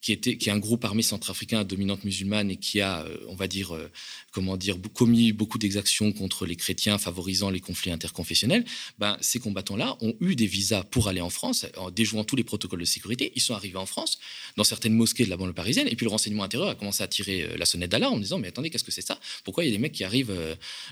qui 0.00 0.12
était 0.12 0.36
qui 0.36 0.48
est 0.48 0.52
un 0.52 0.58
groupe 0.58 0.84
armé 0.84 1.02
centrafricain 1.02 1.60
à 1.60 1.64
dominante 1.64 2.04
musulmane 2.04 2.50
et 2.50 2.56
qui 2.56 2.80
a, 2.80 3.02
euh, 3.02 3.16
on 3.28 3.34
va 3.34 3.46
dire, 3.46 3.74
euh, 3.74 3.90
comment 4.32 4.56
dire, 4.56 4.76
commis 4.94 5.32
beaucoup 5.32 5.58
d'exactions 5.58 6.12
contre 6.12 6.46
les 6.46 6.56
chrétiens, 6.56 6.98
favorisant 6.98 7.50
les 7.50 7.60
conflits 7.60 7.92
interconfessionnels. 7.92 8.64
Ben, 8.98 9.16
ces 9.20 9.38
combattants-là 9.38 9.96
ont 10.00 10.14
eu 10.20 10.34
des 10.34 10.46
visas 10.46 10.82
pour 10.82 11.08
aller 11.08 11.20
en 11.20 11.30
France, 11.30 11.66
en 11.76 11.90
déjouant 11.90 12.24
tous 12.24 12.36
les 12.36 12.44
protocoles 12.44 12.80
de 12.80 12.84
sécurité. 12.84 13.32
Ils 13.36 13.42
sont 13.42 13.54
arrivés 13.54 13.78
en 13.78 13.86
France, 13.86 14.18
dans 14.56 14.64
certaines 14.64 14.94
mosquées 14.94 15.24
de 15.24 15.30
la 15.30 15.36
banlieue 15.36 15.52
parisienne, 15.52 15.86
et 15.88 15.96
puis 15.96 16.04
le 16.04 16.10
renseignement 16.10 16.42
intérieur 16.42 16.70
a 16.70 16.74
commencé 16.74 17.02
à 17.02 17.08
tirer 17.08 17.42
euh, 17.42 17.56
la 17.56 17.66
sonnette 17.66 17.90
d'alarme 17.90 18.14
en 18.14 18.18
disant 18.18 18.38
mais 18.38 18.48
attendez, 18.48 18.70
qu'est-ce 18.70 18.84
que 18.84 18.92
c'est 18.92 19.06
ça? 19.06 19.20
Pourquoi 19.44 19.64
il 19.64 19.68
y 19.68 19.70
a 19.70 19.76
des 19.76 19.80
mecs 19.80 19.92
qui 19.92 20.04
arrivent 20.04 20.34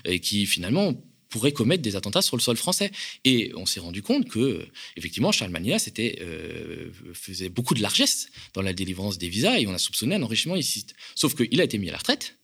et 0.05 0.19
qui 0.19 0.45
finalement 0.45 0.95
pourrait 1.29 1.51
commettre 1.51 1.81
des 1.81 1.95
attentats 1.95 2.21
sur 2.21 2.35
le 2.35 2.41
sol 2.41 2.57
français. 2.57 2.91
Et 3.23 3.51
on 3.55 3.65
s'est 3.65 3.79
rendu 3.79 4.01
compte 4.01 4.27
que, 4.27 4.65
effectivement, 4.97 5.31
Charles 5.31 5.51
Manila 5.51 5.77
euh, 5.99 6.91
faisait 7.13 7.49
beaucoup 7.49 7.73
de 7.73 7.81
largesse 7.81 8.29
dans 8.53 8.61
la 8.61 8.73
délivrance 8.73 9.17
des 9.17 9.29
visas 9.29 9.59
et 9.59 9.67
on 9.67 9.73
a 9.73 9.77
soupçonné 9.77 10.15
un 10.15 10.23
enrichissement 10.23 10.55
illicite. 10.55 10.93
Sauf 11.15 11.35
qu'il 11.35 11.61
a 11.61 11.63
été 11.63 11.77
mis 11.77 11.89
à 11.89 11.91
la 11.91 11.97
retraite, 11.97 12.37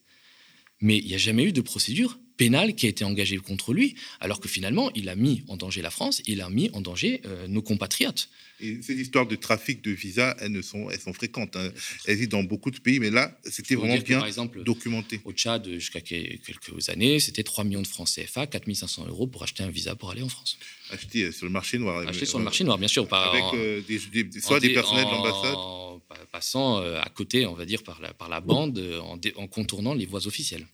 mais 0.80 0.98
il 0.98 1.06
n'y 1.06 1.14
a 1.14 1.18
jamais 1.18 1.44
eu 1.44 1.52
de 1.52 1.60
procédure 1.60 2.18
pénale 2.36 2.74
qui 2.74 2.86
a 2.86 2.88
été 2.88 3.04
engagée 3.04 3.38
contre 3.38 3.72
lui, 3.72 3.94
alors 4.20 4.40
que 4.40 4.48
finalement, 4.48 4.90
il 4.94 5.08
a 5.08 5.16
mis 5.16 5.42
en 5.48 5.56
danger 5.56 5.82
la 5.82 5.90
France, 5.90 6.22
il 6.26 6.40
a 6.40 6.50
mis 6.50 6.70
en 6.72 6.80
danger 6.80 7.20
euh, 7.24 7.46
nos 7.48 7.62
compatriotes. 7.62 8.28
Et 8.58 8.80
ces 8.80 8.94
histoires 8.94 9.26
de 9.26 9.36
trafic 9.36 9.82
de 9.82 9.90
visas, 9.90 10.34
elles, 10.40 10.62
sont, 10.64 10.88
elles 10.90 11.00
sont 11.00 11.12
fréquentes. 11.12 11.56
Hein. 11.56 11.70
Elles 12.06 12.14
existent 12.14 12.38
dans 12.38 12.44
beaucoup 12.44 12.70
de 12.70 12.78
pays, 12.78 13.00
mais 13.00 13.10
là, 13.10 13.38
c'était 13.44 13.74
vraiment 13.74 13.98
bien 13.98 14.18
par 14.18 14.26
exemple, 14.26 14.62
documenté. 14.62 15.20
Au 15.24 15.32
Tchad, 15.32 15.68
jusqu'à 15.68 16.00
quelques 16.00 16.88
années, 16.88 17.20
c'était 17.20 17.42
3 17.42 17.64
millions 17.64 17.82
de 17.82 17.86
francs 17.86 18.08
CFA, 18.08 18.46
4500 18.46 19.06
euros 19.08 19.26
pour 19.26 19.42
acheter 19.42 19.62
un 19.62 19.68
visa 19.68 19.94
pour 19.94 20.10
aller 20.10 20.22
en 20.22 20.28
France. 20.30 20.58
Acheter 20.90 21.24
euh, 21.24 21.32
sur 21.32 21.44
le 21.44 21.52
marché 21.52 21.76
noir. 21.78 22.06
Acheter 22.08 22.24
sur 22.24 22.38
le 22.38 22.44
marché 22.44 22.64
noir, 22.64 22.78
bien 22.78 22.88
sûr. 22.88 23.06
Avec 23.12 23.44
euh, 23.54 23.82
des, 23.86 24.40
soit 24.40 24.60
des 24.60 24.72
personnels 24.72 25.04
de 25.04 25.10
l'ambassade 25.10 25.56
passant 26.32 26.78
à 26.78 27.08
côté, 27.14 27.46
on 27.46 27.54
va 27.54 27.64
dire, 27.64 27.82
par 27.82 28.00
la, 28.00 28.12
par 28.12 28.28
la 28.28 28.40
bande, 28.40 28.78
en, 29.02 29.18
en 29.36 29.46
contournant 29.48 29.94
les 29.94 30.06
voies 30.06 30.26
officielles. 30.26 30.66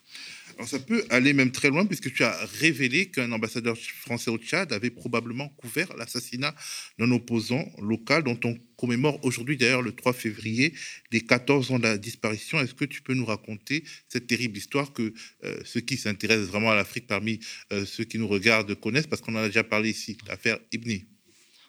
Alors 0.56 0.68
ça 0.68 0.78
peut 0.78 1.04
aller 1.10 1.32
même 1.32 1.50
très 1.50 1.68
loin 1.68 1.86
puisque 1.86 2.12
tu 2.12 2.24
as 2.24 2.36
révélé 2.60 3.06
qu'un 3.10 3.30
ambassadeur 3.32 3.76
français 3.76 4.30
au 4.30 4.38
Tchad 4.38 4.72
avait 4.72 4.90
probablement 4.90 5.48
couvert 5.50 5.94
l'assassinat 5.96 6.54
d'un 6.98 7.10
opposant 7.10 7.64
local 7.80 8.24
dont 8.24 8.38
on 8.44 8.56
commémore 8.76 9.24
aujourd'hui 9.24 9.56
d'ailleurs 9.56 9.82
le 9.82 9.92
3 9.92 10.12
février 10.12 10.74
les 11.10 11.20
14 11.20 11.72
ans 11.72 11.78
de 11.78 11.84
la 11.84 11.98
disparition. 11.98 12.60
Est-ce 12.60 12.74
que 12.74 12.84
tu 12.84 13.02
peux 13.02 13.14
nous 13.14 13.24
raconter 13.24 13.84
cette 14.08 14.26
terrible 14.26 14.56
histoire 14.56 14.92
que 14.92 15.14
euh, 15.44 15.60
ceux 15.64 15.80
qui 15.80 15.96
s'intéressent 15.96 16.48
vraiment 16.48 16.70
à 16.70 16.74
l'Afrique 16.74 17.06
parmi 17.06 17.40
euh, 17.72 17.84
ceux 17.84 18.04
qui 18.04 18.18
nous 18.18 18.28
regardent 18.28 18.74
connaissent? 18.74 19.06
Parce 19.06 19.22
qu'on 19.22 19.34
en 19.34 19.38
a 19.38 19.46
déjà 19.46 19.64
parlé 19.64 19.90
ici, 19.90 20.16
l'affaire 20.26 20.58
Ibni 20.72 21.06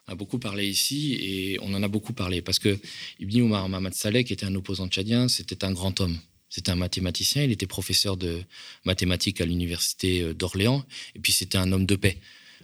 on 0.08 0.12
a 0.12 0.16
beaucoup 0.16 0.38
parlé 0.38 0.68
ici 0.68 1.14
et 1.14 1.60
on 1.62 1.74
en 1.74 1.82
a 1.82 1.88
beaucoup 1.88 2.12
parlé 2.12 2.42
parce 2.42 2.60
que 2.60 2.78
Ibni 3.20 3.42
Omar 3.42 3.70
Mohamed 3.70 3.94
Saleh, 3.94 4.26
qui 4.26 4.34
était 4.34 4.46
un 4.46 4.56
opposant 4.56 4.90
tchadien, 4.90 5.30
c'était 5.30 5.64
un 5.64 5.72
grand 5.72 6.02
homme. 6.02 6.18
C'était 6.54 6.70
un 6.70 6.76
mathématicien, 6.76 7.42
il 7.42 7.52
était 7.52 7.66
professeur 7.66 8.16
de 8.16 8.44
mathématiques 8.86 9.42
à 9.42 9.46
l'université 9.46 10.22
euh, 10.22 10.36
d'Orléans, 10.36 10.86
et 11.16 11.20
puis 11.20 11.32
c'était 11.32 11.58
un 11.58 11.72
homme 11.72 11.88
de 11.88 11.96
paix. 11.96 12.20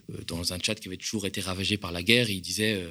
Euh, 0.10 0.24
dans 0.28 0.54
un 0.54 0.60
chat 0.60 0.76
qui 0.76 0.88
avait 0.88 0.98
toujours 0.98 1.26
été 1.26 1.42
ravagé 1.42 1.78
par 1.78 1.92
la 1.92 2.04
guerre, 2.04 2.30
il 2.30 2.42
disait 2.42 2.86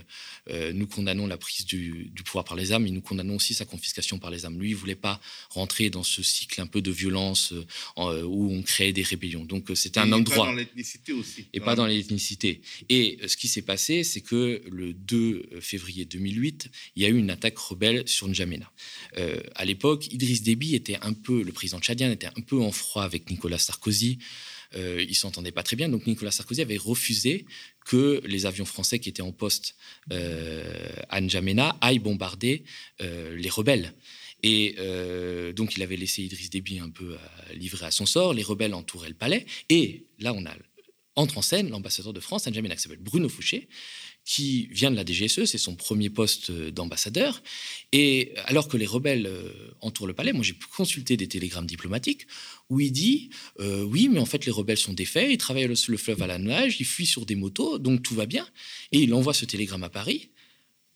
euh, 0.50 0.72
Nous 0.72 0.86
condamnons 0.86 1.26
la 1.26 1.36
prise 1.36 1.66
du, 1.66 2.10
pouvoir 2.24 2.44
par 2.44 2.56
les 2.56 2.72
armes, 2.72 2.86
et 2.86 2.90
nous 2.90 3.00
condamnons 3.00 3.36
aussi 3.36 3.54
sa 3.54 3.64
confiscation 3.64 4.18
par 4.18 4.30
les 4.30 4.44
armes. 4.44 4.58
Lui, 4.58 4.70
il 4.70 4.76
voulait 4.76 4.94
pas 4.94 5.20
rentrer 5.50 5.90
dans 5.90 6.02
ce 6.02 6.22
cycle 6.22 6.60
un 6.60 6.66
peu 6.66 6.82
de 6.82 6.90
violence 6.90 7.52
où 7.96 8.52
on 8.52 8.62
créait 8.62 8.92
des 8.92 9.02
rébellions. 9.02 9.44
Donc 9.44 9.70
c'était 9.74 10.00
un 10.00 10.12
homme 10.12 10.24
droit. 10.24 10.46
Et 10.46 10.48
pas 10.48 10.52
dans 10.52 10.56
l'ethnicité 10.56 11.12
aussi. 11.12 11.46
Et 11.52 11.60
pas 11.60 11.74
dans 11.74 11.86
l'ethnicité. 11.86 12.60
Et 12.88 13.18
ce 13.26 13.36
qui 13.36 13.48
s'est 13.48 13.62
passé, 13.62 14.04
c'est 14.04 14.20
que 14.20 14.62
le 14.70 14.92
2 14.92 15.60
février 15.60 16.04
2008, 16.04 16.70
il 16.96 17.02
y 17.02 17.06
a 17.06 17.08
eu 17.08 17.16
une 17.16 17.30
attaque 17.30 17.58
rebelle 17.58 18.06
sur 18.06 18.28
N'Djamena. 18.28 18.70
Euh, 19.16 19.40
à 19.54 19.64
l'époque, 19.64 20.12
Idriss 20.12 20.42
Déby 20.42 20.74
était 20.74 20.98
un 21.02 21.12
peu, 21.12 21.42
le 21.42 21.52
président 21.52 21.80
tchadien 21.80 22.10
était 22.10 22.26
un 22.26 22.40
peu 22.46 22.60
en 22.60 22.72
froid 22.72 23.04
avec 23.04 23.30
Nicolas 23.30 23.58
Sarkozy. 23.58 24.18
Euh, 24.74 25.04
ils 25.08 25.14
s'entendaient 25.14 25.52
pas 25.52 25.62
très 25.62 25.76
bien, 25.76 25.88
donc 25.88 26.06
Nicolas 26.06 26.30
Sarkozy 26.30 26.60
avait 26.60 26.76
refusé 26.76 27.46
que 27.86 28.20
les 28.26 28.44
avions 28.44 28.66
français 28.66 28.98
qui 28.98 29.08
étaient 29.08 29.22
en 29.22 29.32
poste 29.32 29.76
euh, 30.12 30.90
à 31.08 31.20
N'Djamena 31.20 31.76
aillent 31.80 32.00
bombarder 32.00 32.64
euh, 33.00 33.34
les 33.36 33.48
rebelles. 33.48 33.94
Et 34.44 34.76
donc, 35.56 35.76
il 35.76 35.82
avait 35.82 35.96
laissé 35.96 36.22
Idriss 36.22 36.48
Déby 36.48 36.78
un 36.78 36.90
peu 36.90 37.16
livré 37.54 37.86
à 37.86 37.90
son 37.90 38.06
sort. 38.06 38.34
Les 38.34 38.44
rebelles 38.44 38.72
entouraient 38.72 39.08
le 39.08 39.14
palais. 39.14 39.44
Et 39.68 40.04
là, 40.20 40.32
on 40.32 40.46
a 40.46 40.54
entre 41.16 41.38
en 41.38 41.42
scène 41.42 41.70
l'ambassadeur 41.70 42.12
de 42.12 42.20
France 42.20 42.46
à 42.46 42.50
N'Djamena, 42.50 42.76
qui 42.76 42.82
s'appelle 42.82 43.00
Bruno 43.00 43.28
Fouché, 43.28 43.68
qui 44.28 44.68
vient 44.70 44.90
de 44.90 44.96
la 44.96 45.06
DGSE, 45.06 45.46
c'est 45.46 45.56
son 45.56 45.74
premier 45.74 46.10
poste 46.10 46.52
d'ambassadeur. 46.52 47.42
Et 47.92 48.34
alors 48.44 48.68
que 48.68 48.76
les 48.76 48.84
rebelles 48.84 49.26
euh, 49.26 49.50
entourent 49.80 50.06
le 50.06 50.12
palais, 50.12 50.34
moi 50.34 50.44
j'ai 50.44 50.52
pu 50.52 50.66
consulter 50.66 51.16
des 51.16 51.28
télégrammes 51.28 51.64
diplomatiques 51.64 52.26
où 52.68 52.78
il 52.78 52.92
dit 52.92 53.30
euh, 53.58 53.84
oui, 53.84 54.10
mais 54.12 54.18
en 54.18 54.26
fait 54.26 54.44
les 54.44 54.52
rebelles 54.52 54.76
sont 54.76 54.92
défaits, 54.92 55.28
ils 55.30 55.38
travaillent 55.38 55.74
sur 55.74 55.92
le 55.92 55.96
fleuve 55.96 56.20
à 56.20 56.26
la 56.26 56.36
nage, 56.36 56.76
ils 56.78 56.84
fuient 56.84 57.06
sur 57.06 57.24
des 57.24 57.36
motos, 57.36 57.78
donc 57.78 58.02
tout 58.02 58.14
va 58.14 58.26
bien. 58.26 58.46
Et 58.92 58.98
il 58.98 59.14
envoie 59.14 59.32
ce 59.32 59.46
télégramme 59.46 59.84
à 59.84 59.88
Paris 59.88 60.28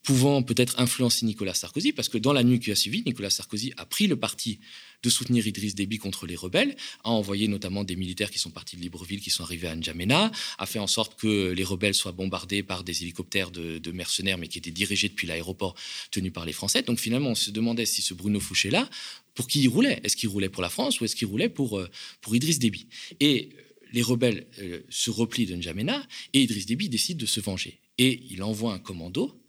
pouvant 0.03 0.42
peut-être 0.42 0.80
influencer 0.80 1.24
Nicolas 1.26 1.55
Sarkozy, 1.55 1.92
parce 1.92 2.09
que 2.09 2.18
dans 2.18 2.32
la 2.32 2.42
nuit 2.42 2.59
qui 2.59 2.70
a 2.70 2.74
suivi, 2.74 3.03
Nicolas 3.07 3.30
Sarkozy 3.30 3.72
a 3.76 3.86
pris 3.86 4.07
le 4.09 4.16
parti 4.16 4.59
de 5.03 5.11
soutenir 5.11 5.46
Idriss 5.46 5.74
Déby 5.74 5.98
contre 5.98 6.26
les 6.26 6.36
rebelles, 6.36 6.76
a 7.05 7.11
envoyé 7.11 7.48
notamment 7.48 7.84
des 7.84 7.96
militaires 7.96 8.30
qui 8.30 8.38
sont 8.38 8.50
partis 8.50 8.76
de 8.76 8.82
Libreville, 8.82 9.20
qui 9.20 9.30
sont 9.30 9.42
arrivés 9.42 9.68
à 9.68 9.76
N'Djamena, 9.76 10.30
a 10.59 10.66
fait 10.66 10.78
en 10.78 10.86
sorte 10.86 11.18
que 11.18 11.53
les 11.53 11.64
rebelles 11.64 11.94
soient 11.94 12.12
bombardés 12.12 12.62
par 12.62 12.84
des 12.84 13.03
hélicoptères 13.03 13.50
de, 13.50 13.92
mercenaires, 13.92 14.38
mais 14.38 14.48
qui 14.48 14.59
étaient 14.59 14.70
dirigés 14.70 15.09
depuis 15.09 15.26
l'aéroport 15.26 15.74
tenu 16.11 16.30
par 16.30 16.46
les 16.46 16.53
Français. 16.53 16.82
Donc 16.82 16.98
finalement, 16.98 17.30
on 17.30 17.34
se 17.34 17.50
demandait 17.50 17.86
si 17.86 18.03
ce 18.03 18.14
Bruno 18.14 18.40
Fouché-là, 18.40 18.88
pour 19.34 19.46
qui 19.46 19.62
il 19.62 19.68
roulait? 19.68 20.00
Est-ce 20.05 20.16
qu'il 20.16 20.28
roulait 20.28 20.48
pour 20.48 20.62
la 20.62 20.68
France 20.68 21.00
ou 21.00 21.05
est-ce 21.05 21.16
qu'il 21.16 21.28
roulait 21.28 21.48
pour, 21.48 21.78
euh, 21.78 21.88
pour 22.20 22.34
Idriss 22.34 22.59
Déby? 22.59 22.86
Et 23.20 23.50
euh, 23.55 23.62
les 23.92 24.03
rebelles 24.03 24.46
euh, 24.59 24.80
se 24.88 25.11
replient 25.11 25.46
de 25.46 25.55
N'Djamena 25.55 26.07
et 26.32 26.42
Idriss 26.42 26.66
Déby 26.66 26.88
décide 26.88 27.18
de 27.18 27.26
se 27.26 27.40
venger. 27.40 27.78
Et 27.98 28.22
il 28.30 28.42
envoie 28.42 28.74
un 28.74 28.78
commando 28.78 29.41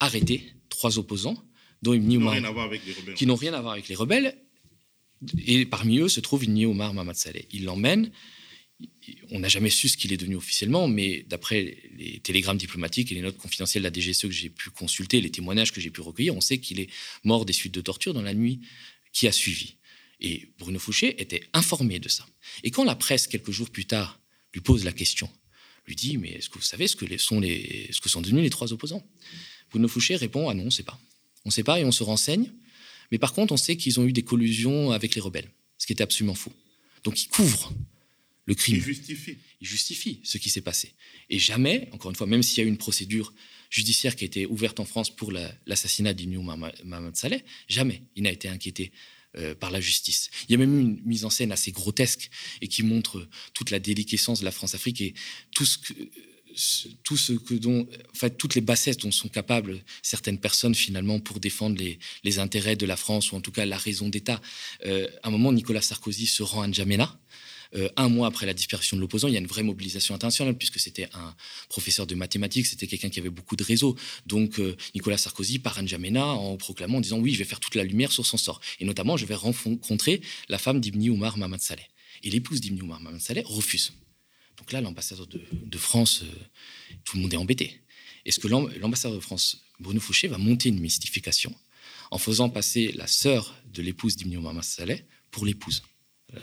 arrêter 0.00 0.52
trois 0.68 0.98
opposants, 0.98 1.42
dont 1.82 1.94
Ibn 1.94 2.16
Omar, 2.16 2.34
qui 3.14 3.26
n'ont 3.26 3.36
rien 3.36 3.54
à 3.54 3.60
voir 3.60 3.72
avec 3.72 3.88
les 3.88 3.94
rebelles. 3.94 4.36
Et 5.46 5.66
parmi 5.66 5.98
eux 5.98 6.08
se 6.08 6.20
trouve 6.20 6.44
Ibn 6.44 6.66
Omar 6.66 6.94
Mamad 6.94 7.16
Saleh. 7.16 7.46
Il 7.50 7.64
l'emmène. 7.64 8.10
On 9.30 9.40
n'a 9.40 9.48
jamais 9.48 9.70
su 9.70 9.88
ce 9.88 9.96
qu'il 9.96 10.12
est 10.12 10.16
devenu 10.16 10.36
officiellement, 10.36 10.86
mais 10.86 11.24
d'après 11.28 11.78
les 11.96 12.20
télégrammes 12.20 12.58
diplomatiques 12.58 13.10
et 13.10 13.16
les 13.16 13.22
notes 13.22 13.36
confidentielles 13.36 13.82
de 13.82 13.88
la 13.88 13.92
DGSE 13.92 14.22
que 14.22 14.30
j'ai 14.30 14.50
pu 14.50 14.70
consulter, 14.70 15.20
les 15.20 15.30
témoignages 15.30 15.72
que 15.72 15.80
j'ai 15.80 15.90
pu 15.90 16.00
recueillir, 16.00 16.36
on 16.36 16.40
sait 16.40 16.58
qu'il 16.58 16.78
est 16.78 16.88
mort 17.24 17.44
des 17.44 17.52
suites 17.52 17.74
de 17.74 17.80
torture 17.80 18.14
dans 18.14 18.22
la 18.22 18.34
nuit 18.34 18.60
qui 19.12 19.26
a 19.26 19.32
suivi. 19.32 19.74
Et 20.20 20.52
Bruno 20.58 20.78
Fouché 20.78 21.20
était 21.20 21.42
informé 21.52 21.98
de 21.98 22.08
ça. 22.08 22.26
Et 22.62 22.70
quand 22.70 22.84
la 22.84 22.94
presse, 22.94 23.26
quelques 23.26 23.50
jours 23.50 23.70
plus 23.70 23.86
tard, 23.86 24.20
lui 24.54 24.60
pose 24.60 24.84
la 24.84 24.92
question, 24.92 25.30
lui 25.86 25.96
dit 25.96 26.16
Mais 26.16 26.30
est-ce 26.30 26.48
que 26.48 26.58
vous 26.58 26.64
savez 26.64 26.86
ce 26.86 26.96
que, 26.96 27.18
sont, 27.18 27.40
les, 27.40 27.88
ce 27.92 28.00
que 28.00 28.08
sont 28.08 28.20
devenus 28.20 28.42
les 28.42 28.50
trois 28.50 28.72
opposants? 28.72 29.04
Bruno 29.70 29.88
Fouché 29.88 30.16
répond 30.16 30.48
Ah 30.48 30.54
non, 30.54 30.62
on 30.62 30.66
ne 30.66 30.70
sait 30.70 30.82
pas. 30.82 30.98
On 31.44 31.48
ne 31.48 31.52
sait 31.52 31.62
pas 31.62 31.80
et 31.80 31.84
on 31.84 31.92
se 31.92 32.02
renseigne. 32.02 32.52
Mais 33.10 33.18
par 33.18 33.32
contre, 33.32 33.52
on 33.52 33.56
sait 33.56 33.76
qu'ils 33.76 34.00
ont 34.00 34.06
eu 34.06 34.12
des 34.12 34.22
collusions 34.22 34.90
avec 34.92 35.14
les 35.14 35.20
rebelles, 35.20 35.50
ce 35.78 35.86
qui 35.86 35.92
était 35.92 36.02
absolument 36.02 36.34
faux. 36.34 36.52
Donc 37.04 37.22
il 37.22 37.28
couvre 37.28 37.72
le 38.44 38.54
crime. 38.54 38.76
Il 38.76 38.82
justifie. 38.82 39.38
il 39.60 39.66
justifie 39.66 40.20
ce 40.24 40.38
qui 40.38 40.50
s'est 40.50 40.60
passé. 40.60 40.92
Et 41.30 41.38
jamais, 41.38 41.88
encore 41.92 42.10
une 42.10 42.16
fois, 42.16 42.26
même 42.26 42.42
s'il 42.42 42.58
y 42.58 42.60
a 42.62 42.64
eu 42.64 42.68
une 42.68 42.78
procédure 42.78 43.32
judiciaire 43.70 44.16
qui 44.16 44.24
a 44.24 44.26
été 44.26 44.46
ouverte 44.46 44.80
en 44.80 44.84
France 44.84 45.14
pour 45.14 45.32
l'assassinat 45.32 46.14
d'Ignou 46.14 46.42
Mohamed 46.42 47.16
Saleh, 47.16 47.44
jamais 47.68 48.02
il 48.16 48.22
n'a 48.22 48.32
été 48.32 48.48
inquiété 48.48 48.92
euh, 49.36 49.54
par 49.54 49.70
la 49.70 49.80
justice. 49.80 50.30
Il 50.48 50.52
y 50.52 50.54
a 50.54 50.58
même 50.58 50.78
eu 50.78 50.80
une 50.80 51.02
mise 51.04 51.26
en 51.26 51.30
scène 51.30 51.52
assez 51.52 51.70
grotesque 51.70 52.30
et 52.62 52.68
qui 52.68 52.82
montre 52.82 53.28
toute 53.52 53.70
la 53.70 53.78
déliquescence 53.78 54.40
de 54.40 54.46
la 54.46 54.50
France-Afrique 54.50 55.02
et 55.02 55.14
tout 55.50 55.66
ce 55.66 55.76
que 55.76 55.92
tout 57.02 57.16
ce 57.16 57.32
que 57.32 57.54
dont, 57.54 57.86
toutes 58.38 58.54
les 58.54 58.60
bassesses 58.60 58.96
dont 58.96 59.10
sont 59.10 59.28
capables 59.28 59.80
certaines 60.02 60.38
personnes 60.38 60.74
finalement 60.74 61.20
pour 61.20 61.40
défendre 61.40 61.76
les, 62.24 62.38
intérêts 62.38 62.76
de 62.76 62.86
la 62.86 62.96
France 62.96 63.32
ou 63.32 63.36
en 63.36 63.40
tout 63.40 63.50
cas 63.50 63.64
la 63.64 63.78
raison 63.78 64.08
d'État. 64.08 64.40
Euh, 64.86 65.08
à 65.22 65.28
un 65.28 65.30
moment, 65.30 65.52
Nicolas 65.52 65.80
Sarkozy 65.80 66.26
se 66.26 66.42
rend 66.42 66.62
à 66.62 66.68
N'Djamena 66.68 67.18
euh, 67.74 67.88
un 67.96 68.08
mois 68.08 68.26
après 68.28 68.46
la 68.46 68.54
disparition 68.54 68.96
de 68.96 69.00
l'opposant, 69.00 69.28
il 69.28 69.34
y 69.34 69.36
a 69.36 69.40
une 69.40 69.46
vraie 69.46 69.62
mobilisation 69.62 70.14
internationale, 70.14 70.56
puisque 70.56 70.78
c'était 70.78 71.08
un 71.12 71.34
professeur 71.68 72.06
de 72.06 72.14
mathématiques, 72.14 72.66
c'était 72.66 72.86
quelqu'un 72.86 73.10
qui 73.10 73.20
avait 73.20 73.30
beaucoup 73.30 73.56
de 73.56 73.64
réseaux. 73.64 73.96
Donc 74.26 74.58
euh, 74.58 74.76
Nicolas 74.94 75.18
Sarkozy 75.18 75.58
part 75.58 75.78
à 75.78 75.82
N'Djamena 75.82 76.24
en 76.24 76.56
proclamant, 76.56 76.98
en 76.98 77.00
disant 77.00 77.18
oui, 77.18 77.32
je 77.32 77.38
vais 77.38 77.44
faire 77.44 77.60
toute 77.60 77.74
la 77.74 77.84
lumière 77.84 78.12
sur 78.12 78.24
son 78.24 78.38
sort. 78.38 78.60
Et 78.80 78.84
notamment, 78.84 79.16
je 79.16 79.26
vais 79.26 79.34
rencontrer 79.34 80.20
la 80.48 80.58
femme 80.58 80.80
d'Ibni 80.80 81.10
Oumar 81.10 81.36
Mamad 81.36 81.60
Saleh. 81.60 81.86
Et 82.22 82.30
l'épouse 82.30 82.60
d'Ibni 82.60 82.82
Oumar 82.82 83.00
Mamad 83.00 83.20
Saleh 83.20 83.42
refuse. 83.44 83.92
Donc 84.58 84.72
là, 84.72 84.80
l'ambassadeur 84.80 85.26
de, 85.26 85.78
France, 85.78 86.22
euh, 86.22 86.96
tout 87.04 87.16
le 87.16 87.22
monde 87.22 87.32
est 87.32 87.38
embêté. 87.38 87.80
Est-ce 88.24 88.40
que 88.40 88.48
l'ambassadeur 88.48 89.16
de 89.16 89.22
France, 89.22 89.62
Bruno 89.78 90.00
Fouché, 90.00 90.28
va 90.28 90.38
monter 90.38 90.68
une 90.68 90.80
mystification 90.80 91.54
en 92.10 92.18
faisant 92.18 92.50
passer 92.50 92.92
la 92.92 93.06
sœur 93.06 93.54
de 93.72 93.82
l'épouse 93.82 94.16
d'Ibni 94.16 94.36
Oumar 94.36 94.62
Saleh 94.64 95.06
pour 95.30 95.46
l'épouse? 95.46 95.82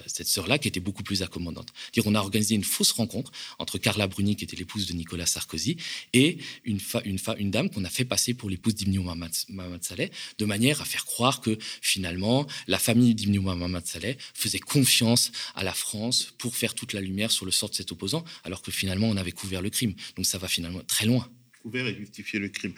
Cette 0.08 0.28
sœur-là 0.28 0.58
qui 0.58 0.68
était 0.68 0.80
beaucoup 0.80 1.04
plus 1.04 1.22
accommodante. 1.22 1.72
Dire, 1.94 2.04
on 2.08 2.16
a 2.16 2.20
organisé 2.20 2.56
une 2.56 2.64
fausse 2.64 2.92
rencontre 2.92 3.32
entre 3.60 3.78
Carla 3.78 4.08
Bruni, 4.08 4.36
qui 4.36 4.44
était 4.44 4.56
l'épouse 4.56 4.88
de 4.88 4.94
Nicolas 4.94 5.26
Sarkozy, 5.26 5.78
et 6.14 6.38
une, 6.64 6.80
une, 7.06 7.20
une 7.38 7.52
dame 7.52 7.70
qu'on 7.70 7.84
a 7.84 7.90
fait 7.90 8.06
passer 8.06 8.34
pour 8.34 8.50
l'épouse 8.50 8.76
d'Ibni 8.76 8.98
Mohamed 8.98 9.84
Saleh, 9.84 10.12
de 10.38 10.46
manière 10.46 10.82
à 10.82 10.86
faire 10.86 11.06
croire 11.06 11.42
que 11.42 11.58
finalement 11.82 12.48
la 12.68 12.80
famille 12.80 13.14
d'Ibni 13.16 13.40
Mohamed 13.40 13.86
Saleh 13.86 14.18
faisait 14.34 14.60
confiance 14.60 15.32
à 15.54 15.64
la 15.64 15.74
France 15.74 16.34
pour 16.38 16.56
faire 16.56 16.74
toute 16.74 16.94
la 16.94 17.02
lumière 17.02 17.32
sur 17.32 17.46
le 17.46 17.52
sort 17.52 17.70
de 17.70 17.76
cet 17.76 17.92
opposant, 17.92 18.24
alors 18.44 18.62
que 18.62 18.72
finalement 18.72 19.08
on 19.08 19.18
avait 19.18 19.32
couvert 19.32 19.62
le 19.62 19.70
crime. 19.70 19.94
Donc 20.16 20.26
ça 20.26 20.38
va 20.38 20.48
finalement 20.48 20.82
très 20.88 21.06
loin. 21.06 21.30
Couvert 21.62 21.88
et 21.88 21.96
justifier 21.96 22.40
le 22.40 22.50
crime. 22.50 22.74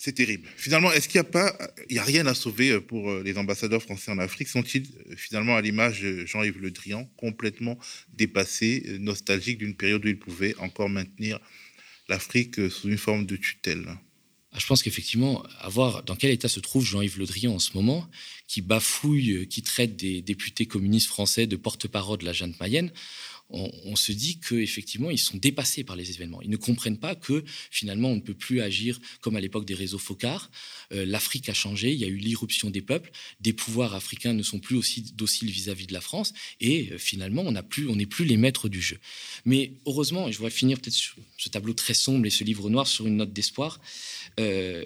C'est 0.00 0.12
terrible. 0.12 0.48
Finalement, 0.56 0.92
est-ce 0.92 1.08
qu'il 1.08 1.20
n'y 1.20 1.38
a 1.38 1.72
y 1.90 1.98
a 1.98 2.04
rien 2.04 2.24
à 2.26 2.34
sauver 2.34 2.70
euh, 2.70 2.80
pour 2.80 3.10
euh, 3.10 3.22
les 3.24 3.36
ambassadeurs 3.36 3.82
français 3.82 4.12
en 4.12 4.18
Afrique? 4.18 4.46
Sont-ils 4.46 4.86
euh, 5.10 5.16
finalement 5.16 5.56
à 5.56 5.60
l'image 5.60 6.02
de 6.02 6.24
Jean-Yves 6.24 6.60
Le 6.60 6.70
Drian, 6.70 7.10
complètement 7.16 7.76
dépassés, 8.14 8.96
nostalgiques 9.00 9.58
d'une 9.58 9.74
période 9.74 10.04
où 10.04 10.08
ils 10.08 10.18
pouvaient 10.18 10.54
encore 10.58 10.88
maintenir 10.88 11.40
l'Afrique 12.08 12.70
sous 12.70 12.88
une 12.88 12.96
forme 12.96 13.26
de 13.26 13.34
tutelle? 13.34 13.86
Ah, 14.52 14.58
je 14.60 14.66
pense 14.66 14.84
qu'effectivement, 14.84 15.44
voir 15.66 16.04
dans 16.04 16.14
quel 16.14 16.30
état 16.30 16.48
se 16.48 16.60
trouve 16.60 16.84
Jean-Yves 16.86 17.18
Le 17.18 17.26
Drian 17.26 17.52
en 17.52 17.58
ce 17.58 17.72
moment, 17.74 18.08
qui 18.46 18.62
bafouille, 18.62 19.48
qui 19.48 19.62
traite 19.62 19.96
des 19.96 20.22
députés 20.22 20.66
communistes 20.66 21.08
français 21.08 21.48
de 21.48 21.56
porte-parole 21.56 22.18
de 22.18 22.24
la 22.24 22.32
Jeanne 22.32 22.54
Mayenne, 22.60 22.92
on, 23.50 23.96
se 23.96 24.12
dit 24.12 24.38
qu'effectivement, 24.38 25.10
ils 25.10 25.18
sont 25.18 25.38
dépassés 25.38 25.82
par 25.82 25.96
les 25.96 26.10
événements. 26.10 26.42
Ils 26.42 26.50
ne 26.50 26.56
comprennent 26.56 26.98
pas 26.98 27.14
que 27.14 27.44
finalement, 27.70 28.10
on 28.10 28.16
ne 28.16 28.20
peut 28.20 28.34
plus 28.34 28.60
agir 28.60 29.00
comme 29.20 29.36
à 29.36 29.40
l'époque 29.40 29.64
des 29.64 29.74
réseaux 29.74 29.98
focards. 29.98 30.50
Euh, 30.92 31.06
L'Afrique 31.06 31.48
a 31.48 31.54
changé, 31.54 31.92
il 31.92 31.98
y 31.98 32.04
a 32.04 32.08
eu 32.08 32.16
l'irruption 32.16 32.70
des 32.70 32.82
peuples, 32.82 33.10
des 33.40 33.52
pouvoirs 33.52 33.94
africains 33.94 34.34
ne 34.34 34.42
sont 34.42 34.58
plus 34.58 34.76
aussi 34.76 35.12
dociles 35.14 35.50
vis-à-vis 35.50 35.86
de 35.86 35.94
la 35.94 36.00
France, 36.00 36.34
et 36.60 36.90
euh, 36.92 36.98
finalement, 36.98 37.42
on 37.42 37.52
n'est 37.52 38.06
plus, 38.06 38.24
les 38.24 38.36
maîtres 38.36 38.68
du 38.68 38.82
jeu. 38.82 38.98
Mais 39.44 39.72
heureusement, 39.86 40.28
et 40.28 40.32
je 40.32 40.38
voudrais 40.38 40.50
finir 40.50 40.78
peut-être 40.80 41.16
ce 41.38 41.48
tableau 41.48 41.72
très 41.72 41.94
sombre 41.94 42.26
et 42.26 42.30
ce 42.30 42.44
livre 42.44 42.68
noir 42.68 42.86
sur 42.86 43.06
une 43.06 43.16
note 43.16 43.32
d'espoir, 43.32 43.80
euh, 44.40 44.84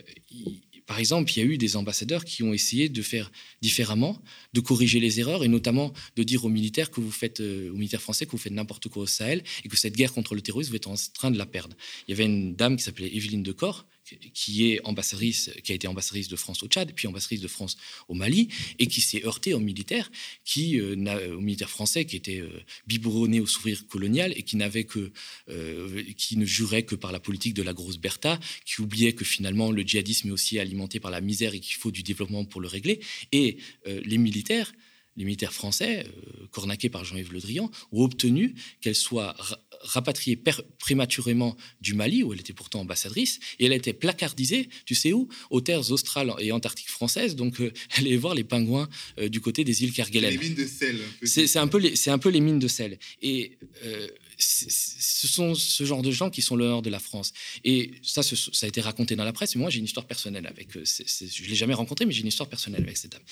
par 0.93 0.99
exemple, 0.99 1.33
il 1.33 1.39
y 1.39 1.41
a 1.41 1.47
eu 1.47 1.57
des 1.57 1.77
ambassadeurs 1.77 2.23
qui 2.23 2.43
ont 2.43 2.53
essayé 2.53 2.91
de 2.91 3.01
faire 3.01 3.33
différemment, 3.63 4.21
de 4.53 4.61
corriger 4.61 5.01
les 5.01 5.21
erreurs 5.21 5.43
et 5.43 5.49
notamment 5.49 5.95
de 6.17 6.23
dire 6.23 6.45
aux 6.45 6.51
militaires 6.51 6.91
que 6.91 7.01
vous 7.01 7.11
faites, 7.11 7.41
euh, 7.41 7.71
aux 7.71 7.77
militaires 7.77 8.03
français 8.03 8.27
que 8.27 8.33
vous 8.33 8.37
faites 8.37 8.53
n'importe 8.53 8.89
quoi 8.91 9.05
au 9.05 9.07
Sahel 9.07 9.43
et 9.65 9.71
que 9.71 9.77
cette 9.79 9.97
guerre 9.97 10.13
contre 10.13 10.35
le 10.35 10.43
terrorisme, 10.43 10.69
vous 10.73 10.77
êtes 10.77 10.89
en 10.89 10.95
train 11.15 11.31
de 11.31 11.39
la 11.39 11.47
perdre. 11.47 11.75
Il 12.07 12.11
y 12.11 12.15
avait 12.15 12.27
une 12.27 12.55
dame 12.55 12.77
qui 12.77 12.83
s'appelait 12.83 13.09
Evelyne 13.17 13.43
Decor 13.43 13.87
qui 14.35 14.71
est 14.71 14.81
ambassadrice, 14.85 15.51
qui 15.63 15.73
a 15.73 15.75
été 15.75 15.87
ambassadrice 15.87 16.29
de 16.29 16.37
France 16.37 16.63
au 16.63 16.67
Tchad, 16.67 16.93
puis 16.95 17.07
ambassadrice 17.07 17.41
de 17.41 17.49
France 17.49 17.77
au 18.09 18.15
Mali, 18.15 18.49
et 18.79 18.87
qui 18.87 19.01
s'est 19.01 19.25
heurtée 19.25 19.55
aux 19.55 19.61
militaires, 19.61 20.11
qui, 20.45 20.81
euh, 20.81 21.37
aux 21.37 21.41
militaires 21.41 21.71
français 21.71 22.05
qui 22.05 22.17
étaient 22.17 22.41
euh, 22.41 23.41
au 23.41 23.47
sourire 23.47 23.87
colonial 23.89 24.33
et 24.37 24.43
qui 24.43 24.57
n'avaient 24.57 24.85
que, 24.85 25.13
euh, 25.49 26.03
qui 26.17 26.37
ne 26.37 26.45
juraient 26.45 26.85
que 26.85 26.95
par 26.95 27.13
la 27.13 27.21
politique 27.21 27.55
de 27.55 27.63
la 27.63 27.73
grosse 27.73 27.99
Bertha, 27.99 28.39
qui 28.65 28.81
oubliaient 28.81 29.15
que 29.15 29.25
finalement 29.25 29.71
le 29.71 29.83
djihadisme 29.83 30.29
est 30.29 30.33
aussi 30.33 30.59
alimenté 30.59 31.01
par 31.01 31.11
la 31.11 31.21
misère 31.21 31.55
et 31.55 31.61
qu'il 31.61 31.77
faut 31.77 31.91
du 31.91 32.03
développement 32.03 32.45
pour 32.45 32.61
le 32.61 32.69
régler. 32.69 33.01
Et 33.33 33.59
les 33.87 34.19
militaires 34.19 34.73
les 35.17 35.25
militaires 35.25 35.53
français, 35.53 36.07
cornaqués 36.51 36.89
par 36.89 37.05
Jean-Yves 37.05 37.33
Le 37.33 37.41
Drian, 37.41 37.71
ont 37.93 38.05
obtenu 38.05 38.55
qu'elle 38.81 38.95
soit 38.95 39.35
rapatriée 39.83 40.39
prématurément 40.79 41.57
du 41.81 41.95
Mali, 41.95 42.23
où 42.23 42.33
elle 42.33 42.41
était 42.41 42.53
pourtant 42.53 42.81
ambassadrice, 42.81 43.41
et 43.59 43.67
elle 43.67 43.73
a 43.73 43.77
été 43.77 43.93
placardisée, 43.93 44.69
tu 44.85 44.95
sais 44.95 45.13
où? 45.13 45.29
Aux 45.51 45.61
terres 45.61 45.91
australes 45.91 46.33
et 46.39 46.53
antarctiques 46.53 46.89
françaises. 46.91 47.37
Donc, 47.37 47.61
euh, 47.61 47.73
elle 47.97 48.07
est 48.07 48.17
voir 48.17 48.35
les 48.35 48.45
pingouins 48.45 48.89
euh, 49.19 49.29
du 49.29 49.41
côté 49.41 49.65
des 49.65 49.83
îles 49.83 49.93
Kerguelen. 49.93 50.31
Les 50.31 50.39
mines 50.39 50.55
de 50.55 50.67
sel. 50.67 51.01
C'est 51.25 51.57
un, 51.59 51.69
peu 51.69 51.79
les, 51.79 52.09
un 52.09 52.19
peu 52.19 52.29
les 52.29 52.41
mines 52.41 52.59
de 52.59 52.69
sel. 52.69 52.99
Et 53.21 53.59
euh, 53.85 54.09
ce 54.39 55.27
sont 55.27 55.55
ce 55.55 55.85
genre 55.85 56.03
de 56.03 56.11
gens 56.11 56.31
qui 56.31 56.43
sont 56.43 56.57
l'honneur 56.57 56.83
de 56.83 56.91
la 56.91 56.99
France. 56.99 57.33
Et 57.65 57.93
ça, 58.03 58.23
ça 58.23 58.67
a 58.67 58.69
été 58.69 58.81
raconté 58.81 59.17
dans 59.17 59.25
la 59.25 59.33
presse. 59.33 59.55
Mais 59.55 59.61
moi, 59.61 59.71
j'ai 59.71 59.79
une 59.79 59.85
histoire 59.85 60.07
personnelle 60.07 60.47
avec. 60.47 60.73
je 60.73 61.43
ne 61.43 61.49
l'ai 61.49 61.55
jamais 61.55 61.75
mais 62.07 62.13
j'ai 62.13 62.21
une 62.21 62.29
histoire 62.29 62.49
personnelle 62.49 62.83
avec 62.83 62.97
cette 62.97 63.13
dame. 63.13 63.23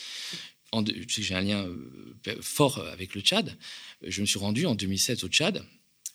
J'ai 1.06 1.34
un 1.34 1.40
lien 1.40 1.66
fort 2.40 2.78
avec 2.78 3.14
le 3.14 3.20
Tchad. 3.20 3.56
Je 4.02 4.20
me 4.20 4.26
suis 4.26 4.38
rendu 4.38 4.66
en 4.66 4.74
2016 4.74 5.24
au 5.24 5.28
Tchad 5.28 5.64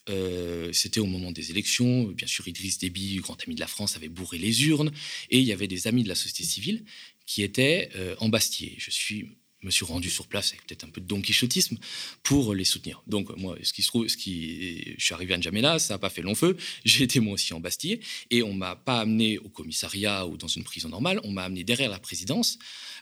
euh, 0.09 0.71
c'était 0.71 0.99
au 0.99 1.05
moment 1.05 1.31
des 1.31 1.51
élections. 1.51 2.03
Bien 2.03 2.27
sûr, 2.27 2.47
Idriss 2.47 2.77
Déby, 2.77 3.17
grand 3.17 3.37
ami 3.45 3.55
de 3.55 3.59
la 3.59 3.67
France, 3.67 3.95
avait 3.95 4.09
bourré 4.09 4.37
les 4.37 4.65
urnes. 4.67 4.91
Et 5.29 5.39
il 5.39 5.45
y 5.45 5.51
avait 5.51 5.67
des 5.67 5.87
amis 5.87 6.03
de 6.03 6.09
la 6.09 6.15
société 6.15 6.43
civile 6.43 6.85
qui 7.25 7.43
étaient 7.43 7.89
euh, 7.95 8.15
en 8.19 8.29
Bastille. 8.29 8.75
Je 8.77 8.91
suis 8.91 9.29
me 9.65 9.71
suis 9.71 9.85
rendu 9.85 10.09
sur 10.09 10.27
place 10.27 10.49
avec 10.49 10.65
peut-être 10.65 10.83
un 10.83 10.89
peu 10.89 11.01
de 11.01 11.07
don 11.07 11.21
quichotisme 11.21 11.77
pour 12.23 12.53
les 12.53 12.63
soutenir. 12.63 13.01
Donc 13.07 13.35
moi, 13.37 13.57
ce 13.63 13.73
qui 13.73 13.81
se 13.81 13.87
trouve, 13.87 14.07
ce 14.07 14.15
qui, 14.15 14.95
je 14.97 15.03
suis 15.03 15.13
arrivé 15.13 15.33
à 15.33 15.37
N'Djamena, 15.37 15.79
ça 15.79 15.95
n'a 15.95 15.97
pas 15.97 16.09
fait 16.09 16.21
long 16.21 16.35
feu. 16.35 16.55
J'ai 16.85 17.03
été 17.03 17.19
moi 17.19 17.33
aussi 17.33 17.53
en 17.53 17.59
Bastille 17.59 17.99
et 18.29 18.43
on 18.43 18.53
m'a 18.53 18.75
pas 18.75 19.01
amené 19.01 19.37
au 19.39 19.49
commissariat 19.49 20.25
ou 20.27 20.37
dans 20.37 20.47
une 20.47 20.63
prison 20.63 20.89
normale. 20.89 21.19
On 21.23 21.31
m'a 21.31 21.43
amené 21.43 21.63
derrière 21.63 21.89
la 21.89 21.99
présidence, 21.99 22.57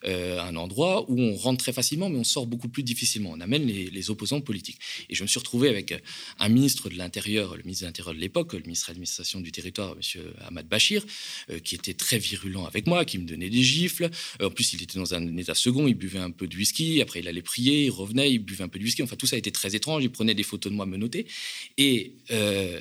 euh, 0.05 0.39
un 0.41 0.55
endroit 0.55 1.09
où 1.09 1.20
on 1.20 1.36
rentre 1.36 1.64
très 1.64 1.74
facilement, 1.74 2.09
mais 2.09 2.18
on 2.18 2.24
sort 2.24 2.47
beaucoup 2.47 2.70
plus 2.70 2.84
difficilement. 2.84 3.32
On 3.32 3.41
amène 3.41 3.66
les, 3.66 4.03
opposants 4.09 4.41
politiques. 4.41 4.80
Et 5.09 5.16
je 5.16 5.24
me 5.24 5.28
suis 5.28 5.39
retrouvé 5.39 5.70
avec 5.70 5.93
un 6.38 6.49
ministre 6.49 6.89
de 6.89 6.95
l'Intérieur, 6.95 7.55
le 7.55 7.64
ministre 7.64 7.84
de 7.84 7.88
l'Intérieur 7.88 8.14
de 8.14 8.20
l'époque, 8.20 8.51
le 8.51 8.59
ministre 8.59 8.88
de 8.88 8.91
l'administration 8.91 9.39
du 9.39 9.51
territoire, 9.51 9.95
Monsieur 9.95 10.34
Ahmad 10.45 10.68
Bachir, 10.68 11.05
euh, 11.49 11.59
qui 11.59 11.76
était 11.76 11.93
très 11.93 12.18
virulent 12.18 12.66
avec 12.66 12.86
moi, 12.86 13.05
qui 13.05 13.18
me 13.18 13.26
donnait 13.26 13.49
des 13.49 13.64
gifles. 13.64 14.09
Euh, 14.41 14.47
en 14.47 14.51
plus, 14.51 14.74
il 14.74 14.84
était 14.84 14.99
dans 14.99 15.14
un 15.14 15.38
état 15.38 15.55
second, 15.55 15.88
il 15.88 15.95
buvait 15.95 16.20
un 16.20 16.32
peu 16.32 16.47
de 16.47 16.52
whisky, 16.57 17.01
après 17.01 17.19
il 17.19 17.27
allait 17.27 17.41
prier, 17.41 17.85
il 17.85 17.89
revenait, 17.89 18.31
il 18.31 18.39
buvait 18.39 18.63
un 18.63 18.67
peu 18.67 18.79
de 18.79 18.83
whisky. 18.83 19.03
Enfin, 19.03 19.15
tout 19.15 19.27
ça 19.27 19.35
a 19.35 19.39
été 19.39 19.51
très 19.51 19.75
étrange. 19.75 20.03
Il 20.03 20.11
prenait 20.11 20.33
des 20.33 20.43
photos 20.43 20.71
de 20.71 20.75
moi 20.75 20.85
menotté. 20.85 21.27
Et 21.77 22.15
euh, 22.31 22.79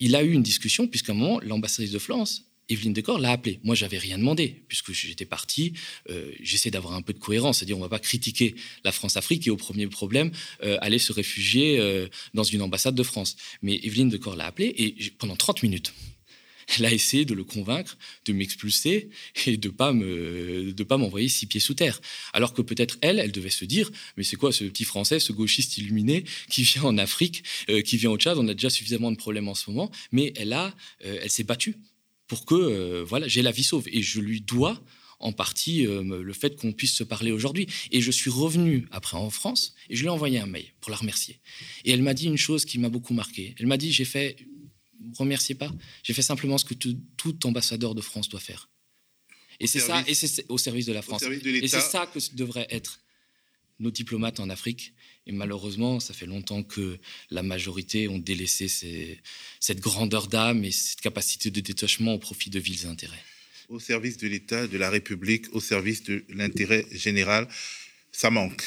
il 0.00 0.16
a 0.16 0.22
eu 0.22 0.32
une 0.32 0.42
discussion, 0.42 0.86
puisqu'à 0.86 1.12
un 1.12 1.14
moment, 1.14 1.40
l'ambassadrice 1.40 1.92
de 1.92 1.98
France, 1.98 2.44
Evelyne 2.68 2.92
Decor, 2.92 3.18
l'a 3.18 3.32
appelé. 3.32 3.60
Moi, 3.64 3.74
j'avais 3.74 3.98
rien 3.98 4.18
demandé, 4.18 4.62
puisque 4.68 4.92
j'étais 4.92 5.24
parti. 5.24 5.74
Euh, 6.10 6.32
j'essaie 6.40 6.70
d'avoir 6.70 6.94
un 6.94 7.02
peu 7.02 7.12
de 7.12 7.18
cohérence, 7.18 7.58
c'est-à-dire 7.58 7.76
on 7.76 7.80
ne 7.80 7.84
va 7.84 7.90
pas 7.90 7.98
critiquer 7.98 8.54
la 8.84 8.92
France-Afrique 8.92 9.46
et 9.46 9.50
au 9.50 9.56
premier 9.56 9.86
problème, 9.86 10.30
euh, 10.62 10.78
aller 10.80 10.98
se 10.98 11.12
réfugier 11.12 11.78
dans 12.34 12.44
une 12.44 12.62
ambassade 12.62 12.94
de 12.94 13.02
France. 13.02 13.36
Mais 13.62 13.80
Evelyne 13.82 14.08
Decor 14.08 14.36
l'a 14.36 14.46
appelé 14.46 14.74
et 14.76 15.10
pendant 15.18 15.36
30 15.36 15.62
minutes, 15.62 15.92
elle 16.78 16.86
a 16.86 16.92
essayé 16.92 17.24
de 17.24 17.34
le 17.34 17.44
convaincre 17.44 17.96
de 18.24 18.32
m'expulser 18.32 19.10
et 19.46 19.56
de 19.56 19.68
pas 19.68 19.92
me 19.92 20.72
de 20.72 20.84
pas 20.84 20.96
m'envoyer 20.96 21.28
six 21.28 21.46
pieds 21.46 21.60
sous 21.60 21.74
terre. 21.74 22.00
Alors 22.32 22.54
que 22.54 22.62
peut-être 22.62 22.98
elle, 23.00 23.18
elle 23.18 23.32
devait 23.32 23.50
se 23.50 23.64
dire 23.64 23.90
mais 24.16 24.24
c'est 24.24 24.36
quoi 24.36 24.52
ce 24.52 24.64
petit 24.64 24.84
Français, 24.84 25.20
ce 25.20 25.32
gauchiste 25.32 25.78
illuminé 25.78 26.24
qui 26.48 26.62
vient 26.62 26.84
en 26.84 26.98
Afrique, 26.98 27.44
euh, 27.68 27.82
qui 27.82 27.96
vient 27.96 28.10
au 28.10 28.16
Tchad, 28.16 28.38
on 28.38 28.48
a 28.48 28.54
déjà 28.54 28.70
suffisamment 28.70 29.10
de 29.10 29.16
problèmes 29.16 29.48
en 29.48 29.54
ce 29.54 29.70
moment, 29.70 29.90
mais 30.10 30.32
elle 30.36 30.52
a, 30.52 30.74
euh, 31.04 31.18
elle 31.22 31.30
s'est 31.30 31.44
battue 31.44 31.76
pour 32.26 32.44
que 32.46 32.54
euh, 32.54 33.04
voilà 33.04 33.28
j'ai 33.28 33.42
la 33.42 33.50
vie 33.50 33.64
sauve 33.64 33.86
et 33.88 34.02
je 34.02 34.20
lui 34.20 34.40
dois 34.40 34.82
en 35.20 35.32
partie 35.32 35.84
le 35.84 36.32
fait 36.32 36.56
qu'on 36.56 36.72
puisse 36.72 36.94
se 36.94 37.04
parler 37.04 37.30
aujourd'hui. 37.30 37.68
Et 37.92 38.00
je 38.00 38.10
suis 38.10 38.28
revenu 38.28 38.88
après 38.90 39.16
en 39.16 39.30
France 39.30 39.72
et 39.88 39.94
je 39.94 40.00
lui 40.00 40.08
ai 40.08 40.10
envoyé 40.10 40.40
un 40.40 40.46
mail 40.46 40.64
pour 40.80 40.90
la 40.90 40.96
remercier. 40.96 41.38
Et 41.84 41.92
elle 41.92 42.02
m'a 42.02 42.12
dit 42.12 42.26
une 42.26 42.36
chose 42.36 42.64
qui 42.64 42.80
m'a 42.80 42.88
beaucoup 42.88 43.14
marqué. 43.14 43.54
Elle 43.60 43.68
m'a 43.68 43.76
dit 43.76 43.92
j'ai 43.92 44.04
fait 44.04 44.34
remerciez 45.16 45.54
pas. 45.54 45.72
J'ai 46.02 46.12
fait 46.12 46.22
simplement 46.22 46.58
ce 46.58 46.64
que 46.64 46.74
tout, 46.74 47.46
ambassadeur 47.46 47.94
de 47.94 48.00
France 48.00 48.28
doit 48.28 48.40
faire. 48.40 48.68
Et 49.60 49.66
c'est 49.66 49.80
ça, 49.80 50.02
et 50.06 50.14
c'est 50.14 50.44
au 50.48 50.58
service 50.58 50.86
de 50.86 50.92
la 50.92 51.02
France. 51.02 51.22
et 51.22 51.68
c'est 51.68 51.80
ça 51.80 52.06
que 52.06 52.18
devrait 52.34 52.66
être 52.70 53.00
nos 53.78 53.90
diplomates 53.90 54.40
en 54.40 54.48
Afrique. 54.50 54.94
Et 55.26 55.32
malheureusement, 55.32 56.00
ça 56.00 56.14
fait 56.14 56.26
longtemps 56.26 56.62
que 56.62 56.98
la 57.30 57.42
majorité 57.42 58.08
ont 58.08 58.18
délaissé 58.18 58.68
cette 59.60 59.80
grandeur 59.80 60.26
d'âme 60.26 60.64
et 60.64 60.72
cette 60.72 61.00
capacité 61.00 61.50
de 61.50 61.60
détachement 61.60 62.14
au 62.14 62.18
profit 62.18 62.50
de 62.50 62.58
villes 62.58 62.86
intérêts. 62.86 63.22
Au 63.68 63.78
service 63.78 64.16
de 64.16 64.26
l'État, 64.26 64.66
de 64.66 64.76
la 64.76 64.90
République, 64.90 65.46
au 65.54 65.60
service 65.60 66.02
de 66.02 66.24
l'intérêt 66.28 66.86
général, 66.90 67.48
ça 68.10 68.30
manque. 68.30 68.64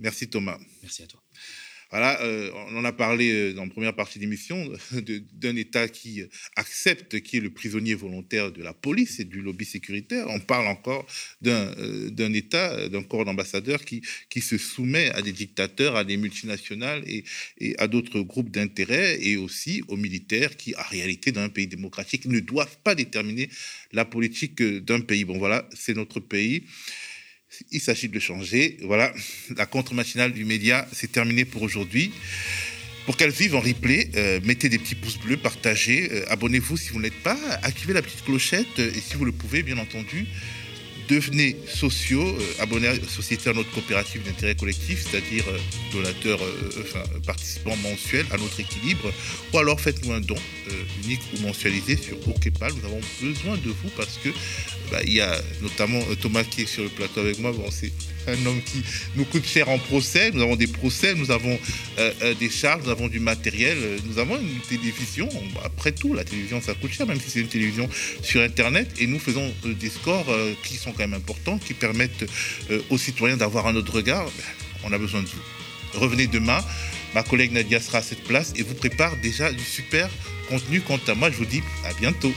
Merci 0.00 0.28
Thomas. 0.28 0.58
Merci 0.82 1.02
à 1.02 1.06
toi. 1.06 1.23
Euh, 1.94 2.50
on 2.68 2.76
en 2.76 2.84
a 2.84 2.92
parlé 2.92 3.30
euh, 3.30 3.52
dans 3.52 3.64
la 3.64 3.70
première 3.70 3.94
partie 3.94 4.18
de 4.18 4.24
l'émission 4.24 4.68
d'un 5.32 5.56
État 5.56 5.88
qui 5.88 6.22
accepte 6.56 7.20
qui 7.20 7.36
est 7.36 7.40
le 7.40 7.50
prisonnier 7.50 7.94
volontaire 7.94 8.50
de 8.52 8.62
la 8.62 8.74
police 8.74 9.20
et 9.20 9.24
du 9.24 9.40
lobby 9.40 9.64
sécuritaire. 9.64 10.26
On 10.28 10.40
parle 10.40 10.66
encore 10.66 11.06
d'un 11.40 11.72
euh, 11.78 12.32
État, 12.34 12.88
d'un 12.88 13.02
corps 13.02 13.24
d'ambassadeurs 13.24 13.84
qui, 13.84 14.02
qui 14.28 14.40
se 14.40 14.58
soumet 14.58 15.10
à 15.10 15.22
des 15.22 15.32
dictateurs, 15.32 15.94
à 15.94 16.04
des 16.04 16.16
multinationales 16.16 17.02
et, 17.06 17.24
et 17.58 17.78
à 17.78 17.86
d'autres 17.86 18.20
groupes 18.20 18.50
d'intérêt 18.50 19.18
et 19.22 19.36
aussi 19.36 19.84
aux 19.88 19.96
militaires 19.96 20.56
qui, 20.56 20.74
en 20.74 20.88
réalité, 20.90 21.30
dans 21.30 21.42
un 21.42 21.48
pays 21.48 21.68
démocratique, 21.68 22.24
ne 22.24 22.40
doivent 22.40 22.78
pas 22.82 22.94
déterminer 22.94 23.48
la 23.92 24.04
politique 24.04 24.60
d'un 24.62 25.00
pays. 25.00 25.24
Bon, 25.24 25.38
voilà, 25.38 25.68
c'est 25.74 25.94
notre 25.94 26.18
pays. 26.18 26.64
Il 27.72 27.80
s'agit 27.80 28.08
de 28.08 28.18
changer. 28.18 28.76
Voilà, 28.82 29.12
la 29.56 29.66
contre-matinale 29.66 30.32
du 30.32 30.44
média, 30.44 30.86
c'est 30.92 31.10
terminé 31.10 31.44
pour 31.44 31.62
aujourd'hui. 31.62 32.12
Pour 33.06 33.16
qu'elle 33.18 33.30
vive 33.30 33.54
en 33.54 33.60
replay, 33.60 34.10
euh, 34.16 34.40
mettez 34.44 34.70
des 34.70 34.78
petits 34.78 34.94
pouces 34.94 35.18
bleus, 35.18 35.36
partagez, 35.36 36.08
euh, 36.10 36.24
abonnez-vous 36.30 36.76
si 36.78 36.88
vous 36.88 37.00
n'êtes 37.00 37.22
pas, 37.22 37.36
activez 37.62 37.92
la 37.92 38.00
petite 38.00 38.24
clochette 38.24 38.78
euh, 38.78 38.90
et 38.90 39.00
si 39.00 39.16
vous 39.16 39.26
le 39.26 39.32
pouvez, 39.32 39.62
bien 39.62 39.76
entendu, 39.76 40.26
devenez 41.08 41.56
sociaux, 41.66 42.26
euh, 42.26 42.62
abonnés 42.62 42.88
société 43.08 43.50
à 43.50 43.52
notre 43.52 43.70
coopérative 43.72 44.22
d'intérêt 44.22 44.54
collectif, 44.54 45.04
c'est-à-dire 45.04 45.44
donateurs, 45.92 46.42
euh, 46.42 46.82
enfin, 46.82 47.02
participants 47.26 47.76
mensuels 47.76 48.26
à 48.30 48.36
notre 48.36 48.60
équilibre, 48.60 49.12
ou 49.52 49.58
alors 49.58 49.80
faites-nous 49.80 50.12
un 50.12 50.20
don 50.20 50.36
unique 51.04 51.20
ou 51.34 51.42
mensualisé 51.42 51.96
sur 51.96 52.16
OKPAL. 52.28 52.72
Nous 52.72 52.84
avons 52.86 53.00
besoin 53.20 53.56
de 53.56 53.70
vous 53.70 53.90
parce 53.96 54.18
que 54.22 54.30
bah, 54.90 55.00
il 55.04 55.14
y 55.14 55.20
a 55.20 55.40
notamment 55.62 56.00
Thomas 56.20 56.44
qui 56.44 56.62
est 56.62 56.66
sur 56.66 56.82
le 56.82 56.88
plateau 56.88 57.20
avec 57.20 57.38
moi. 57.38 57.52
C'est 57.70 57.92
un 58.26 58.46
homme 58.46 58.60
qui 58.62 58.82
nous 59.16 59.24
coûte 59.24 59.46
cher 59.46 59.68
en 59.68 59.78
procès. 59.78 60.30
Nous 60.32 60.42
avons 60.42 60.56
des 60.56 60.66
procès, 60.66 61.14
nous 61.14 61.30
avons 61.30 61.58
des 62.38 62.50
charges, 62.50 62.84
nous 62.84 62.90
avons 62.90 63.08
du 63.08 63.20
matériel, 63.20 63.76
nous 64.06 64.18
avons 64.18 64.38
une 64.38 64.60
télévision. 64.68 65.28
Après 65.64 65.92
tout, 65.92 66.14
la 66.14 66.24
télévision, 66.24 66.60
ça 66.60 66.74
coûte 66.74 66.92
cher, 66.92 67.06
même 67.06 67.20
si 67.20 67.30
c'est 67.30 67.40
une 67.40 67.48
télévision 67.48 67.88
sur 68.22 68.40
Internet. 68.40 68.88
Et 68.98 69.06
nous 69.06 69.18
faisons 69.18 69.52
des 69.64 69.90
scores 69.90 70.34
qui 70.62 70.76
sont 70.76 70.92
quand 70.92 71.00
même 71.00 71.14
importants, 71.14 71.58
qui 71.58 71.74
permettent 71.74 72.24
euh, 72.70 72.80
aux 72.90 72.98
citoyens 72.98 73.36
d'avoir 73.36 73.66
un 73.66 73.76
autre 73.76 73.92
regard. 73.92 74.24
Ben, 74.24 74.44
on 74.84 74.92
a 74.92 74.98
besoin 74.98 75.22
de 75.22 75.26
vous. 75.26 76.00
Revenez 76.00 76.26
demain. 76.26 76.62
Ma 77.14 77.22
collègue 77.22 77.52
Nadia 77.52 77.80
sera 77.80 77.98
à 77.98 78.02
cette 78.02 78.24
place 78.24 78.52
et 78.56 78.62
vous 78.62 78.74
prépare 78.74 79.16
déjà 79.18 79.52
du 79.52 79.62
super 79.62 80.10
contenu. 80.48 80.80
Quant 80.80 80.98
à 81.06 81.14
moi, 81.14 81.30
je 81.30 81.36
vous 81.36 81.44
dis 81.44 81.62
à 81.84 81.92
bientôt. 81.94 82.32